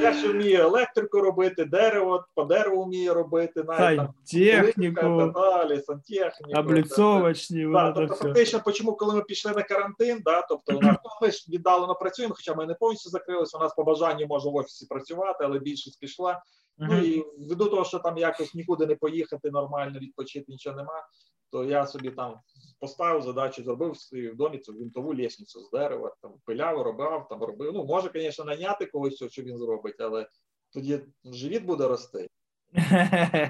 Я 0.03 0.13
ж 0.13 0.33
вмію 0.33 0.61
електрику 0.61 1.21
робити, 1.21 1.65
дерево, 1.65 2.25
по 2.35 2.45
дереву 2.45 2.85
вмію 2.85 3.15
робити, 3.15 3.63
навіть 3.63 3.99
там, 3.99 4.09
техніку, 4.33 5.33
далі, 5.35 5.81
сантехніку. 5.81 6.61
обліцовочні. 6.61 7.67
Да, 7.73 7.93
тобто, 7.93 8.15
фактично, 8.15 8.61
почому, 8.65 8.93
коли 8.93 9.15
ми 9.15 9.23
пішли 9.23 9.53
на 9.53 9.63
карантин, 9.63 10.21
да, 10.25 10.43
тобто 10.43 10.79
у 10.79 10.81
нас, 10.81 10.97
ну, 11.05 11.11
ми 11.23 11.31
ж 11.31 11.47
віддалено 11.49 11.95
працюємо, 11.95 12.35
хоча 12.35 12.55
ми 12.55 12.67
не 12.67 12.75
повністю 12.75 13.11
закрилися, 13.11 13.59
у 13.59 13.61
нас 13.61 13.75
по 13.75 13.85
бажанню 13.85 14.27
може 14.27 14.49
в 14.49 14.57
офісі 14.57 14.87
працювати, 14.87 15.45
але 15.45 15.59
більшість 15.59 16.01
пішла. 16.01 16.43
Uh-huh. 16.83 16.89
Ну 16.91 16.99
і 16.99 17.25
ввиду 17.39 17.67
того, 17.67 17.85
що 17.85 17.99
там 17.99 18.19
якось 18.19 18.55
нікуди 18.55 18.87
не 18.87 18.97
поїхати, 18.97 19.51
нормально 19.51 19.99
відпочити, 19.99 20.45
нічого 20.49 20.77
нема, 20.77 21.07
то 21.51 21.65
я 21.65 21.87
собі 21.87 22.11
там 22.11 22.35
поставив 22.81 23.23
задачу, 23.23 23.63
зробив 23.63 23.95
в 24.13 24.37
домі 24.37 24.59
цю 24.59 24.73
винтову 24.73 25.15
лісницю 25.15 25.61
з 25.61 25.71
дерева, 25.71 26.15
там 26.23 26.35
пиляв, 26.45 26.83
робив, 26.83 27.27
там 27.31 27.43
робив. 27.43 27.73
Ну, 27.75 27.85
може, 27.85 28.11
звісно, 28.15 28.45
наняти 28.45 28.87
когось, 28.87 29.25
що 29.31 29.43
він 29.43 29.59
зробить, 29.59 30.01
але 30.01 30.27
тоді 30.73 31.01
живіт 31.25 31.65
буде 31.65 31.89
рости. 31.89 32.29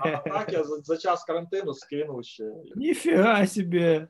А 0.00 0.16
так 0.16 0.52
я 0.52 0.64
за, 0.64 0.76
за 0.76 0.96
час 0.96 1.24
карантину 1.24 1.74
скинув 1.74 2.24
ще. 2.24 2.52
Ніфіга 2.76 3.46
собі. 3.46 4.06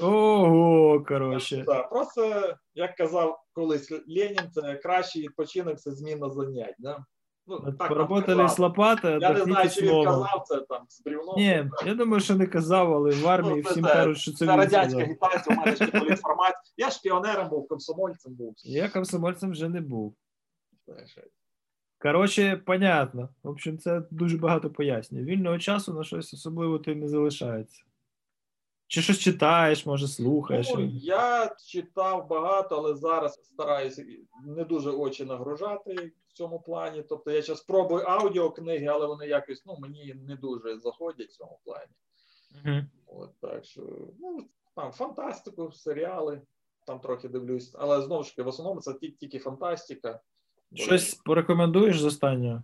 Ого, 0.00 1.04
коротше. 1.08 1.64
Так, 1.66 1.90
Просто, 1.90 2.54
як 2.74 2.96
казав 2.96 3.42
колись 3.52 3.90
Ленін, 3.90 4.50
це 4.52 4.74
кращий 4.74 5.22
відпочинок 5.22 5.80
це 5.80 5.90
зміна 5.90 6.30
занять. 6.30 6.74
Да? 6.78 7.04
Ну, 7.46 7.74
так, 7.78 7.88
Поработали 7.88 8.48
з 8.48 8.58
лопата, 8.58 9.18
Я 9.20 9.32
не 9.32 9.40
знаю, 9.40 9.70
чи 9.70 9.80
він 9.80 10.04
казав 10.04 10.44
це 10.46 10.60
там 10.60 10.86
з 10.88 11.02
брівном. 11.02 11.34
Ні, 11.36 11.70
я 11.86 11.94
думаю, 11.94 12.20
що 12.20 12.34
не 12.34 12.46
казав, 12.46 12.94
але 12.94 13.10
в 13.10 13.28
армії 13.28 13.62
ну, 13.64 13.70
всім 13.70 13.84
кажуть, 13.84 14.18
що 14.18 14.32
це 14.32 14.46
Це 14.46 14.56
радянська 14.56 15.00
агітація, 15.00 15.56
у 15.56 15.60
мене 15.60 15.76
ще 15.76 15.86
політформат. 15.86 16.54
Я 16.76 16.90
ж 16.90 17.00
піонером 17.02 17.48
був, 17.48 17.68
комсомольцем 17.68 18.34
був. 18.34 18.54
Я 18.64 18.88
комсомольцем 18.88 19.50
вже 19.50 19.68
не 19.68 19.80
був. 19.80 20.14
Коротше, 21.98 22.62
понятно. 22.66 23.28
В 23.42 23.48
общем, 23.48 23.78
це 23.78 24.02
дуже 24.10 24.36
багато 24.36 24.70
пояснює. 24.70 25.22
Вільного 25.22 25.58
часу 25.58 25.94
на 25.94 26.04
щось 26.04 26.34
особливо 26.34 26.78
ти 26.78 26.94
не 26.94 27.08
залишається. 27.08 27.82
Чи 28.86 29.02
щось 29.02 29.18
читаєш, 29.18 29.86
може, 29.86 30.08
слухаєш? 30.08 30.72
Ну, 30.74 30.90
Я 30.94 31.54
читав 31.66 32.28
багато, 32.28 32.76
але 32.76 32.94
зараз 32.94 33.34
стараюся 33.34 34.04
не 34.46 34.64
дуже 34.64 34.90
очі 34.90 35.24
нагружати 35.24 36.12
в 36.30 36.32
цьому 36.32 36.60
плані. 36.60 37.04
Тобто 37.08 37.30
я 37.30 37.42
зараз 37.42 37.60
пробую 37.60 38.04
аудіокниги, 38.04 38.86
але 38.86 39.06
вони 39.06 39.26
якось 39.26 39.62
ну, 39.66 39.76
мені 39.80 40.14
не 40.14 40.36
дуже 40.36 40.78
заходять 40.78 41.28
в 41.28 41.36
цьому 41.36 41.58
плані. 41.64 41.92
Uh-huh. 42.64 42.84
От, 43.06 43.30
Так 43.40 43.64
що, 43.64 43.82
ну, 44.20 44.48
там 44.74 44.92
фантастику, 44.92 45.72
серіали, 45.72 46.42
там 46.86 47.00
трохи 47.00 47.28
дивлюсь, 47.28 47.74
але 47.74 48.02
знову 48.02 48.22
ж 48.24 48.30
таки, 48.30 48.42
в 48.42 48.48
основному 48.48 48.80
це 48.80 48.94
тільки 49.20 49.38
фантастика. 49.38 50.20
Щось 50.74 51.14
порекомендуєш 51.14 52.00
з 52.00 52.04
останнього? 52.04 52.62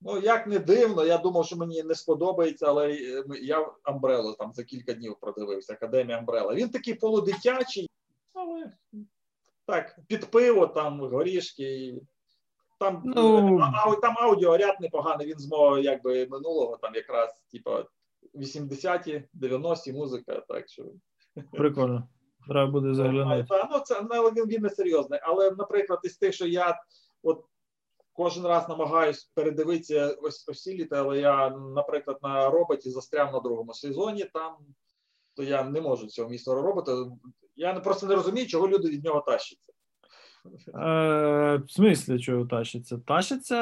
Ну, 0.00 0.20
як 0.20 0.46
не 0.46 0.58
дивно, 0.58 1.04
я 1.04 1.18
думав, 1.18 1.46
що 1.46 1.56
мені 1.56 1.82
не 1.82 1.94
сподобається, 1.94 2.66
але 2.66 2.92
е, 2.92 3.24
я 3.42 3.72
Амбрело 3.82 4.32
там 4.32 4.52
за 4.52 4.64
кілька 4.64 4.92
днів 4.92 5.16
продивився, 5.20 5.72
Академія 5.72 6.18
Амбрела. 6.18 6.54
Він 6.54 6.68
такий 6.68 6.94
полудитячий, 6.94 7.90
але 8.34 8.72
так, 9.66 9.98
під 10.08 10.30
пиво, 10.30 10.66
там 10.66 11.00
горішки. 11.00 12.00
Там 12.80 13.02
ну... 13.04 13.58
а, 13.60 13.96
там 13.96 14.14
аудіоряд 14.18 14.80
непоганий, 14.80 15.26
він 15.26 15.38
з 15.38 15.48
мого 15.48 15.78
якби 15.78 16.26
минулого, 16.26 16.76
там 16.76 16.94
якраз, 16.94 17.44
типа 17.52 17.84
80-ті, 18.34 19.24
90-ті 19.34 19.92
музика. 19.92 20.42
так 20.48 20.68
що... 20.68 20.84
Прикольно. 21.52 22.08
Треба 22.48 22.70
буде 22.70 22.94
заглянути. 22.94 23.46
Ну, 23.70 23.78
це 23.78 24.02
ну, 24.10 24.22
він, 24.22 24.46
він 24.46 24.62
не 24.62 24.70
серйозний. 24.70 25.20
Але, 25.22 25.50
наприклад, 25.50 26.00
із 26.02 26.16
тих, 26.16 26.34
що 26.34 26.46
я 26.46 26.80
от 27.22 27.44
кожен 28.12 28.46
раз 28.46 28.68
намагаюсь 28.68 29.30
передивитися 29.34 30.16
ось 30.22 30.48
осіліти, 30.48 30.96
але 30.96 31.18
я, 31.18 31.50
наприклад, 31.50 32.18
на 32.22 32.50
роботі 32.50 32.90
застряв 32.90 33.32
на 33.32 33.40
другому 33.40 33.74
сезоні 33.74 34.24
там, 34.24 34.56
то 35.34 35.42
я 35.42 35.64
не 35.64 35.80
можу 35.80 36.06
цього 36.06 36.28
містера 36.28 36.62
робота. 36.62 37.06
Я 37.56 37.74
просто 37.74 38.06
не 38.06 38.14
розумію, 38.14 38.46
чого 38.46 38.68
люди 38.68 38.88
від 38.88 39.04
нього 39.04 39.20
тащаться. 39.20 39.72
Е, 40.74 41.56
В 41.56 41.70
смислі, 41.70 42.18
чого 42.18 42.46
тащиться? 42.46 42.98
Тащиться. 43.06 43.56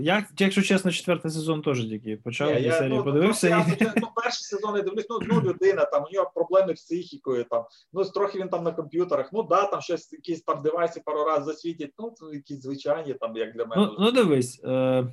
Я, 0.00 0.26
якщо 0.38 0.62
чесно, 0.62 0.90
четвертий 0.90 1.30
сезон 1.30 1.62
теж 1.62 1.88
тільки 1.88 2.16
почав 2.16 2.62
я, 2.62 2.72
серії 2.72 2.98
ну, 2.98 3.04
подивився. 3.04 3.64
Ну, 3.68 3.74
і... 3.80 3.90
ну, 3.96 4.08
перший 4.22 4.42
сезон 4.42 4.76
я 4.76 4.82
дивлюсь, 4.82 5.06
ну, 5.10 5.18
ну 5.22 5.40
людина, 5.40 5.84
там, 5.84 6.04
у 6.10 6.14
нього 6.14 6.30
проблеми 6.34 6.76
з 6.76 6.80
психікою, 6.80 7.44
там, 7.44 7.64
ну, 7.92 8.04
трохи 8.04 8.38
він 8.38 8.48
там 8.48 8.64
на 8.64 8.72
комп'ютерах, 8.72 9.32
ну 9.32 9.42
да, 9.42 9.66
там 9.66 9.80
щось, 9.80 10.12
якісь 10.12 10.42
там 10.42 10.62
девайси 10.62 11.02
пару 11.04 11.24
разів 11.24 11.44
засвітять, 11.44 11.92
ну, 11.98 12.14
це 12.16 12.36
якісь 12.36 12.62
звичайні, 12.62 13.14
там, 13.14 13.36
як 13.36 13.54
для 13.54 13.64
мене. 13.64 13.82
Ну, 13.82 13.96
ну 13.98 14.12
дивись, 14.12 14.60
е, 14.64 15.06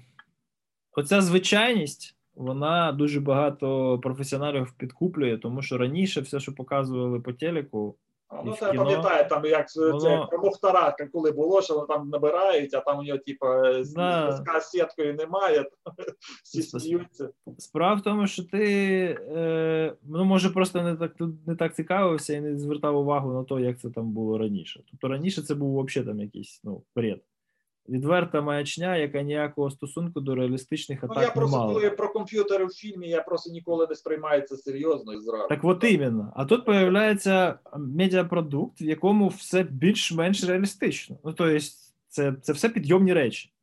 оця 0.92 1.22
звичайність. 1.22 2.16
Вона 2.36 2.92
дуже 2.92 3.20
багато 3.20 4.00
професіоналів 4.04 4.74
підкуплює, 4.78 5.38
тому 5.38 5.62
що 5.62 5.78
раніше 5.78 6.22
все, 6.22 6.40
що 6.40 6.56
показували 6.56 7.20
по 7.20 7.34
телеку, 7.34 7.96
Ну, 8.46 8.56
це 8.60 8.74
пам'ятає, 8.74 9.24
там 9.24 9.46
як 9.46 9.68
воно... 9.76 10.00
це 10.00 10.26
про 10.30 10.40
Мухтара, 10.40 10.96
коли 11.14 11.32
було, 11.32 11.62
що 11.62 11.80
там 11.80 12.10
набирають, 12.10 12.74
а 12.74 12.80
там 12.80 13.00
у 13.00 13.04
нього, 13.04 13.18
типу, 13.18 13.46
да. 13.96 14.44
з 14.62 14.70
сіткою 14.70 15.14
немає, 15.14 15.66
всі 16.44 16.62
сміються. 16.62 17.30
Справа 17.58 17.96
в 17.96 18.02
тому, 18.02 18.28
що 18.28 18.44
ти 18.44 18.64
е, 19.36 19.96
ну, 20.04 20.26
може 20.26 20.50
просто 20.50 20.82
не 20.82 20.96
так 20.96 21.12
не 21.48 21.56
так 21.56 21.76
цікавився 21.76 22.34
і 22.34 22.42
не 22.42 22.58
звертав 22.58 22.98
увагу 22.98 23.34
на 23.34 23.44
те, 23.44 23.64
як 23.66 23.80
це 23.80 23.90
там 23.90 24.12
було 24.12 24.38
раніше. 24.38 24.84
Тобто 24.92 25.08
раніше 25.08 25.42
це 25.42 25.56
був 25.56 25.86
взагалі 25.86 26.08
там 26.08 26.20
якийсь 26.20 26.62
ну, 26.64 26.84
бред. 26.96 27.22
Відверта 27.90 28.42
маячня, 28.42 28.98
яка 28.98 29.22
ніякого 29.22 29.72
стосунку 29.72 30.22
до 30.22 30.36
реалістичних 30.36 31.04
атак 31.04 31.18
ну, 31.18 31.24
я 31.24 31.32
просто 31.32 31.58
не 31.58 31.62
мала. 31.62 31.74
коли 31.74 31.90
про 31.90 32.14
комп'ютери 32.14 32.66
в 32.66 32.70
фільмі, 32.70 33.10
я 33.10 33.22
просто 33.22 33.52
ніколи 33.52 33.88
не 33.90 33.96
сприймаю 33.96 34.42
це 34.42 34.58
серйозно 34.58 35.14
і 35.14 35.20
зразу. 35.20 35.48
Так 35.48 35.64
от 35.64 35.84
іменно. 35.84 36.34
А 36.36 36.46
тут 36.46 36.66
появляється 36.66 37.60
медіапродукт, 37.78 38.82
в 38.82 38.84
якому 38.84 39.28
все 39.28 39.64
більш-менш 39.64 40.44
реалістично. 40.44 41.18
Ну, 41.24 41.34
тобто, 41.34 41.66
це, 42.08 42.34
це 42.42 42.54
все 42.54 42.70
підйомні 42.70 43.14
речі. 43.14 43.54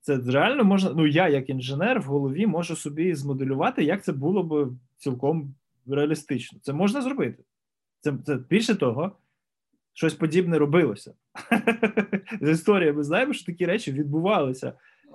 Це 0.00 0.20
реально 0.26 0.64
можна. 0.64 0.92
Ну, 0.96 1.06
я, 1.06 1.28
як 1.28 1.50
інженер, 1.50 2.00
в 2.00 2.04
голові 2.04 2.46
можу 2.46 2.76
собі 2.76 3.14
змоделювати, 3.14 3.84
як 3.84 4.04
це 4.04 4.12
було 4.12 4.42
б 4.42 4.72
цілком 4.96 5.54
реалістично. 5.86 6.58
Це 6.62 6.72
можна 6.72 7.02
зробити. 7.02 7.44
Це, 8.00 8.14
це 8.26 8.34
більше 8.34 8.74
того, 8.74 9.12
щось 9.92 10.14
подібне 10.14 10.58
робилося. 10.58 11.14
З 12.40 12.50
історії 12.50 12.92
ми 12.92 13.02
знаємо, 13.02 13.32
що 13.32 13.46
такі 13.46 13.66
речі 13.66 13.92
відбувалися. 13.92 14.72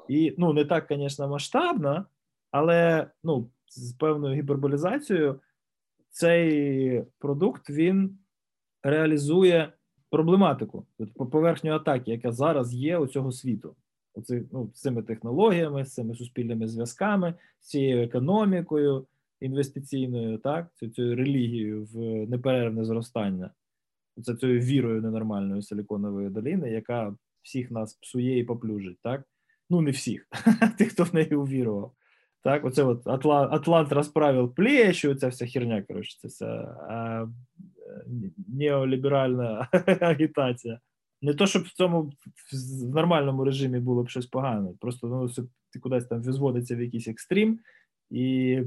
І 0.09 0.35
ну, 0.37 0.53
не 0.53 0.65
так, 0.65 0.85
звісно, 0.89 1.27
масштабно, 1.27 2.05
але 2.51 3.07
ну, 3.23 3.49
з 3.67 3.93
певною 3.93 4.35
гіперболізацією 4.35 5.39
цей 6.09 7.03
продукт 7.19 7.69
він 7.69 8.17
реалізує 8.83 9.73
проблематику, 10.09 10.85
поверхню 11.15 11.71
атаки, 11.71 12.11
яка 12.11 12.31
зараз 12.31 12.73
є 12.73 12.97
у 12.97 13.07
цього 13.07 13.31
світу. 13.31 13.75
Оці, 14.15 14.43
ну, 14.51 14.71
з 14.73 14.81
цими 14.81 15.03
технологіями, 15.03 15.85
з 15.85 15.93
цими 15.93 16.15
суспільними 16.15 16.67
зв'язками, 16.67 17.33
з 17.59 17.67
цією 17.67 18.03
економікою 18.03 19.07
інвестиційною, 19.39 20.37
так, 20.37 20.67
цією 20.95 21.15
релігією 21.15 21.85
в 21.85 21.97
неперервне 22.29 22.85
зростання, 22.85 23.49
це 24.23 24.35
цією 24.35 24.59
вірою 24.59 25.01
ненормальною 25.01 25.61
силіконової 25.61 26.29
доліни, 26.29 26.69
яка 26.69 27.15
всіх 27.41 27.71
нас 27.71 27.93
псує 27.93 28.39
і 28.39 28.43
поплюжить, 28.43 28.97
так? 29.03 29.23
Ну, 29.69 29.81
не 29.81 29.91
всіх, 29.91 30.27
тих, 30.77 30.91
хто 30.91 31.03
в 31.03 31.15
неї 31.15 31.35
увірував. 31.35 31.93
Так, 32.43 32.65
оце 32.65 32.83
от 32.83 33.07
Атлант, 33.07 33.53
Атлант 33.53 33.91
розправив 33.91 34.55
плечі, 34.55 35.07
оця 35.07 35.27
вся 35.27 35.47
херня, 35.47 35.81
коротше, 35.81 36.17
це 36.21 36.27
вся 36.27 36.45
а, 36.89 37.27
неоліберальна 38.47 39.67
агітація. 40.01 40.79
Не 41.21 41.33
то, 41.33 41.47
щоб 41.47 41.63
в 41.63 41.73
цьому 41.73 42.11
в 42.83 42.95
нормальному 42.95 43.43
режимі 43.43 43.79
було 43.79 44.03
б 44.03 44.09
щось 44.09 44.25
погане. 44.25 44.69
Просто 44.79 45.07
ну, 45.07 45.45
ти 45.71 45.79
кудись 45.79 46.05
там 46.05 46.21
визводиться 46.21 46.75
в 46.75 46.81
якийсь 46.81 47.07
екстрім, 47.07 47.59
і 48.09 48.59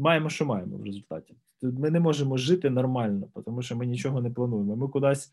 маємо, 0.00 0.30
що 0.30 0.46
маємо 0.46 0.76
в 0.76 0.84
результаті. 0.84 1.34
Ми 1.62 1.90
не 1.90 2.00
можемо 2.00 2.36
жити 2.36 2.70
нормально, 2.70 3.28
тому 3.44 3.62
що 3.62 3.76
ми 3.76 3.86
нічого 3.86 4.22
не 4.22 4.30
плануємо. 4.30 4.76
Ми 4.76 4.88
кудись 4.88 5.32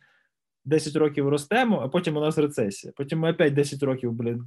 10 0.66 0.96
років 0.96 1.30
ростемо, 1.30 1.80
а 1.84 1.88
потім 1.88 2.18
у 2.18 2.20
нас 2.20 2.38
рецесія. 2.38 2.94
Потім 2.96 3.20
ми 3.20 3.32
опять 3.32 3.54
10 3.54 3.84
років, 3.84 4.12
блін, 4.12 4.44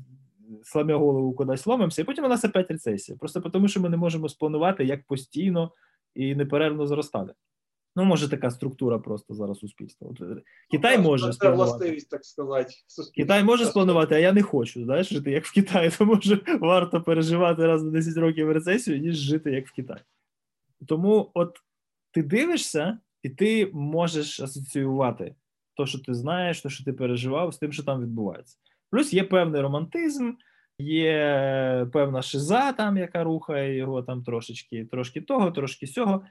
сламя 0.62 0.96
голову 0.96 1.32
кудись 1.32 1.66
ломимося, 1.66 2.02
і 2.02 2.04
потім 2.04 2.24
у 2.24 2.28
нас 2.28 2.44
опять 2.44 2.70
рецесія. 2.70 3.18
Просто 3.18 3.40
тому, 3.40 3.68
що 3.68 3.80
ми 3.80 3.88
не 3.88 3.96
можемо 3.96 4.28
спланувати, 4.28 4.84
як 4.84 5.06
постійно 5.06 5.72
і 6.14 6.34
неперервно 6.34 6.86
зростати. 6.86 7.32
Ну, 7.96 8.04
може, 8.04 8.28
така 8.28 8.50
структура 8.50 8.98
просто 8.98 9.34
зараз 9.34 9.58
суспільства. 9.58 10.08
От, 10.08 10.20
е, 10.20 10.42
Китай 10.70 10.98
ну, 10.98 11.04
може 11.04 11.26
це 11.26 11.32
спланувати. 11.32 11.70
властивість, 11.70 12.10
так 12.10 12.24
сказати. 12.24 12.74
Китай 13.14 13.44
може 13.44 13.64
спланувати, 13.64 14.14
а 14.14 14.18
я 14.18 14.32
не 14.32 14.42
хочу. 14.42 14.84
Знаєш, 14.84 15.08
жити 15.08 15.30
як 15.30 15.44
в 15.44 15.54
Китаї, 15.54 15.90
тому 15.98 16.20
що 16.20 16.38
варто 16.60 17.02
переживати 17.02 17.66
раз 17.66 17.82
на 17.82 17.90
10 17.90 18.16
років 18.16 18.52
рецесію, 18.52 18.98
ніж 18.98 19.16
жити 19.16 19.50
як 19.52 19.66
в 19.66 19.72
Китаї. 19.72 20.00
Тому, 20.86 21.30
от 21.34 21.58
ти 22.10 22.22
дивишся, 22.22 22.98
і 23.22 23.30
ти 23.30 23.70
можеш 23.72 24.40
асоціювати 24.40 25.34
те, 25.76 25.86
що 25.86 25.98
ти 25.98 26.14
знаєш, 26.14 26.60
те, 26.60 26.68
що 26.70 26.84
ти 26.84 26.92
переживав, 26.92 27.54
з 27.54 27.58
тим, 27.58 27.72
що 27.72 27.82
там 27.82 28.02
відбувається. 28.02 28.56
Плюс 28.90 29.12
є 29.12 29.24
певний 29.24 29.60
романтизм, 29.60 30.32
є 30.78 31.86
певна 31.92 32.22
шиза, 32.22 32.72
там, 32.72 32.96
яка 32.96 33.24
рухає 33.24 33.76
його 33.76 34.02
там 34.02 34.24
трошечки, 34.24 34.84
трошки 34.84 35.20
того, 35.20 35.50
трошки 35.50 35.86
сього. 35.86 36.24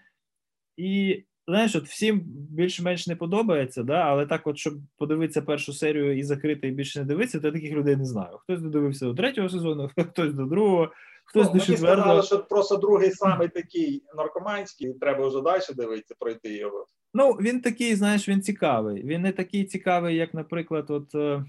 І 0.78 1.24
знаєш, 1.50 1.76
от 1.76 1.86
всім 1.86 2.22
більш-менш 2.26 3.08
не 3.08 3.16
подобається, 3.16 3.84
да, 3.84 3.94
але 3.94 4.26
так, 4.26 4.48
от, 4.48 4.58
щоб 4.58 4.74
подивитися 4.98 5.42
першу 5.42 5.74
серію 5.74 6.18
і 6.18 6.24
закрити, 6.24 6.68
і 6.68 6.72
більше 6.72 7.00
не 7.00 7.06
дивитися, 7.06 7.40
то 7.40 7.48
я 7.48 7.54
таких 7.54 7.72
людей 7.72 7.96
не 7.96 8.06
знаю. 8.06 8.38
Хтось 8.38 8.62
додивився 8.62 9.06
до 9.06 9.14
третього 9.14 9.50
сезону, 9.50 9.90
хтось 10.10 10.34
до 10.34 10.46
другого, 10.46 10.92
хтось 11.26 11.46
ну, 11.46 11.54
до 11.54 11.58
мені 11.58 11.66
четвертого. 11.66 12.02
сказали, 12.02 12.24
що 12.24 12.40
просто 12.40 12.78
другий 12.78 13.12
самий 13.12 13.48
такий 13.48 14.04
наркоманський, 14.16 14.94
треба 14.94 15.28
вже 15.28 15.42
далі 15.42 15.62
дивитися, 15.76 16.16
пройти 16.20 16.58
його. 16.58 16.86
Ну, 17.14 17.32
він 17.32 17.62
такий, 17.62 17.96
знаєш, 17.96 18.30
він 18.30 18.42
цікавий. 18.42 19.04
Він 19.04 19.22
не 19.22 19.32
такий 19.32 19.66
цікавий, 19.66 20.16
як, 20.16 20.34
наприклад, 20.34 20.86
от, 20.90 21.16
е, 21.16 21.46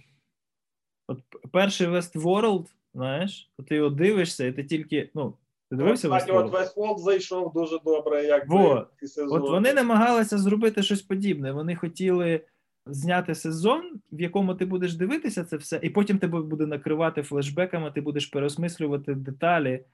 от 1.08 1.18
перший 1.52 1.86
Westworld, 1.86 2.66
знаєш, 2.94 3.50
ти 3.68 3.76
його 3.76 3.90
дивишся, 3.90 4.46
і 4.46 4.52
ти 4.52 4.64
тільки, 4.64 5.10
ну, 5.14 5.34
ти 5.70 5.76
дивився 5.76 6.08
кстати, 6.08 6.32
от 6.32 6.52
Westworld? 6.52 6.74
Westworld 6.74 6.98
зайшов 6.98 7.52
дуже 7.52 7.78
добре, 7.84 8.24
як 8.24 8.48
Во. 8.48 8.86
сезон. 9.02 9.42
От 9.42 9.50
вони 9.50 9.72
намагалися 9.72 10.38
зробити 10.38 10.82
щось 10.82 11.02
подібне. 11.02 11.52
Вони 11.52 11.76
хотіли 11.76 12.40
зняти 12.86 13.34
сезон, 13.34 13.82
в 14.12 14.20
якому 14.20 14.54
ти 14.54 14.64
будеш 14.64 14.94
дивитися 14.94 15.44
це 15.44 15.56
все, 15.56 15.80
і 15.82 15.90
потім 15.90 16.18
тебе 16.18 16.40
буде 16.40 16.66
накривати 16.66 17.22
флешбеками, 17.22 17.90
ти 17.90 18.00
будеш 18.00 18.26
переосмислювати 18.26 19.14
деталі, 19.14 19.84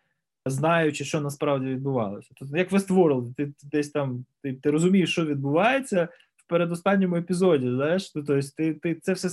знаючи, 0.47 1.05
що 1.05 1.21
насправді 1.21 1.67
відбувалося. 1.67 2.31
Тобто, 2.37 2.57
як 2.57 2.73
Westworld, 2.73 3.35
ти, 3.35 3.47
ти 3.47 3.53
десь 3.63 3.91
там 3.91 4.25
ти, 4.43 4.53
ти 4.55 4.71
розумієш, 4.71 5.11
що 5.11 5.27
відбувається 5.27 6.09
в 6.37 6.49
передостанньому 6.49 7.17
епізоді. 7.17 7.71
Знаєш, 7.71 8.15
ну, 8.15 8.25
тобто 8.25 8.49
ти, 8.57 8.75
ти 8.75 8.95
це 8.95 9.13
все 9.13 9.29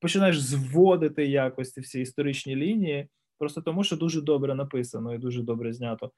починаєш 0.00 0.40
зводити 0.40 1.26
якось 1.26 1.72
ці 1.72 1.80
всі 1.80 2.00
історичні 2.00 2.56
лінії, 2.56 3.08
просто 3.38 3.62
тому, 3.62 3.84
що 3.84 3.96
дуже 3.96 4.20
добре 4.20 4.54
написано 4.54 5.14
і 5.14 5.18
дуже 5.18 5.42
добре 5.42 5.72
знято. 5.72 6.10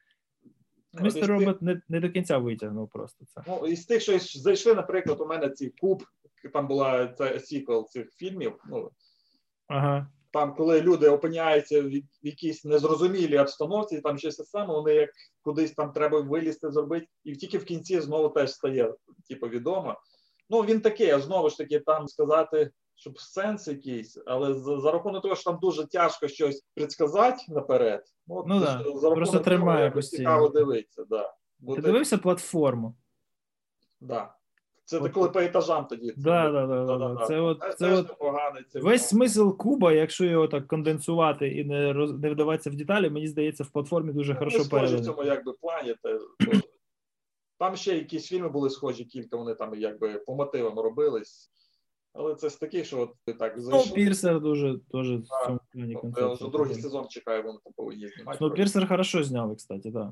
Ну, 0.93 1.03
Містер 1.03 1.27
Робот 1.27 1.63
не, 1.63 1.81
не 1.89 2.01
до 2.01 2.11
кінця 2.11 2.39
витягнув 2.39 2.89
просто 2.89 3.25
це. 3.25 3.43
Ну, 3.49 3.67
із 3.67 3.87
тих, 3.87 4.03
що 4.03 4.19
зайшли, 4.19 4.75
наприклад, 4.75 5.21
у 5.21 5.27
мене 5.27 5.51
ці 5.51 5.69
куб, 5.69 6.05
там 6.53 6.69
була 6.69 7.09
це 7.09 7.41
сіквел 7.41 7.89
цих 7.89 8.13
фільмів. 8.13 8.53
Ну, 8.71 8.91
Ага. 9.69 10.11
там, 10.31 10.55
коли 10.55 10.81
люди 10.81 11.09
опиняються 11.09 11.83
в 11.83 11.91
якійсь 12.23 12.65
незрозумілій 12.65 13.39
обстановці, 13.39 14.01
там 14.01 14.19
щось 14.19 14.37
саме, 14.37 14.75
вони 14.75 14.95
як 14.95 15.11
кудись 15.43 15.73
там 15.73 15.93
треба 15.93 16.21
вилізти, 16.21 16.71
зробити, 16.71 17.07
і 17.25 17.37
тільки 17.37 17.59
в 17.59 17.65
кінці 17.65 18.01
знову 18.01 18.29
теж 18.29 18.53
стає 18.53 18.95
типу, 19.29 19.49
відомо. 19.49 19.97
Ну, 20.51 20.61
він 20.61 20.81
такий, 20.81 21.11
а 21.11 21.21
знову 21.21 21.51
ж 21.51 21.57
таки, 21.57 21.81
там 21.81 22.09
сказати, 22.09 22.71
щоб 22.97 23.21
сенс 23.21 23.69
якийсь, 23.69 24.19
але 24.27 24.55
за, 24.55 24.81
за 24.81 24.93
рахунок 24.93 25.23
того, 25.23 25.35
що 25.35 25.51
там 25.51 25.59
дуже 25.63 25.87
тяжко 25.87 26.29
щось 26.29 26.67
предсказати 26.75 27.43
наперед. 27.49 28.05
от 28.29 28.47
Ну 28.47 28.61
за- 28.61 28.83
да, 28.85 28.99
за 28.99 29.11
просто 29.11 29.39
тримає 29.39 29.91
постійно. 29.91 30.19
цікаво 30.19 30.49
дивитися. 30.49 31.05
Да. 31.05 31.35
Ти 31.69 31.75
ти- 31.75 31.81
дивився 31.83 32.19
платформу? 32.19 32.95
Да. 34.01 34.35
Це 34.85 34.99
От- 34.99 35.13
коли 35.13 35.29
по 35.29 35.41
етажам 35.41 35.87
тоді. 35.87 36.15
Да, 36.17 36.51
да, 36.51 36.67
да, 36.67 36.85
да, 36.85 37.15
да. 37.15 37.27
Це 37.27 37.41
от, 37.41 37.61
це 37.61 37.75
теж 37.89 37.99
от 37.99 38.09
непоганий. 38.09 38.65
Це 38.69 38.81
весь 38.81 39.09
смисл 39.09 39.51
Куба, 39.51 39.93
якщо 39.93 40.25
його 40.25 40.49
так 40.49 40.67
конденсувати 40.67 41.49
і 41.49 41.65
не 41.65 41.93
роз, 41.93 42.13
не 42.13 42.31
вдаватися 42.31 42.71
в 42.71 42.75
деталі, 42.75 43.11
мені 43.11 43.29
здається, 43.29 43.65
в 43.65 43.71
платформі 43.71 44.13
дуже 44.13 44.33
Ну, 44.33 44.39
хорошо 44.39 44.65
схожі 44.65 44.97
в 44.97 45.05
цьому 45.05 45.25
якби 45.25 45.53
плані. 45.53 45.95
Те, 46.03 46.19
там 47.59 47.77
ще 47.77 47.95
якісь 47.97 48.27
фільми 48.27 48.49
були 48.49 48.71
схожі, 48.71 49.05
кілька 49.05 49.37
вони 49.37 49.55
там 49.55 49.75
якби 49.75 50.19
по 50.19 50.35
мотивам 50.35 50.79
робились. 50.79 51.51
Але 52.19 52.35
це 52.35 52.51
з 52.51 52.57
таких, 52.57 52.87
що 52.87 53.01
от 53.01 53.11
ти 53.25 53.33
так 53.33 53.53
Ну, 53.57 53.63
зайшов. 53.63 53.95
Пірсер 53.95 54.41
дуже, 54.41 54.79
теж 54.93 55.11
в 55.11 55.23
цьому 55.47 55.61
плані 55.73 55.99
Тобто 56.03 56.21
Я 56.21 56.27
вже 56.33 56.49
другий 56.49 56.75
сезон 56.75 57.09
чекаю, 57.09 57.43
вони 57.43 57.59
там 57.65 57.73
повинні 57.77 58.09
знімати. 58.09 58.39
Ну, 58.41 58.51
Пірсер 58.51 58.89
хорошо 58.89 59.25
зняли, 59.25 59.55
кстати, 59.57 59.93
так. 59.93 60.11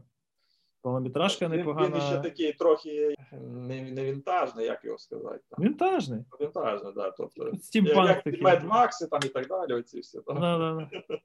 Повнометражка 0.82 1.48
непогана. 1.48 1.96
Він 1.96 2.02
ще 2.02 2.18
такий 2.18 2.52
трохи 2.52 3.14
не, 3.42 3.82
не 3.82 4.04
вінтажний, 4.04 4.66
як 4.66 4.84
його 4.84 4.98
сказати. 4.98 5.40
Там. 5.50 5.64
Вінтажний. 5.64 6.20
Вінтажний, 6.40 6.92
да. 6.96 7.10
Тобто, 7.10 7.56
Стімпанк 7.56 8.08
як 8.08 8.22
такий. 8.22 8.42
Max 8.42 8.88
і, 9.06 9.06
там 9.06 9.20
і 9.24 9.28
так 9.28 9.48
далі, 9.48 9.72
оці 9.72 10.00
всі. 10.00 10.20
Да, 10.26 10.34
да, 10.34 10.88
да. 11.08 11.18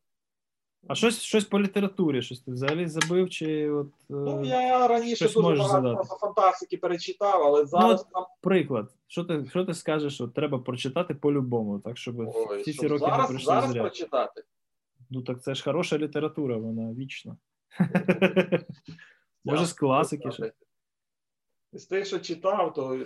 А 0.88 0.96
щось, 0.96 1.22
щось 1.22 1.46
по 1.46 1.62
літературі, 1.62 2.22
щось 2.22 2.40
ти 2.42 2.52
взагалі 2.52 2.88
забив, 2.88 3.30
чи 3.30 3.70
от. 3.70 3.88
е, 3.88 3.92
Ну, 4.10 4.44
я 4.46 4.88
раніше 4.88 5.16
щось 5.16 5.34
дуже 5.34 5.64
багато 5.64 6.04
фантастики 6.04 6.78
перечитав, 6.78 7.44
але 7.44 7.66
зараз 7.66 8.08
там 8.14 8.26
Приклад. 8.42 8.94
Що 9.08 9.24
ти, 9.24 9.46
що 9.50 9.66
ти 9.66 9.74
скажеш, 9.74 10.14
що 10.14 10.28
треба 10.28 10.60
прочитати 10.60 11.16
по-любому, 11.16 11.80
так, 11.80 11.98
щоб 11.98 12.20
ой, 12.20 12.64
ці 12.64 12.88
роки 12.88 12.94
не 13.04 13.10
зараз, 13.10 13.28
пройшли 13.28 13.46
зараз 13.46 13.72
зря. 13.72 13.82
прочитати. 13.82 14.44
Ну 15.10 15.22
так 15.22 15.42
це 15.44 15.56
ж 15.56 15.64
хороша 15.64 15.98
література, 15.98 16.58
вона 16.58 16.94
вічна. 16.94 17.38
Може, 19.46 19.66
з 19.66 19.74
класики 19.74 20.32
ще. 20.32 20.52
З 21.74 21.86
тих, 21.86 22.06
що 22.06 22.20
читав, 22.20 22.74
то 22.74 23.06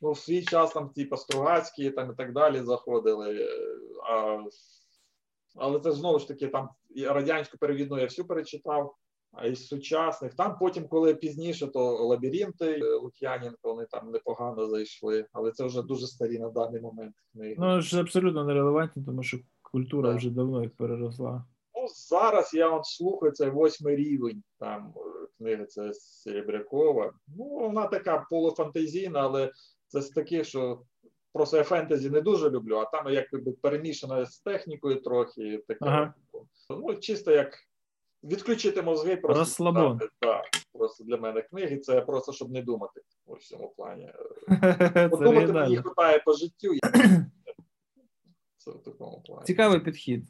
ну, 0.00 0.12
в 0.12 0.18
свій 0.18 0.42
час 0.44 0.72
там, 0.72 0.88
типу, 0.88 1.16
Стругацькі 1.16 1.90
там, 1.90 2.10
і 2.10 2.14
так 2.14 2.32
далі 2.32 2.60
заходили. 2.62 3.34
е, 3.40 3.48
А, 4.10 4.38
але 5.56 5.80
це 5.80 5.92
знову 5.92 6.18
ж 6.18 6.28
таки 6.28 6.48
там 6.48 6.68
радянську 7.06 7.58
перевідну 7.58 7.98
я 7.98 8.04
всю 8.04 8.26
перечитав, 8.26 8.94
а 9.32 9.46
із 9.46 9.66
сучасних. 9.66 10.34
Там 10.34 10.56
потім, 10.60 10.88
коли 10.88 11.14
пізніше, 11.14 11.66
то 11.66 12.06
лабіринти 12.06 12.80
е, 12.82 12.94
Лук'яненко, 12.94 13.58
вони 13.62 13.86
там 13.90 14.10
непогано 14.10 14.66
зайшли, 14.66 15.26
але 15.32 15.52
це 15.52 15.64
вже 15.64 15.82
дуже 15.82 16.06
старі 16.06 16.38
на 16.38 16.48
даний 16.50 16.80
момент 16.80 17.14
книги. 17.32 17.54
Ну, 17.58 17.80
ж 17.80 18.00
абсолютно 18.00 18.44
нерелевантні, 18.44 19.04
тому 19.04 19.22
що 19.22 19.38
культура 19.62 20.08
Так. 20.08 20.18
вже 20.18 20.30
давно 20.30 20.62
їх 20.62 20.76
переросла. 20.76 21.44
Ну, 21.74 21.86
зараз 21.88 22.54
я 22.54 22.68
вам 22.68 22.84
слухаю 22.84 23.32
цей 23.32 23.50
восьмий 23.50 23.96
рівень. 23.96 24.42
Там 24.58 24.94
е, 24.96 25.26
книга 25.38 25.64
це 25.64 25.92
Серебрякова. 25.94 27.12
Ну, 27.36 27.44
вона 27.44 27.86
така 27.86 28.26
полуфантазійна, 28.30 29.20
але 29.20 29.52
це 29.88 30.00
з 30.02 30.08
таких, 30.08 30.44
що 30.46 30.82
просто 31.32 31.56
я 31.56 31.64
фентезі 31.64 32.10
не 32.10 32.20
дуже 32.20 32.50
люблю, 32.50 32.76
а 32.76 32.84
там 32.84 33.12
якби 33.12 33.52
перемішана 33.52 34.26
з 34.26 34.38
технікою 34.38 35.00
трохи. 35.00 35.64
Таке. 35.68 35.80
Ага. 35.80 36.14
Ну, 36.70 36.94
чисто 36.94 37.32
як 37.32 37.58
відключити 38.24 38.82
мозги, 38.82 39.16
просто 39.16 39.40
Розслабон. 39.40 40.00
Так, 40.18 40.44
просто 40.72 41.04
для 41.04 41.16
мене 41.16 41.42
книги 41.42 41.78
це 41.78 42.00
просто 42.00 42.32
щоб 42.32 42.50
не 42.50 42.62
думати 42.62 43.00
у 43.26 43.36
цьому 43.36 43.74
плані. 43.76 44.12
Подумати 45.10 45.52
мені 45.52 45.76
вистачає 45.76 46.18
по 46.18 46.32
життю. 46.32 46.74
Це 48.56 48.70
в 48.70 48.82
такому 48.82 49.22
плані. 49.26 49.44
Цікавий 49.46 49.80
підхід. 49.80 50.24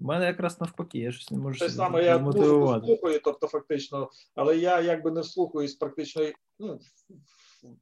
У 0.00 0.04
мене 0.04 0.26
якраз 0.26 0.60
навпаки, 0.60 0.98
я 0.98 1.12
щось 1.12 1.30
не 1.30 1.38
можу 1.38 1.58
Те 1.58 1.70
саме 1.70 2.04
я 2.04 2.18
музику 2.18 2.80
слухаю, 2.84 3.20
тобто 3.24 3.46
фактично, 3.46 4.10
але 4.34 4.58
я 4.58 4.80
якби 4.80 5.10
не 5.10 5.22
слухаюсь 5.22 5.74
практично 5.74 6.22
ну, 6.58 6.80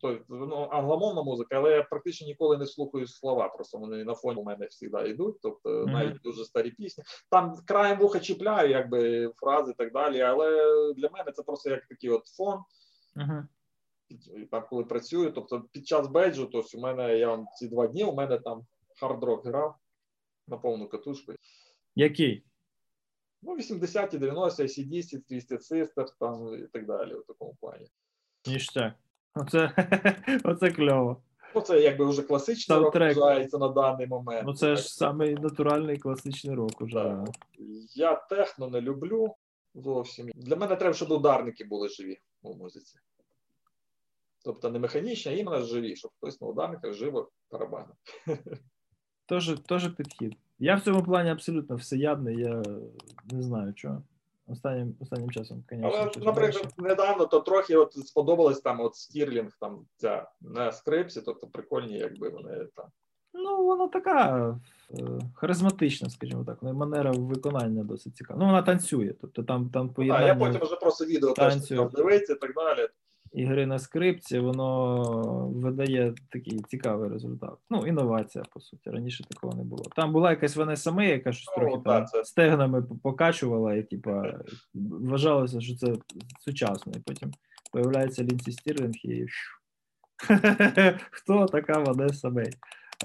то, 0.00 0.18
ну, 0.28 0.68
англомовна 0.70 1.22
музика, 1.22 1.56
але 1.56 1.70
я 1.70 1.82
практично 1.82 2.26
ніколи 2.26 2.58
не 2.58 2.66
слухаю 2.66 3.06
слова. 3.06 3.48
Просто 3.48 3.78
вони 3.78 4.04
на 4.04 4.14
фоні 4.14 4.40
у 4.40 4.44
мене 4.44 4.68
завжди 4.70 5.10
йдуть. 5.10 5.36
Тобто 5.42 5.86
навіть 5.86 6.20
дуже 6.22 6.44
старі 6.44 6.70
пісні. 6.70 7.04
Там 7.30 7.56
краєм 7.66 7.98
вуха 7.98 8.20
чіпляю, 8.20 8.70
якби 8.70 9.28
фрази 9.36 9.70
і 9.70 9.74
так 9.74 9.92
далі. 9.92 10.20
Але 10.20 10.48
для 10.96 11.08
мене 11.08 11.32
це 11.32 11.42
просто 11.42 11.70
як 11.70 11.86
такий 11.86 12.10
от 12.10 12.26
фон. 12.26 12.60
І 14.08 14.44
Там, 14.44 14.64
коли 14.70 14.84
працюю, 14.84 15.32
тобто 15.32 15.60
під 15.72 15.86
час 15.86 16.08
беджу, 16.08 16.46
то 16.46 16.64
у 16.74 16.80
мене 16.80 17.18
я 17.18 17.28
вам 17.28 17.46
ці 17.58 17.68
два 17.68 17.86
дні, 17.86 18.04
у 18.04 18.14
мене 18.14 18.38
там 18.38 18.66
хард-рок 19.00 19.46
грав 19.46 19.76
на 20.48 20.56
повну 20.56 20.88
катушку. 20.88 21.32
Який? 21.94 22.44
Ну, 23.42 23.56
80-ті, 23.56 24.18
90-ті, 24.18 24.62
ACDC, 24.62 25.20
Twisted 25.30 25.72
Sister, 25.72 26.06
там 26.20 26.54
і 26.64 26.66
так 26.66 26.86
далі, 26.86 27.14
в 27.14 27.24
такому 27.26 27.56
плані. 27.60 27.86
Ніштяк. 28.46 28.94
Оце, 29.34 29.72
оце 30.44 30.70
кльово. 30.70 31.22
Ну, 31.54 31.60
це 31.60 31.80
якби 31.80 32.04
вже 32.04 32.22
класичний 32.22 32.78
рок 32.78 32.94
вважається 32.94 33.58
на 33.58 33.68
даний 33.68 34.06
момент. 34.06 34.42
Ну 34.46 34.54
це 34.54 34.66
Так. 34.66 34.76
ж 34.78 34.94
самий 34.94 35.34
натуральний 35.34 35.98
класичний 35.98 36.54
рок 36.56 36.80
уже. 36.80 36.94
Так. 36.94 37.28
Я 37.94 38.14
техно 38.14 38.68
не 38.68 38.80
люблю 38.80 39.34
зовсім. 39.74 40.30
Для 40.34 40.56
мене 40.56 40.76
треба, 40.76 40.94
щоб 40.94 41.10
ударники 41.10 41.64
були 41.64 41.88
живі 41.88 42.18
у 42.42 42.54
музиці. 42.54 42.98
Тобто 44.44 44.70
не 44.70 44.78
механічні, 44.78 45.32
а 45.32 45.34
іменно 45.34 45.62
живі, 45.62 45.96
щоб 45.96 46.10
хтось 46.16 46.40
на 46.40 46.46
ударниках 46.48 46.92
живо 46.92 47.30
тарабанив. 47.50 47.94
Тоже, 49.26 49.56
тоже 49.58 49.90
підхід. 49.90 50.36
Я 50.58 50.76
в 50.76 50.82
цьому 50.82 51.02
плані 51.02 51.30
абсолютно 51.30 51.76
всеядний, 51.76 52.36
я 52.40 52.62
не 53.32 53.42
знаю 53.42 53.74
чого. 53.74 54.02
Останнім, 54.52 54.94
останнім 55.00 55.30
часом, 55.30 55.64
звісно. 55.70 55.90
Але, 55.94 56.10
наприклад, 56.24 56.74
недавно 56.78 57.26
то 57.26 57.40
трохи 57.40 57.76
от 57.76 57.92
сподобалось 57.92 58.60
там 58.60 58.80
от 58.80 58.96
Стірлінг, 58.96 59.52
там 59.60 59.86
ця 59.96 60.30
на 60.40 60.72
скрипці, 60.72 61.22
тобто 61.22 61.46
прикольні, 61.46 61.98
якби 61.98 62.28
вони 62.28 62.66
там. 62.76 62.86
Ну, 63.34 63.64
вона 63.64 63.88
така 63.88 64.48
е, 64.90 65.04
харизматична, 65.34 66.10
скажімо 66.10 66.44
так. 66.44 66.58
Ну, 66.62 66.72
манера 66.72 67.10
виконання 67.10 67.84
досить 67.84 68.16
цікава. 68.16 68.40
Ну, 68.40 68.46
вона 68.46 68.62
танцює, 68.62 69.14
тобто 69.20 69.42
там, 69.42 69.70
там 69.70 69.88
поєднання... 69.88 70.24
А 70.24 70.28
я 70.28 70.34
потім 70.34 70.60
вже 70.60 70.76
просто 70.76 71.04
відео 71.04 71.32
теж 71.32 71.56
дивиться 71.92 72.32
і 72.32 72.36
так 72.36 72.54
далі. 72.54 72.88
Ігри 73.32 73.66
на 73.66 73.78
скрипці, 73.78 74.38
воно 74.38 75.48
видає 75.54 76.14
такий 76.28 76.60
цікавий 76.68 77.10
результат. 77.10 77.54
Ну, 77.70 77.86
інновація, 77.86 78.44
по 78.52 78.60
суті. 78.60 78.90
Раніше 78.90 79.24
такого 79.24 79.56
не 79.56 79.62
було. 79.64 79.84
Там 79.96 80.12
була 80.12 80.30
якась 80.30 80.56
вона 80.56 80.76
саме, 80.76 81.08
яка 81.08 81.32
щось 81.32 81.54
Ну, 81.58 81.62
трохи 81.64 81.82
там 81.84 82.06
це- 82.06 82.24
стегнами 82.24 82.82
покачувала, 82.82 83.74
і 83.74 83.82
типа 83.82 84.40
вважалося, 84.74 85.60
що 85.60 85.76
це 85.76 85.92
сучасно. 86.40 86.92
І 86.96 87.00
потім 87.00 87.30
появляється 87.72 88.24
Ліндсі 88.24 88.52
Стірлінг 88.52 88.94
і 89.04 89.26
хто 91.10 91.46
така 91.46 91.78
Ванесса 91.78 92.30
Мей? 92.30 92.50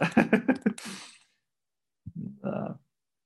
Да. 2.15 2.79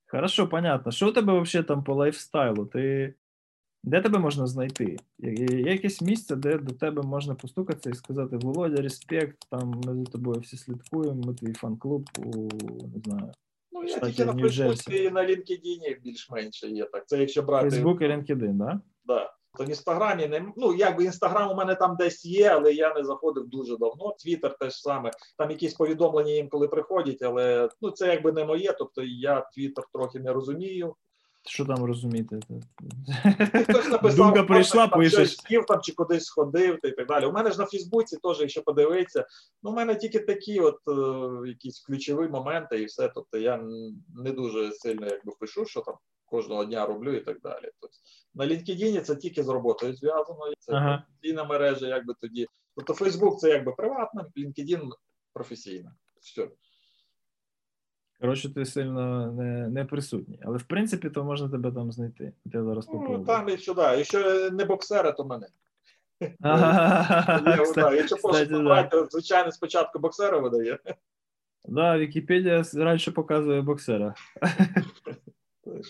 Хорошо, 0.08 0.48
понятно. 0.48 0.92
Що 0.92 1.10
у 1.10 1.12
тебе 1.12 1.40
взагалі 1.40 1.68
там 1.68 1.84
по 1.84 1.94
лайфстайлу? 1.96 2.66
Ти 2.66 3.14
де 3.84 4.02
тебе 4.02 4.20
можна 4.20 4.48
знайти? 4.48 4.98
Є 5.20 5.60
якесь 5.60 6.02
місце, 6.02 6.36
де 6.36 6.58
до 6.58 6.74
тебе 6.74 7.02
можна 7.02 7.36
постукатися 7.36 7.90
і 7.90 7.94
сказати: 7.94 8.38
Володя, 8.38 8.82
респект, 8.82 9.38
там 9.50 9.82
ми 9.86 9.96
за 9.96 10.12
тобою 10.12 10.40
всі 10.40 10.58
слідкуємо, 10.58 11.22
ми 11.28 11.34
твій 11.34 11.54
фан-клуб 11.54 12.10
у 12.18 12.32
не 12.88 13.02
знаю, 13.06 13.32
Ну, 13.72 13.84
я 13.84 14.00
тільки 14.00 14.26
на. 14.26 14.34
Фейсбуці 14.34 14.96
і 14.96 15.12
на 15.12 15.22
LinkedIn 15.22 16.02
більш-менше 16.04 16.68
є 16.68 16.86
так. 16.86 17.08
Це 17.08 17.18
якщо 17.18 17.42
брати. 17.42 17.68
Facebook 17.70 18.04
і 18.04 18.08
LinkedIn, 18.08 18.54
да? 18.54 18.82
Да. 19.06 19.34
То 19.58 19.64
в 19.64 19.70
інстаграмі 19.70 20.28
не 20.28 20.54
ну 20.58 20.76
якби 20.76 21.04
інстаграм 21.04 21.52
у 21.52 21.56
мене 21.56 21.76
там 21.76 21.96
десь 22.00 22.26
є, 22.26 22.50
але 22.50 22.74
я 22.74 22.94
не 22.94 23.04
заходив 23.04 23.48
дуже 23.48 23.78
давно. 23.78 24.16
Твіттер 24.20 24.58
теж 24.58 24.74
саме. 24.74 25.12
Там 25.38 25.52
якісь 25.52 25.74
повідомлення 25.74 26.32
інколи 26.32 26.68
приходять, 26.68 27.22
але 27.22 27.70
ну 27.82 27.92
це 27.92 28.08
якби 28.08 28.32
не 28.32 28.46
моє. 28.46 28.74
Тобто 28.74 29.04
я 29.04 29.42
Твіттер 29.42 29.86
трохи 29.94 30.20
не 30.20 30.34
розумію. 30.34 30.96
Що 31.46 31.66
там 31.66 31.84
розуміти? 31.86 32.40
Ну, 32.50 32.62
Хтось 33.64 33.90
написав, 33.90 34.16
Думка 34.16 34.44
прийшла, 34.44 34.88
там 34.88 35.00
пишеш. 35.00 35.14
щось 35.32 35.48
сів 35.48 35.66
там 35.66 35.82
чи 35.82 35.94
кудись 35.94 36.26
сходив 36.26 36.80
та 36.82 36.88
і 36.88 36.92
так 36.92 37.08
далі. 37.08 37.26
У 37.26 37.32
мене 37.32 37.52
ж 37.52 37.60
на 37.60 37.66
Фейсбуці 37.66 38.18
теж, 38.24 38.40
якщо 38.40 38.62
подивитися, 38.62 39.26
ну 39.64 39.72
у 39.72 39.74
мене 39.74 39.96
тільки 39.96 40.20
такі, 40.20 40.60
от 40.60 40.78
е, 40.88 41.48
якісь 41.50 41.80
ключові 41.80 42.28
моменти, 42.28 42.82
і 42.82 42.86
все. 42.86 43.12
Тобто 43.16 43.38
я 43.38 43.64
не 44.16 44.32
дуже 44.32 44.72
сильно 44.72 45.06
якби 45.06 45.32
пишу, 45.40 45.66
що 45.66 45.82
там 45.82 45.96
кожного 46.26 46.66
дня 46.66 46.86
роблю 46.86 47.14
і 47.16 47.20
так 47.22 47.42
далі. 47.42 47.70
Тобто 47.80 47.98
на 48.36 48.46
LinkedIn 48.48 49.02
це 49.02 49.16
тільки 49.16 49.44
з 49.44 49.48
роботою 49.48 49.94
зв'язано, 49.94 50.48
і 50.52 50.54
це 50.60 50.74
Ага. 50.74 51.04
професійна 51.08 51.44
мережа, 51.44 51.88
якби 51.88 52.14
тоді. 52.22 52.48
Тобто 52.76 52.94
Facebook 52.94 53.36
це 53.36 53.50
якби 53.50 53.72
приватна, 53.72 54.26
LinkedIn 54.38 54.90
професійна. 55.34 55.96
Все. 56.22 56.48
Коротше, 58.22 58.54
ти 58.54 58.66
сильно 58.66 59.32
не, 59.32 59.68
не 59.70 59.86
присутній. 59.86 60.40
Але 60.46 60.58
в 60.58 60.64
принципі, 60.64 61.10
то 61.10 61.24
можна 61.24 61.50
тебе 61.50 61.72
там 61.72 61.92
знайти. 61.92 62.34
Я 62.46 62.64
зараз 62.64 62.88
Ну, 62.94 63.24
там 63.28 63.50
і 63.50 63.58
сюди. 63.58 63.82
Якщо 63.82 64.50
не 64.52 64.66
боксера, 64.66 65.12
то 65.12 65.26
мене. 65.26 65.48
Якщо 67.46 67.64
кстати, 67.64 68.16
пошук 68.22 68.48
да. 68.48 68.58
набрати, 68.58 69.06
звичайно, 69.12 69.52
спочатку 69.52 70.00
боксера 70.00 70.38
видає. 70.38 70.80
Да, 71.66 71.98
Вікіпедія 71.98 72.64
раніше 72.74 73.12
показує 73.12 73.62
боксера. 73.62 74.16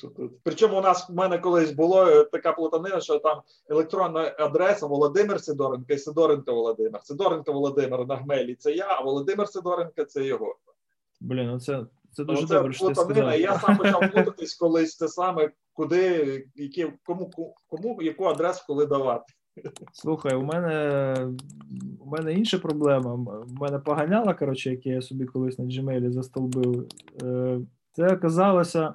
Так. 0.02 0.32
Причому 0.44 0.78
у 0.78 0.82
нас 0.82 1.10
в 1.10 1.14
мене 1.14 1.40
колись 1.40 1.72
було 1.72 2.08
е, 2.08 2.24
така 2.24 2.52
плутанина, 2.52 3.02
що 3.02 3.20
там 3.20 3.42
електронна 3.70 4.36
адреса 4.40 4.88
Володимир 4.88 5.42
Сидоренко 5.42 5.94
і 5.94 5.98
Сидоренко 5.98 6.54
Володимир. 6.54 7.02
Сидоренко 7.04 7.54
Володимир 7.54 8.08
на 8.08 8.16
гмелі 8.16 8.56
це 8.56 8.72
я, 8.72 8.88
а 8.90 9.02
Володимир 9.02 9.48
Сидоренко 9.48 10.04
це 10.04 10.26
його. 10.26 10.56
Блін, 11.22 11.48
ну 11.48 11.60
це, 11.60 11.86
це 12.12 12.24
дуже 12.24 12.44
Оце 12.44 12.56
добре, 12.56 12.74
що 12.74 12.88
ти 12.88 12.96
сказав. 12.96 13.40
Я 13.40 13.60
сам 13.60 13.78
почав 13.78 14.00
плутатись 14.00 14.56
колись 14.56 14.98
це 14.98 15.08
саме, 15.08 15.52
куди, 15.74 16.48
які, 16.56 16.94
кому, 17.04 17.32
кому 17.68 18.02
яку 18.02 18.26
адресу 18.26 18.64
коли 18.68 18.86
давати. 18.86 19.34
Слухай, 19.94 20.36
у 20.36 20.42
мене 20.42 21.16
у 22.00 22.10
мене 22.10 22.34
інша 22.34 22.60
проблема. 22.60 23.14
У 23.14 23.54
мене 23.54 23.80
поганяла, 23.80 24.34
коротше, 24.34 24.72
яке 24.72 24.90
я 24.90 25.02
собі 25.02 25.26
колись 25.26 25.60
на 25.60 25.66
Gmail 25.66 26.12
застолбив. 26.12 26.88
Е, 27.24 27.60
Це 27.92 28.08
оказалося 28.08 28.94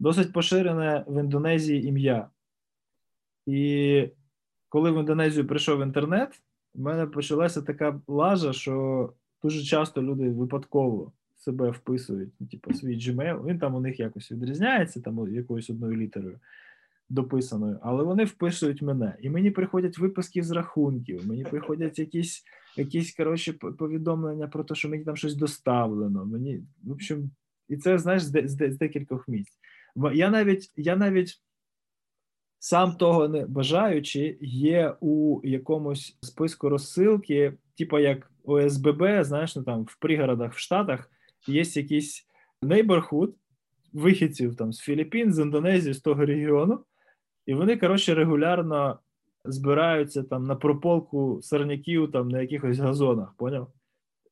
досить 0.00 0.32
поширене 0.32 1.04
в 1.08 1.20
Індонезії 1.20 1.86
ім'я. 1.86 2.30
І 3.46 4.08
коли 4.68 4.90
в 4.90 5.00
Індонезію 5.00 5.46
прийшов 5.46 5.82
інтернет, 5.82 6.42
в 6.74 6.80
мене 6.80 7.06
почалася 7.06 7.62
така 7.62 8.00
лажа, 8.08 8.52
що 8.52 9.12
дуже 9.42 9.64
часто 9.64 10.02
люди 10.02 10.30
випадково 10.30 11.12
себе 11.38 11.70
вписують, 11.70 12.30
ну, 12.40 12.46
типу, 12.46 12.74
свій 12.74 12.96
Gmail. 12.96 13.46
Він 13.46 13.58
там 13.58 13.74
у 13.74 13.80
них 13.80 14.00
якось 14.00 14.32
відрізняється, 14.32 15.00
там 15.00 15.34
якоюсь 15.34 15.70
одною 15.70 15.96
літерою 15.96 16.38
дописаною, 17.08 17.78
але 17.82 18.04
вони 18.04 18.24
вписують 18.24 18.82
мене. 18.82 19.16
І 19.20 19.30
мені 19.30 19.50
приходять 19.50 19.98
виписки 19.98 20.42
з 20.42 20.50
рахунків, 20.50 21.26
мені 21.26 21.44
приходять 21.44 21.98
якісь, 21.98 22.44
якісь 22.76 23.14
коротше, 23.14 23.52
повідомлення 23.52 24.48
про 24.48 24.64
те, 24.64 24.74
що 24.74 24.88
мені 24.88 25.04
там 25.04 25.16
щось 25.16 25.34
доставлено. 25.34 26.24
Мені, 26.24 26.62
в 26.82 26.92
общем, 26.92 27.30
і 27.68 27.76
це, 27.76 27.98
знаєш, 27.98 28.22
з, 28.22 28.30
де- 28.30 28.48
з, 28.48 28.54
де- 28.54 28.72
з 28.72 28.78
декількох 28.78 29.28
місць. 29.28 29.58
Я 30.14 30.30
навіть, 30.30 30.72
я 30.76 30.96
навіть 30.96 31.42
сам 32.58 32.92
того 32.92 33.28
не 33.28 33.46
бажаючи, 33.46 34.38
є 34.40 34.94
у 35.00 35.40
якомусь 35.44 36.18
списку 36.20 36.68
розсилки, 36.68 37.54
типу 37.78 37.98
як 37.98 38.32
ОСББ, 38.44 39.24
знаєш, 39.24 39.56
ну 39.56 39.62
там 39.62 39.82
в 39.82 39.96
пригородах 39.96 40.54
в 40.54 40.58
Штатах 40.58 41.10
є 41.46 41.62
якийсь 41.62 42.26
neighborhood 42.62 43.32
вихідців 43.92 44.56
там 44.56 44.72
з 44.72 44.80
Філіппін, 44.80 45.32
з 45.32 45.38
Індонезії, 45.38 45.94
з 45.94 46.00
того 46.00 46.26
регіону, 46.26 46.84
і 47.46 47.54
вони, 47.54 47.76
коротше, 47.76 48.14
регулярно 48.14 48.98
збираються 49.44 50.22
там 50.22 50.46
на 50.46 50.56
прополку 50.56 51.40
сорняків 51.42 52.12
там 52.12 52.28
на 52.28 52.40
якихось 52.40 52.78
газонах, 52.78 53.34
поняв? 53.36 53.72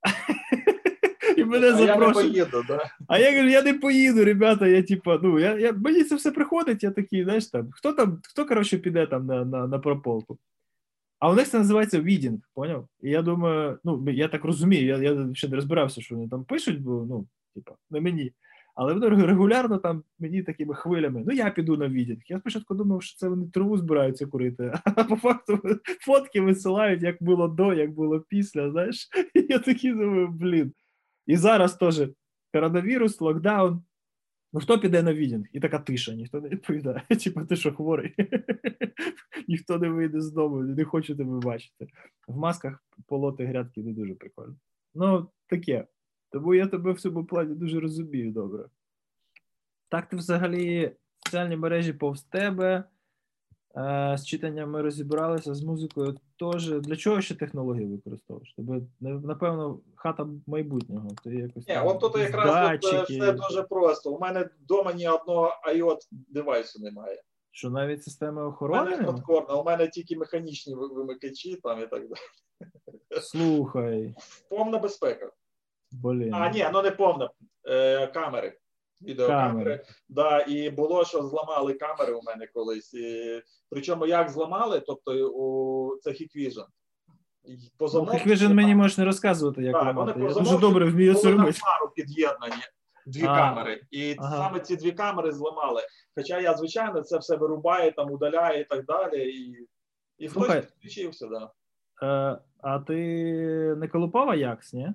І 1.36 1.44
мене 1.44 1.72
А 1.74 1.80
я 1.80 1.96
не 1.96 2.12
поїду, 2.12 2.64
да? 2.68 2.90
А 3.08 3.18
я 3.18 3.32
кажу, 3.32 3.48
я 3.48 3.62
не 3.62 3.74
поїду, 3.74 4.24
ребята. 4.24 4.66
Я 4.66 4.82
типа, 4.82 5.20
ну 5.22 5.38
я, 5.38 5.58
я 5.58 5.72
мені 5.72 6.04
це 6.04 6.14
все 6.14 6.30
приходить. 6.30 6.82
Я 6.82 6.90
такий, 6.90 7.24
знаєш, 7.24 7.46
там 7.46 7.68
хто 7.72 7.92
там, 7.92 8.20
хто 8.22 8.46
коротше 8.46 8.78
піде 8.78 9.06
там 9.06 9.26
на, 9.26 9.44
на, 9.44 9.66
на 9.66 9.78
прополку. 9.78 10.38
А 11.18 11.30
у 11.30 11.34
них 11.34 11.48
це 11.48 11.58
називається 11.58 12.00
відінг, 12.00 12.38
поняв? 12.54 12.88
І 13.02 13.10
я 13.10 13.22
думаю, 13.22 13.78
ну 13.84 14.10
я 14.10 14.28
так 14.28 14.44
розумію, 14.44 14.86
я, 14.86 15.12
я 15.12 15.34
ще 15.34 15.48
не 15.48 15.56
розбирався, 15.56 16.00
що 16.00 16.14
вони 16.14 16.28
там 16.28 16.44
пишуть, 16.44 16.80
бо 16.80 17.06
ну, 17.08 17.26
типа, 17.54 17.72
не 17.90 18.00
мені. 18.00 18.32
Але 18.74 18.94
вони 18.94 19.08
регулярно 19.08 19.78
там 19.78 20.02
мені 20.18 20.42
такими 20.42 20.74
хвилями, 20.74 21.22
ну 21.26 21.32
я 21.32 21.50
піду 21.50 21.76
на 21.76 21.88
відінг. 21.88 22.20
Я 22.28 22.38
спочатку 22.38 22.74
думав, 22.74 23.02
що 23.02 23.16
це 23.16 23.28
вони 23.28 23.46
траву 23.46 23.78
збираються 23.78 24.26
курити, 24.26 24.72
а 24.84 25.04
по 25.04 25.16
факту 25.16 25.60
фотки 26.00 26.40
висилають, 26.40 27.02
як 27.02 27.22
було 27.22 27.48
до, 27.48 27.74
як 27.74 27.90
було 27.90 28.20
після. 28.20 28.70
Знаєш, 28.70 29.08
і 29.34 29.46
я 29.48 29.58
такий 29.58 29.92
думаю, 29.92 30.28
блін. 30.28 30.72
І 31.26 31.36
зараз 31.36 31.76
теж 31.76 32.08
коронавірус, 32.52 33.20
локдаун. 33.20 33.82
Ну 34.52 34.60
хто 34.60 34.78
піде 34.78 35.02
на 35.02 35.14
відінг? 35.14 35.46
І 35.52 35.60
така 35.60 35.78
тиша, 35.78 36.14
ніхто 36.14 36.40
не 36.40 36.48
відповідає. 36.48 37.02
Типа, 37.24 37.44
ти 37.44 37.56
що 37.56 37.72
хворий? 37.72 38.14
ніхто 39.48 39.78
не 39.78 39.88
вийде 39.88 40.20
з 40.20 40.32
дому, 40.32 40.62
не 40.62 40.84
хоче 40.84 41.16
тебе 41.16 41.40
бачити. 41.40 41.86
В 42.28 42.36
масках 42.36 42.84
полоти 43.06 43.44
грядки 43.44 43.82
не 43.82 43.92
дуже 43.92 44.14
прикольно. 44.14 44.56
Ну, 44.94 45.28
таке. 45.46 45.86
Тому 46.30 46.54
я 46.54 46.66
тебе 46.66 46.92
в 46.92 47.00
цьому 47.00 47.24
плані 47.24 47.54
дуже 47.54 47.80
розумію 47.80 48.32
добре. 48.32 48.64
Так, 49.88 50.08
ти 50.08 50.16
взагалі 50.16 50.92
соціальні 51.24 51.56
мережі 51.56 51.92
повз 51.92 52.22
тебе. 52.22 52.84
Е, 53.76 54.16
з 54.18 54.26
читанням 54.26 54.70
ми 54.70 54.82
розібралися, 54.82 55.54
з 55.54 55.62
музикою 55.62 56.16
теж. 56.38 56.70
Для 56.70 56.96
чого 56.96 57.20
ще 57.20 57.34
технології 57.34 57.86
використовуєш? 57.86 58.54
Тебе, 58.54 58.80
напевно, 59.00 59.80
хата 59.94 60.26
майбутнього. 60.46 61.08
Ти 61.24 61.34
якось 61.34 61.68
Ні, 61.68 61.78
от 61.84 62.00
тут 62.00 62.16
якраз 62.16 62.48
е, 62.48 62.52
датчики. 62.52 63.18
все 63.20 63.32
дуже 63.32 63.62
просто. 63.62 64.10
У 64.12 64.18
мене 64.20 64.48
вдома 64.62 64.92
ні 64.92 65.08
одного 65.08 65.52
IOT 65.74 65.98
девайсу 66.10 66.82
немає. 66.82 67.22
Що 67.50 67.70
навіть 67.70 68.04
системи 68.04 68.44
У 68.44 68.48
охорони? 68.48 68.90
мене 68.90 69.02
нема? 69.02 69.44
у 69.54 69.64
мене 69.64 69.88
тільки 69.88 70.16
механічні 70.16 70.74
вимикачі 70.74 71.56
там 71.56 71.78
і 71.82 71.86
так 71.86 72.02
далі. 72.02 72.20
Слухай, 73.20 74.14
Повна 74.50 74.78
безпека. 74.78 75.30
блін. 75.92 76.34
А, 76.34 76.50
ні, 76.50 76.66
ну 76.72 76.82
не 76.82 76.90
повна. 76.90 77.30
Е, 77.68 78.06
камери. 78.06 78.58
Відеокамери. 79.02 79.64
Камери. 79.64 79.84
Да, 80.08 80.40
і 80.48 80.70
було, 80.70 81.04
що 81.04 81.22
зламали 81.22 81.74
камери 81.74 82.12
у 82.12 82.22
мене 82.22 82.46
колись. 82.54 82.94
І, 82.94 83.42
причому 83.70 84.06
як 84.06 84.30
зламали, 84.30 84.80
тобто 84.80 85.12
у 85.28 85.96
це 86.00 86.10
Hikvision. 86.10 86.64
Ну, 87.80 87.88
Hikvision 87.88 88.52
мені 88.54 88.74
можеш 88.74 88.98
не 88.98 89.04
розказувати, 89.04 89.62
як 89.62 89.72
Так, 89.72 89.96
вони 89.96 90.12
Я 90.16 90.32
дуже 90.34 90.58
добре 90.58 90.90
вмію 90.90 91.14
це 91.14 91.30
робити. 91.30 91.58
пару 91.78 91.92
під'єднані. 91.94 92.62
Дві 93.06 93.24
А. 93.26 93.36
камери. 93.36 93.80
І 93.90 94.16
Ага. 94.18 94.36
саме 94.36 94.60
ці 94.60 94.76
дві 94.76 94.92
камери 94.92 95.32
зламали. 95.32 95.82
Хоча 96.14 96.40
я, 96.40 96.54
звичайно, 96.54 97.02
це 97.02 97.18
все 97.18 97.36
вирубаю, 97.36 97.92
там 97.92 98.10
удаляю 98.10 98.60
і 98.60 98.64
так 98.64 98.84
далі. 98.84 99.28
І, 99.30 99.66
і 100.18 100.28
Слухай. 100.28 100.60
хтось 100.60 100.72
підключився, 100.72 101.26
да. 101.26 101.50
Е, 102.02 102.38
а 102.62 102.78
ти 102.78 102.94
не 103.76 103.88
колупав 103.88 104.30
Аякс, 104.30 104.72
ні? 104.72 104.92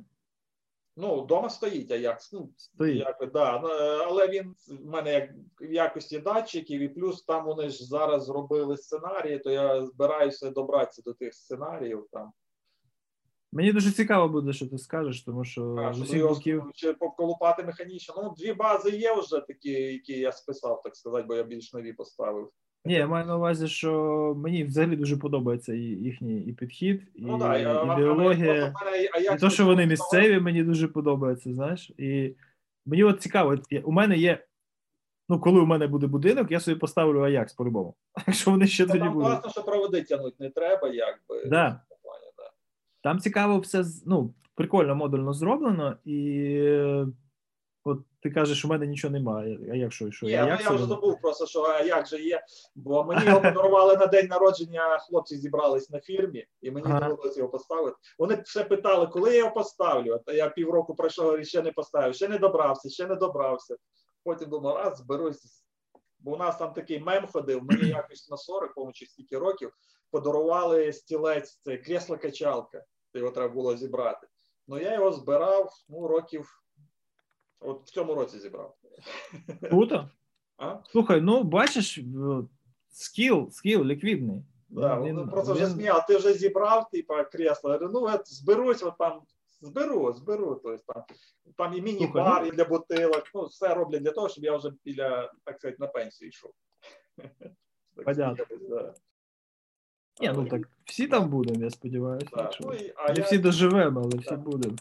Ну, 0.97 1.21
вдома 1.21 1.49
стоїть 1.49 1.91
Аякс. 1.91 2.33
Ну, 2.33 2.49
Стоїть. 2.57 3.03
Якби, 3.07 3.25
да. 3.25 3.59
Ну, 3.59 3.67
Але 4.07 4.27
він 4.27 4.55
в 4.67 4.85
мене 4.85 5.13
як 5.13 5.29
в 5.61 5.73
якості 5.73 6.19
датчиків, 6.19 6.81
і 6.81 6.89
плюс 6.89 7.23
там 7.23 7.45
вони 7.45 7.69
ж 7.69 7.85
зараз 7.85 8.25
зробили 8.25 8.77
сценарії, 8.77 9.39
то 9.39 9.51
я 9.51 9.85
збираюся 9.85 10.49
добратися 10.49 11.01
до 11.01 11.13
тих 11.13 11.33
сценаріїв. 11.33 12.07
Там. 12.11 12.31
Мені 13.51 13.73
дуже 13.73 13.91
цікаво 13.91 14.29
буде, 14.29 14.53
що 14.53 14.67
ти 14.67 14.77
скажеш, 14.77 15.23
тому 15.23 15.45
що 15.45 15.75
А, 15.75 15.93
з 15.93 16.01
усіх 16.01 16.27
боків. 16.27 16.63
чи 16.73 16.93
поколупати 16.93 17.63
механічно. 17.63 18.15
Ну, 18.23 18.33
дві 18.37 18.53
бази 18.53 18.89
є 18.89 19.13
вже 19.13 19.39
такі, 19.39 19.71
які 19.71 20.19
я 20.19 20.31
списав, 20.31 20.81
так 20.81 20.95
сказати, 20.95 21.25
бо 21.27 21.35
я 21.35 21.43
більш 21.43 21.73
нові 21.73 21.93
поставив. 21.93 22.51
Ні, 22.85 22.93
я 22.93 23.07
маю 23.07 23.25
на 23.25 23.37
увазі, 23.37 23.67
що 23.67 24.33
мені 24.37 24.63
взагалі 24.63 24.95
дуже 24.95 25.17
подобається 25.17 25.73
і 25.73 25.79
їхній 25.79 26.41
і 26.41 26.53
підхід, 26.53 27.01
і 27.15 27.21
Ну, 27.21 27.37
да, 27.37 27.57
ідеологія. 27.57 28.73
І 29.35 29.39
те, 29.39 29.49
що 29.49 29.65
вони 29.65 29.85
місцеві, 29.85 30.39
мені 30.39 30.63
дуже 30.63 30.87
подобається, 30.87 31.53
знаєш. 31.53 31.91
І 31.97 32.35
мені 32.85 33.03
от 33.03 33.21
цікаво, 33.21 33.57
у 33.83 33.91
мене 33.91 34.17
є. 34.17 34.45
Ну, 35.29 35.39
коли 35.39 35.59
у 35.61 35.65
мене 35.65 35.87
буде 35.87 36.07
будинок, 36.07 36.51
я 36.51 36.59
собі 36.59 36.79
поставлю 36.79 37.21
Аякс 37.21 37.53
по-любому. 37.53 37.95
Якщо 38.27 38.51
вони 38.51 38.67
ще 38.67 38.83
Ну, 38.83 38.87
тоді 38.87 38.99
Там 38.99 39.13
будуть. 39.13 39.29
класно, 39.29 39.49
що 39.51 39.63
проводи 39.63 40.01
тягнути 40.01 40.35
не 40.39 40.49
треба, 40.49 40.87
якби. 40.87 41.45
Да. 41.45 41.81
плані, 42.03 42.25
да. 42.37 42.51
Там 43.03 43.19
цікаво 43.19 43.59
все 43.59 43.83
ну, 44.05 44.33
прикольно 44.55 44.95
модульно 44.95 45.33
зроблено, 45.33 45.97
і 46.05 46.15
от 47.83 47.99
ти 48.19 48.31
кажеш, 48.31 48.65
у 48.65 48.67
мене 48.67 48.87
нічого 48.87 49.11
немає. 49.11 49.59
А 49.71 49.75
як 49.75 49.93
що, 49.93 50.11
що? 50.11 50.25
Ні, 50.25 50.31
я, 50.31 50.43
ну, 50.43 50.49
як 50.49 50.63
я 50.63 50.69
вже 50.69 50.85
забув 50.85 51.21
просто, 51.21 51.45
що 51.45 51.61
а 51.61 51.81
як 51.81 52.07
же 52.07 52.21
є. 52.21 52.45
Бо 52.75 53.03
мені 53.03 53.25
його 53.25 53.41
подарували 53.41 53.97
на 53.97 54.07
день 54.07 54.27
народження, 54.27 54.99
хлопці 54.99 55.37
зібрались 55.37 55.89
на 55.89 55.99
фірмі, 55.99 56.47
і 56.61 56.71
мені 56.71 56.87
довелося 56.87 57.39
його 57.39 57.49
поставити. 57.49 57.97
Вони 58.19 58.41
все 58.45 58.63
питали, 58.63 59.07
коли 59.07 59.31
я 59.31 59.37
його 59.37 59.51
поставлю. 59.51 60.19
А 60.25 60.31
я 60.31 60.49
півроку 60.49 60.95
пройшов 60.95 61.39
і 61.39 61.45
ще 61.45 61.61
не 61.61 61.71
поставив, 61.71 62.15
ще 62.15 62.27
не 62.27 62.37
добрався, 62.37 62.89
ще 62.89 63.07
не 63.07 63.15
добрався. 63.15 63.75
Потім 64.23 64.49
думав, 64.49 64.77
раз 64.77 64.97
зберусь. 64.97 65.65
Бо 66.19 66.33
у 66.33 66.37
нас 66.37 66.57
там 66.57 66.73
такий 66.73 66.99
мем 66.99 67.27
ходив, 67.27 67.63
мені 67.63 67.87
якось 67.89 68.29
на 68.29 68.37
40, 68.37 68.73
по 68.73 68.91
чи 68.93 69.05
стільки 69.05 69.37
років, 69.37 69.71
подарували 70.11 70.93
стілець, 70.93 71.59
це 71.63 71.77
кресло 71.77 72.17
качалка. 72.17 72.83
Його 73.13 73.31
треба 73.31 73.53
було 73.53 73.77
зібрати. 73.77 74.27
Ну 74.67 74.79
я 74.79 74.93
його 74.93 75.11
збирав 75.11 75.73
ну, 75.89 76.07
років. 76.07 76.60
От 77.61 77.81
в 77.85 77.89
цьому 77.91 78.15
році 78.15 78.39
зібрав. 78.39 78.75
Круто. 79.69 80.09
А? 80.57 80.75
Слухай, 80.91 81.21
ну 81.21 81.43
бачиш, 81.43 81.97
е, 81.97 82.03
скіл, 82.91 83.49
скіл 83.51 83.83
ліквідний. 83.85 84.41
Да, 84.69 84.99
Він- 85.01 85.19
він, 85.19 85.29
просто 85.29 85.53
вже 85.53 85.65
він- 85.65 85.71
сміяв, 85.71 86.05
ти 86.05 86.17
вже 86.17 86.33
зібрав, 86.33 86.89
типа, 86.89 87.23
кресло. 87.23 87.71
Я 87.71 87.77
говорю, 87.77 87.99
ну, 87.99 88.15
от 88.15 88.33
зберусь, 88.33 88.83
от 88.83 88.97
там, 88.97 89.21
зберу, 89.61 90.13
зберу. 90.13 90.59
Тобто, 90.63 90.93
там, 90.93 91.03
там 91.57 91.73
і 91.73 91.81
міні-бар, 91.81 92.25
Слухай, 92.33 92.47
і 92.47 92.51
для 92.51 92.65
бутилок, 92.65 93.23
ну, 93.35 93.45
все 93.45 93.73
роблять 93.73 94.03
для 94.03 94.11
того, 94.11 94.29
щоб 94.29 94.43
я 94.43 94.57
вже 94.57 94.71
біля, 94.85 95.31
так 95.43 95.57
сказати, 95.57 95.77
на 95.79 95.87
пенсію 95.87 96.29
йшов. 96.29 96.51
Понятно. 98.05 98.45
да. 98.69 98.93
Ні, 100.21 100.31
ну 100.35 100.45
так 100.47 100.61
всі 100.85 101.07
там 101.07 101.29
будемо, 101.29 101.63
я 101.63 101.69
сподіваюся. 101.69 102.27
Да, 102.33 102.51
ну, 102.61 102.73
і- 102.73 102.93
а 102.95 103.13
я- 103.13 103.23
всі 103.23 103.37
доживемо, 103.37 103.99
але 104.03 104.17
всі 104.21 104.35
будемо. 104.35 104.75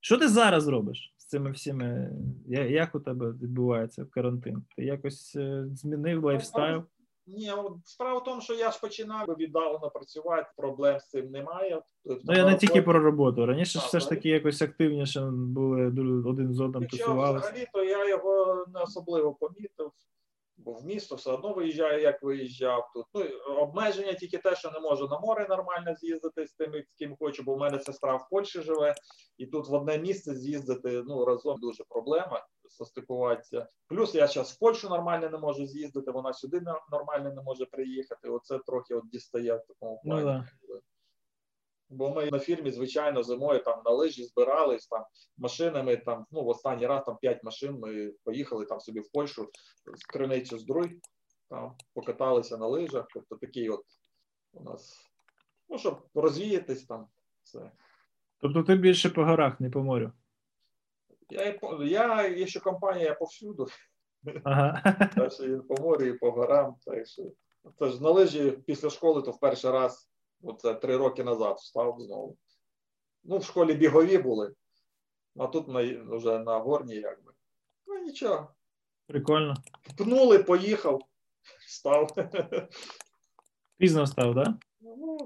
Що 0.00 0.18
ти 0.18 0.28
зараз 0.28 0.68
робиш 0.68 1.14
з 1.16 1.26
цими 1.26 1.50
всіми? 1.50 2.10
Як 2.48 2.94
у 2.94 3.00
тебе 3.00 3.30
відбувається 3.30 4.04
карантин? 4.10 4.62
Ти 4.76 4.84
якось 4.84 5.36
е, 5.36 5.64
змінив 5.72 6.24
lifestyle? 6.24 6.82
Ні, 7.26 7.52
справа 7.84 8.18
в 8.18 8.24
тому, 8.24 8.40
що 8.40 8.54
я 8.54 8.70
ж 8.70 8.80
починав 8.80 9.26
віддалено 9.38 9.90
працювати, 9.90 10.48
проблем 10.56 11.00
з 11.00 11.08
цим 11.08 11.30
немає. 11.30 11.82
Тобто, 12.04 12.22
Ну, 12.24 12.34
я 12.34 12.44
не 12.44 12.56
тільки 12.56 12.82
про 12.82 13.00
роботу. 13.00 13.46
Раніше 13.46 13.78
ж 13.78 13.86
все 13.86 14.00
ж 14.00 14.08
таки 14.08 14.28
якось 14.28 14.62
активніше 14.62 15.30
були 15.32 15.86
один 16.26 16.54
з 16.54 16.60
одним 16.60 16.86
тусувалися. 16.86 17.46
взагалі, 17.46 17.66
то 17.72 17.84
я 17.84 18.08
його 18.08 18.64
не 18.74 18.80
особливо 18.80 19.34
помітив, 19.34 19.90
бо 20.58 20.72
в 20.72 20.84
місто 20.84 21.14
все 21.14 21.32
одно 21.32 21.52
виїжджаю, 21.52 22.02
як 22.02 22.22
виїжджав 22.22 22.90
тут. 22.94 23.06
Ну, 23.14 23.24
обмеження 23.56 24.12
тільки 24.14 24.38
те, 24.38 24.56
що 24.56 24.70
не 24.70 24.80
можу 24.80 25.08
на 25.08 25.18
море 25.18 25.46
нормально 25.48 25.94
з'їздити 25.94 26.46
з 26.46 26.52
тим, 26.54 26.72
з 26.72 26.94
ким 26.98 27.16
хочу, 27.20 27.42
бо 27.42 27.54
в 27.54 27.58
мене 27.58 27.80
сестра 27.80 28.16
в 28.16 28.28
Польщі 28.30 28.62
живе, 28.62 28.94
і 29.38 29.46
тут 29.46 29.68
в 29.68 29.74
одне 29.74 29.98
місце 29.98 30.34
з'їздити 30.34 31.02
ну, 31.06 31.24
разом 31.24 31.60
дуже 31.60 31.84
проблема 31.88 32.46
состикуватися. 32.68 33.66
Плюс 33.88 34.14
я 34.14 34.26
зараз 34.26 34.52
в 34.52 34.58
Польщу 34.58 34.88
нормально 34.88 35.28
не 35.30 35.38
можу 35.38 35.66
з'їздити, 35.66 36.10
вона 36.10 36.32
сюди 36.32 36.60
нормально 36.92 37.32
не 37.34 37.42
може 37.42 37.66
приїхати. 37.66 38.28
Оце 38.28 38.58
трохи 38.58 38.94
от 38.94 39.08
дістає 39.08 39.54
в 39.56 39.66
такому 39.66 40.00
Ну 40.04 40.10
плані. 40.10 40.24
да. 40.24 40.48
Бо 41.90 42.10
ми 42.10 42.30
на 42.30 42.38
фірмі, 42.38 42.70
звичайно, 42.70 43.22
зимою 43.22 43.62
там 43.64 43.82
на 43.84 43.90
лижі 43.90 44.24
збирались 44.24 44.86
там 44.86 45.04
машинами. 45.38 45.96
Там 45.96 46.26
ну 46.30 46.44
в 46.44 46.48
останній 46.48 46.86
раз 46.86 47.04
там 47.04 47.16
п'ять 47.16 47.44
машин. 47.44 47.78
Ми 47.78 48.12
поїхали 48.24 48.64
там 48.64 48.80
собі 48.80 49.00
в 49.00 49.10
Польщу 49.12 49.48
з 49.94 50.04
криницю 50.04 50.58
здруй, 50.58 51.00
там 51.50 51.76
покаталися 51.94 52.56
на 52.56 52.66
лижах. 52.66 53.06
Тобто 53.14 53.36
такий 53.36 53.68
от 53.68 53.84
у 54.52 54.62
нас, 54.62 55.10
ну 55.68 55.78
щоб 55.78 55.98
розвіятись 56.14 56.84
там. 56.84 57.06
Все. 57.42 57.70
Тобто 58.40 58.62
ти 58.62 58.76
більше 58.76 59.10
по 59.10 59.24
горах, 59.24 59.60
не 59.60 59.70
по 59.70 59.82
морю. 59.82 60.12
Я, 61.30 61.58
я 61.80 62.28
якщо 62.28 62.60
компанія 62.60 63.06
я 63.06 63.14
повсюду, 63.14 63.66
Ага. 64.44 64.82
так 65.16 65.32
що 65.32 65.44
і 65.44 65.60
по 65.60 65.82
морю, 65.82 66.06
і 66.06 66.12
по 66.12 66.30
горам. 66.30 66.76
Так 66.84 67.06
що 67.06 67.22
це 67.78 67.88
ж 67.88 68.02
на 68.02 68.10
лижі 68.10 68.50
після 68.50 68.90
школи, 68.90 69.22
то 69.22 69.30
в 69.30 69.40
перший 69.40 69.70
раз, 69.70 70.07
оце 70.42 70.74
три 70.74 70.96
роки 70.96 71.24
назад, 71.24 71.56
встав 71.56 72.00
знову. 72.00 72.36
Ну, 73.24 73.38
в 73.38 73.44
школі 73.44 73.74
бігові 73.74 74.18
були, 74.18 74.54
а 75.36 75.46
тут 75.46 75.68
на, 75.68 76.04
вже 76.16 76.38
на 76.38 76.58
горній, 76.58 76.94
якби. 76.94 77.32
Ну 77.86 77.98
нічого. 77.98 78.54
Прикольно. 79.06 79.54
Пнули, 79.96 80.38
поїхав, 80.38 81.02
став. 81.68 82.10
Пізно 83.76 84.06
став, 84.06 84.34
так? 84.34 84.44
Да? 84.44 84.58
Ну, 84.80 85.18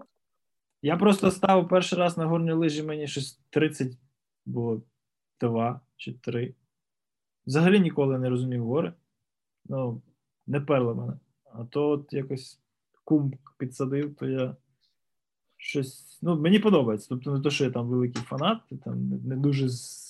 Я 0.83 0.97
просто 0.97 1.31
став 1.31 1.69
перший 1.69 1.99
раз 1.99 2.19
на 2.19 2.27
горній 2.27 2.53
лижі, 2.53 2.83
мені 2.83 3.09
щось 3.09 3.41
30 3.51 3.93
було 4.47 4.83
два 5.41 5.81
чи 5.97 6.13
три. 6.13 6.55
Взагалі 7.47 7.81
ніколи 7.81 8.19
не 8.19 8.29
розумів 8.29 8.65
гори. 8.65 8.93
Ну, 9.65 10.03
не 10.47 10.61
перли 10.61 10.95
мене. 10.95 11.13
А 11.45 11.65
то 11.65 11.89
от 11.89 12.13
якось 12.13 12.61
кум 13.05 13.33
підсадив, 13.59 14.15
то 14.15 14.29
я 14.29 14.57
щось. 15.63 16.19
Ну, 16.23 16.37
мені 16.37 16.59
подобається. 16.59 17.07
Тобто 17.09 17.31
не 17.31 17.41
то, 17.41 17.51
що 17.51 17.65
я 17.65 17.71
там 17.71 17.89
великий 17.89 18.23
фанат, 18.23 18.59
там 18.85 19.21
не 19.25 19.37
дуже 19.37 19.65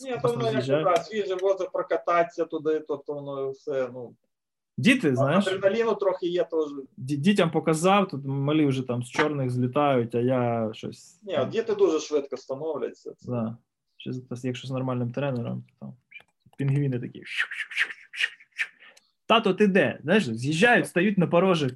Ні, 0.05 0.19
то 0.23 0.29
воно 0.29 0.53
як 0.53 1.05
свіже 1.05 1.35
воздух 1.35 1.71
прокататися 1.73 2.45
туди, 2.45 2.81
то, 2.81 2.97
то 2.97 3.13
воно 3.13 3.51
все. 3.51 3.91
ну. 3.93 4.15
Діти, 4.79 5.17
знаєш, 5.17 5.47
Адреналіну 5.47 5.95
трохи 5.95 6.27
є 6.27 6.45
теж. 6.45 6.71
дітям 6.97 7.51
показав, 7.51 8.09
тут 8.09 8.25
малі 8.25 8.67
вже 8.67 8.83
там 8.83 9.03
з 9.03 9.11
чорних 9.11 9.51
злітають, 9.51 10.15
а 10.15 10.19
я 10.19 10.71
щось. 10.73 11.19
Ні, 11.23 11.35
там, 11.35 11.51
діти 11.51 11.75
дуже 11.75 12.01
швидко 12.01 12.37
становляться. 12.37 13.13
Це- 13.15 13.31
да. 13.31 13.57
Якщо 14.43 14.69
з 14.69 14.71
нормальним 14.71 15.13
тренером, 15.13 15.65
то 15.69 15.75
там 15.81 15.95
пінгвіни 16.59 17.01
такі. 17.01 17.23
Тато, 19.27 19.55
ти 19.55 19.67
де? 19.67 19.99
Знаєш, 20.03 20.25
з'їжджають, 20.25 20.89
стають 20.89 21.19
на 21.19 21.27
порожек. 21.27 21.75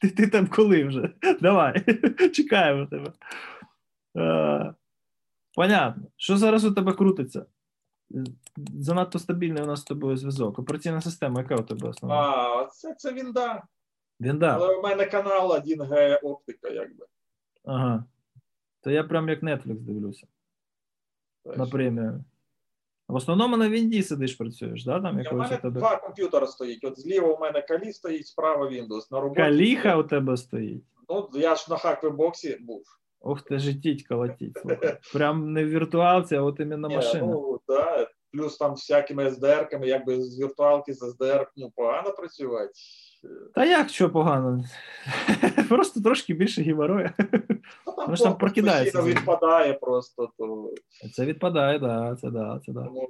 Ти, 0.00 0.10
ти 0.10 0.26
там 0.26 0.46
коли 0.46 0.84
вже? 0.84 1.12
Давай, 1.40 1.84
чекаємо 2.34 2.86
тебе. 2.86 3.12
Е, 4.16 4.74
понятно. 5.54 6.02
Що 6.16 6.36
зараз 6.36 6.64
у 6.64 6.74
тебе 6.74 6.92
крутиться? 6.92 7.46
Занадто 8.80 9.18
стабільний 9.18 9.62
у 9.62 9.66
нас 9.66 9.80
з 9.80 9.84
тобою 9.84 10.16
зв'язок. 10.16 10.58
Операційна 10.58 11.00
система, 11.00 11.40
яка 11.40 11.56
у 11.56 11.62
тебе 11.62 11.88
основна? 11.88 12.16
А, 12.16 12.66
це, 12.66 12.94
це 12.94 13.12
він 13.12 13.32
да. 13.32 13.62
Але 14.48 14.76
у 14.76 14.82
мене 14.82 15.06
канал 15.06 15.52
1G 15.52 16.18
оптика, 16.22 16.68
якби. 16.68 17.06
Ага. 17.64 18.04
То 18.80 18.90
я 18.90 19.04
прям 19.04 19.28
як 19.28 19.42
Netflix 19.42 19.78
дивлюся 19.78 20.26
Так 21.44 21.58
на 21.58 21.66
премію. 21.66 22.24
В 23.08 23.14
основному 23.14 23.56
на 23.56 23.68
Вінді 23.68 24.02
сидиш, 24.02 24.34
працюєш, 24.34 24.84
да? 24.84 25.00
Там 25.00 25.18
якогось 25.18 25.46
у 25.46 25.50
мене 25.50 25.62
тебе. 25.62 25.80
два 25.80 25.96
комп'ютери 25.96 26.46
стоїть. 26.46 26.84
От 26.84 27.00
зліва 27.00 27.28
у 27.28 27.40
мене 27.40 27.62
Калі 27.62 27.92
стоїть, 27.92 28.26
справа 28.26 28.66
Windows. 28.66 29.02
На 29.10 29.20
роботі. 29.20 29.40
Каліха 29.40 29.96
у 29.96 30.02
тебе 30.02 30.36
стоїть. 30.36 30.84
Ну, 31.08 31.30
я 31.34 31.54
ж 31.54 31.66
на 31.70 31.76
Hack 31.76 32.05
The 32.05 32.27
Box 32.27 32.49
і 32.49 32.56
був. 32.60 32.82
Ох 33.20 33.42
ти 33.42 33.58
житіть 33.58 34.06
колотіть. 34.06 34.58
слухай. 34.62 34.98
Прям 35.12 35.52
не 35.52 35.64
в 35.64 35.68
віртуалці, 35.68 36.36
а 36.36 36.42
от 36.42 36.60
іменно 36.60 36.88
машина. 36.88 37.26
ну, 37.26 37.60
да. 37.68 38.08
Плюс 38.32 38.56
там 38.56 38.72
всякими 38.72 39.28
SDR-ками, 39.28 39.86
якби 39.86 40.22
з 40.22 40.40
віртуалки 40.40 40.94
з 40.94 41.02
SDR 41.02 41.46
ну, 41.56 41.72
погано 41.76 42.12
працювати. 42.12 42.72
Та 43.54 43.64
як 43.64 43.88
що 43.88 44.10
погано? 44.10 44.64
Просто 45.68 46.00
трошки 46.00 46.34
більше 46.34 46.62
геморроя. 46.62 47.12
Ну, 47.86 47.94
Воно 47.96 48.16
ж 48.16 48.22
там 48.22 48.38
прокидається 48.38 49.02
відпадає 49.02 49.74
просто. 49.74 50.28
То, 50.38 50.72
Це 51.14 51.24
відпадає, 51.24 51.78
да, 51.78 52.16
це 52.20 52.30
да, 52.30 52.60
це 52.66 52.72
да. 52.72 52.88
Ну, 52.94 53.08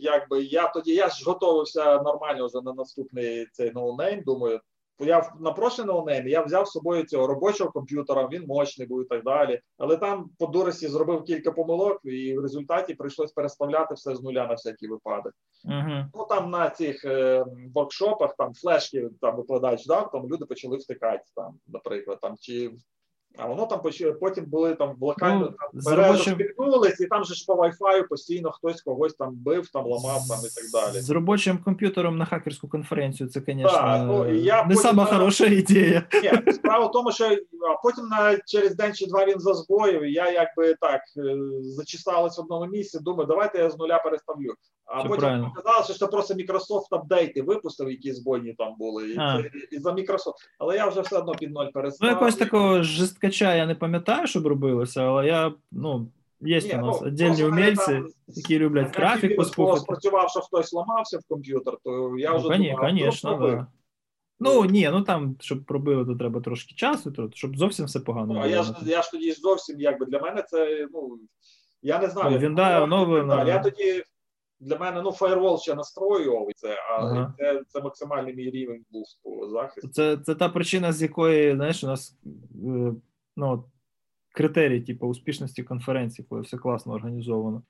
якби 0.00 0.42
я 0.42 0.68
тоді, 0.68 0.94
я 0.94 1.08
ж 1.08 1.24
готувався 1.26 2.02
нормально 2.02 2.46
вже 2.46 2.60
на 2.64 2.72
наступний 2.72 3.46
цей 3.52 3.72
No 3.72 3.86
Name, 3.86 4.22
думаю. 4.22 4.60
Я 5.00 5.32
напрошений 5.40 5.94
у 5.94 6.02
прошлий 6.02 6.30
я 6.30 6.42
взяв 6.42 6.66
з 6.66 6.70
собою 6.70 7.04
цього 7.04 7.26
робочого 7.26 7.70
комп'ютера, 7.70 8.28
він 8.32 8.46
мощний 8.46 8.88
був 8.88 9.02
і 9.02 9.04
так 9.04 9.24
далі. 9.24 9.60
Але 9.78 9.96
там 9.96 10.30
по 10.38 10.46
дурості 10.46 10.88
зробив 10.88 11.24
кілька 11.24 11.52
помилок, 11.52 12.00
і 12.04 12.38
в 12.38 12.40
результаті 12.40 12.94
прийшлось 12.94 13.32
переставляти 13.32 13.94
все 13.94 14.16
з 14.16 14.22
нуля 14.22 14.46
на 14.46 14.54
всякий 14.54 14.88
випадок. 14.88 15.32
Угу. 15.64 16.04
Ну 16.14 16.26
там 16.28 16.50
на 16.50 16.70
цих 16.70 17.04
е, 17.04 17.44
воркшопах 17.74 18.36
там 18.36 18.54
флешки 18.54 19.08
там 19.20 19.36
викладач 19.36 19.86
дав, 19.86 20.10
там 20.10 20.28
люди 20.28 20.44
почали 20.44 20.76
втикати, 20.76 21.24
там, 21.36 21.54
наприклад, 21.66 22.18
там 22.20 22.34
чи. 22.40 22.70
А 23.38 23.46
воно 23.46 23.66
там 23.66 23.80
потім 24.20 24.44
були 24.44 24.74
там 24.74 24.96
локально 25.00 25.38
Ну, 25.40 25.46
там 25.46 25.68
робочим- 26.06 26.38
і 27.00 27.06
там 27.06 27.24
же 27.24 27.34
ж 27.34 27.44
по 27.46 27.54
Wi-Fi 27.54 28.08
постійно 28.08 28.50
хтось 28.50 28.82
когось 28.82 29.14
там 29.14 29.34
бив, 29.34 29.68
там 29.68 29.86
ламав 29.86 30.28
там 30.28 30.38
і 30.38 30.48
так 30.72 30.82
далі. 30.92 31.02
З 31.02 31.10
робочим 31.10 31.58
комп'ютером 31.58 32.18
на 32.18 32.24
хакерську 32.24 32.68
конференцію 32.68 33.28
це, 33.28 33.40
звісно, 33.46 33.64
ну, 34.06 34.34
я 34.34 34.64
не 34.64 34.76
сама 34.76 35.04
на- 35.04 35.10
хороша 35.10 35.46
ідея. 35.46 36.06
Ні, 36.22 36.52
справа 36.52 36.86
в 36.86 36.92
тому, 36.92 37.12
що 37.12 37.24
а 37.24 37.82
потім 37.82 38.04
на 38.08 38.38
через 38.46 38.74
день 38.76 38.94
чи 38.94 39.06
два 39.06 39.24
він 39.26 39.40
зазбоїв, 39.40 40.02
і 40.02 40.12
я 40.12 40.30
якби 40.30 40.74
так 40.80 41.00
е, 41.16 41.36
зачесалась 41.62 42.38
в 42.38 42.40
одному 42.40 42.66
місці. 42.66 42.98
Думаю, 43.02 43.26
давайте 43.26 43.58
я 43.58 43.70
з 43.70 43.78
нуля 43.78 43.98
переставлю. 43.98 44.54
А 44.92 45.02
Це 45.02 45.08
потім 45.08 45.20
правильно. 45.20 45.52
показалося, 45.56 45.92
що 45.94 46.06
це 46.06 46.12
просто 46.12 46.34
Microsoft 46.34 46.86
апдейти 46.90 47.42
випустив, 47.42 47.90
які 47.90 48.12
збойні 48.12 48.52
там 48.58 48.74
були, 48.78 49.10
і, 49.10 49.16
А. 49.18 49.42
і 49.72 49.78
за 49.78 49.90
Microsoft. 49.92 50.34
Але 50.58 50.76
я 50.76 50.88
вже 50.88 51.00
все 51.00 51.18
одно 51.18 51.32
під 51.32 51.52
ноль 51.52 51.64
Ну, 51.64 51.72
перестав. 51.72 52.08
якогось 52.08 52.36
такого 52.36 52.82
жесткача 52.82 53.54
я 53.54 53.66
не 53.66 53.74
пам'ятаю, 53.74 54.26
щоб 54.26 54.46
робилося, 54.46 55.02
але 55.02 55.26
я, 55.26 55.52
ну, 55.72 56.10
є 56.40 56.60
Ні, 56.60 56.74
у 56.74 56.86
нас 56.86 57.00
ну, 57.00 57.06
віддільні 57.06 57.28
просто 57.28 57.50
мене 57.50 57.62
умільці, 57.66 57.86
там 57.86 58.06
які 58.28 58.58
люблять 58.58 58.96
графік 58.96 59.36
поспухати. 59.36 59.80
спрацював, 59.80 60.30
що 60.30 60.40
хтось 60.40 60.72
ламався 60.72 61.18
в 61.18 61.22
комп'ютер, 61.28 61.76
то 61.84 62.14
я 62.18 62.34
вже 62.36 62.48
Ну, 62.48 62.56
думав, 62.56 62.70
а 62.70 62.74
вдруг 62.74 62.80
конечно, 62.90 63.30
пробив. 63.36 63.54
да. 63.56 63.66
Ну 64.42 64.64
ні, 64.64 64.88
ну 64.92 65.02
там, 65.02 65.36
щоб 65.40 65.64
пробили, 65.64 66.04
то 66.06 66.14
треба 66.14 66.40
трошки 66.40 66.74
часу, 66.74 67.10
то- 67.10 67.30
щоб 67.34 67.56
зовсім 67.56 67.86
все 67.86 68.00
погано 68.00 68.34
Ну, 68.34 68.40
а 68.42 68.46
я 68.46 68.62
ж 68.62 68.72
я 68.86 69.02
ж 69.02 69.10
тоді 69.10 69.32
зовсім 69.32 69.80
якби 69.80 70.06
для 70.06 70.18
мене 70.20 70.42
це 70.42 70.88
ну 70.92 71.18
я 71.82 71.98
не 71.98 72.08
знаю. 72.08 72.26
Ну, 72.28 72.34
як 72.34 72.42
він, 72.42 72.54
да, 72.54 72.82
оновлено. 72.82 73.36
так, 73.36 73.48
Я 73.48 73.58
тоді 73.58 74.02
для 74.60 74.78
мене 74.78 75.02
ну 75.02 75.12
фаєрвол 75.12 75.58
ще 75.58 75.74
настроював 75.74 76.48
це, 76.56 76.76
а 76.90 76.94
Ага. 76.94 77.34
це, 77.38 77.62
це 77.68 77.80
максимальний 77.80 78.34
мій 78.34 78.50
рівень 78.50 78.84
був 78.90 79.04
захисту. 79.50 79.88
Це, 79.88 80.16
це 80.16 80.34
та 80.34 80.48
причина, 80.48 80.92
з 80.92 81.02
якої, 81.02 81.54
знаєш, 81.54 81.84
у 81.84 81.86
нас 81.86 82.18
е, 82.66 82.94
ну, 83.36 83.64
критерій, 84.32 84.80
типу, 84.80 85.06
успішності 85.06 85.62
конференції, 85.62 86.26
коли 86.28 86.40
все 86.40 86.56
класно 86.56 86.92
організовано. 86.92 87.62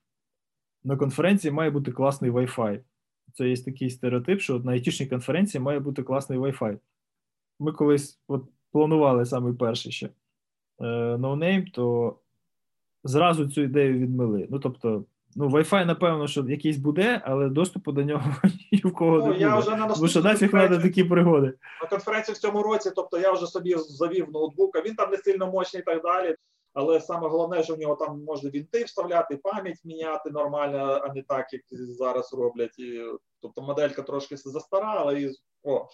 На 0.84 0.96
конференції 0.96 1.50
має 1.50 1.70
бути 1.70 1.92
класний 1.92 2.30
Wi-Fi. 2.30 2.80
Це 3.34 3.48
є 3.48 3.56
такий 3.56 3.90
стереотип, 3.90 4.40
що 4.40 4.58
на 4.58 4.72
айтішній 4.72 5.06
конференції 5.06 5.60
має 5.60 5.80
бути 5.80 6.02
класний 6.02 6.38
Wi-Fi. 6.38 6.78
Ми 7.58 7.72
колись 7.72 8.20
от, 8.28 8.44
планували 8.72 9.26
саме 9.26 9.52
перший 9.52 9.92
ще 9.92 10.06
е, 10.06 10.12
No 11.16 11.38
Name, 11.38 11.72
то 11.72 12.16
зразу 13.04 13.48
цю 13.48 13.62
ідею 13.62 13.98
відмили. 13.98 14.46
Ну, 14.50 14.58
тобто, 14.58 15.04
ну, 15.36 15.48
Wi-Fi, 15.48 15.84
напевно, 15.84 16.28
що 16.28 16.44
якийсь 16.48 16.76
буде, 16.76 17.22
але 17.24 17.48
доступу 17.48 17.92
до 17.92 18.02
нього 18.02 18.32
ні 18.72 18.78
в 18.84 18.92
кого 18.94 19.18
Ну, 19.18 19.26
не 19.26 19.38
я 19.38 19.50
буде. 19.56 19.60
вже 19.60 19.76
на 19.76 19.86
Бо 19.86 20.08
що 20.08 20.20
нафіг 20.22 20.50
треба 20.50 20.78
такі 20.78 21.04
пригоди. 21.04 21.52
на 21.82 21.88
конференції 21.88 22.34
в 22.34 22.38
цьому 22.38 22.62
році, 22.62 22.90
тобто 22.96 23.18
я 23.18 23.32
вже 23.32 23.46
собі 23.46 23.74
завів 23.78 24.30
ноутбука, 24.32 24.80
він 24.80 24.94
там 24.94 25.10
не 25.10 25.16
сильно 25.16 25.50
мощний 25.50 25.82
і 25.82 25.84
так 25.84 26.02
далі. 26.02 26.36
Але 26.74 27.00
саме 27.00 27.28
головне, 27.28 27.62
що 27.62 27.74
в 27.74 27.78
нього 27.78 27.94
там 27.96 28.24
можна 28.24 28.50
вінти 28.50 28.84
вставляти, 28.84 29.36
пам'ять 29.36 29.78
міняти 29.84 30.30
нормально, 30.30 31.00
а 31.04 31.12
не 31.14 31.22
так, 31.22 31.52
як 31.52 31.62
зараз 31.70 32.34
роблять. 32.34 32.78
І, 32.78 33.02
тобто 33.42 33.62
моделька 33.62 34.02
трошки 34.02 34.36
застара, 34.36 34.94
але 34.96 35.20
і 35.20 35.30
о, 35.62 35.86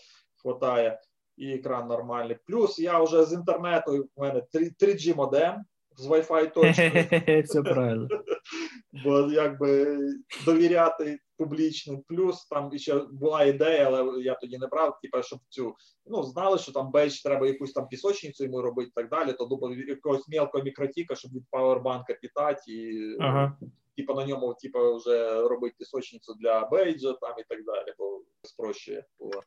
хватає, 0.43 1.01
і 1.37 1.53
екран 1.53 1.89
нормальний. 1.89 2.37
Плюс 2.47 2.79
я 2.79 3.03
вже 3.03 3.25
з 3.25 3.33
інтернету, 3.33 4.09
у 4.17 4.23
мене 4.23 4.43
3G 4.55 5.17
модем 5.17 5.55
з 5.97 6.07
Wi-Fi 6.09 6.55
точкою. 6.55 7.43
Все 7.45 7.63
правильно. 7.63 8.09
бо 9.05 9.19
якби 9.21 9.99
довіряти 10.45 11.19
публічно. 11.37 12.03
Плюс 12.09 12.47
там 12.47 12.79
ще 12.79 12.95
була 13.13 13.45
ідея, 13.45 13.85
але 13.87 14.23
я 14.23 14.35
тоді 14.35 14.59
не 14.59 14.67
брав, 14.67 14.99
типу, 15.03 15.23
щоб 15.23 15.39
цю 15.49 15.75
ну 16.07 16.23
знали, 16.23 16.59
що 16.59 16.73
там 16.73 16.91
бейдж 16.91 17.23
треба 17.23 17.47
якусь 17.47 17.73
там 17.73 17.89
пісочницю 17.89 18.45
йому 18.45 18.63
робити 18.63 18.89
і 18.89 18.93
так 18.95 19.11
далі. 19.11 19.33
То 19.33 19.47
думав 19.47 19.79
якогось 19.79 20.29
мілкого 20.29 20.65
MikroTik 20.65 21.05
а, 21.05 21.15
щоб 21.15 21.33
від 21.33 21.45
павербанка 21.51 22.15
питати 22.23 22.73
і 22.73 23.17
Ага. 23.21 23.59
типу 23.97 24.15
на 24.15 24.27
ньому 24.27 24.55
типу, 24.55 24.97
вже 24.97 25.43
робити 25.49 25.75
пісочницю 25.79 26.35
для 26.35 26.67
бейджа 26.67 27.13
там 27.13 27.35
і 27.39 27.45
так 27.49 27.65
далі, 27.65 27.95
бо 27.99 28.23
спрощує 28.43 29.05
було. 29.19 29.43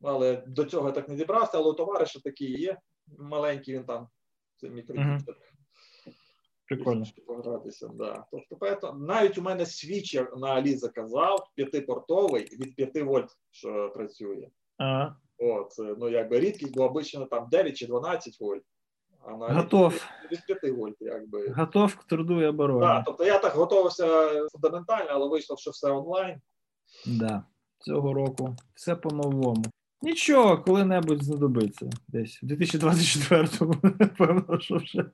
Ну, 0.00 0.08
Але 0.08 0.44
до 0.46 0.64
цього 0.64 0.88
я 0.88 0.94
так 0.94 1.08
не 1.08 1.16
зібрався, 1.16 1.58
але 1.58 1.70
у 1.70 1.72
товариша 1.72 2.20
такий 2.20 2.60
є. 2.60 2.78
Маленький 3.18 3.74
він 3.74 3.84
там, 3.84 4.08
це 4.56 4.68
MikroTik. 4.68 5.04
Мгм. 5.04 5.24
Прикольно. 6.68 7.04
Погратися, 7.26 7.88
да. 7.94 8.24
Тобто, 8.30 8.56
поето- 8.56 8.98
навіть 8.98 9.38
у 9.38 9.42
мене 9.42 9.66
свічер 9.66 10.32
на 10.36 10.48
Алі 10.48 10.74
заказав 10.74 11.46
п'ятипортовий 11.54 12.42
від 12.42 12.76
5 12.76 13.02
вольт, 13.02 13.28
що 13.50 13.92
працює. 13.94 14.48
А, 14.78 15.08
О, 15.38 15.64
це 15.70 15.82
ну 15.98 16.08
якби 16.08 16.40
рідкість, 16.40 16.76
бо 16.76 16.84
обично 16.84 17.26
там 17.26 17.48
9 17.50 17.76
чи 17.76 17.86
12 17.86 18.40
вольт. 18.40 18.62
А 19.24 19.30
на 19.36 19.48
Готов. 19.48 20.04
від 20.32 20.46
5 20.46 20.70
вольт, 20.76 20.96
якби. 21.00 21.48
готов 21.48 21.94
к 21.96 22.02
труду 22.08 22.42
і 22.42 22.46
обороні. 22.46 22.80
Да, 22.80 23.02
тобто 23.06 23.24
я 23.24 23.38
так 23.38 23.52
готувався 23.52 24.30
фундаментально, 24.52 25.10
але 25.10 25.28
вийшло, 25.28 25.56
що 25.56 25.70
все 25.70 25.90
онлайн. 25.90 26.40
Да. 27.06 27.44
Цього 27.78 28.12
року 28.14 28.56
все 28.74 28.96
по-новому. 28.96 29.64
Нічого, 30.02 30.58
коли-небудь 30.58 31.24
знадобиться. 31.24 31.90
Десь 32.08 32.42
в 32.42 32.46
2024-му, 32.46 33.74
напевно, 34.00 34.60
що 34.60 34.76
вже. 34.76 35.10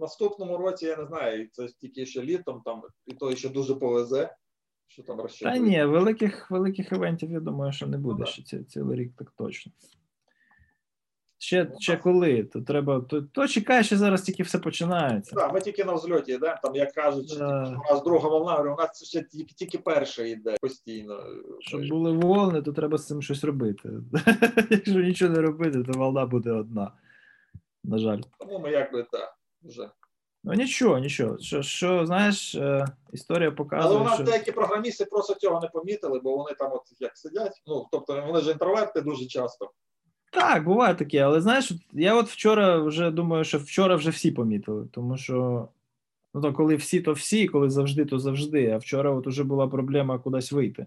Наступному 0.00 0.56
році 0.56 0.86
я 0.86 0.96
не 0.96 1.06
знаю, 1.06 1.48
це 1.52 1.66
тільки 1.80 2.06
ще 2.06 2.22
літом, 2.22 2.62
там 2.64 2.82
і 3.06 3.14
то 3.14 3.36
ще 3.36 3.48
дуже 3.48 3.74
повезе, 3.74 4.34
що 4.86 5.02
там 5.02 5.16
Та 5.16 5.22
розчитує. 5.22 5.58
ні, 5.60 5.84
великих, 5.84 6.50
великих 6.50 6.92
івентів, 6.92 7.30
я 7.32 7.40
думаю, 7.40 7.72
що 7.72 7.86
не 7.86 7.98
буде 7.98 8.20
Ну, 8.20 8.26
ще 8.26 8.42
ці- 8.42 8.64
цілий 8.64 8.98
рік, 8.98 9.12
так 9.18 9.30
точно. 9.36 9.72
Ще, 11.42 11.64
Ну, 11.64 11.76
ще 11.80 11.92
так. 11.92 12.02
коли? 12.02 12.44
То 12.44 12.60
треба. 12.62 13.00
То, 13.00 13.22
то 13.22 13.48
чекай, 13.48 13.84
ще 13.84 13.96
зараз 13.96 14.22
тільки 14.22 14.42
все 14.42 14.58
починається. 14.58 15.34
Да, 15.36 15.52
ми 15.52 15.60
тільки 15.60 15.84
на 15.84 15.92
взльоті 15.94 16.32
йдемо, 16.32 16.54
там, 16.62 16.74
як 16.76 16.92
кажуть, 16.92 17.30
що 17.30 17.38
Да. 17.38 17.80
у 17.90 17.94
нас 17.94 18.04
друга 18.04 18.28
волна, 18.28 18.52
говорю, 18.52 18.72
у 18.74 18.76
нас 18.76 19.04
ще 19.04 19.22
тільки, 19.22 19.54
тільки 19.54 19.78
перша 19.78 20.22
йде 20.22 20.56
постійно. 20.60 21.24
Щоб 21.60 21.88
були 21.88 22.12
волни, 22.12 22.62
то 22.62 22.72
треба 22.72 22.98
з 22.98 23.06
цим 23.06 23.22
щось 23.22 23.44
робити. 23.44 23.90
Якщо 24.70 25.00
нічого 25.00 25.34
не 25.34 25.40
робити, 25.40 25.82
то 25.82 25.98
волна 25.98 26.26
буде 26.26 26.52
одна. 26.52 26.92
На 27.84 27.98
жаль. 27.98 28.20
Тому 28.38 28.58
ми 28.58 28.70
якби 28.70 29.02
так, 29.12 29.36
вже. 29.62 29.90
Ну 30.44 30.52
нічого, 30.52 30.98
нічого. 30.98 31.38
Що, 31.38 31.62
що 31.62 32.06
знаєш, 32.06 32.54
е, 32.54 32.86
історія 33.12 33.48
Але 33.48 33.56
показує, 33.56 34.00
у 34.00 34.04
нас 34.04 34.14
що 34.14 34.24
деякі 34.24 34.52
програмісти 34.52 35.04
просто 35.04 35.34
цього 35.34 35.60
не 35.60 35.68
помітили, 35.68 36.20
бо 36.20 36.36
вони 36.36 36.54
там 36.54 36.72
от 36.72 36.82
як 37.00 37.16
сидять. 37.18 37.62
Ну, 37.66 37.88
тобто 37.92 38.24
вони 38.26 38.40
ж 38.40 38.50
інтроверти 38.50 39.00
дуже 39.00 39.26
часто. 39.26 39.70
так, 40.32 40.64
буває 40.64 40.94
таке, 40.94 41.18
але 41.18 41.40
знаєш, 41.40 41.72
я 41.92 42.14
от 42.14 42.28
вчора 42.28 42.78
вже 42.78 43.10
думаю, 43.10 43.44
що 43.44 43.58
вчора 43.58 43.96
вже 43.96 44.10
всі 44.10 44.30
помітили, 44.30 44.88
тому 44.92 45.16
що 45.16 45.68
ну 46.34 46.40
то 46.40 46.52
коли 46.52 46.76
всі, 46.76 47.00
то 47.00 47.12
всі, 47.12 47.48
коли 47.48 47.70
завжди, 47.70 48.04
то 48.04 48.18
завжди. 48.18 48.70
А 48.70 48.78
вчора 48.78 49.10
от 49.10 49.26
уже 49.26 49.44
була 49.44 49.68
проблема 49.68 50.18
кудись 50.18 50.52
вийти. 50.52 50.86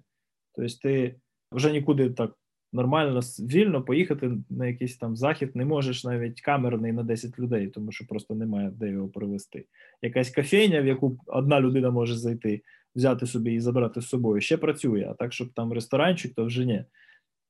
Тобто 0.56 0.74
ти 0.82 1.16
вже 1.52 1.72
нікуди 1.72 2.10
так 2.10 2.32
нормально, 2.74 3.20
вільно 3.40 3.82
поїхати 3.82 4.32
на 4.50 4.68
якийсь 4.68 4.98
там 4.98 5.16
захід, 5.16 5.56
не 5.56 5.66
можеш 5.66 6.04
навіть 6.04 6.41
камерний 6.41 6.91
на 6.91 7.04
10 7.04 7.40
людей, 7.40 7.68
тому 7.68 7.91
що 7.91 8.08
просто 8.08 8.36
немає 8.36 8.72
де 8.76 8.90
його 8.90 9.08
привезти. 9.08 9.66
Якась 10.02 10.30
кофейня, 10.30 10.82
в 10.82 10.86
яку 10.86 11.20
одна 11.28 11.62
людина 11.62 11.91
може 11.91 12.16
зайти, 12.16 12.62
взяти 12.95 13.28
собі 13.28 13.54
і 13.54 13.60
забрати 13.60 14.02
з 14.02 14.08
собою, 14.08 14.41
ще 14.41 14.58
працює, 14.58 15.08
а 15.10 15.14
так, 15.14 15.34
щоб 15.34 15.54
там 15.54 15.74
ресторанчик, 15.74 16.34
то 16.36 16.45
вже 16.45 16.66
ні. 16.66 16.86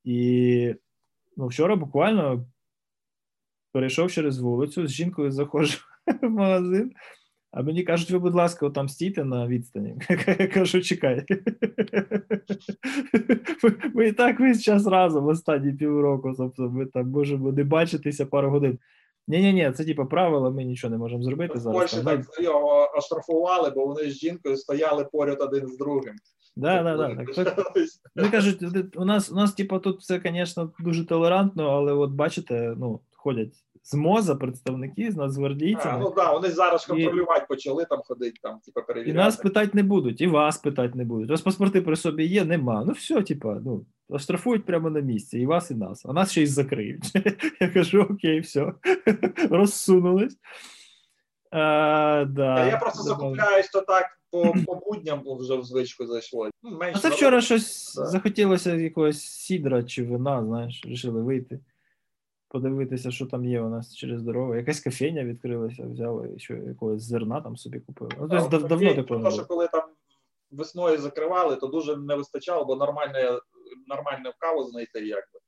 І 0.04 0.74
ну, 1.36 1.46
вчора 1.46 1.76
буквально 1.76 2.46
перейшов 3.72 4.12
через 4.12 4.38
вулицю, 4.38 4.86
з 4.86 4.90
жінкою 4.90 5.30
заходжу 5.30 5.78
в 6.22 6.28
магазин, 6.28 6.92
а 7.56 7.62
мені 7.62 7.82
кажуть, 7.82 8.10
ви, 8.10 8.18
будь 8.18 8.34
ласка, 8.34 8.70
там 8.70 8.88
стійте 8.88 9.24
на 9.24 9.46
відстані. 9.48 9.94
Я 10.38 10.46
кажу, 10.46 10.82
чекай. 10.82 11.24
Ми, 13.94 14.08
і 14.08 14.12
так 14.12 14.40
весь 14.40 14.62
час 14.62 14.86
разом 14.86 15.26
останні 15.26 15.72
півроку, 15.72 16.34
тобто 16.36 16.62
ми 16.62 16.86
там 16.86 17.10
можемо 17.10 17.52
не 17.52 17.64
бачитися 17.64 18.26
пару 18.26 18.50
годин. 18.50 18.78
Ні-ні-ні, 19.28 19.72
це 19.72 19.84
типу 19.84 20.06
правила, 20.06 20.50
ми 20.50 20.64
нічого 20.64 20.90
не 20.90 20.98
можемо 20.98 21.22
зробити 21.22 21.58
В 21.58 21.60
зараз. 21.60 21.78
Польщі 21.78 22.04
так 22.04 22.20
його 22.42 22.90
оштрафували, 22.98 23.70
бо 23.70 23.86
вони 23.86 24.10
з 24.10 24.18
жінкою 24.18 24.56
стояли 24.56 25.04
поряд 25.04 25.40
один 25.40 25.68
з 25.68 25.76
другим. 25.76 26.14
да, 26.56 26.82
да, 26.82 26.96
да, 26.96 27.16
так, 27.16 27.34
так, 27.34 27.74
Вони 28.16 28.28
кажуть, 28.30 28.62
у 28.96 29.04
нас, 29.04 29.32
у 29.32 29.34
нас, 29.34 29.54
типу, 29.54 29.78
тут 29.78 30.00
все, 30.00 30.20
звісно, 30.24 30.72
дуже 30.78 31.06
толерантно, 31.06 31.68
але 31.68 31.92
от 31.92 32.10
бачите, 32.10 32.74
ну, 32.78 33.00
ходять 33.16 33.63
з 33.86 33.94
МОЗа 33.94 34.34
представники, 34.34 35.10
з 35.12 35.18
А, 35.18 35.20
нацгвардійцями, 35.20 35.98
ну 36.00 36.12
да, 36.16 36.32
вони 36.32 36.50
зараз 36.50 36.84
І- 36.84 36.86
контролювати 36.92 37.46
почали 37.48 37.84
там 37.84 38.00
ходити, 38.04 38.38
там, 38.42 38.58
типу, 38.58 39.00
і 39.00 39.12
нас 39.12 39.36
питати 39.36 39.70
не 39.74 39.82
будуть, 39.82 40.20
і 40.20 40.26
вас 40.26 40.58
питати 40.58 40.98
не 40.98 41.04
будуть. 41.04 41.28
У 41.30 41.32
вас 41.32 41.40
паспорти 41.40 41.82
при 41.82 41.96
собі 41.96 42.24
є, 42.24 42.44
нема. 42.44 42.84
Ну 42.86 42.92
все, 42.92 43.22
типа, 43.22 43.58
ну, 43.64 43.86
оштрафують 44.08 44.64
прямо 44.64 44.90
на 44.90 45.00
місці, 45.00 45.38
і 45.38 45.46
вас, 45.46 45.70
і 45.70 45.74
нас. 45.74 46.06
А 46.06 46.12
нас 46.12 46.30
ще 46.30 46.42
й 46.42 46.46
закриють. 46.46 47.12
Я 47.60 47.68
кажу, 47.68 48.06
окей, 48.10 48.40
все, 48.40 48.72
розсунулись. 49.50 50.36
А, 51.50 52.24
да, 52.28 52.66
я 52.66 52.76
просто 52.76 53.02
закупляюсь 53.02 53.68
то 53.68 53.80
так 53.80 54.06
по, 54.30 54.54
по 54.66 54.74
будням 54.74 55.22
вже 55.26 55.56
в 55.56 55.64
звичку 55.64 56.06
зайшло. 56.06 56.50
Ну, 56.62 56.70
менше 56.78 56.98
А 56.98 57.02
це 57.02 57.08
вчора 57.10 57.40
щось 57.40 57.94
Да. 57.96 58.06
захотілося 58.06 58.74
якогось 58.74 59.22
сідра 59.22 59.82
чи 59.82 60.04
вина, 60.04 60.44
знаєш, 60.44 60.84
вирішили 60.84 61.22
вийти, 61.22 61.60
подивитися, 62.54 63.10
що 63.10 63.26
там 63.26 63.44
є 63.44 63.60
у 63.60 63.68
нас 63.68 63.96
через 63.96 64.22
дорогу. 64.22 64.54
Якась 64.54 64.80
кофейня 64.80 65.24
відкрилася, 65.24 65.86
взяли 65.86 66.38
ще 66.38 66.54
якогось 66.54 67.02
зерна 67.02 67.40
там 67.40 67.56
собі 67.56 67.80
купили. 67.80 68.10
Ну, 68.20 68.28
тобто 68.28 68.58
дав, 68.58 68.68
давно 68.68 68.94
такого 68.94 69.20
тому 69.20 69.30
що 69.30 69.46
коли 69.46 69.68
там 69.68 69.82
весною 70.50 70.98
закривали, 70.98 71.56
то 71.56 71.66
дуже 71.66 71.96
не 71.96 72.14
вистачало, 72.14 72.64
бо 72.64 72.76
нормальне, 72.76 73.38
нормальну 73.86 74.32
каву 74.38 74.64
знайти 74.64 75.06
якби. 75.06 75.40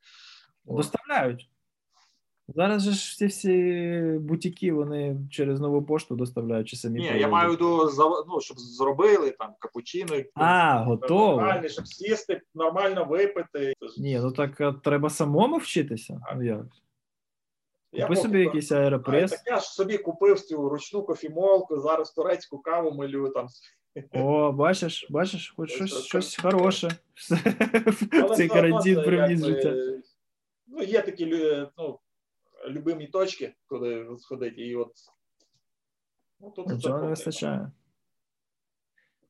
Доставляють. 0.64 1.50
Зараз 2.48 2.82
же 2.82 2.90
ж 2.90 3.12
всі 3.12 3.26
всі 3.26 4.18
бутіки, 4.20 4.72
вони 4.72 5.16
через 5.30 5.60
нову 5.60 5.82
пошту 5.82 6.16
доставляють 6.16 6.68
чи 6.68 6.76
самі. 6.76 7.00
Ні, 7.00 7.20
я 7.20 7.28
маю 7.28 7.48
в 7.48 7.50
виду, 7.50 7.90
ну, 8.28 8.40
щоб 8.40 8.58
зробили 8.58 9.30
там 9.30 9.54
капучино, 9.58 10.22
А, 10.34 10.84
готово. 10.84 11.36
нормальний, 11.36 11.70
щоб 11.70 11.86
сісти, 11.86 12.40
нормально 12.54 13.04
випити. 13.04 13.72
Ні, 13.98 14.18
ну 14.22 14.32
так 14.32 14.82
треба 14.82 15.10
самому 15.10 15.56
вчитися. 15.56 16.20
Ну 16.36 16.42
як? 16.42 16.66
Я 17.96 18.06
Купи 18.06 18.20
собі 18.20 18.40
якийсь 18.40 18.72
аеропрес. 18.72 19.30
Так 19.30 19.40
я 19.46 19.58
ж 19.58 19.72
собі 19.72 19.98
купив 19.98 20.40
цю 20.40 20.68
ручну 20.68 21.02
кофімолку, 21.02 21.80
зараз 21.80 22.12
турецьку 22.12 22.58
каву 22.58 22.92
милю 22.92 23.28
там. 23.28 23.48
О, 24.12 24.52
бачиш, 24.52 25.06
бачиш, 25.10 25.54
хоч 25.56 25.70
Ось 25.70 25.90
щось, 25.90 26.04
щось 26.04 26.36
хороше. 26.36 26.90
Але 28.22 28.36
цей 28.36 28.48
карантин 28.48 29.02
привніс 29.02 29.44
життя. 29.44 29.74
Ну, 30.66 30.82
є 30.82 31.02
такі 31.02 31.26
ну, 31.78 31.98
любимі 32.68 33.06
точки, 33.06 33.54
куди 33.66 34.06
сходити, 34.18 34.60
і 34.60 34.76
от. 34.76 34.92
Ну, 36.40 36.50
тут 36.50 36.68
Нічого 36.68 36.98
не 36.98 37.06
вистачає. 37.06 37.72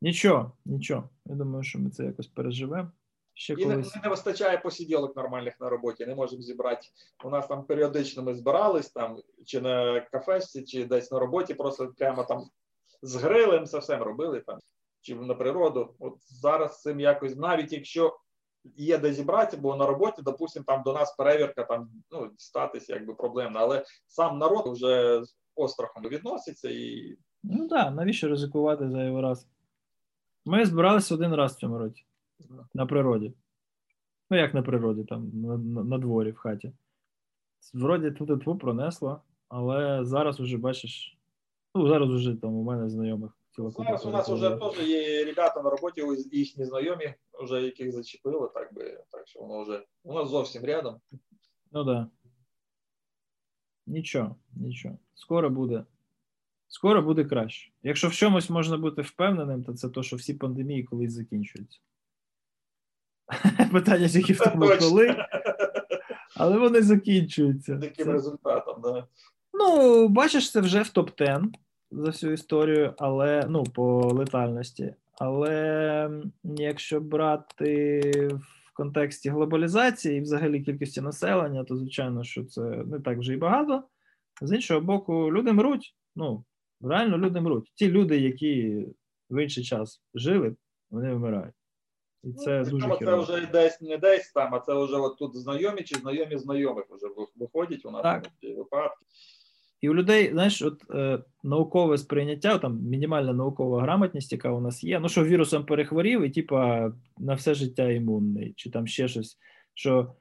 Нічого, 0.01 0.53
нічого. 0.65 1.09
Я 1.25 1.35
думаю, 1.35 1.63
що 1.63 1.79
ми 1.79 1.91
це 1.91 2.05
якось 2.05 2.27
переживемо. 2.27 2.93
Ще 3.39 3.53
І 3.53 3.67
не, 3.67 3.75
колись. 3.75 3.97
не 4.05 4.11
вистачає 4.11 4.59
посиділок 4.59 5.17
нормальних 5.17 5.61
на 5.61 5.69
роботі, 5.69 6.07
не 6.07 6.15
можемо 6.15 6.43
зібрати. 6.43 6.87
У 7.25 7.31
нас 7.31 7.47
там 7.47 7.65
періодично 7.65 8.23
ми 8.23 8.35
збирались 8.35 8.91
там, 8.91 9.19
чи 9.47 9.61
на 9.61 10.01
кафешці, 10.01 10.65
чи 10.65 10.85
десь 10.85 11.13
на 11.13 11.19
роботі, 11.19 11.55
просто 11.55 11.93
прямо 11.99 12.25
там 12.25 12.45
з 13.03 13.15
грилем 13.15 13.67
це 13.67 13.79
все 13.79 13.97
робили 13.97 14.41
там, 14.41 14.59
чи 15.01 15.15
на 15.15 15.35
природу. 15.35 15.95
От 15.99 16.15
зараз 16.21 16.83
цим 16.83 17.01
якось, 17.01 17.37
навіть 17.37 17.73
якщо 17.73 18.19
є 18.77 18.99
де 18.99 19.13
зібратися, 19.13 19.63
бо 19.63 19.77
на 19.77 19.87
роботі, 19.87 20.23
допустимо, 20.23 20.65
там 20.67 20.83
до 20.83 20.93
нас 20.93 21.17
перевірка 21.17 21.65
там 21.65 21.91
ну, 22.11 22.31
статись 22.37 22.89
якби 22.89 23.15
проблемна, 23.15 23.61
але 23.61 23.85
сам 24.07 24.39
народ 24.39 24.67
вже 24.67 25.25
з 25.25 25.37
острахом 25.55 26.03
відноситься 26.03 26.71
і 26.71 27.17
Ну 27.43 27.69
так, 27.69 27.95
навіщо 27.95 28.29
ризикувати 28.29 28.91
зайвий 28.91 29.23
раз? 29.23 29.49
Ми 30.45 30.67
збиралися 30.67 31.15
один 31.15 31.35
раз 31.35 31.53
в 31.53 31.59
цьому 31.59 31.79
році 31.79 32.07
на 32.75 32.87
природі. 32.87 33.33
Ну, 34.31 34.37
як 34.37 34.55
на 34.55 34.63
природі, 34.63 35.05
там, 35.05 35.31
на, 35.35 35.57
на, 35.57 35.85
на 35.85 35.99
дворі, 35.99 36.31
в 36.31 36.37
хаті. 36.37 36.73
Вроді 37.75 38.11
тут 38.11 38.61
пронесло, 38.61 39.23
але 39.49 40.05
зараз 40.05 40.41
уже 40.41 40.59
бачиш. 40.59 41.19
Ну, 41.75 41.89
зараз 41.89 42.11
уже 42.11 42.35
там 42.35 42.55
у 42.55 42.63
мене 42.63 42.89
знайомих 42.89 43.37
купа 43.57 43.85
Зараз 43.85 44.07
у 44.07 44.11
нас 44.11 44.29
вже 44.29 44.51
теж 44.51 44.89
є 44.89 45.25
ребята 45.25 45.63
на 45.63 45.71
роботі, 45.71 46.03
їхні 46.33 46.65
знайомі, 46.65 47.15
вже 47.33 47.63
яких 47.63 47.93
зачепили, 47.93 48.49
так 48.55 48.75
би 48.75 49.05
так 49.11 49.29
що 49.29 49.41
воно 49.41 49.63
вже 49.63 49.85
у 50.03 50.15
нас 50.15 50.29
зовсім 50.29 50.65
рядом. 50.65 51.01
Ну 51.73 51.85
да. 51.85 52.09
Нічого, 53.87 54.37
нічого. 54.53 54.99
Скоро 55.15 55.51
буде. 55.51 55.85
Скоро 56.69 57.03
буде 57.03 57.25
краще. 57.25 57.73
Якщо 57.83 58.09
в 58.09 58.13
чомусь 58.13 58.51
можна 58.51 58.79
бути 58.79 59.03
впевненим, 59.03 59.65
то 59.65 59.75
це 59.75 59.89
то, 59.89 60.03
що 60.03 60.17
всі 60.17 60.35
пандемії 60.35 60.85
колись 60.85 61.13
закінчуються. 61.13 61.81
Питання 63.73 64.09
тільки 64.09 64.33
в 64.33 64.39
тому, 64.39 64.71
коли, 64.81 65.17
але 66.37 66.59
вони 66.59 66.83
закінчуються. 66.83 67.77
Таким 67.77 68.07
Це- 68.07 68.13
результатом, 68.13 68.81
да. 68.83 69.07
Ну, 69.53 70.09
бачиш, 70.09 70.53
це 70.53 70.61
вже 70.61 70.83
в 70.83 70.91
топ-10 70.95 71.45
за 71.91 72.07
всю 72.07 72.33
історію, 72.33 72.95
але 72.99 73.47
ну, 73.49 73.65
по 73.65 74.13
летальності. 74.13 74.95
Але 75.19 76.11
якщо 76.45 77.01
брати 77.01 78.01
в 78.33 78.73
контексті 78.75 79.31
глобалізації 79.31 80.19
і 80.19 80.21
взагалі 80.21 80.63
кількості 80.63 81.01
населення, 81.01 81.65
то 81.65 81.77
звичайно, 81.77 82.25
що 82.25 82.45
це 82.45 82.61
не 82.63 83.01
так 83.01 83.19
вже 83.19 83.33
і 83.33 83.37
багато. 83.37 83.83
З 84.43 84.53
іншого 84.53 84.81
боку, 84.81 85.33
люди 85.33 85.53
мруть. 85.53 85.95
Ну, 86.17 86.45
реально 86.81 87.19
люди 87.19 87.41
мруть. 87.41 87.73
Ті 87.75 87.91
люди, 87.91 88.19
які 88.19 88.87
в 89.31 89.43
інший 89.43 89.65
час 89.65 90.03
жили, 90.15 90.57
вони 90.91 91.15
вмирають. 91.15 91.55
І 92.27 92.33
це 92.33 92.65
Ну, 92.65 92.71
дуже 92.71 92.97
це 92.99 93.17
вже 93.17 93.49
десь 93.53 93.81
не 93.81 93.99
десь 93.99 94.33
там, 94.33 94.55
а 94.55 94.61
це 94.61 94.75
вже 94.85 94.97
от 94.97 95.19
тут 95.19 95.37
знайомі 95.37 95.83
чи 95.83 95.95
знайомі 95.95 96.37
знайомих 96.37 96.85
вже 96.91 97.07
виходять 97.37 97.87
у 97.87 97.91
нас 97.91 98.03
Так. 98.03 98.27
випадки. 98.57 99.05
І 99.81 99.89
у 99.89 99.95
людей, 99.95 100.31
знаєш, 100.33 100.63
от 100.63 100.83
е, 100.91 101.19
наукове 101.43 101.99
сприйняття, 101.99 102.59
там 102.59 102.81
мінімальна 102.83 103.33
наукова 103.33 103.83
грамотність, 103.83 104.33
яка 104.33 104.51
у 104.51 104.61
нас 104.61 104.85
є. 104.85 105.01
Ну, 105.01 105.09
що 105.09 105.25
вірусом 105.25 105.67
перехворів, 105.67 106.23
і 106.23 106.31
типа 106.31 106.93
на 107.19 107.35
все 107.35 107.55
життя 107.55 107.91
імунний, 107.91 108.55
чи 108.57 108.71
там 108.71 108.87
ще 108.87 109.09
щось, 109.09 109.39
що 109.75 110.13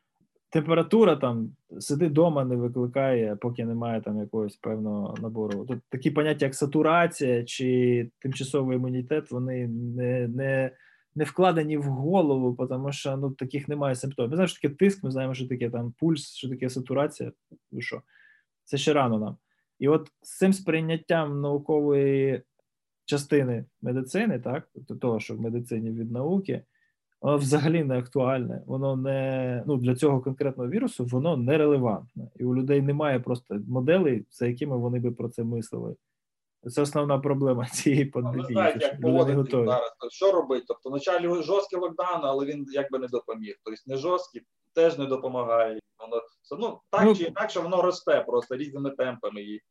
температура 0.49 1.15
там 1.15 1.55
сиди 1.79 2.07
вдома, 2.07 2.45
не 2.45 2.55
викликає, 2.55 3.35
поки 3.35 3.65
немає 3.65 4.01
там 4.01 4.19
якогось 4.19 4.55
певного 4.55 5.15
набору. 5.21 5.65
Тут 5.65 5.79
такі 5.89 6.11
поняття, 6.11 6.45
як 6.45 6.55
сатурація 6.55 7.43
чи 7.43 8.09
тимчасовий 8.19 8.77
імунітет, 8.77 9.31
вони 9.31 9.67
не, 9.67 10.27
не, 10.27 10.71
не 11.15 11.23
вкладені 11.23 11.77
в 11.77 11.83
голову, 11.83 12.67
тому 12.67 12.91
що 12.91 13.17
ну, 13.17 13.31
таких 13.31 13.67
немає 13.67 13.95
симптомів. 13.95 14.29
Ми 14.29 14.35
знаємо, 14.35 14.47
що 14.47 14.61
таке 14.61 14.75
тиск, 14.75 15.03
ми 15.03 15.11
знаємо, 15.11 15.33
що 15.33 15.47
таке 15.47 15.69
там 15.69 15.93
пульс, 15.99 16.35
що 16.35 16.49
таке 16.49 16.69
сатурація. 16.69 17.31
Ну 17.71 17.81
що, 17.81 18.01
Це 18.63 18.77
ще 18.77 18.93
рано 18.93 19.19
нам. 19.19 19.37
І 19.79 19.87
от 19.87 20.11
з 20.21 20.37
цим 20.37 20.53
сприйняттям 20.53 21.41
наукової 21.41 22.41
частини 23.05 23.65
медицини, 23.81 24.39
так, 24.39 24.69
тобто 24.73 24.95
того, 24.95 25.19
що 25.19 25.35
в 25.35 25.41
медицині 25.41 25.91
від 25.91 26.11
науки, 26.11 26.63
воно 27.21 27.37
взагалі 27.37 27.83
не 27.83 27.97
актуальне. 27.97 28.61
Воно 28.65 28.95
не 28.95 29.63
ну, 29.67 29.77
для 29.77 29.95
цього 29.95 30.21
конкретного 30.21 30.69
вірусу 30.69 31.05
воно 31.05 31.37
нерелевантне. 31.37 32.27
І 32.35 32.43
у 32.43 32.55
людей 32.55 32.81
немає 32.81 33.19
просто 33.19 33.61
моделей, 33.67 34.25
за 34.31 34.47
якими 34.47 34.77
вони 34.77 34.99
би 34.99 35.11
про 35.11 35.29
це 35.29 35.43
мислили. 35.43 35.95
Це 36.71 36.81
основна 36.81 37.19
проблема 37.19 37.65
цієї 37.73 38.05
пандемії. 38.05 38.45
Ну, 38.49 38.53
знають, 38.53 38.81
як 38.81 39.01
поводити 39.01 39.65
зараз. 39.65 39.91
Що 40.09 40.31
робити? 40.31 40.65
Тобто, 40.67 40.89
вначалі 40.89 41.43
жорсткий 41.43 41.79
локдаун, 41.79 42.21
але 42.23 42.45
він 42.45 42.65
якби 42.71 42.99
не 42.99 43.07
допоміг. 43.07 43.55
Тобто 43.63 43.81
не 43.87 43.97
жорсткий 43.97 44.41
теж 44.73 44.97
не 44.97 45.05
допомагає. 45.05 45.79
Воно 45.99 46.21
ну, 46.59 46.79
так 46.89 47.03
ну, 47.05 47.15
чи 47.15 47.23
інакше 47.23 47.59
воно 47.59 47.81
росте 47.81 48.23
просто 48.27 48.55
різними 48.55 48.89
темпами. 48.89 49.41
І 49.41 49.61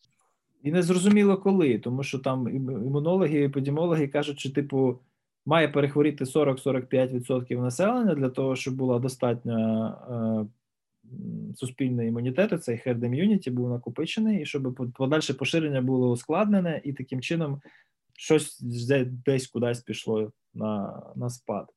і 0.62 0.72
не 0.72 0.82
зрозуміло 0.82 1.36
коли, 1.36 1.78
тому 1.78 2.02
що 2.02 2.18
там 2.18 2.48
імунологи, 2.48 3.38
і 3.38 3.44
епідемологи 3.44 4.08
кажуть, 4.08 4.40
що 4.40 4.52
типу 4.52 4.98
має 5.46 5.68
перехворіти 5.68 6.24
40-45% 6.24 7.60
населення 7.60 8.14
для 8.14 8.28
того, 8.28 8.56
щоб 8.56 8.74
була 8.74 8.98
достатня 8.98 9.88
е, 10.10 10.46
суспільний 11.55 12.09
імунітет, 12.09 12.64
цей 12.64 12.76
herd 12.76 12.98
immunity 12.98 13.51
був 13.51 13.70
накопичений, 13.70 14.43
і 14.43 14.47
щоб 14.47 14.93
подальше 14.94 15.35
поширення 15.35 15.81
було 15.81 16.10
ускладнене, 16.10 16.81
і 16.85 16.93
таким 16.93 17.20
чином 17.20 17.60
щось 18.16 18.60
десь 19.06 19.47
кудись 19.47 19.81
пішло 19.81 20.32
на 20.55 21.02
на 21.16 21.31
спад. 21.31 21.72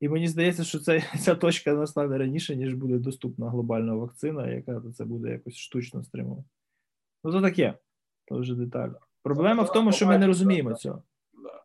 І 0.00 0.08
мені 0.08 0.28
здається, 0.28 0.64
що 0.64 0.78
це, 0.78 1.02
ця 1.20 1.34
точка 1.34 1.72
настане 1.72 2.18
раніше, 2.18 2.56
ніж 2.56 2.74
буде 2.74 2.98
доступна 2.98 3.50
глобальна 3.50 3.94
вакцина, 3.94 4.48
яка 4.48 4.82
це 4.96 5.04
буде 5.04 5.30
якось 5.30 5.56
штучно 5.56 6.04
стримувати. 6.04 6.44
Ну, 7.24 7.32
то 7.32 7.40
таке, 7.40 7.74
то 8.24 8.38
вже 8.38 8.54
деталь. 8.54 8.90
Проблема 9.22 9.62
в 9.62 9.72
тому, 9.72 9.92
що 9.92 10.06
ми 10.06 10.18
не 10.18 10.26
розуміємо 10.26 10.74
цього. 10.74 11.02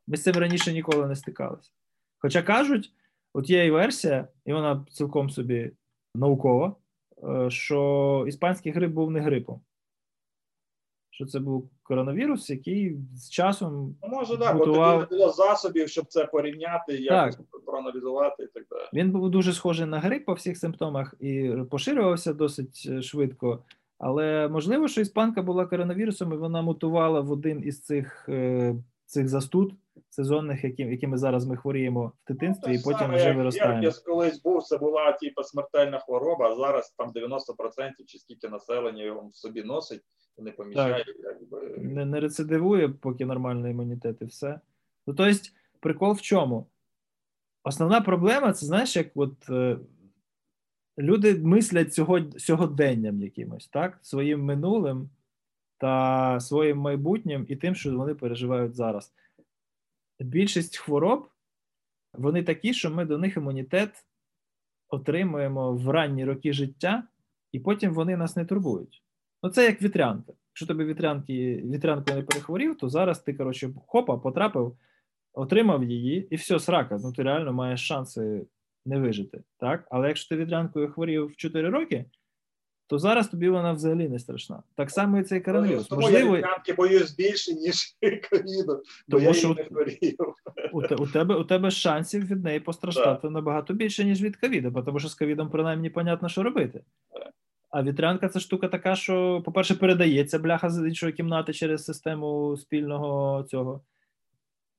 Ми 0.07 0.17
з 0.17 0.23
цим 0.23 0.35
раніше 0.35 0.73
ніколи 0.73 1.07
не 1.07 1.15
стикалися. 1.15 1.71
Хоча 2.17 2.41
кажуть, 2.41 2.91
от 3.33 3.49
є 3.49 3.65
і 3.65 3.71
версія, 3.71 4.27
і 4.45 4.53
вона 4.53 4.85
цілком 4.91 5.29
собі 5.29 5.71
наукова, 6.17 6.75
Е, 7.23 7.49
що 7.49 8.25
іспанський 8.27 8.71
грип 8.71 8.91
був 8.91 9.11
не 9.11 9.19
грипом. 9.19 9.61
Що 11.09 11.25
це 11.25 11.39
був 11.39 11.69
коронавірус, 11.83 12.49
який 12.49 12.97
з 13.15 13.29
часом. 13.29 13.95
Ну, 14.03 14.09
може, 14.09 14.37
так, 14.37 14.57
бо 14.57 14.65
тоді 14.65 14.79
не 14.79 15.05
було 15.05 15.31
засобів, 15.31 15.89
щоб 15.89 16.05
це 16.05 16.25
порівняти, 16.25 16.97
якось 16.97 17.39
проаналізувати 17.65 18.43
і 18.43 18.47
так 18.47 18.63
далі. 18.69 18.81
Він 18.93 19.11
був 19.11 19.29
дуже 19.29 19.53
схожий 19.53 19.85
на 19.85 19.99
грип 19.99 20.25
по 20.25 20.33
всіх 20.33 20.57
симптомах 20.57 21.13
і 21.19 21.53
поширювався 21.71 22.33
досить 22.33 22.87
е, 22.89 23.01
швидко. 23.01 23.63
Але 23.99 24.47
можливо, 24.47 24.87
що 24.87 25.01
іспанка 25.01 25.41
була 25.41 25.65
коронавірусом, 25.65 26.33
і 26.33 26.37
вона 26.37 26.61
мутувала 26.61 27.21
в 27.21 27.31
один 27.31 27.63
із 27.63 27.81
цих 27.81 28.29
е, 28.29 28.75
цих 29.05 29.27
застуд 29.27 29.73
сезонних, 30.17 30.63
які, 30.63 30.83
якими 30.83 31.17
зараз 31.17 31.45
ми 31.45 31.57
хворіємо 31.57 32.05
в 32.05 32.33
дитинстві, 32.33 32.71
ну, 32.71 32.73
і 32.73 32.83
потім 32.83 33.15
вже 33.15 33.33
виростаємо. 33.33 33.83
Як 33.83 33.93
колись 33.93 34.41
був, 34.41 34.63
це 34.63 34.77
була 34.77 35.11
типу, 35.11 35.43
смертельна 35.43 35.99
хвороба, 35.99 36.49
а 36.51 36.55
зараз 36.55 36.95
там 36.97 37.11
90% 37.11 38.05
чи 38.05 38.19
скільки 38.19 38.49
населення 38.49 39.03
його 39.03 39.27
в 39.27 39.35
собі 39.35 39.63
носить 39.63 40.01
і 40.37 40.41
не 40.41 40.51
помічає. 40.51 41.05
Якби... 41.23 41.77
Не, 41.77 42.05
не 42.05 42.19
рецидивує, 42.19 42.89
поки 42.89 43.25
нормальний 43.25 43.71
імунітет 43.71 44.17
і 44.21 44.25
все. 44.25 44.59
Ну, 45.07 45.13
тобто, 45.13 45.39
прикол 45.79 46.13
в 46.13 46.21
чому? 46.21 46.67
Основна 47.63 48.01
проблема 48.01 48.53
це 48.53 48.65
знаєш, 48.65 48.95
як 48.95 49.07
от. 49.15 49.49
Е, 49.49 49.77
люди 50.99 51.35
мислять 51.35 51.93
цього, 51.93 52.19
сьогоденням 52.37 53.21
якимось, 53.21 53.67
так? 53.67 53.99
Своїм 54.01 54.43
минулим 54.43 55.09
та 55.77 56.39
своїм 56.39 56.77
майбутнім 56.77 57.45
і 57.49 57.55
тим, 57.55 57.75
що 57.75 57.97
вони 57.97 58.15
переживають 58.15 58.75
зараз 58.75 59.13
більшість 60.19 60.77
хвороб 60.77 61.29
вони 62.13 62.43
такі, 62.43 62.73
що 62.73 62.91
ми 62.91 63.05
до 63.05 63.17
них 63.17 63.37
імунітет 63.37 64.05
отримуємо 64.89 65.73
в 65.73 65.89
ранні 65.89 66.25
роки 66.25 66.53
життя, 66.53 67.03
і 67.51 67.59
потім 67.59 67.93
вони 67.93 68.17
нас 68.17 68.35
не 68.35 68.45
турбують. 68.45 69.03
Ну, 69.43 69.49
це 69.49 69.65
як 69.65 69.81
вітрянка. 69.81 70.33
Якщо 70.49 70.65
тобі 70.65 70.85
вітрянки, 70.85 71.55
вітрянку 71.65 72.13
не 72.13 72.21
перехворів, 72.21 72.77
то 72.77 72.89
зараз 72.89 73.19
ти, 73.19 73.33
коротше, 73.33 73.69
хопа, 73.87 74.17
потрапив, 74.17 74.77
отримав 75.33 75.83
її, 75.83 76.27
і 76.31 76.35
все, 76.35 76.59
срака. 76.59 76.99
Ну, 77.03 77.13
ти 77.13 77.23
реально 77.23 77.53
маєш 77.53 77.87
шанси 77.87 78.45
не 78.85 78.99
вижити. 78.99 79.43
так? 79.57 79.87
Але 79.91 80.07
якщо 80.07 80.35
ти 80.35 80.41
вітрянкою 80.41 80.91
хворів 80.91 81.25
в 81.25 81.35
4 81.35 81.69
роки, 81.69 82.05
то 82.87 82.99
зараз 82.99 83.27
тобі 83.27 83.49
вона 83.49 83.71
взагалі 83.71 84.09
не 84.09 84.19
страшна. 84.19 84.63
Так 84.75 84.91
само 84.91 85.19
і 85.19 85.23
цей 85.23 85.41
коронавірус. 85.41 85.87
Тому 85.87 86.01
Можливо, 86.01 86.37
я 86.37 86.63
від 86.67 86.75
боюсь 86.75 87.15
більше, 87.15 87.53
ніж 87.53 87.95
ковіду, 88.29 88.83
бо 89.07 89.19
я 89.19 89.33
що 89.33 89.53
не 89.53 89.63
хворів. 89.63 90.17
У, 90.73 90.81
у, 91.03 91.07
тебе 91.07 91.35
у 91.35 91.43
тебе 91.43 91.71
шансів 91.71 92.27
від 92.27 92.43
неї 92.43 92.59
постраждати 92.59 93.21
так. 93.21 93.31
набагато 93.31 93.73
більше, 93.73 94.05
ніж 94.05 94.21
від 94.21 94.37
ковіду, 94.37 94.83
тому 94.85 94.99
що 94.99 95.09
з 95.09 95.15
ковідом 95.15 95.49
принаймні 95.49 95.89
понятно, 95.89 96.29
що 96.29 96.43
робити. 96.43 96.81
А 97.69 97.83
вітрянка 97.83 98.29
це 98.29 98.39
штука 98.39 98.67
така, 98.67 98.95
що, 98.95 99.41
по-перше, 99.45 99.75
передається 99.75 100.39
бляха 100.39 100.69
з 100.69 100.87
іншої 100.87 101.13
кімнати 101.13 101.53
через 101.53 101.85
систему 101.85 102.57
спільного 102.57 103.43
цього 103.43 103.81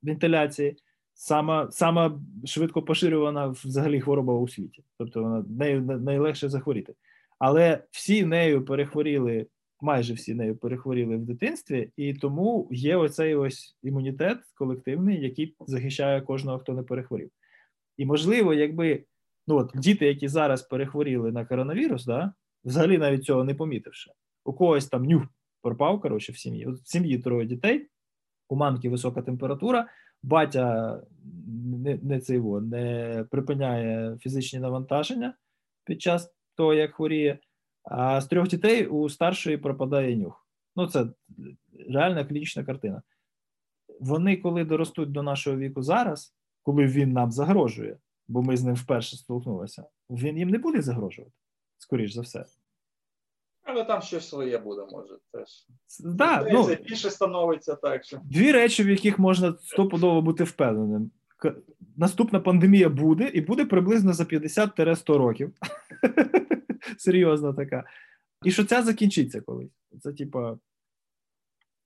вентиляції. 0.01 0.77
Сама 1.13 1.71
сама 1.71 2.19
швидко 2.45 2.81
поширювана 2.81 3.47
взагалі 3.47 4.01
хвороба 4.01 4.33
у 4.33 4.47
світі. 4.47 4.83
Тобто 4.97 5.23
вона 5.23 5.45
нею 5.49 5.81
найлегше 5.81 6.49
захворіти. 6.49 6.93
Але 7.39 7.83
всі 7.91 8.25
нею 8.25 8.65
перехворіли, 8.65 9.47
майже 9.81 10.13
всі 10.13 10.33
нею 10.33 10.55
перехворіли 10.55 11.17
в 11.17 11.25
дитинстві, 11.25 11.91
і 11.97 12.13
тому 12.13 12.67
є 12.71 12.95
оцей 12.95 13.35
ось 13.35 13.77
імунітет 13.83 14.37
колективний, 14.55 15.21
який 15.21 15.55
захищає 15.67 16.21
кожного, 16.21 16.59
хто 16.59 16.73
не 16.73 16.83
перехворів. 16.83 17.31
І 17.97 18.05
можливо, 18.05 18.53
якби 18.53 19.03
ну 19.47 19.55
от 19.55 19.71
діти, 19.75 20.05
які 20.05 20.27
зараз 20.27 20.61
перехворіли 20.61 21.31
на 21.31 21.45
коронавірус, 21.45 22.05
да, 22.05 22.33
взагалі 22.63 22.97
навіть 22.97 23.23
цього 23.23 23.43
не 23.43 23.53
помітивши, 23.53 24.11
у 24.45 24.53
когось 24.53 24.87
там 24.87 25.05
нюх 25.05 25.23
пропав, 25.61 26.01
коротше, 26.01 26.31
в 26.31 26.37
сім'ї. 26.37 26.65
От 26.65 26.79
в 26.79 26.87
сім'ї 26.87 27.17
троє 27.17 27.45
дітей, 27.45 27.87
у 28.49 28.55
мамки 28.55 28.89
висока 28.89 29.21
температура, 29.21 29.87
батя 30.23 31.01
не 31.83 31.99
не, 32.03 32.19
цей, 32.19 32.39
не 32.61 33.25
припиняє 33.31 34.17
фізичні 34.21 34.59
навантаження 34.59 35.33
під 35.85 36.01
час 36.01 36.31
того, 36.59 36.73
як 36.73 36.95
хворіє, 36.95 37.39
а 37.83 38.21
з 38.21 38.27
трьох 38.27 38.47
дітей 38.47 38.87
у 38.87 39.09
старшої 39.09 39.57
пропадає 39.57 40.15
нюх. 40.15 40.47
Ну, 40.75 40.87
це 40.87 41.05
реальна 41.89 42.25
клінічна 42.25 42.63
картина. 42.63 43.01
Вони, 43.99 44.37
коли 44.37 44.65
доростуть 44.65 45.11
до 45.11 45.23
нашого 45.23 45.57
віку 45.57 45.81
зараз, 45.81 46.35
коли 46.63 46.85
він 46.85 47.11
нам 47.11 47.31
загрожує, 47.31 47.97
бо 48.27 48.41
ми 48.41 48.57
з 48.57 48.63
ним 48.63 48.75
вперше 48.75 49.17
столкнулися, 49.17 49.85
він 50.09 50.37
їм 50.37 50.49
не 50.49 50.57
буде 50.57 50.81
загрожувати, 50.81 51.35
скоріш 51.77 52.13
за 52.13 52.21
все. 52.21 52.45
Але 53.63 53.83
там 53.83 54.01
щось 54.01 54.29
своє 54.29 54.57
буде, 54.57 54.87
може 54.91 55.17
теж. 55.31 55.67
Да, 55.99 56.47
ну, 56.51 56.75
більше 56.75 57.09
становиться 57.09 57.75
так. 57.75 58.05
що... 58.05 58.19
Дві 58.23 58.51
речі, 58.51 58.83
в 58.83 58.89
яких 58.89 59.19
можна 59.19 59.57
стопудово 59.61 60.21
бути 60.21 60.43
впевненим. 60.43 61.11
Наступна 61.97 62.39
пандемія 62.39 62.89
буде, 62.89 63.31
і 63.33 63.41
буде 63.41 63.65
приблизно 63.65 64.13
за 64.13 64.23
50-100 64.23 65.17
років. 65.17 65.53
серйозна 66.97 67.53
така. 67.53 67.83
І 68.43 68.51
що 68.51 68.63
ця 68.63 68.83
закінчиться 68.83 69.41
колись. 69.41 69.71
Це, 70.01 70.13
типа, 70.13 70.57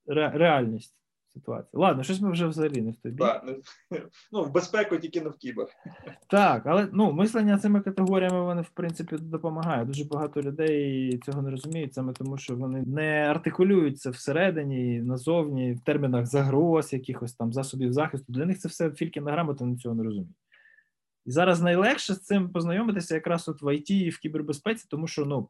ре, 0.06 0.30
реальність 0.34 0.94
ситуації. 1.34 1.70
Ладно, 1.72 2.02
щось 2.02 2.20
ми 2.20 2.30
вже 2.30 2.46
взагалі 2.46 2.82
не 2.82 2.90
в 2.90 2.96
тобі. 2.96 3.16
Так, 3.16 3.44
ну, 4.32 4.44
в 4.44 4.52
безпеку 4.52 4.96
тільки 4.96 5.20
не 5.20 5.28
в 5.28 5.36
кібер. 5.36 5.66
Так, 6.28 6.62
але 6.66 6.88
ну, 6.92 7.12
мислення 7.12 7.58
цими 7.58 7.80
категоріями 7.80 8.44
вони, 8.44 8.62
в 8.62 8.70
принципі, 8.70 9.16
допомагає. 9.20 9.84
Дуже 9.84 10.04
багато 10.04 10.42
людей 10.42 11.18
цього 11.18 11.42
не 11.42 11.50
розуміють, 11.50 11.94
саме 11.94 12.12
тому, 12.12 12.38
що 12.38 12.56
вони 12.56 12.82
не 12.82 13.26
артикулюються 13.30 14.10
всередині, 14.10 15.00
назовні, 15.00 15.72
в 15.72 15.80
термінах 15.80 16.26
загроз, 16.26 16.92
якихось 16.92 17.34
там 17.34 17.52
засобів 17.52 17.92
захисту. 17.92 18.32
Для 18.32 18.46
них 18.46 18.58
це 18.58 18.68
все 18.68 18.90
фільки 18.90 19.20
на 19.20 19.32
грамоти, 19.32 19.64
вони 19.64 19.76
цього 19.76 19.94
не 19.94 20.02
розуміють. 20.02 20.36
І 21.26 21.30
зараз 21.30 21.62
найлегше 21.62 22.14
з 22.14 22.22
цим 22.22 22.48
познайомитися 22.48 23.14
якраз 23.14 23.48
от 23.48 23.62
в 23.62 23.74
ІТ 23.74 23.90
і 23.90 24.10
в 24.10 24.18
кібербезпеці, 24.18 24.86
тому 24.90 25.06
що 25.06 25.24
ну, 25.24 25.48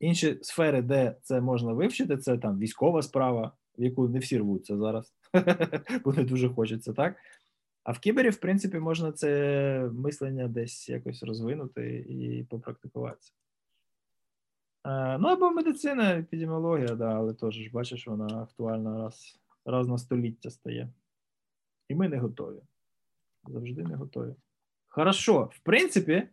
інші 0.00 0.38
сфери, 0.42 0.82
де 0.82 1.16
це 1.22 1.40
можна 1.40 1.72
вивчити, 1.72 2.16
це 2.16 2.38
там 2.38 2.58
військова 2.58 3.02
справа, 3.02 3.52
в 3.78 3.82
яку 3.82 4.08
не 4.08 4.18
всі 4.18 4.38
рвуться 4.38 4.76
зараз, 4.76 5.14
бо 6.04 6.12
не 6.12 6.24
дуже 6.24 6.48
хочеться, 6.48 6.92
так? 6.92 7.16
А 7.84 7.92
в 7.92 7.98
кібері, 7.98 8.30
в 8.30 8.36
принципі, 8.36 8.78
можна 8.78 9.12
це 9.12 9.90
мислення 9.92 10.48
десь 10.48 10.88
якось 10.88 11.22
розвинути 11.22 11.96
і 12.08 12.44
попрактикуватися. 12.44 13.32
А, 14.82 15.18
ну 15.18 15.28
або 15.28 15.50
медицина, 15.50 16.18
епідеміологія, 16.18 16.94
да, 16.94 17.14
але 17.14 17.34
теж 17.34 17.68
бачиш, 17.72 18.06
вона 18.06 18.42
актуальна 18.42 18.98
раз, 18.98 19.40
раз 19.64 19.88
на 19.88 19.98
століття 19.98 20.50
стає. 20.50 20.88
І 21.88 21.94
ми 21.94 22.08
не 22.08 22.18
готові. 22.18 22.60
Завжди 23.44 23.82
не 23.82 23.94
готові. 23.94 24.34
Хорошо, 24.88 25.50
в 25.52 25.58
принципі, 25.58 26.28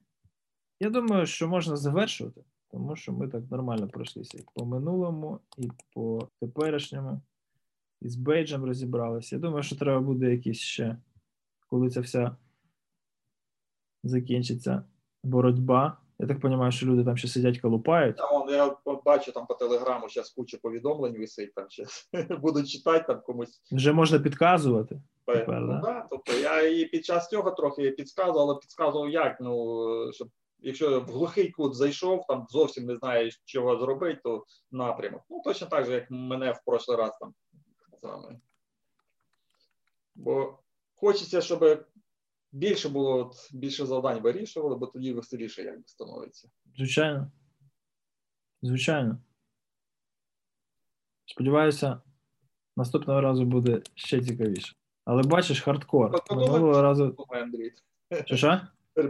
я 0.80 0.90
думаю, 0.90 1.26
що 1.26 1.48
можна 1.48 1.76
завершувати, 1.76 2.42
тому 2.72 2.96
що 2.96 3.14
ми 3.14 3.28
так 3.28 3.52
нормально 3.52 3.88
пройшлися 3.88 4.38
і 4.38 4.46
по 4.54 4.66
минулому, 4.66 5.40
і 5.58 5.72
по 5.94 6.30
теперішньому, 6.42 7.22
і 8.02 8.10
з 8.10 8.16
бейджем 8.16 8.66
розібралися. 8.66 9.36
Я 9.36 9.42
думаю, 9.42 9.64
що 9.64 9.76
треба 9.76 10.00
буде 10.00 10.32
якісь 10.32 10.60
ще, 10.60 10.98
коли 11.70 11.90
ця 11.90 12.02
вся 12.02 12.38
закінчиться 14.04 14.84
боротьба. 15.24 15.98
Я 16.20 16.28
так 16.28 16.44
розумію, 16.44 16.72
що 16.72 16.86
люди 16.86 17.04
там 17.04 17.18
ще 17.18 17.28
сидять, 17.28 17.60
колупають. 17.60 18.18
Та 18.18 18.32
вон, 18.32 18.50
я 18.50 18.76
бачу 19.06 19.32
там 19.32 19.46
по 19.46 19.54
телеграму, 19.54 20.10
зараз 20.10 20.30
куча 20.30 20.58
повідомлень 20.62 21.18
висить, 21.18 21.54
там 21.54 21.66
ще 21.70 21.86
буду 22.42 22.64
читати 22.64 23.06
там 23.08 23.22
комусь. 23.22 23.62
Вже 23.72 23.94
можна 23.94 24.20
підказувати. 24.20 25.02
Тепер, 25.26 25.62
ну, 25.62 25.68
да? 25.68 25.82
да? 25.82 26.08
Тобто 26.10 26.34
я 26.34 26.62
і 26.62 26.86
під 26.86 27.06
час 27.06 27.30
цього 27.30 27.52
трохи 27.52 27.92
підказував, 27.92 28.50
але 28.50 28.60
підказував 28.60 29.10
як. 29.10 29.38
Ну, 29.42 29.86
щоб 30.14 30.30
якщо 30.60 31.00
в 31.00 31.04
глухий 31.04 31.52
кут 31.52 31.76
зайшов, 31.76 32.26
там 32.28 32.46
зовсім 32.50 32.86
не 32.86 32.98
знаєш, 32.98 33.42
чого 33.46 33.78
зробити, 33.78 34.20
то 34.24 34.46
напрямок. 34.72 35.22
Ну, 35.30 35.42
точно 35.46 35.68
так 35.68 35.86
же, 35.86 35.94
як 35.94 36.12
мене 36.12 36.52
в 36.52 36.62
прошлий 36.66 36.98
раз 36.98 37.18
там 37.20 37.34
саме. 38.02 38.40
Бо 40.16 40.60
хочеться, 40.96 41.42
щоб 41.42 41.86
більше 42.52 42.90
було, 42.90 43.18
от, 43.18 43.50
більше 43.54 43.86
завдань 43.86 44.22
вирішували, 44.22 44.76
бо 44.76 44.88
тоді 44.88 45.14
веселіше 45.14 45.64
якби 45.64 45.84
становиться. 45.86 46.50
Звичайно. 46.78 47.32
Звичайно. 48.62 49.18
Сподіваюся, 51.26 52.02
наступного 52.78 53.22
разу 53.22 53.46
буде 53.46 53.82
ще 53.96 54.22
цікавіше. 54.22 54.76
Але 55.06 55.24
бачиш, 55.24 55.62
хардкор. 55.62 56.24
Що 56.26 56.82
разу. 56.82 57.16
Андрій. 57.30 57.74
Що, 58.26 58.38
що? 58.38 58.62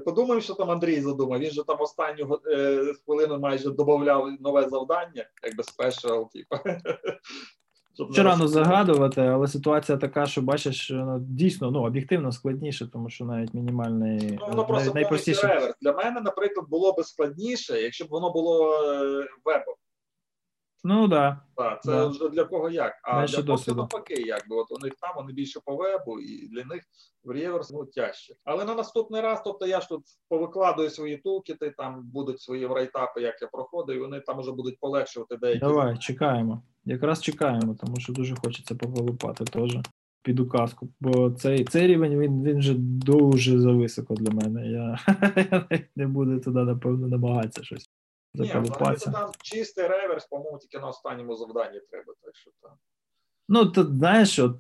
Подумав, 0.06 0.44
що 0.44 0.54
там 0.54 0.72
Андрій 0.72 1.02
задумав. 1.02 1.40
Він 1.40 1.52
же 1.52 1.64
там 1.64 1.82
останню 1.82 2.42
е, 2.48 2.94
хвилину 3.06 3.40
майже 3.40 3.72
додавав 3.72 4.42
нове 4.42 4.70
завдання, 4.70 5.30
якби 5.44 5.64
спешл, 5.64 6.24
типу. 6.34 6.56
Не 8.08 8.24
рано 8.24 8.48
загадувати, 8.48 9.22
але 9.22 9.48
ситуація 9.48 9.98
така, 9.98 10.26
що 10.26 10.42
бачиш, 10.42 10.82
що 10.82 10.94
ну, 10.94 11.20
дійсно 11.20 11.72
ну, 11.72 11.84
об'єктивно 11.84 12.32
складніше, 12.32 12.88
тому 12.94 13.10
що 13.10 13.26
навіть 13.26 13.54
мінімальний 13.54 14.38
Ну, 14.42 14.48
воно 14.48 14.66
просто 14.66 14.94
най- 14.94 15.04
найпростіше. 15.04 15.74
Для 15.82 15.94
мене, 15.94 16.22
наприклад, 16.22 16.70
було 16.70 16.94
би 16.94 17.04
складніше, 17.04 17.82
якщо 17.82 18.06
б 18.06 18.08
воно 18.10 18.32
було 18.32 18.74
е, 18.74 19.28
вебом. 19.46 19.76
Ну 20.84 21.10
так. 21.10 21.38
Да. 21.58 21.64
Так, 21.64 21.84
це 21.84 21.92
Да. 21.92 22.08
вже 22.08 22.30
для 22.30 22.44
кого 22.46 22.70
як. 22.70 22.94
А 23.04 23.18
Менше 23.18 23.36
для 23.36 23.44
досвіду. 23.44 23.78
навпаки, 23.78 24.14
якби 24.14 24.56
от 24.56 24.72
у 24.72 24.86
них 24.86 24.94
там 25.02 25.12
вони 25.16 25.34
більше 25.34 25.60
по 25.66 25.76
вебу, 25.76 26.20
і 26.20 26.48
для 26.48 26.64
них 26.66 26.84
в 27.24 27.30
реверс 27.32 27.72
ну 27.72 27.86
тяжче. 27.86 28.34
Але 28.46 28.66
на 28.66 28.76
наступний 28.76 29.22
раз, 29.22 29.42
тобто 29.44 29.68
я 29.68 29.82
ж 29.82 29.90
тут 29.90 30.02
повикладую 30.30 30.90
свої 30.90 31.18
тулкіти, 31.18 31.74
там 31.78 32.02
будуть 32.14 32.42
свої 32.42 32.66
врайтапи, 32.66 33.22
як 33.22 33.42
я 33.42 33.48
проходив, 33.48 33.98
і 33.98 34.00
вони 34.00 34.20
там 34.20 34.40
вже 34.40 34.52
будуть 34.52 34.80
полегшувати 34.80 35.38
деякі. 35.38 35.60
Давай, 35.60 35.98
чекаємо. 35.98 36.64
Якраз 36.86 37.22
чекаємо, 37.22 37.76
тому 37.80 38.00
що 38.00 38.14
дуже 38.14 38.36
хочеться 38.36 38.76
повилупати 38.76 39.44
теж 39.44 39.78
під 40.24 40.40
указку. 40.40 40.90
Бо 41.00 41.32
цей, 41.32 41.66
цей 41.66 41.88
рівень 41.88 42.20
він, 42.20 42.44
він 42.44 42.58
вже 42.60 42.74
дуже 42.78 43.60
зависоко 43.60 44.14
для 44.14 44.32
мене. 44.32 44.68
Я, 44.68 45.00
я 45.70 45.80
не 45.96 46.08
буду 46.08 46.40
туди, 46.40 46.60
напевно, 46.60 47.08
намагатися 47.08 47.64
щось 47.64 47.90
заколупатися. 48.34 49.12
там 49.12 49.30
чистий 49.42 49.88
реверс, 49.88 50.26
по-моєму, 50.26 50.58
тільки 50.58 50.80
на 50.80 50.88
останньому 50.88 51.36
завданні 51.36 51.80
треба. 51.92 52.14
Так 52.24 52.36
що 52.36 52.52
там. 52.62 52.72
Ну, 53.50 53.66
то 53.66 53.84
знаєш, 53.84 54.40
от, 54.40 54.56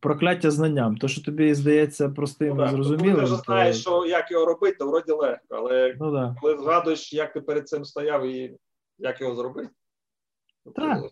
прокляття 0.00 0.50
знанням. 0.50 0.96
То, 0.96 1.08
що 1.08 1.22
тобі 1.24 1.54
здається 1.54 2.08
простим 2.08 2.56
Ну, 2.56 2.68
зрозумілим. 2.68 3.16
ти 3.16 3.22
вже 3.24 3.36
знаєш, 3.36 3.80
що 3.80 4.06
як 4.06 4.30
його 4.30 4.44
робити, 4.46 4.76
то 4.78 4.86
вроді 4.86 5.12
легко. 5.12 5.46
Але 5.56 5.96
Ну 6.00 6.12
так. 6.12 6.32
коли 6.40 6.58
згадуєш, 6.58 7.12
як 7.12 7.32
ти 7.32 7.40
перед 7.40 7.68
цим 7.68 7.84
стояв 7.84 8.26
і 8.26 8.56
як 8.98 9.20
його 9.20 9.34
зробити, 9.34 9.68
Так. 10.74 11.02
да. 11.02 11.08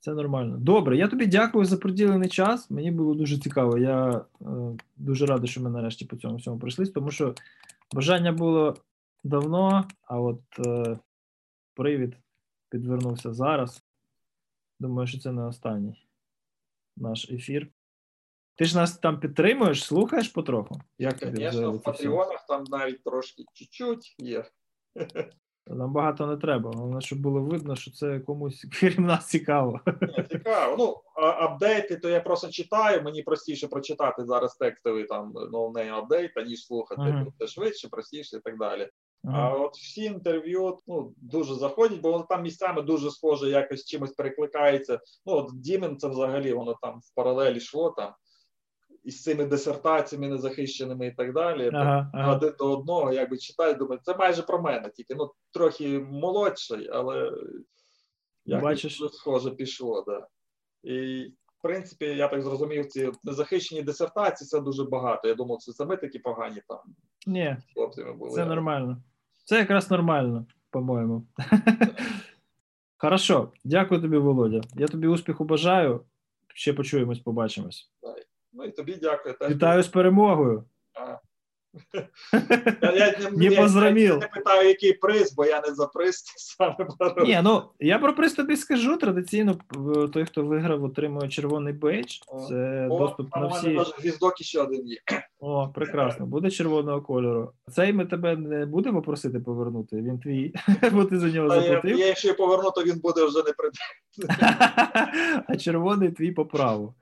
Це 0.00 0.14
нормально. 0.14 0.56
Добре, 0.58 0.96
я 0.96 1.08
тобі 1.08 1.26
дякую 1.26 1.64
за 1.64 1.76
приділений 1.76 2.28
час. 2.28 2.70
Мені 2.70 2.90
було 2.90 3.14
дуже 3.14 3.38
цікаво. 3.38 3.78
Я 3.78 4.24
е, 4.40 4.44
дуже 4.96 5.26
радий, 5.26 5.48
що 5.48 5.60
ми 5.62 5.70
нарешті 5.70 6.04
по 6.04 6.16
цьому 6.16 6.36
всьому 6.36 6.58
пройшлись, 6.58 6.90
тому 6.90 7.10
що 7.10 7.34
бажання 7.94 8.32
було 8.32 8.76
давно, 9.24 9.84
а 10.02 10.20
от 10.20 10.40
е, 10.66 10.98
привід 11.82 12.16
підвернувся 12.68 13.32
зараз. 13.32 13.82
Думаю, 14.80 15.06
що 15.06 15.18
це 15.18 15.32
не 15.32 15.44
останній 15.44 16.06
наш 16.96 17.30
ефір. 17.30 17.68
Ти 18.54 18.64
ж 18.64 18.76
нас 18.76 18.98
там 18.98 19.20
підтримуєш, 19.20 19.84
слухаєш 19.84 20.28
потроху? 20.28 20.80
Як 20.98 21.18
тобі 21.18 21.36
Звісно, 21.36 21.72
в? 21.72 21.82
Патреонах 21.82 22.46
там 22.48 22.64
навіть 22.68 23.04
трошки 23.04 23.44
чуть-чуть 23.54 24.14
є. 24.18 24.44
Нам 25.66 25.92
багато 25.92 26.26
не 26.26 26.36
треба. 26.36 26.70
Головне, 26.70 27.00
щоб 27.00 27.20
було 27.20 27.40
видно, 27.40 27.76
що 27.76 27.90
це 27.90 28.20
комусь 28.20 28.66
крім 28.80 29.04
нас 29.04 29.28
цікаво. 29.28 29.80
Ні, 30.00 30.24
Цікаво. 30.30 30.76
Ну, 30.78 31.22
апдейти, 31.22 31.96
то 31.96 32.08
я 32.08 32.20
просто 32.20 32.48
читаю. 32.48 33.02
Мені 33.02 33.22
простіше 33.22 33.68
прочитати 33.68 34.24
зараз 34.24 34.56
текстовий 34.56 35.04
там 35.04 35.32
No 35.32 35.53
Name 35.53 35.94
update, 35.94 36.36
аніж 36.36 36.66
слухати. 36.66 37.02
Ага. 37.04 37.26
Це 37.38 37.46
швидше, 37.46 37.88
простіше 37.88 38.36
і 38.36 38.40
так 38.40 38.58
далі. 38.58 38.90
А 39.24 39.54
от 39.54 39.76
всі 39.76 40.04
інтерв'ю 40.04 40.78
ну, 40.86 41.14
дуже 41.16 41.54
заходять, 41.54 42.00
бо 42.00 42.12
воно 42.12 42.24
там 42.24 42.42
місцями 42.42 42.82
дуже 42.82 43.10
схоже, 43.10 43.50
якось 43.50 43.84
чимось 43.84 44.12
перекликається. 44.12 45.00
Ну, 45.26 45.32
от 45.32 45.50
Дімен 45.54 45.98
це 45.98 46.08
взагалі 46.08 46.52
воно 46.52 46.78
там 46.82 47.00
в 47.00 47.14
паралелі 47.14 47.56
йшло 47.56 47.90
там 47.90 48.14
із 49.04 49.22
цими 49.22 49.44
дисертаціями 49.44 50.28
незахищеними 50.28 51.06
і 51.06 51.10
так 51.10 51.32
далі. 51.32 51.70
Ага, 51.74 52.10
ага. 52.14 52.36
один 52.36 52.54
до 52.58 52.72
одного, 52.72 53.12
якби 53.12 53.38
читаю, 53.38 53.74
думаю, 53.74 54.00
це 54.02 54.16
майже 54.16 54.42
про 54.42 54.62
мене, 54.62 54.90
тільки 54.90 55.14
ну 55.14 55.32
трохи 55.52 55.98
молодший, 55.98 56.88
але 56.92 57.32
якось 58.44 58.82
дуже 58.82 59.08
схоже 59.08 59.50
пішло, 59.50 60.04
да. 60.06 60.26
І 60.82 61.26
в 61.58 61.62
принципі, 61.62 62.04
я 62.04 62.28
так 62.28 62.42
зрозумів, 62.42 62.86
ці 62.86 63.12
незахищені 63.24 63.82
дисертації 63.82 64.48
це 64.48 64.60
дуже 64.60 64.84
багато. 64.84 65.28
Я 65.28 65.34
думав, 65.34 65.58
це 65.58 65.72
саме 65.72 65.96
такі 65.96 66.18
погані 66.18 66.62
там 66.68 66.80
Ні, 67.26 67.56
хлопцями 67.74 68.12
були. 68.12 68.30
Це 68.30 68.44
нормально. 68.44 69.02
Це 69.44 69.58
якраз 69.58 69.90
нормально, 69.90 70.46
по-моєму. 70.70 71.26
Хорошо, 72.96 73.52
дякую 73.64 74.00
тобі, 74.00 74.16
Володя. 74.16 74.60
Я 74.74 74.88
тобі 74.88 75.06
успіху 75.06 75.44
бажаю. 75.44 76.00
Ще 76.54 76.72
почуємось, 76.72 77.18
побачимось. 77.18 77.90
Ну 78.52 78.64
і 78.64 78.70
тобі 78.70 78.98
дякую. 79.02 79.36
Вітаю 79.48 79.82
з 79.82 79.88
перемогою. 79.88 80.64
Я, 82.82 82.92
я, 82.96 83.30
не, 83.30 83.48
Не 83.48 83.54
я- 83.54 84.16
не 84.16 84.28
питаю, 84.34 84.68
який 84.68 84.92
приз, 84.92 85.34
бо 85.34 85.44
я 85.44 85.60
не 85.60 85.74
за 85.74 85.86
приз 85.86 86.24
саме. 86.36 86.76
Ні, 87.24 87.40
ну 87.44 87.62
я 87.80 87.98
про 87.98 88.14
приз 88.14 88.32
тобі 88.32 88.56
скажу. 88.56 88.96
Традиційно 88.96 89.58
той, 90.12 90.24
хто 90.24 90.44
виграв, 90.44 90.84
отримує 90.84 91.28
червоний 91.28 91.72
бейдж. 91.72 92.18
Це 92.48 92.86
О, 92.90 92.98
доступ 92.98 93.28
а 93.30 93.40
на 93.40 93.46
всі. 93.46 93.78
гвіздок 93.98 94.40
іще 94.40 94.60
один 94.60 94.86
є. 94.86 94.98
О, 95.40 95.68
прекрасно, 95.74 96.26
буде 96.26 96.50
червоного 96.50 97.02
кольору. 97.02 97.52
Цей 97.70 97.92
ми 97.92 98.04
тебе 98.06 98.36
не 98.36 98.66
будемо 98.66 99.02
просити 99.02 99.40
повернути. 99.40 99.96
Він 99.96 100.18
твій, 100.18 100.54
бо 100.92 101.04
ти 101.04 101.18
за 101.18 101.26
нього 101.28 101.50
заплатив. 101.50 101.98
я, 101.98 102.06
якщо 102.06 102.28
я 102.28 102.34
поверну, 102.34 102.70
то 102.70 102.82
він 102.84 102.98
буде 102.98 103.24
вже 103.24 103.38
не 103.38 103.52
прид... 103.52 103.72
а 105.48 105.56
червоний 105.56 106.10
твій 106.10 106.32
по 106.32 106.46
праву. 106.46 106.94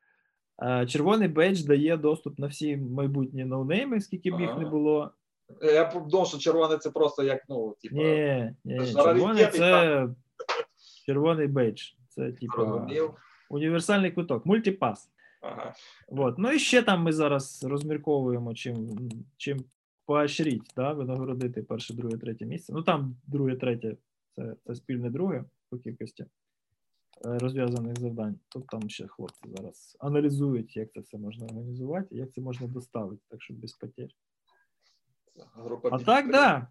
А, 0.61 0.87
Червоний 0.87 1.29
бейдж 1.29 1.63
дає 1.63 1.97
доступ 1.97 2.39
на 2.39 2.47
всі 2.47 2.77
майбутні 2.77 3.45
No 3.45 3.59
Name 3.59 3.87
и, 3.87 4.01
скільки 4.01 4.31
б 4.31 4.41
їх 4.41 4.59
не 4.59 4.67
було. 4.67 5.11
Я 5.63 5.93
думав, 6.07 6.27
що 6.27 6.39
червоне 6.39 6.79
це 6.79 6.91
просто 6.91 7.23
як, 7.23 7.43
ну, 7.49 7.77
типу, 7.83 7.97
Ні, 7.97 8.55
ні, 8.65 8.79
ні. 8.79 8.93
червоний 8.93 9.47
це 9.47 10.09
червоний 11.07 11.47
бейдж. 11.47 11.83
Це 12.09 12.33
типу 12.33 12.83
універсальний 13.51 14.11
куток, 14.11 14.47
мультипас. 14.47 15.11
Ага. 15.41 15.75
Вот. 16.09 16.39
Ну 16.39 16.53
і 16.53 16.59
ще 16.59 16.83
там 16.83 17.03
ми 17.03 17.13
зараз 17.13 17.65
розмірковуємо, 17.65 18.55
чим, 18.55 18.99
чим 19.37 19.65
поощріть, 20.07 20.73
да, 20.77 20.93
винагородити 20.93 21.63
перше, 21.63 21.95
друге, 21.95 22.17
третє 22.17 22.47
місце. 22.47 22.73
Ну 22.73 22.83
там 22.83 23.17
друге, 23.27 23.57
третє 23.57 23.97
це, 24.37 24.55
це 24.67 24.75
спільне 24.75 25.11
друге 25.11 25.45
по 25.71 25.79
кількості 25.79 26.23
е, 26.23 26.27
розв'язаних 27.25 28.01
завдань. 28.01 28.39
Тут 28.49 28.67
там 28.67 28.91
ще 28.91 29.07
хлопці 29.07 29.49
зараз 29.57 29.97
аналізують, 30.01 30.77
як 30.77 30.93
це 30.93 31.01
все 31.01 31.19
можна 31.19 31.47
організувати, 31.47 32.17
як 32.17 32.33
це 32.33 32.41
можна 32.41 32.67
доставити, 32.67 33.23
так 33.29 33.43
щоб 33.43 33.57
без 33.57 33.73
потерь. 33.73 34.11
Група 35.55 35.89
А 35.93 35.99
так, 35.99 36.31
да. 36.31 36.69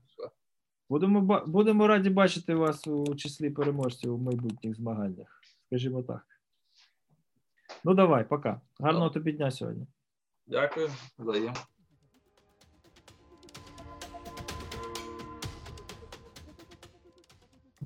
Будемо, 0.90 1.44
будемо 1.48 1.88
раді 1.88 2.10
бачити 2.10 2.56
вас 2.56 2.88
у 2.88 3.16
числі 3.16 3.50
переможців 3.50 4.14
у 4.14 4.18
майбутніх 4.18 4.76
змаганнях. 4.76 5.42
Скажімо 5.66 6.04
так. 6.04 6.26
Ну 7.84 7.94
давай, 7.94 8.30
пока. 8.30 8.62
Гарного 8.80 9.10
тобі 9.10 9.32
дня 9.32 9.52
сьогодні. 9.52 9.88
Дякую. 10.48 10.90
Взаєм. 11.18 11.54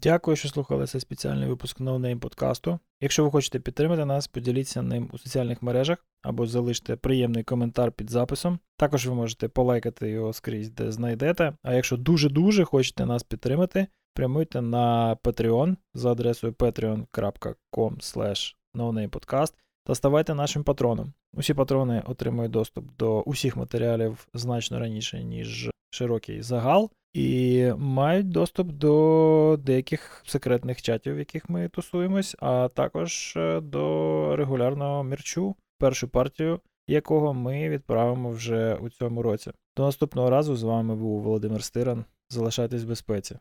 Дякую, 0.04 0.38
що 0.38 0.50
слухали 0.50 0.88
цей 0.88 1.02
спеціальний 1.02 1.48
випуск 1.48 1.80
No 1.80 2.20
подкасту. 2.20 2.80
Якщо 3.02 3.24
ви 3.24 3.32
хочете 3.32 3.60
підтримати 3.60 4.06
нас, 4.06 4.28
поділіться 4.28 4.82
ним 4.82 5.10
у 5.14 5.18
соціальних 5.18 5.62
мережах 5.62 6.06
або 6.22 6.48
залиште 6.48 6.96
приємний 6.96 7.44
коментар 7.44 7.92
під 7.92 8.10
записом. 8.10 8.60
Також 8.78 9.08
ви 9.08 9.14
можете 9.14 9.48
полайкати 9.48 10.10
його 10.10 10.34
скрізь, 10.34 10.70
де 10.70 10.92
знайдете. 10.92 11.54
А 11.64 11.74
якщо 11.74 11.98
дуже-дуже 11.98 12.64
хочете 12.64 13.06
нас 13.06 13.24
підтримати, 13.24 13.88
прямуйте 14.14 14.62
на 14.62 15.18
Patreon 15.24 15.76
за 15.94 16.12
адресою 16.12 16.54
patreon.com 16.54 18.54
nonamepodcast 18.76 19.54
та 19.86 19.96
ставайте 19.96 20.34
нашим 20.34 20.64
патроном. 20.64 21.14
Усі 21.34 21.54
патрони 21.54 22.04
отримують 22.06 22.52
доступ 22.52 22.98
до 22.98 23.22
усіх 23.22 23.58
матеріалів 23.58 24.28
значно 24.34 24.80
раніше, 24.80 25.24
ніж 25.24 25.70
широкий 25.94 26.42
загал, 26.42 26.92
і 27.14 27.68
мають 27.78 28.30
доступ 28.30 28.68
до 28.68 29.60
деяких 29.60 30.24
секретних 30.26 30.82
чатів, 30.82 31.16
в 31.16 31.20
яких 31.20 31.50
ми 31.50 31.70
тусуємось, 31.70 32.36
а 32.40 32.68
також 32.68 33.34
е, 33.38 33.62
до 33.62 34.36
регулярного 34.36 35.04
мерчу, 35.04 35.56
першу 35.78 36.08
партію 36.08 36.60
якого 36.88 37.34
ми 37.34 37.70
відправимо 37.70 38.30
вже 38.30 38.76
у 38.76 38.90
цьому 38.90 39.22
році. 39.22 39.52
До 39.78 39.84
наступного 39.84 40.30
разу 40.30 40.56
з 40.56 40.64
вами 40.64 40.96
був 40.96 41.22
Володимир 41.22 41.64
Стиран. 41.64 42.06
Залишайтесь 42.30 42.84
в 42.84 42.88
безпеці. 42.88 43.38